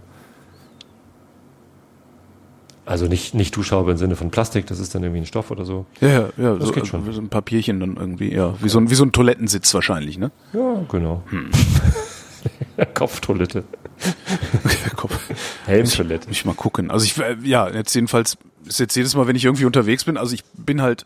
Also 2.86 3.08
nicht, 3.08 3.34
nicht 3.34 3.56
Duschhaube 3.56 3.92
im 3.92 3.98
Sinne 3.98 4.16
von 4.16 4.30
Plastik, 4.30 4.68
das 4.68 4.80
ist 4.80 4.94
dann 4.94 5.02
irgendwie 5.04 5.22
ein 5.22 5.26
Stoff 5.26 5.50
oder 5.50 5.66
so. 5.66 5.86
Ja, 6.02 6.08
ja, 6.08 6.30
ja 6.38 6.56
Das 6.56 6.68
so, 6.68 6.72
geht 6.74 6.86
schon. 6.88 7.12
so 7.12 7.20
ein 7.20 7.30
Papierchen 7.30 7.80
dann 7.80 7.98
irgendwie, 7.98 8.32
ja. 8.34 8.54
Wie 8.62 8.70
so 8.70 8.78
ein, 8.80 8.90
wie 8.92 8.96
so 8.96 9.04
ein 9.04 9.12
Toilettensitz 9.12 9.74
wahrscheinlich, 9.74 10.18
ne? 10.20 10.30
Ja, 10.54 10.84
genau. 10.88 11.24
Hm. 11.30 11.50
Kopftoilette. 12.94 13.64
Kopf. 14.96 15.18
Helmtoilette. 15.66 16.28
Muss 16.28 16.38
ich 16.38 16.46
mal 16.46 16.56
gucken. 16.56 16.92
Also 16.92 17.06
ich, 17.06 17.18
äh, 17.18 17.38
ja, 17.44 17.70
jetzt 17.70 17.94
jedenfalls, 17.94 18.38
ist 18.66 18.80
jetzt 18.80 18.96
jedes 18.96 19.16
Mal, 19.16 19.28
wenn 19.28 19.36
ich 19.36 19.46
irgendwie 19.46 19.66
unterwegs 19.66 20.04
bin, 20.04 20.18
also 20.18 20.34
ich 20.34 20.44
bin 20.54 20.82
halt, 20.82 21.06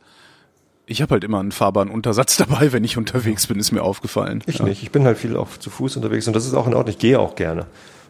ich 0.88 1.02
habe 1.02 1.12
halt 1.12 1.24
immer 1.24 1.40
einen 1.40 1.52
fahrbaren 1.52 1.90
Untersatz 1.90 2.38
dabei, 2.38 2.72
wenn 2.72 2.84
ich 2.84 2.98
unterwegs 2.98 3.48
bin, 3.48 3.60
ist 3.60 3.72
mir 3.72 3.84
aufgefallen. 3.84 4.44
Ich 4.48 4.60
ja. 4.60 4.66
nicht. 4.66 4.82
Ich 4.84 4.92
bin 4.92 5.04
halt 5.06 5.18
viel 5.18 5.38
auch 5.38 5.50
zu 5.58 5.70
Fuß 5.70 5.96
unterwegs 5.98 6.28
und 6.28 6.36
das 6.36 6.46
ist 6.46 6.54
auch 6.54 6.68
in 6.68 6.74
Ordnung. 6.74 6.94
Ich 6.94 7.00
gehe 7.00 7.20
auch 7.20 7.36
gerne. 7.36 7.66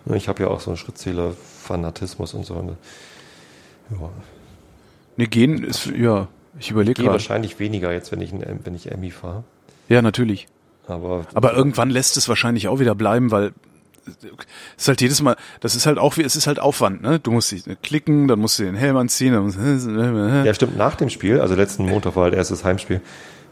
Ne, 0.06 0.16
Ich 0.18 0.28
habe 0.30 0.44
ja 0.44 0.50
auch 0.50 0.62
so 0.62 0.72
einen 0.72 0.78
Schrittzähler-Fanatismus 0.78 2.34
und 2.34 2.46
so. 2.46 2.54
Und, 2.56 2.78
Ja. 3.92 4.10
Nee, 5.18 5.26
gehen 5.26 5.64
ist, 5.66 5.88
ja, 5.88 6.30
ich 6.58 6.72
überlege 6.72 7.02
gerade. 7.02 7.12
wahrscheinlich 7.12 7.60
weniger 7.60 7.92
jetzt, 7.92 8.12
wenn 8.14 8.22
ich, 8.22 8.32
ein- 8.32 8.62
wenn 8.64 8.74
ich 8.76 8.90
Emmy 8.90 9.12
fahre. 9.12 9.44
Ja, 9.90 10.02
natürlich. 10.02 10.48
Aber, 10.90 11.26
Aber 11.34 11.54
irgendwann 11.54 11.90
lässt 11.90 12.18
es 12.18 12.28
wahrscheinlich 12.30 12.68
auch 12.68 12.80
wieder 12.80 12.96
bleiben, 12.96 13.32
weil 13.32 13.52
es 14.78 14.84
ist 14.84 14.88
halt 14.88 15.02
jedes 15.02 15.22
Mal, 15.22 15.36
das 15.60 15.76
ist 15.76 15.86
halt 15.86 16.00
auch 16.00 16.18
wie, 16.18 16.24
es 16.24 16.36
ist 16.36 16.48
halt 16.48 16.60
Aufwand, 16.60 17.02
ne? 17.04 17.20
Du 17.20 17.32
musst 17.32 17.52
dich 17.52 17.64
klicken, 17.84 18.28
dann 18.28 18.40
musst 18.40 18.58
du 18.58 18.64
den 18.64 18.76
Helm 18.76 18.98
anziehen, 18.98 19.34
dann 19.34 19.44
musst 19.44 19.58
ja, 20.46 20.54
stimmt, 20.54 20.78
nach 20.78 20.96
dem 20.96 21.10
Spiel, 21.10 21.40
also 21.40 21.54
letzten 21.56 21.86
Montag 21.86 22.16
war 22.16 22.24
halt 22.24 22.34
erstes 22.34 22.64
Heimspiel 22.64 23.02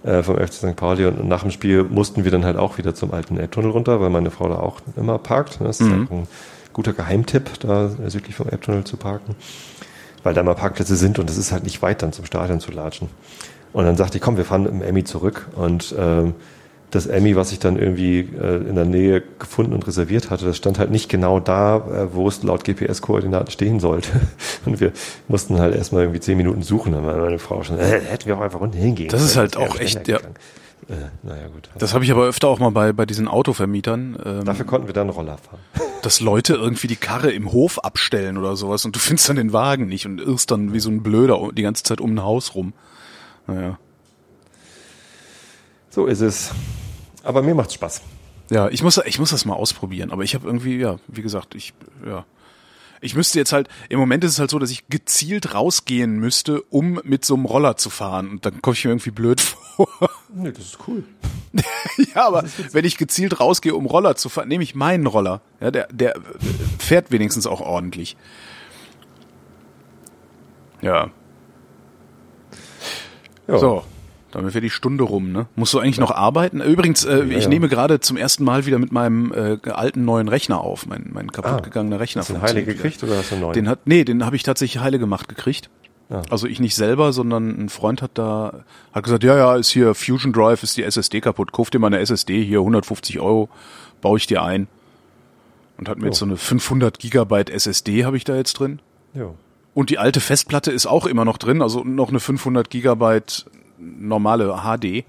äh, 0.04 0.24
vom 0.24 0.38
FC 0.38 0.54
St. 0.54 0.76
Pauli 0.76 1.06
und 1.06 1.28
nach 1.28 1.42
dem 1.44 1.52
Spiel 1.52 1.84
mussten 1.84 2.24
wir 2.24 2.32
dann 2.32 2.44
halt 2.46 2.58
auch 2.58 2.78
wieder 2.80 2.96
zum 2.96 3.14
alten 3.14 3.38
Elbtunnel 3.38 3.70
runter, 3.72 4.02
weil 4.02 4.10
meine 4.10 4.32
Frau 4.32 4.48
da 4.50 4.56
auch 4.58 4.80
immer 4.96 5.20
parkt. 5.20 5.62
ne? 5.62 5.68
Das 5.68 5.80
ist 5.80 5.88
Mhm. 5.88 6.08
auch 6.08 6.12
ein 6.12 6.28
guter 6.74 6.94
Geheimtipp, 6.94 7.60
da 7.60 7.90
südlich 8.08 8.36
vom 8.36 8.50
Elbtunnel 8.50 8.84
zu 8.84 8.98
parken, 8.98 9.36
weil 10.24 10.34
da 10.34 10.42
mal 10.44 10.56
Parkplätze 10.56 10.96
sind 10.96 11.20
und 11.20 11.30
es 11.30 11.38
ist 11.38 11.52
halt 11.52 11.64
nicht 11.66 11.82
weit, 11.84 12.02
dann 12.02 12.14
zum 12.14 12.26
Stadion 12.26 12.60
zu 12.60 12.72
latschen. 12.72 13.10
Und 13.74 13.86
dann 13.86 13.96
sagte 13.98 14.18
ich, 14.18 14.24
komm, 14.24 14.38
wir 14.38 14.46
fahren 14.46 14.64
mit 14.64 14.72
dem 14.72 14.82
Emmy 14.82 15.04
zurück 15.04 15.48
und 15.56 15.94
ähm, 16.00 16.34
das 16.92 17.06
Emmy, 17.06 17.36
was 17.36 17.52
ich 17.52 17.60
dann 17.60 17.78
irgendwie 17.78 18.20
äh, 18.20 18.58
in 18.68 18.76
der 18.76 18.86
Nähe 18.86 19.22
gefunden 19.40 19.74
und 19.74 19.86
reserviert 19.86 20.30
hatte, 20.30 20.46
das 20.46 20.56
stand 20.56 20.80
halt 20.80 20.90
nicht 20.90 21.10
genau 21.10 21.40
da, 21.40 21.78
äh, 21.78 22.14
wo 22.14 22.28
es 22.28 22.44
laut 22.44 22.64
GPS-Koordinaten 22.64 23.52
stehen 23.52 23.80
sollte. 23.80 24.10
Und 24.66 24.80
wir 24.80 24.94
mussten 25.28 25.60
halt 25.60 25.76
erstmal 25.76 26.04
irgendwie 26.04 26.22
zehn 26.22 26.38
Minuten 26.38 26.64
suchen. 26.64 26.94
Dann 26.94 27.06
war 27.06 27.18
meine 27.18 27.40
Frau 27.40 27.62
schon, 27.64 27.78
äh, 27.78 28.00
hätten 28.00 28.26
wir 28.26 28.38
auch 28.38 28.42
einfach 28.42 28.62
unten 28.62 28.78
hingehen 28.78 29.10
Das 29.10 29.22
ist 29.22 29.36
halt 29.36 29.58
auch 29.58 29.80
echt, 29.80 30.08
ja. 30.08 30.18
Äh, 30.90 31.10
naja, 31.24 31.48
gut. 31.48 31.70
Das 31.78 31.94
habe 31.94 32.06
ich 32.06 32.12
aber 32.12 32.26
öfter 32.26 32.48
auch 32.48 32.60
mal 32.60 32.72
bei, 32.72 32.94
bei 32.94 33.06
diesen 33.06 33.28
Autovermietern, 33.28 34.18
ähm, 34.24 34.46
Dafür 34.46 34.66
konnten 34.66 34.88
wir 34.88 34.94
dann 34.94 35.10
Roller 35.10 35.38
fahren. 35.38 35.60
dass 36.02 36.22
Leute 36.22 36.54
irgendwie 36.54 36.88
die 36.88 36.96
Karre 36.96 37.32
im 37.32 37.52
Hof 37.52 37.80
abstellen 37.80 38.38
oder 38.38 38.56
sowas 38.56 38.86
und 38.86 38.96
du 38.96 39.00
findest 39.00 39.28
dann 39.28 39.36
den 39.36 39.52
Wagen 39.52 39.88
nicht 39.88 40.06
und 40.06 40.22
irrst 40.22 40.52
dann 40.52 40.72
wie 40.72 40.80
so 40.80 40.90
ein 40.90 41.04
Blöder 41.04 41.50
die 41.52 41.64
ganze 41.64 41.84
Zeit 41.84 42.00
um 42.00 42.14
ein 42.14 42.24
Haus 42.24 42.56
rum. 42.56 42.72
Naja. 43.48 43.78
So 45.98 46.06
ist 46.06 46.22
es. 46.22 46.52
Aber 47.24 47.42
mir 47.42 47.56
macht's 47.56 47.74
Spaß. 47.74 48.04
Ja, 48.52 48.70
ich 48.70 48.84
muss, 48.84 49.02
ich 49.08 49.18
muss 49.18 49.32
das 49.32 49.46
mal 49.46 49.56
ausprobieren, 49.56 50.12
aber 50.12 50.22
ich 50.22 50.36
habe 50.36 50.46
irgendwie, 50.46 50.78
ja, 50.78 50.98
wie 51.08 51.24
gesagt, 51.24 51.56
ich, 51.56 51.74
ja. 52.06 52.24
Ich 53.02 53.16
müsste 53.16 53.40
jetzt 53.40 53.52
halt, 53.52 53.68
im 53.90 53.98
Moment 53.98 54.24
ist 54.24 54.34
es 54.34 54.40
halt 54.40 54.52
so, 54.52 54.60
dass 54.60 54.70
ich 54.70 54.90
gezielt 54.90 55.56
rausgehen 55.56 56.20
müsste, 56.20 56.62
um 56.62 57.02
mit 57.04 57.26
so 57.26 57.34
einem 57.34 57.46
Roller 57.46 57.78
zu 57.78 57.90
fahren. 57.90 58.30
Und 58.30 58.46
dann 58.46 58.62
komme 58.62 58.76
ich 58.76 58.86
mir 58.86 58.92
irgendwie 58.92 59.10
blöd 59.10 59.42
vor. 59.76 59.88
Nee, 60.32 60.52
das 60.52 60.66
ist 60.66 60.78
cool. 60.88 61.04
ja, 62.14 62.28
aber 62.28 62.44
wenn 62.74 62.86
ich 62.86 63.00
gezielt 63.00 63.40
rausgehe, 63.40 63.74
um 63.74 63.88
Roller 63.88 64.16
zu 64.16 64.30
fahren, 64.30 64.50
nehme 64.50 64.64
ich 64.64 64.76
meinen 64.76 65.08
Roller. 65.08 65.42
Ja, 65.60 65.72
der, 65.72 65.88
der 65.88 66.16
äh, 66.16 66.22
fährt 66.78 67.10
wenigstens 67.10 67.48
auch 67.48 67.62
ordentlich. 67.62 68.18
Ja, 70.80 71.10
Ja. 73.48 73.58
so. 73.58 73.84
Damit 74.38 74.54
wäre 74.54 74.62
die 74.62 74.70
Stunde 74.70 75.04
rum, 75.04 75.32
ne? 75.32 75.48
Musst 75.56 75.74
du 75.74 75.80
eigentlich 75.80 75.98
noch 75.98 76.12
arbeiten? 76.12 76.62
Übrigens, 76.62 77.04
äh, 77.06 77.24
ich 77.24 77.46
ja. 77.46 77.50
nehme 77.50 77.68
gerade 77.70 78.00
zum 78.00 78.18
ersten 78.18 78.44
Mal 78.44 78.68
wieder 78.68 78.78
mit 78.78 78.92
meinem 78.92 79.34
äh, 79.34 79.58
alten 79.68 80.06
neuen 80.06 80.28
Rechner 80.28 80.62
auf. 80.62 80.86
Mein, 80.86 81.10
mein 81.12 81.32
kaputtgegangener 81.32 82.00
Rechner. 82.00 82.22
Hast 82.22 82.30
du 82.30 82.40
Heile 82.40 82.64
gekriegt 82.64 83.04
oder 83.04 83.18
hast 83.18 83.32
du 83.32 83.36
einen 83.36 83.42
neuen? 83.42 83.54
Den 83.54 83.68
hat, 83.68 83.80
nee, 83.86 84.04
den 84.04 84.24
habe 84.24 84.36
ich 84.36 84.44
tatsächlich 84.44 84.84
heile 84.84 85.00
gemacht 85.00 85.28
gekriegt. 85.28 85.72
Ah. 86.12 86.22
Also 86.30 86.46
ich 86.46 86.60
nicht 86.60 86.76
selber, 86.76 87.14
sondern 87.14 87.50
ein 87.60 87.70
Freund 87.70 88.04
hat 88.04 88.12
da, 88.14 88.64
hat 88.94 89.04
gesagt, 89.04 89.24
ja, 89.24 89.36
ja, 89.36 89.56
ist 89.56 89.72
hier 89.72 89.96
Fusion 89.96 90.34
Drive, 90.34 90.62
ist 90.62 90.78
die 90.78 90.84
SSD 90.84 91.20
kaputt, 91.20 91.52
kauf 91.52 91.72
dir 91.72 91.80
mal 91.80 91.88
eine 91.88 91.98
SSD, 91.98 92.44
hier 92.44 92.60
150 92.60 93.20
Euro, 93.20 93.50
baue 94.02 94.20
ich 94.20 94.28
dir 94.28 94.44
ein. 94.44 94.68
Und 95.78 95.90
hat 95.90 95.98
mir 95.98 96.06
jetzt 96.08 96.20
so 96.20 96.26
eine 96.26 96.38
500 96.38 97.00
Gigabyte 97.00 97.50
SSD 97.50 98.06
habe 98.06 98.18
ich 98.18 98.24
da 98.24 98.36
jetzt 98.36 98.54
drin. 98.54 98.82
ja. 99.16 99.32
Und 99.74 99.92
die 99.92 100.00
alte 100.00 100.22
Festplatte 100.22 100.72
ist 100.72 100.88
auch 100.88 101.06
immer 101.06 101.24
noch 101.24 101.38
drin, 101.38 101.62
also 101.62 101.84
noch 101.84 102.10
eine 102.10 102.20
500 102.20 102.68
Gigabyte 102.68 103.46
normale 103.78 104.62
HD. 104.64 105.04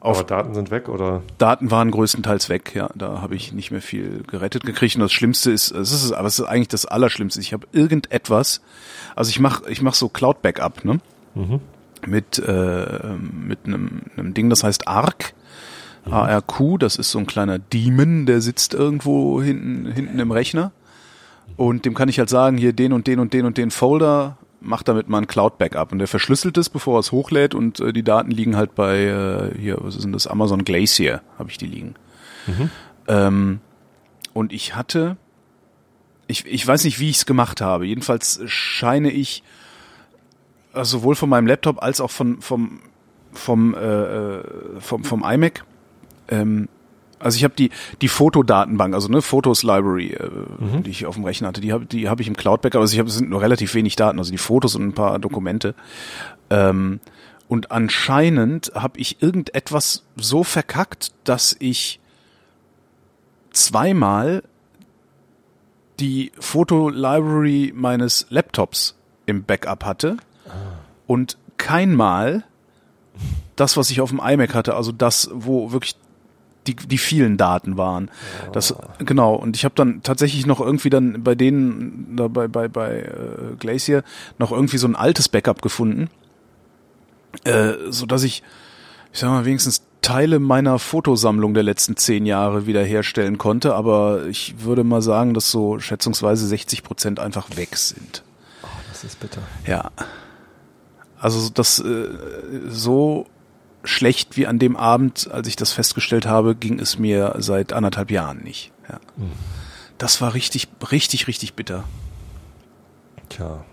Auf 0.00 0.18
Aber 0.18 0.26
Daten 0.26 0.54
sind 0.54 0.70
weg 0.70 0.88
oder? 0.88 1.22
Daten 1.36 1.70
waren 1.70 1.90
größtenteils 1.90 2.48
weg, 2.48 2.74
ja. 2.74 2.88
Da 2.94 3.20
habe 3.20 3.34
ich 3.34 3.52
nicht 3.52 3.70
mehr 3.70 3.82
viel 3.82 4.22
gerettet 4.26 4.64
gekriegt. 4.64 4.94
Und 4.96 5.02
das 5.02 5.12
Schlimmste 5.12 5.50
ist, 5.50 5.70
es 5.72 5.92
ist, 5.92 6.12
aber 6.12 6.26
es 6.26 6.38
ist 6.38 6.46
eigentlich 6.46 6.68
das 6.68 6.86
Allerschlimmste. 6.86 7.40
Ich 7.40 7.52
habe 7.52 7.66
irgendetwas, 7.72 8.62
also 9.14 9.28
ich 9.28 9.40
mache 9.40 9.70
ich 9.70 9.82
mach 9.82 9.94
so 9.94 10.08
Cloud-Backup, 10.08 10.84
ne? 10.84 11.00
Mit, 12.06 12.38
äh, 12.38 13.14
mit 13.20 13.66
einem, 13.66 14.00
einem 14.16 14.32
Ding, 14.32 14.48
das 14.48 14.64
heißt 14.64 14.88
ARC. 14.88 15.34
ARQ, 16.10 16.78
das 16.78 16.96
ist 16.96 17.10
so 17.10 17.18
ein 17.18 17.26
kleiner 17.26 17.58
Demon, 17.58 18.24
der 18.24 18.40
sitzt 18.40 18.72
irgendwo 18.72 19.42
hinten, 19.42 19.92
hinten 19.92 20.18
im 20.18 20.30
Rechner. 20.30 20.72
Und 21.56 21.84
dem 21.84 21.92
kann 21.94 22.08
ich 22.08 22.18
halt 22.18 22.30
sagen, 22.30 22.56
hier 22.56 22.72
den 22.72 22.94
und 22.94 23.06
den 23.06 23.20
und 23.20 23.34
den 23.34 23.44
und 23.44 23.58
den 23.58 23.70
Folder, 23.70 24.38
mach 24.60 24.82
damit 24.82 25.08
mal 25.08 25.18
ein 25.18 25.26
Cloud-Backup. 25.26 25.92
Und 25.92 25.98
der 25.98 26.08
verschlüsselt 26.08 26.56
es, 26.58 26.68
bevor 26.68 26.96
er 26.96 27.00
es 27.00 27.12
hochlädt 27.12 27.54
und 27.54 27.80
äh, 27.80 27.92
die 27.92 28.02
Daten 28.02 28.30
liegen 28.30 28.56
halt 28.56 28.74
bei, 28.74 29.04
äh, 29.04 29.58
hier, 29.58 29.78
was 29.80 29.96
ist 29.96 30.04
denn 30.04 30.12
das, 30.12 30.26
Amazon 30.26 30.64
Glacier, 30.64 31.22
habe 31.38 31.50
ich 31.50 31.58
die 31.58 31.66
liegen. 31.66 31.94
Ähm, 33.08 33.60
und 34.32 34.52
ich 34.52 34.76
hatte, 34.76 35.16
ich, 36.26 36.46
ich 36.46 36.66
weiß 36.66 36.84
nicht, 36.84 37.00
wie 37.00 37.10
ich 37.10 37.16
es 37.16 37.26
gemacht 37.26 37.60
habe. 37.60 37.86
Jedenfalls 37.86 38.40
scheine 38.46 39.10
ich 39.10 39.42
also 40.72 40.98
sowohl 40.98 41.14
von 41.14 41.28
meinem 41.28 41.46
Laptop 41.46 41.82
als 41.82 42.00
auch 42.00 42.10
von, 42.10 42.40
vom, 42.40 42.80
vom, 43.32 43.74
äh, 43.74 43.78
äh, 43.78 44.44
vom, 44.80 45.04
vom 45.04 45.24
iMac 45.24 45.64
ähm, 46.28 46.68
also 47.20 47.36
ich 47.36 47.44
habe 47.44 47.54
die 47.54 47.70
die 48.00 48.08
Fotodatenbank, 48.08 48.94
also 48.94 49.08
ne 49.08 49.22
Fotos 49.22 49.62
Library, 49.62 50.14
äh, 50.14 50.82
die 50.82 50.90
ich 50.90 51.06
auf 51.06 51.14
dem 51.14 51.24
Rechner 51.24 51.48
hatte, 51.48 51.60
die 51.60 51.72
habe 51.72 51.86
die 51.86 52.08
habe 52.08 52.22
ich 52.22 52.28
im 52.28 52.36
Cloud 52.36 52.62
Backup. 52.62 52.80
Also 52.80 52.94
ich 52.94 52.98
habe 52.98 53.08
es 53.08 53.14
sind 53.14 53.30
nur 53.30 53.42
relativ 53.42 53.74
wenig 53.74 53.96
Daten, 53.96 54.18
also 54.18 54.32
die 54.32 54.38
Fotos 54.38 54.74
und 54.74 54.88
ein 54.88 54.92
paar 54.92 55.18
Dokumente. 55.18 55.74
Ähm, 56.48 57.00
und 57.48 57.70
anscheinend 57.70 58.72
habe 58.74 58.98
ich 58.98 59.22
irgendetwas 59.22 60.04
so 60.16 60.44
verkackt, 60.44 61.12
dass 61.24 61.56
ich 61.58 62.00
zweimal 63.50 64.42
die 65.98 66.32
Foto 66.38 66.88
Library 66.88 67.72
meines 67.74 68.26
Laptops 68.30 68.96
im 69.26 69.44
Backup 69.44 69.84
hatte 69.84 70.16
und 71.06 71.36
keinmal 71.58 72.44
das, 73.56 73.76
was 73.76 73.90
ich 73.90 74.00
auf 74.00 74.10
dem 74.10 74.20
iMac 74.20 74.54
hatte, 74.54 74.74
also 74.74 74.92
das, 74.92 75.28
wo 75.32 75.72
wirklich 75.72 75.96
die, 76.76 76.88
die 76.88 76.98
vielen 76.98 77.36
Daten 77.36 77.76
waren. 77.76 78.10
Das 78.52 78.74
genau. 78.98 79.34
Und 79.34 79.56
ich 79.56 79.64
habe 79.64 79.74
dann 79.74 80.02
tatsächlich 80.02 80.46
noch 80.46 80.60
irgendwie 80.60 80.90
dann 80.90 81.22
bei 81.22 81.34
denen 81.34 82.16
da 82.16 82.28
bei 82.28 82.48
bei 82.48 82.68
bei 82.68 83.00
äh, 83.00 83.56
Glacier 83.58 84.02
noch 84.38 84.52
irgendwie 84.52 84.78
so 84.78 84.86
ein 84.86 84.96
altes 84.96 85.28
Backup 85.28 85.62
gefunden, 85.62 86.08
äh, 87.44 87.72
so 87.88 88.06
dass 88.06 88.22
ich 88.22 88.42
ich 89.12 89.18
sag 89.18 89.30
mal 89.30 89.44
wenigstens 89.44 89.82
Teile 90.02 90.38
meiner 90.38 90.78
Fotosammlung 90.78 91.52
der 91.52 91.62
letzten 91.62 91.96
zehn 91.96 92.24
Jahre 92.24 92.66
wiederherstellen 92.66 93.38
konnte. 93.38 93.74
Aber 93.74 94.26
ich 94.26 94.62
würde 94.62 94.84
mal 94.84 95.02
sagen, 95.02 95.34
dass 95.34 95.50
so 95.50 95.78
schätzungsweise 95.78 96.46
60 96.46 96.82
Prozent 96.82 97.20
einfach 97.20 97.56
weg 97.56 97.76
sind. 97.76 98.22
Das 98.88 99.04
ist 99.04 99.20
bitter. 99.20 99.42
Ja. 99.66 99.90
Also 101.18 101.50
das 101.50 101.80
äh, 101.80 102.08
so 102.68 103.26
schlecht 103.84 104.36
wie 104.36 104.46
an 104.46 104.58
dem 104.58 104.76
Abend, 104.76 105.30
als 105.30 105.48
ich 105.48 105.56
das 105.56 105.72
festgestellt 105.72 106.26
habe, 106.26 106.54
ging 106.54 106.78
es 106.78 106.98
mir 106.98 107.36
seit 107.38 107.72
anderthalb 107.72 108.10
Jahren 108.10 108.42
nicht. 108.42 108.72
Ja. 108.88 109.00
Das 109.98 110.20
war 110.20 110.34
richtig, 110.34 110.68
richtig, 110.90 111.26
richtig 111.26 111.54
bitter. 111.54 111.84
Tja. 113.28 113.64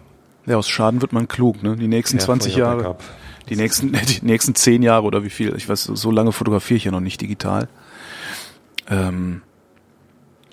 Ja, 0.46 0.58
aus 0.58 0.70
Schaden 0.70 1.02
wird 1.02 1.14
man 1.14 1.28
klug, 1.28 1.62
ne? 1.62 1.76
Die 1.76 1.88
nächsten 1.88 2.18
Careful 2.18 2.40
20 2.40 2.54
your 2.54 2.60
Jahre, 2.60 2.78
backup. 2.78 3.04
die 3.50 3.56
nächsten, 3.56 3.92
die 4.22 4.26
nächsten 4.26 4.56
10 4.56 4.82
Jahre 4.82 5.04
oder 5.04 5.24
wie 5.24 5.30
viel? 5.30 5.56
Ich 5.58 5.68
weiß, 5.68 5.84
so 5.84 6.12
lange 6.12 6.32
fotografiere 6.32 6.78
ich 6.78 6.86
ja 6.86 6.92
noch 6.92 7.02
nicht 7.02 7.20
digital. 7.20 7.68
Ähm, 8.90 9.42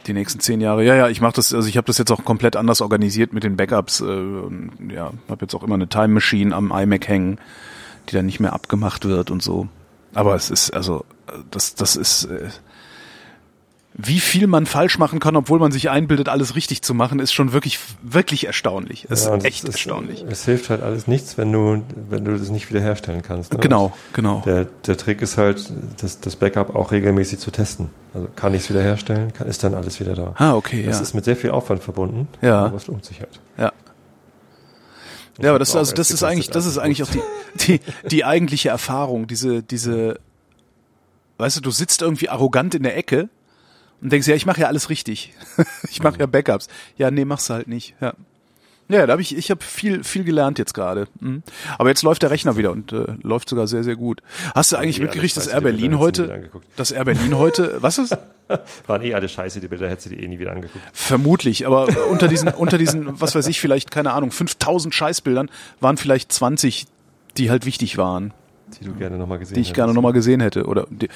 die 0.07 0.13
nächsten 0.13 0.41
zehn 0.41 0.61
Jahre. 0.61 0.85
Ja, 0.85 0.95
ja, 0.95 1.09
ich 1.09 1.21
mache 1.21 1.35
das, 1.35 1.55
also 1.55 1.69
ich 1.69 1.77
habe 1.77 1.87
das 1.87 1.99
jetzt 1.99 2.11
auch 2.11 2.25
komplett 2.25 2.57
anders 2.57 2.81
organisiert 2.81 3.33
mit 3.33 3.45
den 3.45 3.57
Backups. 3.57 4.01
Äh, 4.01 4.05
und, 4.05 4.73
ja, 4.91 5.13
habe 5.29 5.43
jetzt 5.43 5.55
auch 5.55 5.63
immer 5.63 5.75
eine 5.75 5.89
Time 5.89 6.09
Machine 6.09 6.55
am 6.55 6.73
iMac 6.73 7.09
hängen, 7.09 7.39
die 8.09 8.15
dann 8.17 8.27
nicht 8.27 8.41
mehr 8.41 8.53
abgemacht 8.53 9.05
wird 9.05 9.31
und 9.31 9.43
so. 9.43 9.69
Aber 10.15 10.35
es 10.35 10.51
ist, 10.51 10.71
also, 10.73 11.05
das, 11.51 11.75
das 11.75 11.97
ist, 11.97 12.25
äh, 12.27 12.49
wie 13.97 14.19
viel 14.19 14.49
man 14.49 14.67
falsch 14.67 14.99
machen 14.99 15.21
kann, 15.21 15.37
obwohl 15.37 15.61
man 15.61 15.71
sich 15.71 15.89
einbildet, 15.89 16.29
alles 16.29 16.57
richtig 16.57 16.83
zu 16.83 16.95
machen, 16.95 17.21
ist 17.21 17.33
schon 17.33 17.53
wirklich, 17.53 17.79
wirklich 18.03 18.45
erstaunlich. 18.47 19.07
Es 19.09 19.25
Ja, 19.27 19.37
ist 19.37 19.45
echt 19.45 19.63
ist- 19.63 19.71
erstaunlich. 19.75 20.25
Es 20.29 20.45
hilft 20.47 20.69
halt 20.69 20.83
alles 20.83 21.07
nichts, 21.07 21.39
wenn 21.39 21.53
du, 21.53 21.81
wenn 22.11 22.25
du 22.25 22.37
das 22.37 22.49
nicht 22.51 22.69
wiederherstellen 22.71 23.23
kannst. 23.23 23.53
Ne? 23.53 23.61
Genau, 23.61 23.93
genau. 24.13 24.43
Der, 24.47 24.65
der 24.65 24.97
Trick 24.97 25.23
ist 25.23 25.39
halt, 25.39 25.73
das, 26.01 26.19
das 26.19 26.35
Backup 26.35 26.75
auch 26.75 26.91
regelmäßig 26.91 27.39
zu 27.39 27.53
testen. 27.53 27.89
Also 28.15 28.27
kann 28.35 28.53
ich 28.55 28.63
es 28.63 28.71
wiederherstellen, 28.71 29.33
kann, 29.33 29.47
ist 29.47 29.63
dann 29.63 29.75
alles 29.75 30.01
wieder 30.01 30.15
da. 30.15 30.35
Ah, 30.39 30.55
okay, 30.57 30.83
Das 30.85 30.97
ja. 30.97 31.03
ist 31.03 31.15
mit 31.15 31.25
sehr 31.25 31.37
viel 31.37 31.51
Aufwand 31.53 31.81
verbunden, 31.85 32.27
Ja. 32.43 32.65
aber 32.67 32.77
es 32.77 32.89
lohnt 32.89 33.05
sich 33.05 33.21
halt. 33.21 33.39
Ja. 33.59 33.73
Ja, 35.41 35.51
aber 35.51 35.59
das, 35.59 35.75
also 35.75 35.95
das 35.95 36.11
ist 36.11 36.23
eigentlich, 36.23 36.51
das 36.51 36.67
ist 36.67 36.77
ich 36.77 36.83
eigentlich 36.83 37.03
auch 37.03 37.11
die, 37.11 37.23
die, 37.67 37.81
die 38.09 38.25
eigentliche 38.25 38.69
Erfahrung, 38.69 39.27
diese, 39.27 39.63
diese, 39.63 40.21
weißt 41.39 41.57
du, 41.57 41.61
du 41.61 41.71
sitzt 41.71 42.03
irgendwie 42.03 42.29
arrogant 42.29 42.75
in 42.75 42.85
der 42.85 42.97
Ecke 42.97 43.29
und 44.01 44.13
denkst, 44.13 44.29
ja, 44.29 44.35
ich 44.35 44.47
mache 44.47 44.61
ja 44.61 44.69
alles 44.69 44.91
richtig. 44.91 45.33
ich 45.91 46.03
mache 46.03 46.19
ja 46.21 46.27
Backups. 46.27 46.69
Ja, 46.97 47.11
nee, 47.11 47.25
machst 47.25 47.49
du 47.51 47.55
halt 47.55 47.69
nicht. 47.69 47.95
Ja. 48.01 48.15
Ja, 48.89 49.07
da 49.07 49.13
habe 49.13 49.23
ich, 49.23 49.35
ich 49.37 49.51
habe 49.51 49.65
viel, 49.65 50.05
viel 50.05 50.25
gelernt 50.25 50.59
jetzt 50.59 50.75
gerade. 50.75 51.07
Mhm. 51.21 51.43
Aber 51.79 51.89
jetzt 51.89 52.03
läuft 52.03 52.23
der 52.23 52.31
Rechner 52.31 52.57
wieder 52.59 52.71
und 52.71 52.93
äh, 52.93 53.07
läuft 53.23 53.49
sogar 53.49 53.67
sehr, 53.67 53.83
sehr 53.83 53.97
gut. 53.97 54.21
Hast 54.55 54.73
du 54.73 54.77
eigentlich 54.77 55.01
mitgekriegt, 55.01 55.37
dass 55.37 55.47
Air 55.47 55.63
Berlin 55.63 55.93
hättest 55.99 56.01
heute, 56.21 56.51
dass 56.77 56.91
Air 56.91 57.05
Berlin 57.07 57.39
heute, 57.39 57.79
was 57.81 57.97
ist? 57.99 58.17
Waren 58.87 59.03
eh 59.03 59.15
alle 59.15 59.29
scheiße, 59.29 59.61
die 59.61 59.69
Bilder 59.69 59.89
hättest 59.89 60.07
du 60.07 60.11
dir 60.11 60.23
eh 60.23 60.29
nie 60.29 60.39
wieder 60.39 60.53
angeguckt. 60.53 60.85
Vermutlich, 60.93 61.67
aber 61.67 61.89
unter 62.11 62.29
diesen, 62.29 62.49
unter 62.49 62.77
diesen, 62.77 63.19
was 63.21 63.35
weiß 63.35 63.47
ich, 63.47 63.59
vielleicht, 63.59 63.91
keine 63.91 64.13
Ahnung, 64.13 64.31
5000 64.31 64.95
Scheißbildern 64.95 65.49
waren 65.81 65.97
vielleicht 65.97 66.31
20, 66.31 66.87
die 67.39 67.51
halt 67.51 67.65
wichtig 67.65 67.97
waren, 67.97 68.35
Die 68.79 68.85
du 68.85 68.93
gerne 68.95 69.17
nochmal 69.17 69.39
gesehen 69.39 69.55
die 69.55 69.61
ich 69.63 69.69
hättest. 69.69 69.77
gerne 69.77 69.95
nochmal 69.95 70.13
gesehen 70.13 70.41
hätte. 70.43 70.67
Oder 70.67 70.87
die, 70.91 71.09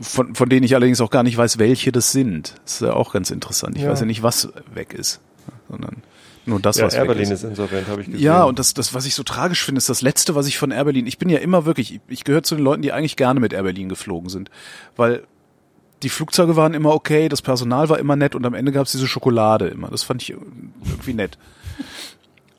von, 0.00 0.34
von 0.34 0.48
denen 0.48 0.64
ich 0.64 0.74
allerdings 0.74 1.00
auch 1.02 1.10
gar 1.10 1.22
nicht 1.22 1.36
weiß, 1.36 1.58
welche 1.58 1.92
das 1.92 2.12
sind. 2.12 2.54
Das 2.64 2.74
ist 2.74 2.80
ja 2.80 2.94
auch 2.94 3.12
ganz 3.12 3.30
interessant. 3.30 3.76
Ich 3.76 3.82
Ja. 3.82 3.90
weiß 3.90 4.00
ja 4.00 4.06
nicht, 4.06 4.22
was 4.22 4.48
weg 4.74 4.94
ist, 4.94 5.20
sondern 5.68 6.02
nur 6.46 6.60
das, 6.60 6.76
Ja, 6.78 6.86
was 6.86 6.94
Air 6.94 7.06
Berlin 7.06 7.24
ist. 7.24 7.30
ist 7.30 7.44
insolvent, 7.44 7.86
habe 7.88 8.00
ich 8.02 8.06
gesehen. 8.08 8.22
Ja, 8.22 8.44
und 8.44 8.58
das, 8.58 8.74
das, 8.74 8.94
was 8.94 9.06
ich 9.06 9.14
so 9.14 9.22
tragisch 9.22 9.64
finde, 9.64 9.78
ist 9.78 9.88
das 9.88 10.02
Letzte, 10.02 10.34
was 10.34 10.46
ich 10.46 10.58
von 10.58 10.70
Air 10.70 10.84
Berlin, 10.84 11.06
ich 11.06 11.18
bin 11.18 11.28
ja 11.28 11.38
immer 11.38 11.64
wirklich, 11.64 11.94
ich, 11.94 12.00
ich 12.08 12.24
gehöre 12.24 12.42
zu 12.42 12.56
den 12.56 12.64
Leuten, 12.64 12.82
die 12.82 12.92
eigentlich 12.92 13.16
gerne 13.16 13.38
mit 13.40 13.52
Air 13.52 13.62
Berlin 13.62 13.88
geflogen 13.88 14.28
sind, 14.28 14.50
weil 14.96 15.22
die 16.02 16.08
Flugzeuge 16.08 16.56
waren 16.56 16.74
immer 16.74 16.92
okay, 16.92 17.28
das 17.28 17.42
Personal 17.42 17.88
war 17.88 17.98
immer 18.00 18.16
nett 18.16 18.34
und 18.34 18.44
am 18.44 18.54
Ende 18.54 18.72
gab 18.72 18.86
es 18.86 18.92
diese 18.92 19.06
Schokolade 19.06 19.68
immer. 19.68 19.88
Das 19.88 20.02
fand 20.02 20.20
ich 20.22 20.30
irgendwie 20.30 21.14
nett. 21.14 21.38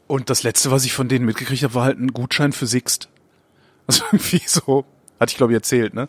Und 0.08 0.30
das 0.30 0.44
Letzte, 0.44 0.72
was 0.72 0.86
ich 0.86 0.94
von 0.94 1.10
denen 1.10 1.26
mitgekriegt 1.26 1.64
habe, 1.64 1.74
war 1.76 1.84
halt 1.84 2.00
ein 2.00 2.14
Gutschein 2.14 2.54
für 2.54 2.68
Sixt. 2.68 3.10
Also 3.88 4.04
irgendwie 4.14 4.42
so, 4.46 4.86
hatte 5.20 5.32
ich 5.32 5.36
glaube 5.38 5.52
ich 5.52 5.56
erzählt, 5.58 5.94
ne? 5.94 6.06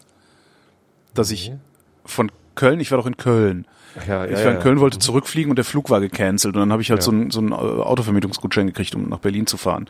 Dass 1.13 1.33
ich 1.33 1.49
Nee. 1.51 1.57
von 2.05 2.31
Köln, 2.55 2.79
ich 2.79 2.93
war 2.93 2.99
doch 2.99 3.07
in 3.07 3.17
Köln, 3.17 3.67
ja, 4.07 4.25
ja, 4.25 4.31
ich 4.31 4.45
war 4.45 4.53
in. 4.55 4.61
Köln, 4.61 4.81
wollte 4.81 4.99
zurückfliegen 4.99 5.51
und 5.51 5.57
der 5.57 5.65
Flug 5.65 5.91
war 5.91 6.01
gecancelt 6.01 6.55
und 6.55 6.61
dann 6.61 6.73
habe 6.73 6.83
ich 6.83 6.91
halt 6.91 7.03
so 7.03 7.11
einen 7.11 7.31
so 7.31 7.41
einen 7.41 7.53
äh, 7.53 7.55
Autovermietungsgutschein 7.55 8.67
gekriegt, 8.67 8.95
um 8.95 9.09
nach 9.09 9.19
Berlin 9.19 9.47
zu 9.47 9.57
fahren. 9.57 9.89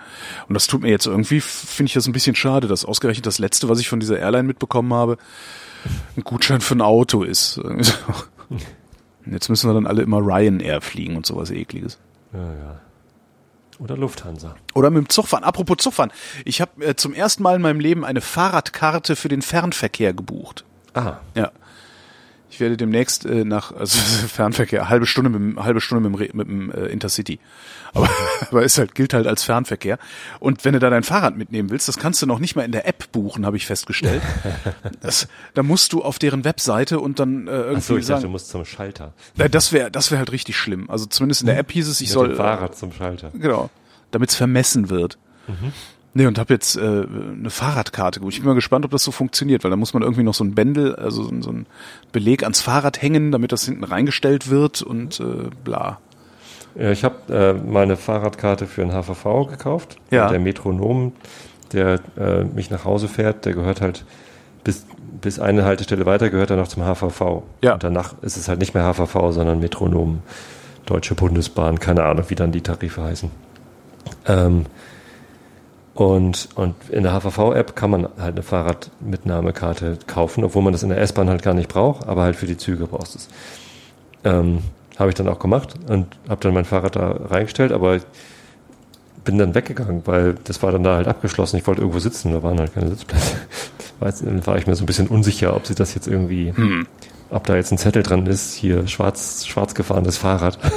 Und 0.48 0.54
das 0.54 0.66
tut 0.66 0.82
mir 0.82 0.90
jetzt 0.90 1.06
irgendwie, 1.06 1.40
finde 1.40 1.88
ich 1.88 1.94
das 1.94 2.06
ein 2.06 2.12
bisschen 2.12 2.36
schade, 2.36 2.68
dass 2.68 2.84
ausgerechnet 2.84 3.26
das 3.26 3.38
letzte, 3.38 3.68
was 3.68 3.80
ich 3.80 3.88
von 3.88 4.00
dieser 4.00 4.18
Airline 4.18 4.44
mitbekommen 4.44 4.92
habe, 4.92 5.16
ein 6.16 6.24
Gutschein 6.24 6.60
für 6.60 6.74
ein 6.74 6.80
Auto 6.82 7.22
ist. 7.22 7.60
Jetzt 9.26 9.48
müssen 9.48 9.70
wir 9.70 9.74
dann 9.74 9.86
alle 9.86 10.02
immer 10.02 10.18
Ryanair 10.18 10.80
fliegen 10.82 11.16
und 11.16 11.24
sowas 11.24 11.50
ekliges. 11.50 11.98
Ja, 12.32 12.40
ja. 12.40 12.80
Oder 13.78 13.96
Lufthansa. 13.96 14.54
Oder 14.74 14.90
mit 14.90 14.98
dem 15.04 15.08
Zugfahren. 15.08 15.44
Apropos 15.44 15.78
Zugfahren. 15.78 16.12
Ich 16.44 16.60
habe 16.60 16.84
äh, 16.84 16.94
zum 16.94 17.12
ersten 17.14 17.42
Mal 17.42 17.56
in 17.56 17.62
meinem 17.62 17.80
Leben 17.80 18.04
eine 18.04 18.20
Fahrradkarte 18.20 19.16
für 19.16 19.28
den 19.28 19.42
Fernverkehr 19.42 20.12
gebucht. 20.12 20.64
Ah, 20.94 21.16
Ja. 21.34 21.50
Ich 22.54 22.60
werde 22.60 22.76
demnächst 22.76 23.26
äh, 23.26 23.44
nach 23.44 23.72
also 23.72 23.98
Fernverkehr 24.28 24.88
halbe 24.88 25.06
Stunde 25.06 25.28
mit 25.28 25.40
dem, 25.40 25.64
halbe 25.64 25.80
Stunde 25.80 26.08
mit 26.08 26.34
mit 26.34 26.46
dem 26.46 26.70
äh, 26.70 26.86
Intercity. 26.86 27.40
Aber, 27.92 28.08
aber 28.50 28.62
ist 28.62 28.78
halt 28.78 28.94
gilt 28.94 29.12
halt 29.12 29.26
als 29.26 29.42
Fernverkehr. 29.42 29.98
Und 30.38 30.64
wenn 30.64 30.72
du 30.72 30.78
da 30.78 30.88
dein 30.88 31.02
Fahrrad 31.02 31.36
mitnehmen 31.36 31.70
willst, 31.70 31.88
das 31.88 31.96
kannst 31.96 32.22
du 32.22 32.26
noch 32.26 32.38
nicht 32.38 32.54
mal 32.54 32.62
in 32.62 32.70
der 32.70 32.86
App 32.86 33.10
buchen, 33.10 33.44
habe 33.44 33.56
ich 33.56 33.66
festgestellt. 33.66 34.22
Das, 35.00 35.28
da 35.54 35.62
musst 35.62 35.92
du 35.92 36.02
auf 36.02 36.18
deren 36.18 36.44
Webseite 36.44 37.00
und 37.00 37.18
dann 37.18 37.48
äh, 37.48 37.50
irgendwie 37.50 37.76
Achso, 37.76 37.96
ich 37.96 38.06
dachte, 38.06 38.14
du 38.14 38.20
sagen, 38.20 38.32
musst 38.32 38.48
zum 38.48 38.64
Schalter. 38.64 39.12
äh, 39.36 39.50
das 39.50 39.72
wäre 39.72 39.90
das 39.90 40.10
wäre 40.10 40.20
halt 40.20 40.32
richtig 40.32 40.56
schlimm. 40.56 40.88
Also 40.88 41.06
zumindest 41.06 41.42
in 41.42 41.48
der 41.48 41.58
App 41.58 41.72
hieß 41.72 41.88
es, 41.88 42.00
ich 42.00 42.08
Mit 42.08 42.12
soll 42.14 42.28
dem 42.28 42.36
Fahrrad 42.36 42.76
zum 42.76 42.92
Schalter. 42.92 43.30
Genau. 43.34 43.70
Damit 44.12 44.30
es 44.30 44.36
vermessen 44.36 44.90
wird. 44.90 45.18
Nee, 46.16 46.26
und 46.26 46.38
habe 46.38 46.54
jetzt 46.54 46.76
äh, 46.76 46.80
eine 46.80 47.50
Fahrradkarte. 47.50 48.20
Ich 48.28 48.38
bin 48.38 48.46
mal 48.46 48.54
gespannt, 48.54 48.84
ob 48.84 48.92
das 48.92 49.02
so 49.02 49.10
funktioniert, 49.10 49.64
weil 49.64 49.70
da 49.70 49.76
muss 49.76 49.94
man 49.94 50.02
irgendwie 50.04 50.22
noch 50.22 50.34
so 50.34 50.44
ein 50.44 50.54
Bändel, 50.54 50.94
also 50.94 51.24
so, 51.24 51.42
so 51.42 51.50
ein 51.50 51.66
Beleg 52.12 52.44
ans 52.44 52.60
Fahrrad 52.60 53.02
hängen, 53.02 53.32
damit 53.32 53.50
das 53.50 53.64
hinten 53.64 53.82
reingestellt 53.82 54.48
wird 54.48 54.80
und 54.80 55.18
äh, 55.18 55.50
bla. 55.64 55.98
Ja, 56.76 56.92
ich 56.92 57.02
habe 57.02 57.32
äh, 57.32 57.52
meine 57.54 57.96
Fahrradkarte 57.96 58.66
für 58.66 58.82
den 58.82 58.92
HVV 58.92 59.48
gekauft. 59.48 59.96
Ja. 60.12 60.28
Der 60.28 60.38
Metronom, 60.38 61.12
der 61.72 62.00
äh, 62.16 62.44
mich 62.44 62.70
nach 62.70 62.84
Hause 62.84 63.08
fährt, 63.08 63.44
der 63.44 63.54
gehört 63.54 63.80
halt 63.80 64.04
bis, 64.62 64.86
bis 65.20 65.40
eine 65.40 65.64
Haltestelle 65.64 66.06
weiter, 66.06 66.30
gehört 66.30 66.50
er 66.50 66.56
noch 66.56 66.68
zum 66.68 66.84
HVV. 66.84 67.42
Ja. 67.62 67.74
Und 67.74 67.82
danach 67.82 68.14
ist 68.22 68.36
es 68.36 68.48
halt 68.48 68.60
nicht 68.60 68.74
mehr 68.74 68.84
HVV, 68.84 69.32
sondern 69.32 69.58
Metronom, 69.58 70.22
Deutsche 70.86 71.16
Bundesbahn, 71.16 71.80
keine 71.80 72.04
Ahnung, 72.04 72.26
wie 72.28 72.34
dann 72.36 72.52
die 72.52 72.60
Tarife 72.60 73.02
heißen. 73.02 73.30
Ähm, 74.26 74.66
und, 75.94 76.48
und 76.56 76.74
in 76.90 77.04
der 77.04 77.12
HVV-App 77.12 77.76
kann 77.76 77.90
man 77.90 78.08
halt 78.18 78.34
eine 78.34 78.42
Fahrradmitnahmekarte 78.42 79.98
kaufen, 80.06 80.42
obwohl 80.44 80.62
man 80.62 80.72
das 80.72 80.82
in 80.82 80.88
der 80.88 80.98
S-Bahn 81.00 81.28
halt 81.28 81.42
gar 81.42 81.54
nicht 81.54 81.68
braucht, 81.68 82.06
aber 82.08 82.22
halt 82.22 82.36
für 82.36 82.46
die 82.46 82.56
Züge 82.56 82.86
brauchst 82.86 83.14
du 83.14 83.18
es. 83.18 83.28
Ähm, 84.24 84.58
habe 84.98 85.10
ich 85.10 85.14
dann 85.14 85.28
auch 85.28 85.38
gemacht 85.38 85.74
und 85.88 86.06
habe 86.28 86.40
dann 86.40 86.54
mein 86.54 86.64
Fahrrad 86.64 86.96
da 86.96 87.10
reingestellt, 87.30 87.72
aber 87.72 87.98
bin 89.24 89.38
dann 89.38 89.54
weggegangen, 89.54 90.02
weil 90.04 90.34
das 90.44 90.62
war 90.62 90.70
dann 90.72 90.82
da 90.84 90.96
halt 90.96 91.08
abgeschlossen. 91.08 91.56
Ich 91.56 91.66
wollte 91.66 91.80
irgendwo 91.80 91.98
sitzen, 91.98 92.32
da 92.32 92.42
waren 92.42 92.58
halt 92.58 92.74
keine 92.74 92.90
Sitzplätze. 92.90 93.36
Weiß- 94.00 94.24
Dann 94.24 94.46
war 94.46 94.58
ich 94.58 94.66
mir 94.66 94.74
so 94.76 94.82
ein 94.82 94.86
bisschen 94.86 95.08
unsicher, 95.08 95.54
ob 95.56 95.66
sie 95.66 95.74
das 95.74 95.94
jetzt 95.94 96.06
irgendwie, 96.08 96.52
ob 97.30 97.44
da 97.46 97.54
jetzt 97.56 97.70
ein 97.72 97.78
Zettel 97.78 98.02
dran 98.02 98.26
ist, 98.26 98.52
hier 98.54 98.86
schwarz, 98.86 99.46
schwarz 99.46 99.74
gefahrenes 99.74 100.16
Fahrrad. 100.18 100.58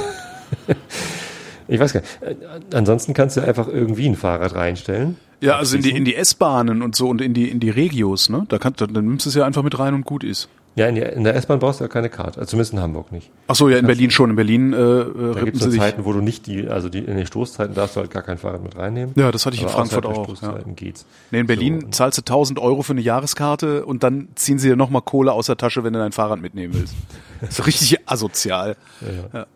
ich 1.68 1.78
weiß 1.80 1.92
gar 1.92 2.00
nicht. 2.00 2.22
Äh, 2.22 2.76
Ansonsten 2.76 3.14
kannst 3.14 3.36
du 3.36 3.40
einfach 3.42 3.68
irgendwie 3.68 4.08
ein 4.08 4.16
Fahrrad 4.16 4.54
reinstellen. 4.54 5.16
Ja, 5.40 5.56
also 5.56 5.76
in 5.76 5.82
die, 5.82 5.90
in 5.90 6.04
die 6.04 6.16
S-Bahnen 6.16 6.82
und 6.82 6.96
so 6.96 7.08
und 7.08 7.20
in 7.20 7.32
die, 7.32 7.48
in 7.48 7.60
die 7.60 7.70
Regios, 7.70 8.28
ne? 8.28 8.44
Da 8.48 8.58
kann, 8.58 8.74
dann 8.76 8.92
nimmst 8.92 9.26
du 9.26 9.30
es 9.30 9.36
ja 9.36 9.44
einfach 9.46 9.62
mit 9.62 9.78
rein 9.78 9.94
und 9.94 10.04
gut 10.04 10.24
ist. 10.24 10.48
Ja, 10.74 10.86
in, 10.86 10.94
die, 10.94 11.00
in 11.00 11.24
der 11.24 11.34
S-Bahn 11.34 11.58
brauchst 11.58 11.80
du 11.80 11.84
ja 11.84 11.88
keine 11.88 12.08
Karte, 12.08 12.38
also 12.38 12.50
zumindest 12.50 12.72
in 12.72 12.80
Hamburg 12.80 13.10
nicht. 13.10 13.30
Ach 13.48 13.54
so, 13.56 13.68
ja, 13.68 13.78
in 13.78 13.86
Berlin 13.86 14.10
schon. 14.12 14.30
In 14.30 14.36
Berlin 14.36 14.72
äh, 14.72 14.76
äh, 14.76 15.34
Da 15.34 15.42
gibt 15.42 15.56
es. 15.56 15.76
Zeiten, 15.76 16.04
wo 16.04 16.12
du 16.12 16.20
nicht 16.20 16.46
die, 16.46 16.68
also 16.68 16.88
die, 16.88 16.98
in 17.00 17.16
den 17.16 17.26
Stoßzeiten 17.26 17.74
darfst 17.74 17.96
du 17.96 18.00
halt 18.00 18.10
gar 18.12 18.22
kein 18.22 18.38
Fahrrad 18.38 18.62
mit 18.62 18.76
reinnehmen. 18.76 19.12
Ja, 19.16 19.32
das 19.32 19.44
hatte 19.44 19.56
ich 19.56 19.62
in 19.62 19.68
Aber 19.68 19.76
Frankfurt 19.76 20.06
außerhalb 20.06 20.26
der 20.26 20.34
auch. 20.34 20.42
Ja. 20.42 20.48
Stoßzeiten 20.48 20.76
geht's. 20.76 21.04
Nee, 21.32 21.40
in 21.40 21.46
Berlin 21.48 21.80
So. 21.80 21.88
zahlst 21.88 22.18
du 22.18 22.22
1000 22.22 22.58
Euro 22.60 22.82
für 22.82 22.92
eine 22.92 23.00
Jahreskarte 23.00 23.86
und 23.86 24.02
dann 24.04 24.28
ziehen 24.36 24.58
sie 24.60 24.68
dir 24.68 24.76
nochmal 24.76 25.02
Kohle 25.02 25.32
aus 25.32 25.46
der 25.46 25.56
Tasche, 25.56 25.82
wenn 25.82 25.92
du 25.94 25.98
dein 25.98 26.12
Fahrrad 26.12 26.40
mitnehmen 26.40 26.74
willst. 26.74 26.94
so 27.50 27.64
richtig 27.64 27.98
asozial. 28.08 28.76
Ja, 29.00 29.40
ja. 29.40 29.46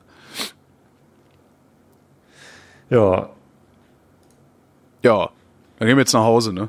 Ja. 2.96 3.28
Ja, 5.02 5.30
dann 5.78 5.88
gehen 5.88 5.96
wir 5.96 6.02
jetzt 6.02 6.12
nach 6.12 6.22
Hause, 6.22 6.52
ne? 6.52 6.68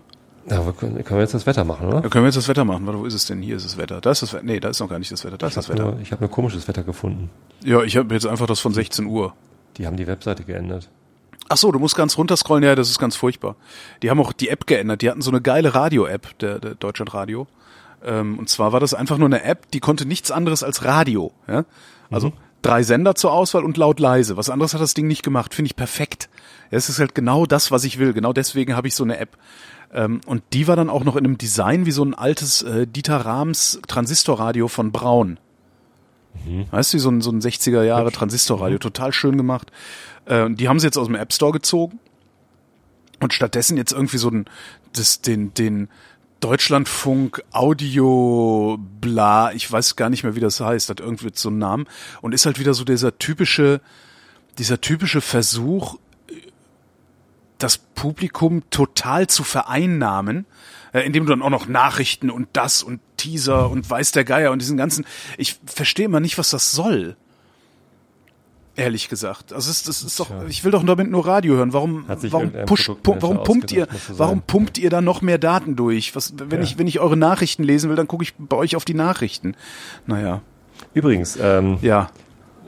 Ja, 0.49 0.57
können, 0.77 0.95
können 1.03 1.17
wir 1.17 1.21
jetzt 1.21 1.33
das 1.35 1.45
Wetter 1.45 1.63
machen, 1.63 1.87
oder? 1.87 2.01
Dann 2.01 2.09
können 2.09 2.23
wir 2.25 2.27
jetzt 2.29 2.35
das 2.37 2.47
Wetter 2.47 2.65
machen. 2.65 2.85
Warte, 2.85 2.99
wo 2.99 3.05
ist 3.05 3.13
es 3.13 3.25
denn? 3.27 3.41
Hier 3.41 3.55
ist 3.55 3.65
das 3.65 3.77
Wetter. 3.77 4.01
Da 4.01 4.11
ist 4.11 4.23
das 4.23 4.33
Wetter. 4.33 4.43
Nee, 4.43 4.59
da 4.59 4.69
ist 4.69 4.79
noch 4.79 4.89
gar 4.89 4.99
nicht 4.99 5.11
das 5.11 5.23
Wetter. 5.23 5.37
Da 5.37 5.47
ist 5.47 5.55
das 5.55 5.65
Ich 5.65 5.69
habe 5.71 5.79
Wetter. 5.79 5.91
nur, 5.93 6.01
ich 6.01 6.11
hab 6.11 6.19
nur 6.19 6.29
komisches 6.29 6.67
Wetter 6.67 6.83
gefunden. 6.83 7.29
Ja, 7.63 7.81
ich 7.83 7.95
habe 7.95 8.13
jetzt 8.13 8.25
einfach 8.25 8.47
das 8.47 8.59
von 8.59 8.73
16 8.73 9.05
Uhr. 9.05 9.33
Die 9.77 9.85
haben 9.87 9.95
die 9.95 10.07
Webseite 10.07 10.43
geändert. 10.43 10.89
Ach 11.47 11.57
so, 11.57 11.71
du 11.71 11.79
musst 11.79 11.95
ganz 11.95 12.17
runterscrollen. 12.17 12.63
Ja, 12.63 12.75
das 12.75 12.89
ist 12.89 12.99
ganz 12.99 13.15
furchtbar. 13.15 13.55
Die 14.01 14.09
haben 14.09 14.19
auch 14.19 14.33
die 14.33 14.49
App 14.49 14.65
geändert. 14.65 15.01
Die 15.01 15.09
hatten 15.09 15.21
so 15.21 15.31
eine 15.31 15.41
geile 15.41 15.75
Radio-App, 15.75 16.37
der, 16.39 16.59
der 16.59 16.75
Deutschlandradio. 16.75 17.47
Ähm, 18.03 18.37
und 18.39 18.49
zwar 18.49 18.73
war 18.73 18.79
das 18.81 18.93
einfach 18.93 19.17
nur 19.17 19.27
eine 19.27 19.43
App, 19.43 19.71
die 19.71 19.79
konnte 19.79 20.05
nichts 20.05 20.31
anderes 20.31 20.63
als 20.63 20.83
Radio. 20.83 21.31
Ja? 21.47 21.63
Also 22.11 22.33
drei 22.63 22.83
Sender 22.83 23.15
zur 23.15 23.31
Auswahl 23.31 23.63
und 23.63 23.77
laut 23.77 23.99
leise. 23.99 24.37
Was 24.37 24.49
anderes 24.49 24.73
hat 24.73 24.81
das 24.81 24.93
Ding 24.93 25.07
nicht 25.07 25.23
gemacht. 25.23 25.53
Finde 25.53 25.67
ich 25.67 25.75
perfekt. 25.75 26.29
Es 26.71 26.89
ist 26.89 26.99
halt 26.99 27.13
genau 27.13 27.45
das, 27.45 27.69
was 27.69 27.83
ich 27.83 27.99
will. 27.99 28.13
Genau 28.13 28.33
deswegen 28.33 28.75
habe 28.75 28.87
ich 28.87 28.95
so 28.95 29.03
eine 29.03 29.17
App. 29.17 29.37
Ähm, 29.93 30.21
und 30.25 30.41
die 30.53 30.67
war 30.67 30.75
dann 30.75 30.89
auch 30.89 31.03
noch 31.03 31.15
in 31.15 31.25
einem 31.25 31.37
Design 31.37 31.85
wie 31.85 31.91
so 31.91 32.03
ein 32.03 32.15
altes 32.15 32.63
äh, 32.63 32.87
Dieter 32.87 33.17
Rahms 33.17 33.79
Transistorradio 33.87 34.67
von 34.67 34.91
Braun. 34.91 35.39
Weißt 36.71 36.93
du, 36.93 36.99
so 36.99 37.09
ein, 37.09 37.21
so 37.21 37.31
ein 37.31 37.41
60er 37.41 37.83
Jahre 37.83 38.11
Transistorradio, 38.11 38.79
total 38.79 39.13
schön 39.13 39.37
gemacht. 39.37 39.71
Äh, 40.25 40.43
und 40.43 40.59
die 40.59 40.67
haben 40.67 40.79
sie 40.79 40.87
jetzt 40.87 40.97
aus 40.97 41.07
dem 41.07 41.15
App 41.15 41.31
Store 41.31 41.51
gezogen 41.51 41.99
und 43.19 43.33
stattdessen 43.33 43.77
jetzt 43.77 43.93
irgendwie 43.93 44.17
so 44.17 44.29
ein, 44.29 44.45
das, 44.93 45.21
den, 45.21 45.53
den 45.53 45.89
Deutschlandfunk 46.43 47.41
Audio 47.53 48.77
bla, 48.99 49.53
ich 49.53 49.71
weiß 49.71 49.95
gar 49.95 50.09
nicht 50.09 50.25
mehr, 50.25 50.35
wie 50.35 50.41
das 50.41 50.59
heißt, 50.59 50.89
hat 50.89 50.99
irgendwie 50.99 51.29
so 51.33 51.47
einen 51.47 51.57
Namen 51.57 51.85
und 52.21 52.33
ist 52.33 52.45
halt 52.45 52.59
wieder 52.59 52.73
so 52.73 52.83
dieser 52.83 53.17
typische, 53.17 53.79
dieser 54.57 54.81
typische 54.81 55.21
Versuch, 55.21 55.99
das 57.59 57.77
Publikum 57.77 58.69
total 58.71 59.27
zu 59.27 59.45
vereinnahmen, 59.45 60.45
äh, 60.91 61.05
indem 61.05 61.25
du 61.25 61.29
dann 61.29 61.41
auch 61.41 61.49
noch 61.49 61.69
Nachrichten 61.69 62.29
und 62.29 62.49
das 62.51 62.83
und 62.83 62.99
Teaser 63.15 63.69
und 63.69 63.89
weiß 63.89 64.11
der 64.11 64.25
Geier 64.25 64.51
und 64.51 64.61
diesen 64.61 64.75
ganzen, 64.75 65.05
ich 65.37 65.57
verstehe 65.65 66.07
immer 66.07 66.19
nicht, 66.19 66.37
was 66.37 66.49
das 66.49 66.73
soll. 66.73 67.15
Ehrlich 68.75 69.07
gesagt. 69.07 69.53
Also 69.53 69.69
es, 69.69 69.83
das 69.83 70.01
ist 70.01 70.19
doch, 70.19 70.29
ich 70.49 70.63
will 70.63 70.71
doch 70.71 70.83
damit 70.83 71.09
nur 71.11 71.27
Radio 71.27 71.55
hören. 71.55 71.73
Warum, 71.73 72.05
warum, 72.07 72.51
push, 72.65 72.89
pu 73.03 73.15
warum 73.19 73.43
pumpt 73.43 73.71
ihr, 73.71 73.87
warum 74.09 74.41
pumpt 74.41 74.79
ihr 74.79 74.89
da 74.89 74.99
noch 75.01 75.21
mehr 75.21 75.37
Daten 75.37 75.75
durch? 75.75 76.15
Was, 76.15 76.33
wenn 76.37 76.59
Ja. 76.59 76.63
ich, 76.63 76.77
wenn 76.79 76.87
ich 76.87 76.99
eure 76.99 77.15
Nachrichten 77.15 77.63
lesen 77.63 77.89
will, 77.89 77.95
dann 77.95 78.07
gucke 78.07 78.23
ich 78.23 78.33
bei 78.35 78.57
euch 78.57 78.75
auf 78.75 78.83
die 78.85 78.95
Nachrichten. 78.95 79.55
Naja, 80.07 80.41
Übrigens, 80.93 81.37
ähm, 81.41 81.77
ja. 81.81 82.09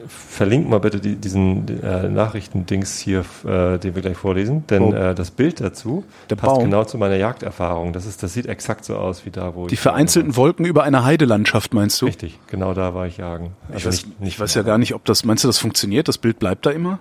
Verlink 0.08 0.68
mal 0.70 0.80
bitte 0.80 1.00
die, 1.00 1.16
diesen 1.16 1.82
äh, 1.84 2.08
Nachrichtendings 2.10 2.98
hier, 3.00 3.26
äh, 3.46 3.78
den 3.78 3.96
wir 3.96 4.02
gleich 4.02 4.18
vorlesen, 4.18 4.66
denn 4.68 4.84
Oh. 4.84 4.94
äh, 4.94 5.16
das 5.16 5.32
Bild 5.32 5.62
dazu 5.62 6.04
Der 6.30 6.36
passt 6.36 6.56
Baum. 6.56 6.64
genau 6.66 6.84
zu 6.84 6.98
meiner 6.98 7.16
Jagderfahrung. 7.16 7.94
Das 7.94 8.06
ist, 8.06 8.24
das 8.24 8.34
sieht 8.34 8.46
exakt 8.46 8.86
so 8.86 8.96
aus 8.98 9.26
wie 9.26 9.32
da, 9.32 9.56
wo 9.56 9.68
Die 9.68 9.74
ich 9.76 9.80
vereinzelten 9.80 10.36
Wolken 10.36 10.66
über 10.66 10.84
einer 10.84 11.04
Heidelandschaft, 11.06 11.74
meinst 11.74 12.02
du? 12.02 12.06
Richtig, 12.06 12.40
genau 12.48 12.74
da 12.74 12.94
war 12.94 13.08
ich 13.08 13.18
jagen. 13.18 13.52
Ich 13.70 13.76
Also 13.76 13.88
weiß, 13.90 14.06
nicht, 14.06 14.22
nicht 14.22 14.34
ich 14.34 14.40
weiß 14.40 14.54
ja 14.56 14.62
gar 14.64 14.78
nicht, 14.78 14.94
ob 14.96 15.06
das, 15.06 15.24
meinst 15.26 15.44
du, 15.44 15.48
das 15.48 15.58
funktioniert? 15.58 16.08
Das 16.08 16.18
Bild 16.18 16.40
bleibt 16.40 16.66
da 16.66 16.72
immer? 16.72 17.00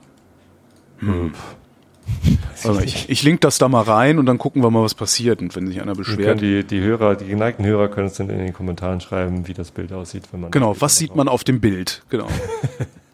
Also 2.62 2.80
ich, 2.80 3.10
ich 3.10 3.22
link 3.22 3.40
das 3.42 3.58
da 3.58 3.68
mal 3.68 3.82
rein 3.82 4.18
und 4.18 4.26
dann 4.26 4.38
gucken 4.38 4.62
wir 4.62 4.70
mal, 4.70 4.82
was 4.82 4.94
passiert. 4.94 5.40
Und 5.40 5.54
wenn 5.54 5.66
sich 5.66 5.82
einer 5.82 5.94
beschwert. 5.94 6.40
die, 6.40 6.64
die 6.64 6.80
Hörer, 6.80 7.14
die 7.14 7.26
geneigten 7.26 7.64
Hörer 7.64 7.88
können 7.88 8.06
es 8.06 8.14
dann 8.14 8.30
in 8.30 8.38
den 8.38 8.52
Kommentaren 8.52 9.00
schreiben, 9.00 9.46
wie 9.46 9.52
das 9.52 9.70
Bild 9.70 9.92
aussieht, 9.92 10.24
wenn 10.32 10.40
man 10.40 10.50
Genau, 10.50 10.80
was 10.80 10.96
sieht 10.96 11.14
man 11.14 11.28
auf 11.28 11.44
dem 11.44 11.60
Bild? 11.60 12.02
Genau. 12.08 12.28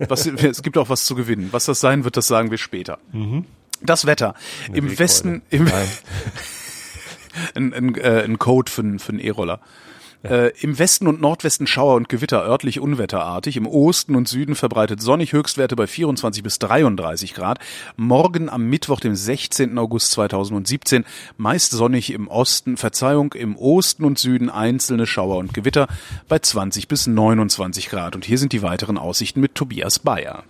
Was, 0.09 0.25
es 0.25 0.63
gibt 0.63 0.79
auch 0.79 0.89
was 0.89 1.05
zu 1.05 1.15
gewinnen. 1.15 1.51
Was 1.51 1.67
das 1.67 1.79
sein 1.79 2.05
wird, 2.05 2.17
das 2.17 2.27
sagen 2.27 2.51
wir 2.51 2.57
später. 2.57 2.99
Das 3.83 4.07
Wetter. 4.07 4.35
Eine 4.67 4.79
Im. 4.79 4.99
Westen, 4.99 5.43
im, 5.51 5.67
ein, 7.55 7.75
ein, 7.75 7.95
äh, 7.97 8.23
ein 8.25 8.39
Code 8.39 8.73
für, 8.73 8.83
für 8.99 9.11
einen 9.11 9.19
E-Roller. 9.19 9.61
Äh, 10.23 10.53
Im 10.61 10.79
Westen 10.79 11.07
und 11.07 11.23
Nordwesten 11.23 11.67
Schauer 11.67 11.95
und 11.95 12.11
Gewitter, 12.11 12.45
örtlich 12.45 12.79
unwetterartig. 12.79 13.57
Im 13.57 13.67
Osten 13.67 14.15
und 14.17 14.29
Süden 14.29 14.55
verbreitet 14.55 15.01
sonnig, 15.01 15.33
Höchstwerte 15.33 15.77
bei 15.77 15.87
24 15.87 16.43
bis 16.43 16.59
33 16.59 17.33
Grad. 17.33 17.59
Morgen 17.97 18.51
am 18.51 18.69
Mittwoch, 18.69 19.01
dem 19.01 19.15
16. 19.15 19.79
August 19.79 20.11
2017, 20.11 21.07
meist 21.39 21.71
sonnig 21.71 22.13
im 22.13 22.29
Osten, 22.29 22.77
Verzeihung, 22.77 23.33
im 23.33 23.57
Osten 23.57 24.05
und 24.05 24.19
Süden 24.19 24.51
einzelne 24.51 25.07
Schauer 25.07 25.39
und 25.39 25.55
Gewitter 25.55 25.89
bei 26.29 26.39
20 26.39 26.87
bis 26.87 27.07
29 27.07 27.89
Grad. 27.89 28.15
Und 28.15 28.27
hier 28.27 28.37
sind 28.37 28.53
die 28.53 28.63
weiteren 28.63 28.99
Aussichten 28.99 29.41
mit 29.41 29.55
Tobias 29.55 30.01
Bayer. 30.01 30.45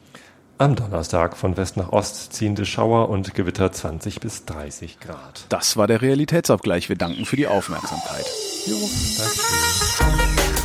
Am 0.60 0.76
Donnerstag 0.76 1.38
von 1.38 1.56
West 1.56 1.78
nach 1.78 1.90
Ost 1.90 2.34
ziehende 2.34 2.66
Schauer 2.66 3.08
und 3.08 3.32
Gewitter 3.32 3.72
20 3.72 4.20
bis 4.20 4.44
30 4.44 5.00
Grad. 5.00 5.46
Das 5.48 5.78
war 5.78 5.86
der 5.86 6.02
Realitätsabgleich. 6.02 6.90
Wir 6.90 6.96
danken 6.96 7.24
für 7.24 7.36
die 7.36 7.46
Aufmerksamkeit. 7.46 8.26
Jo, 8.66 8.76
danke. 9.16 10.59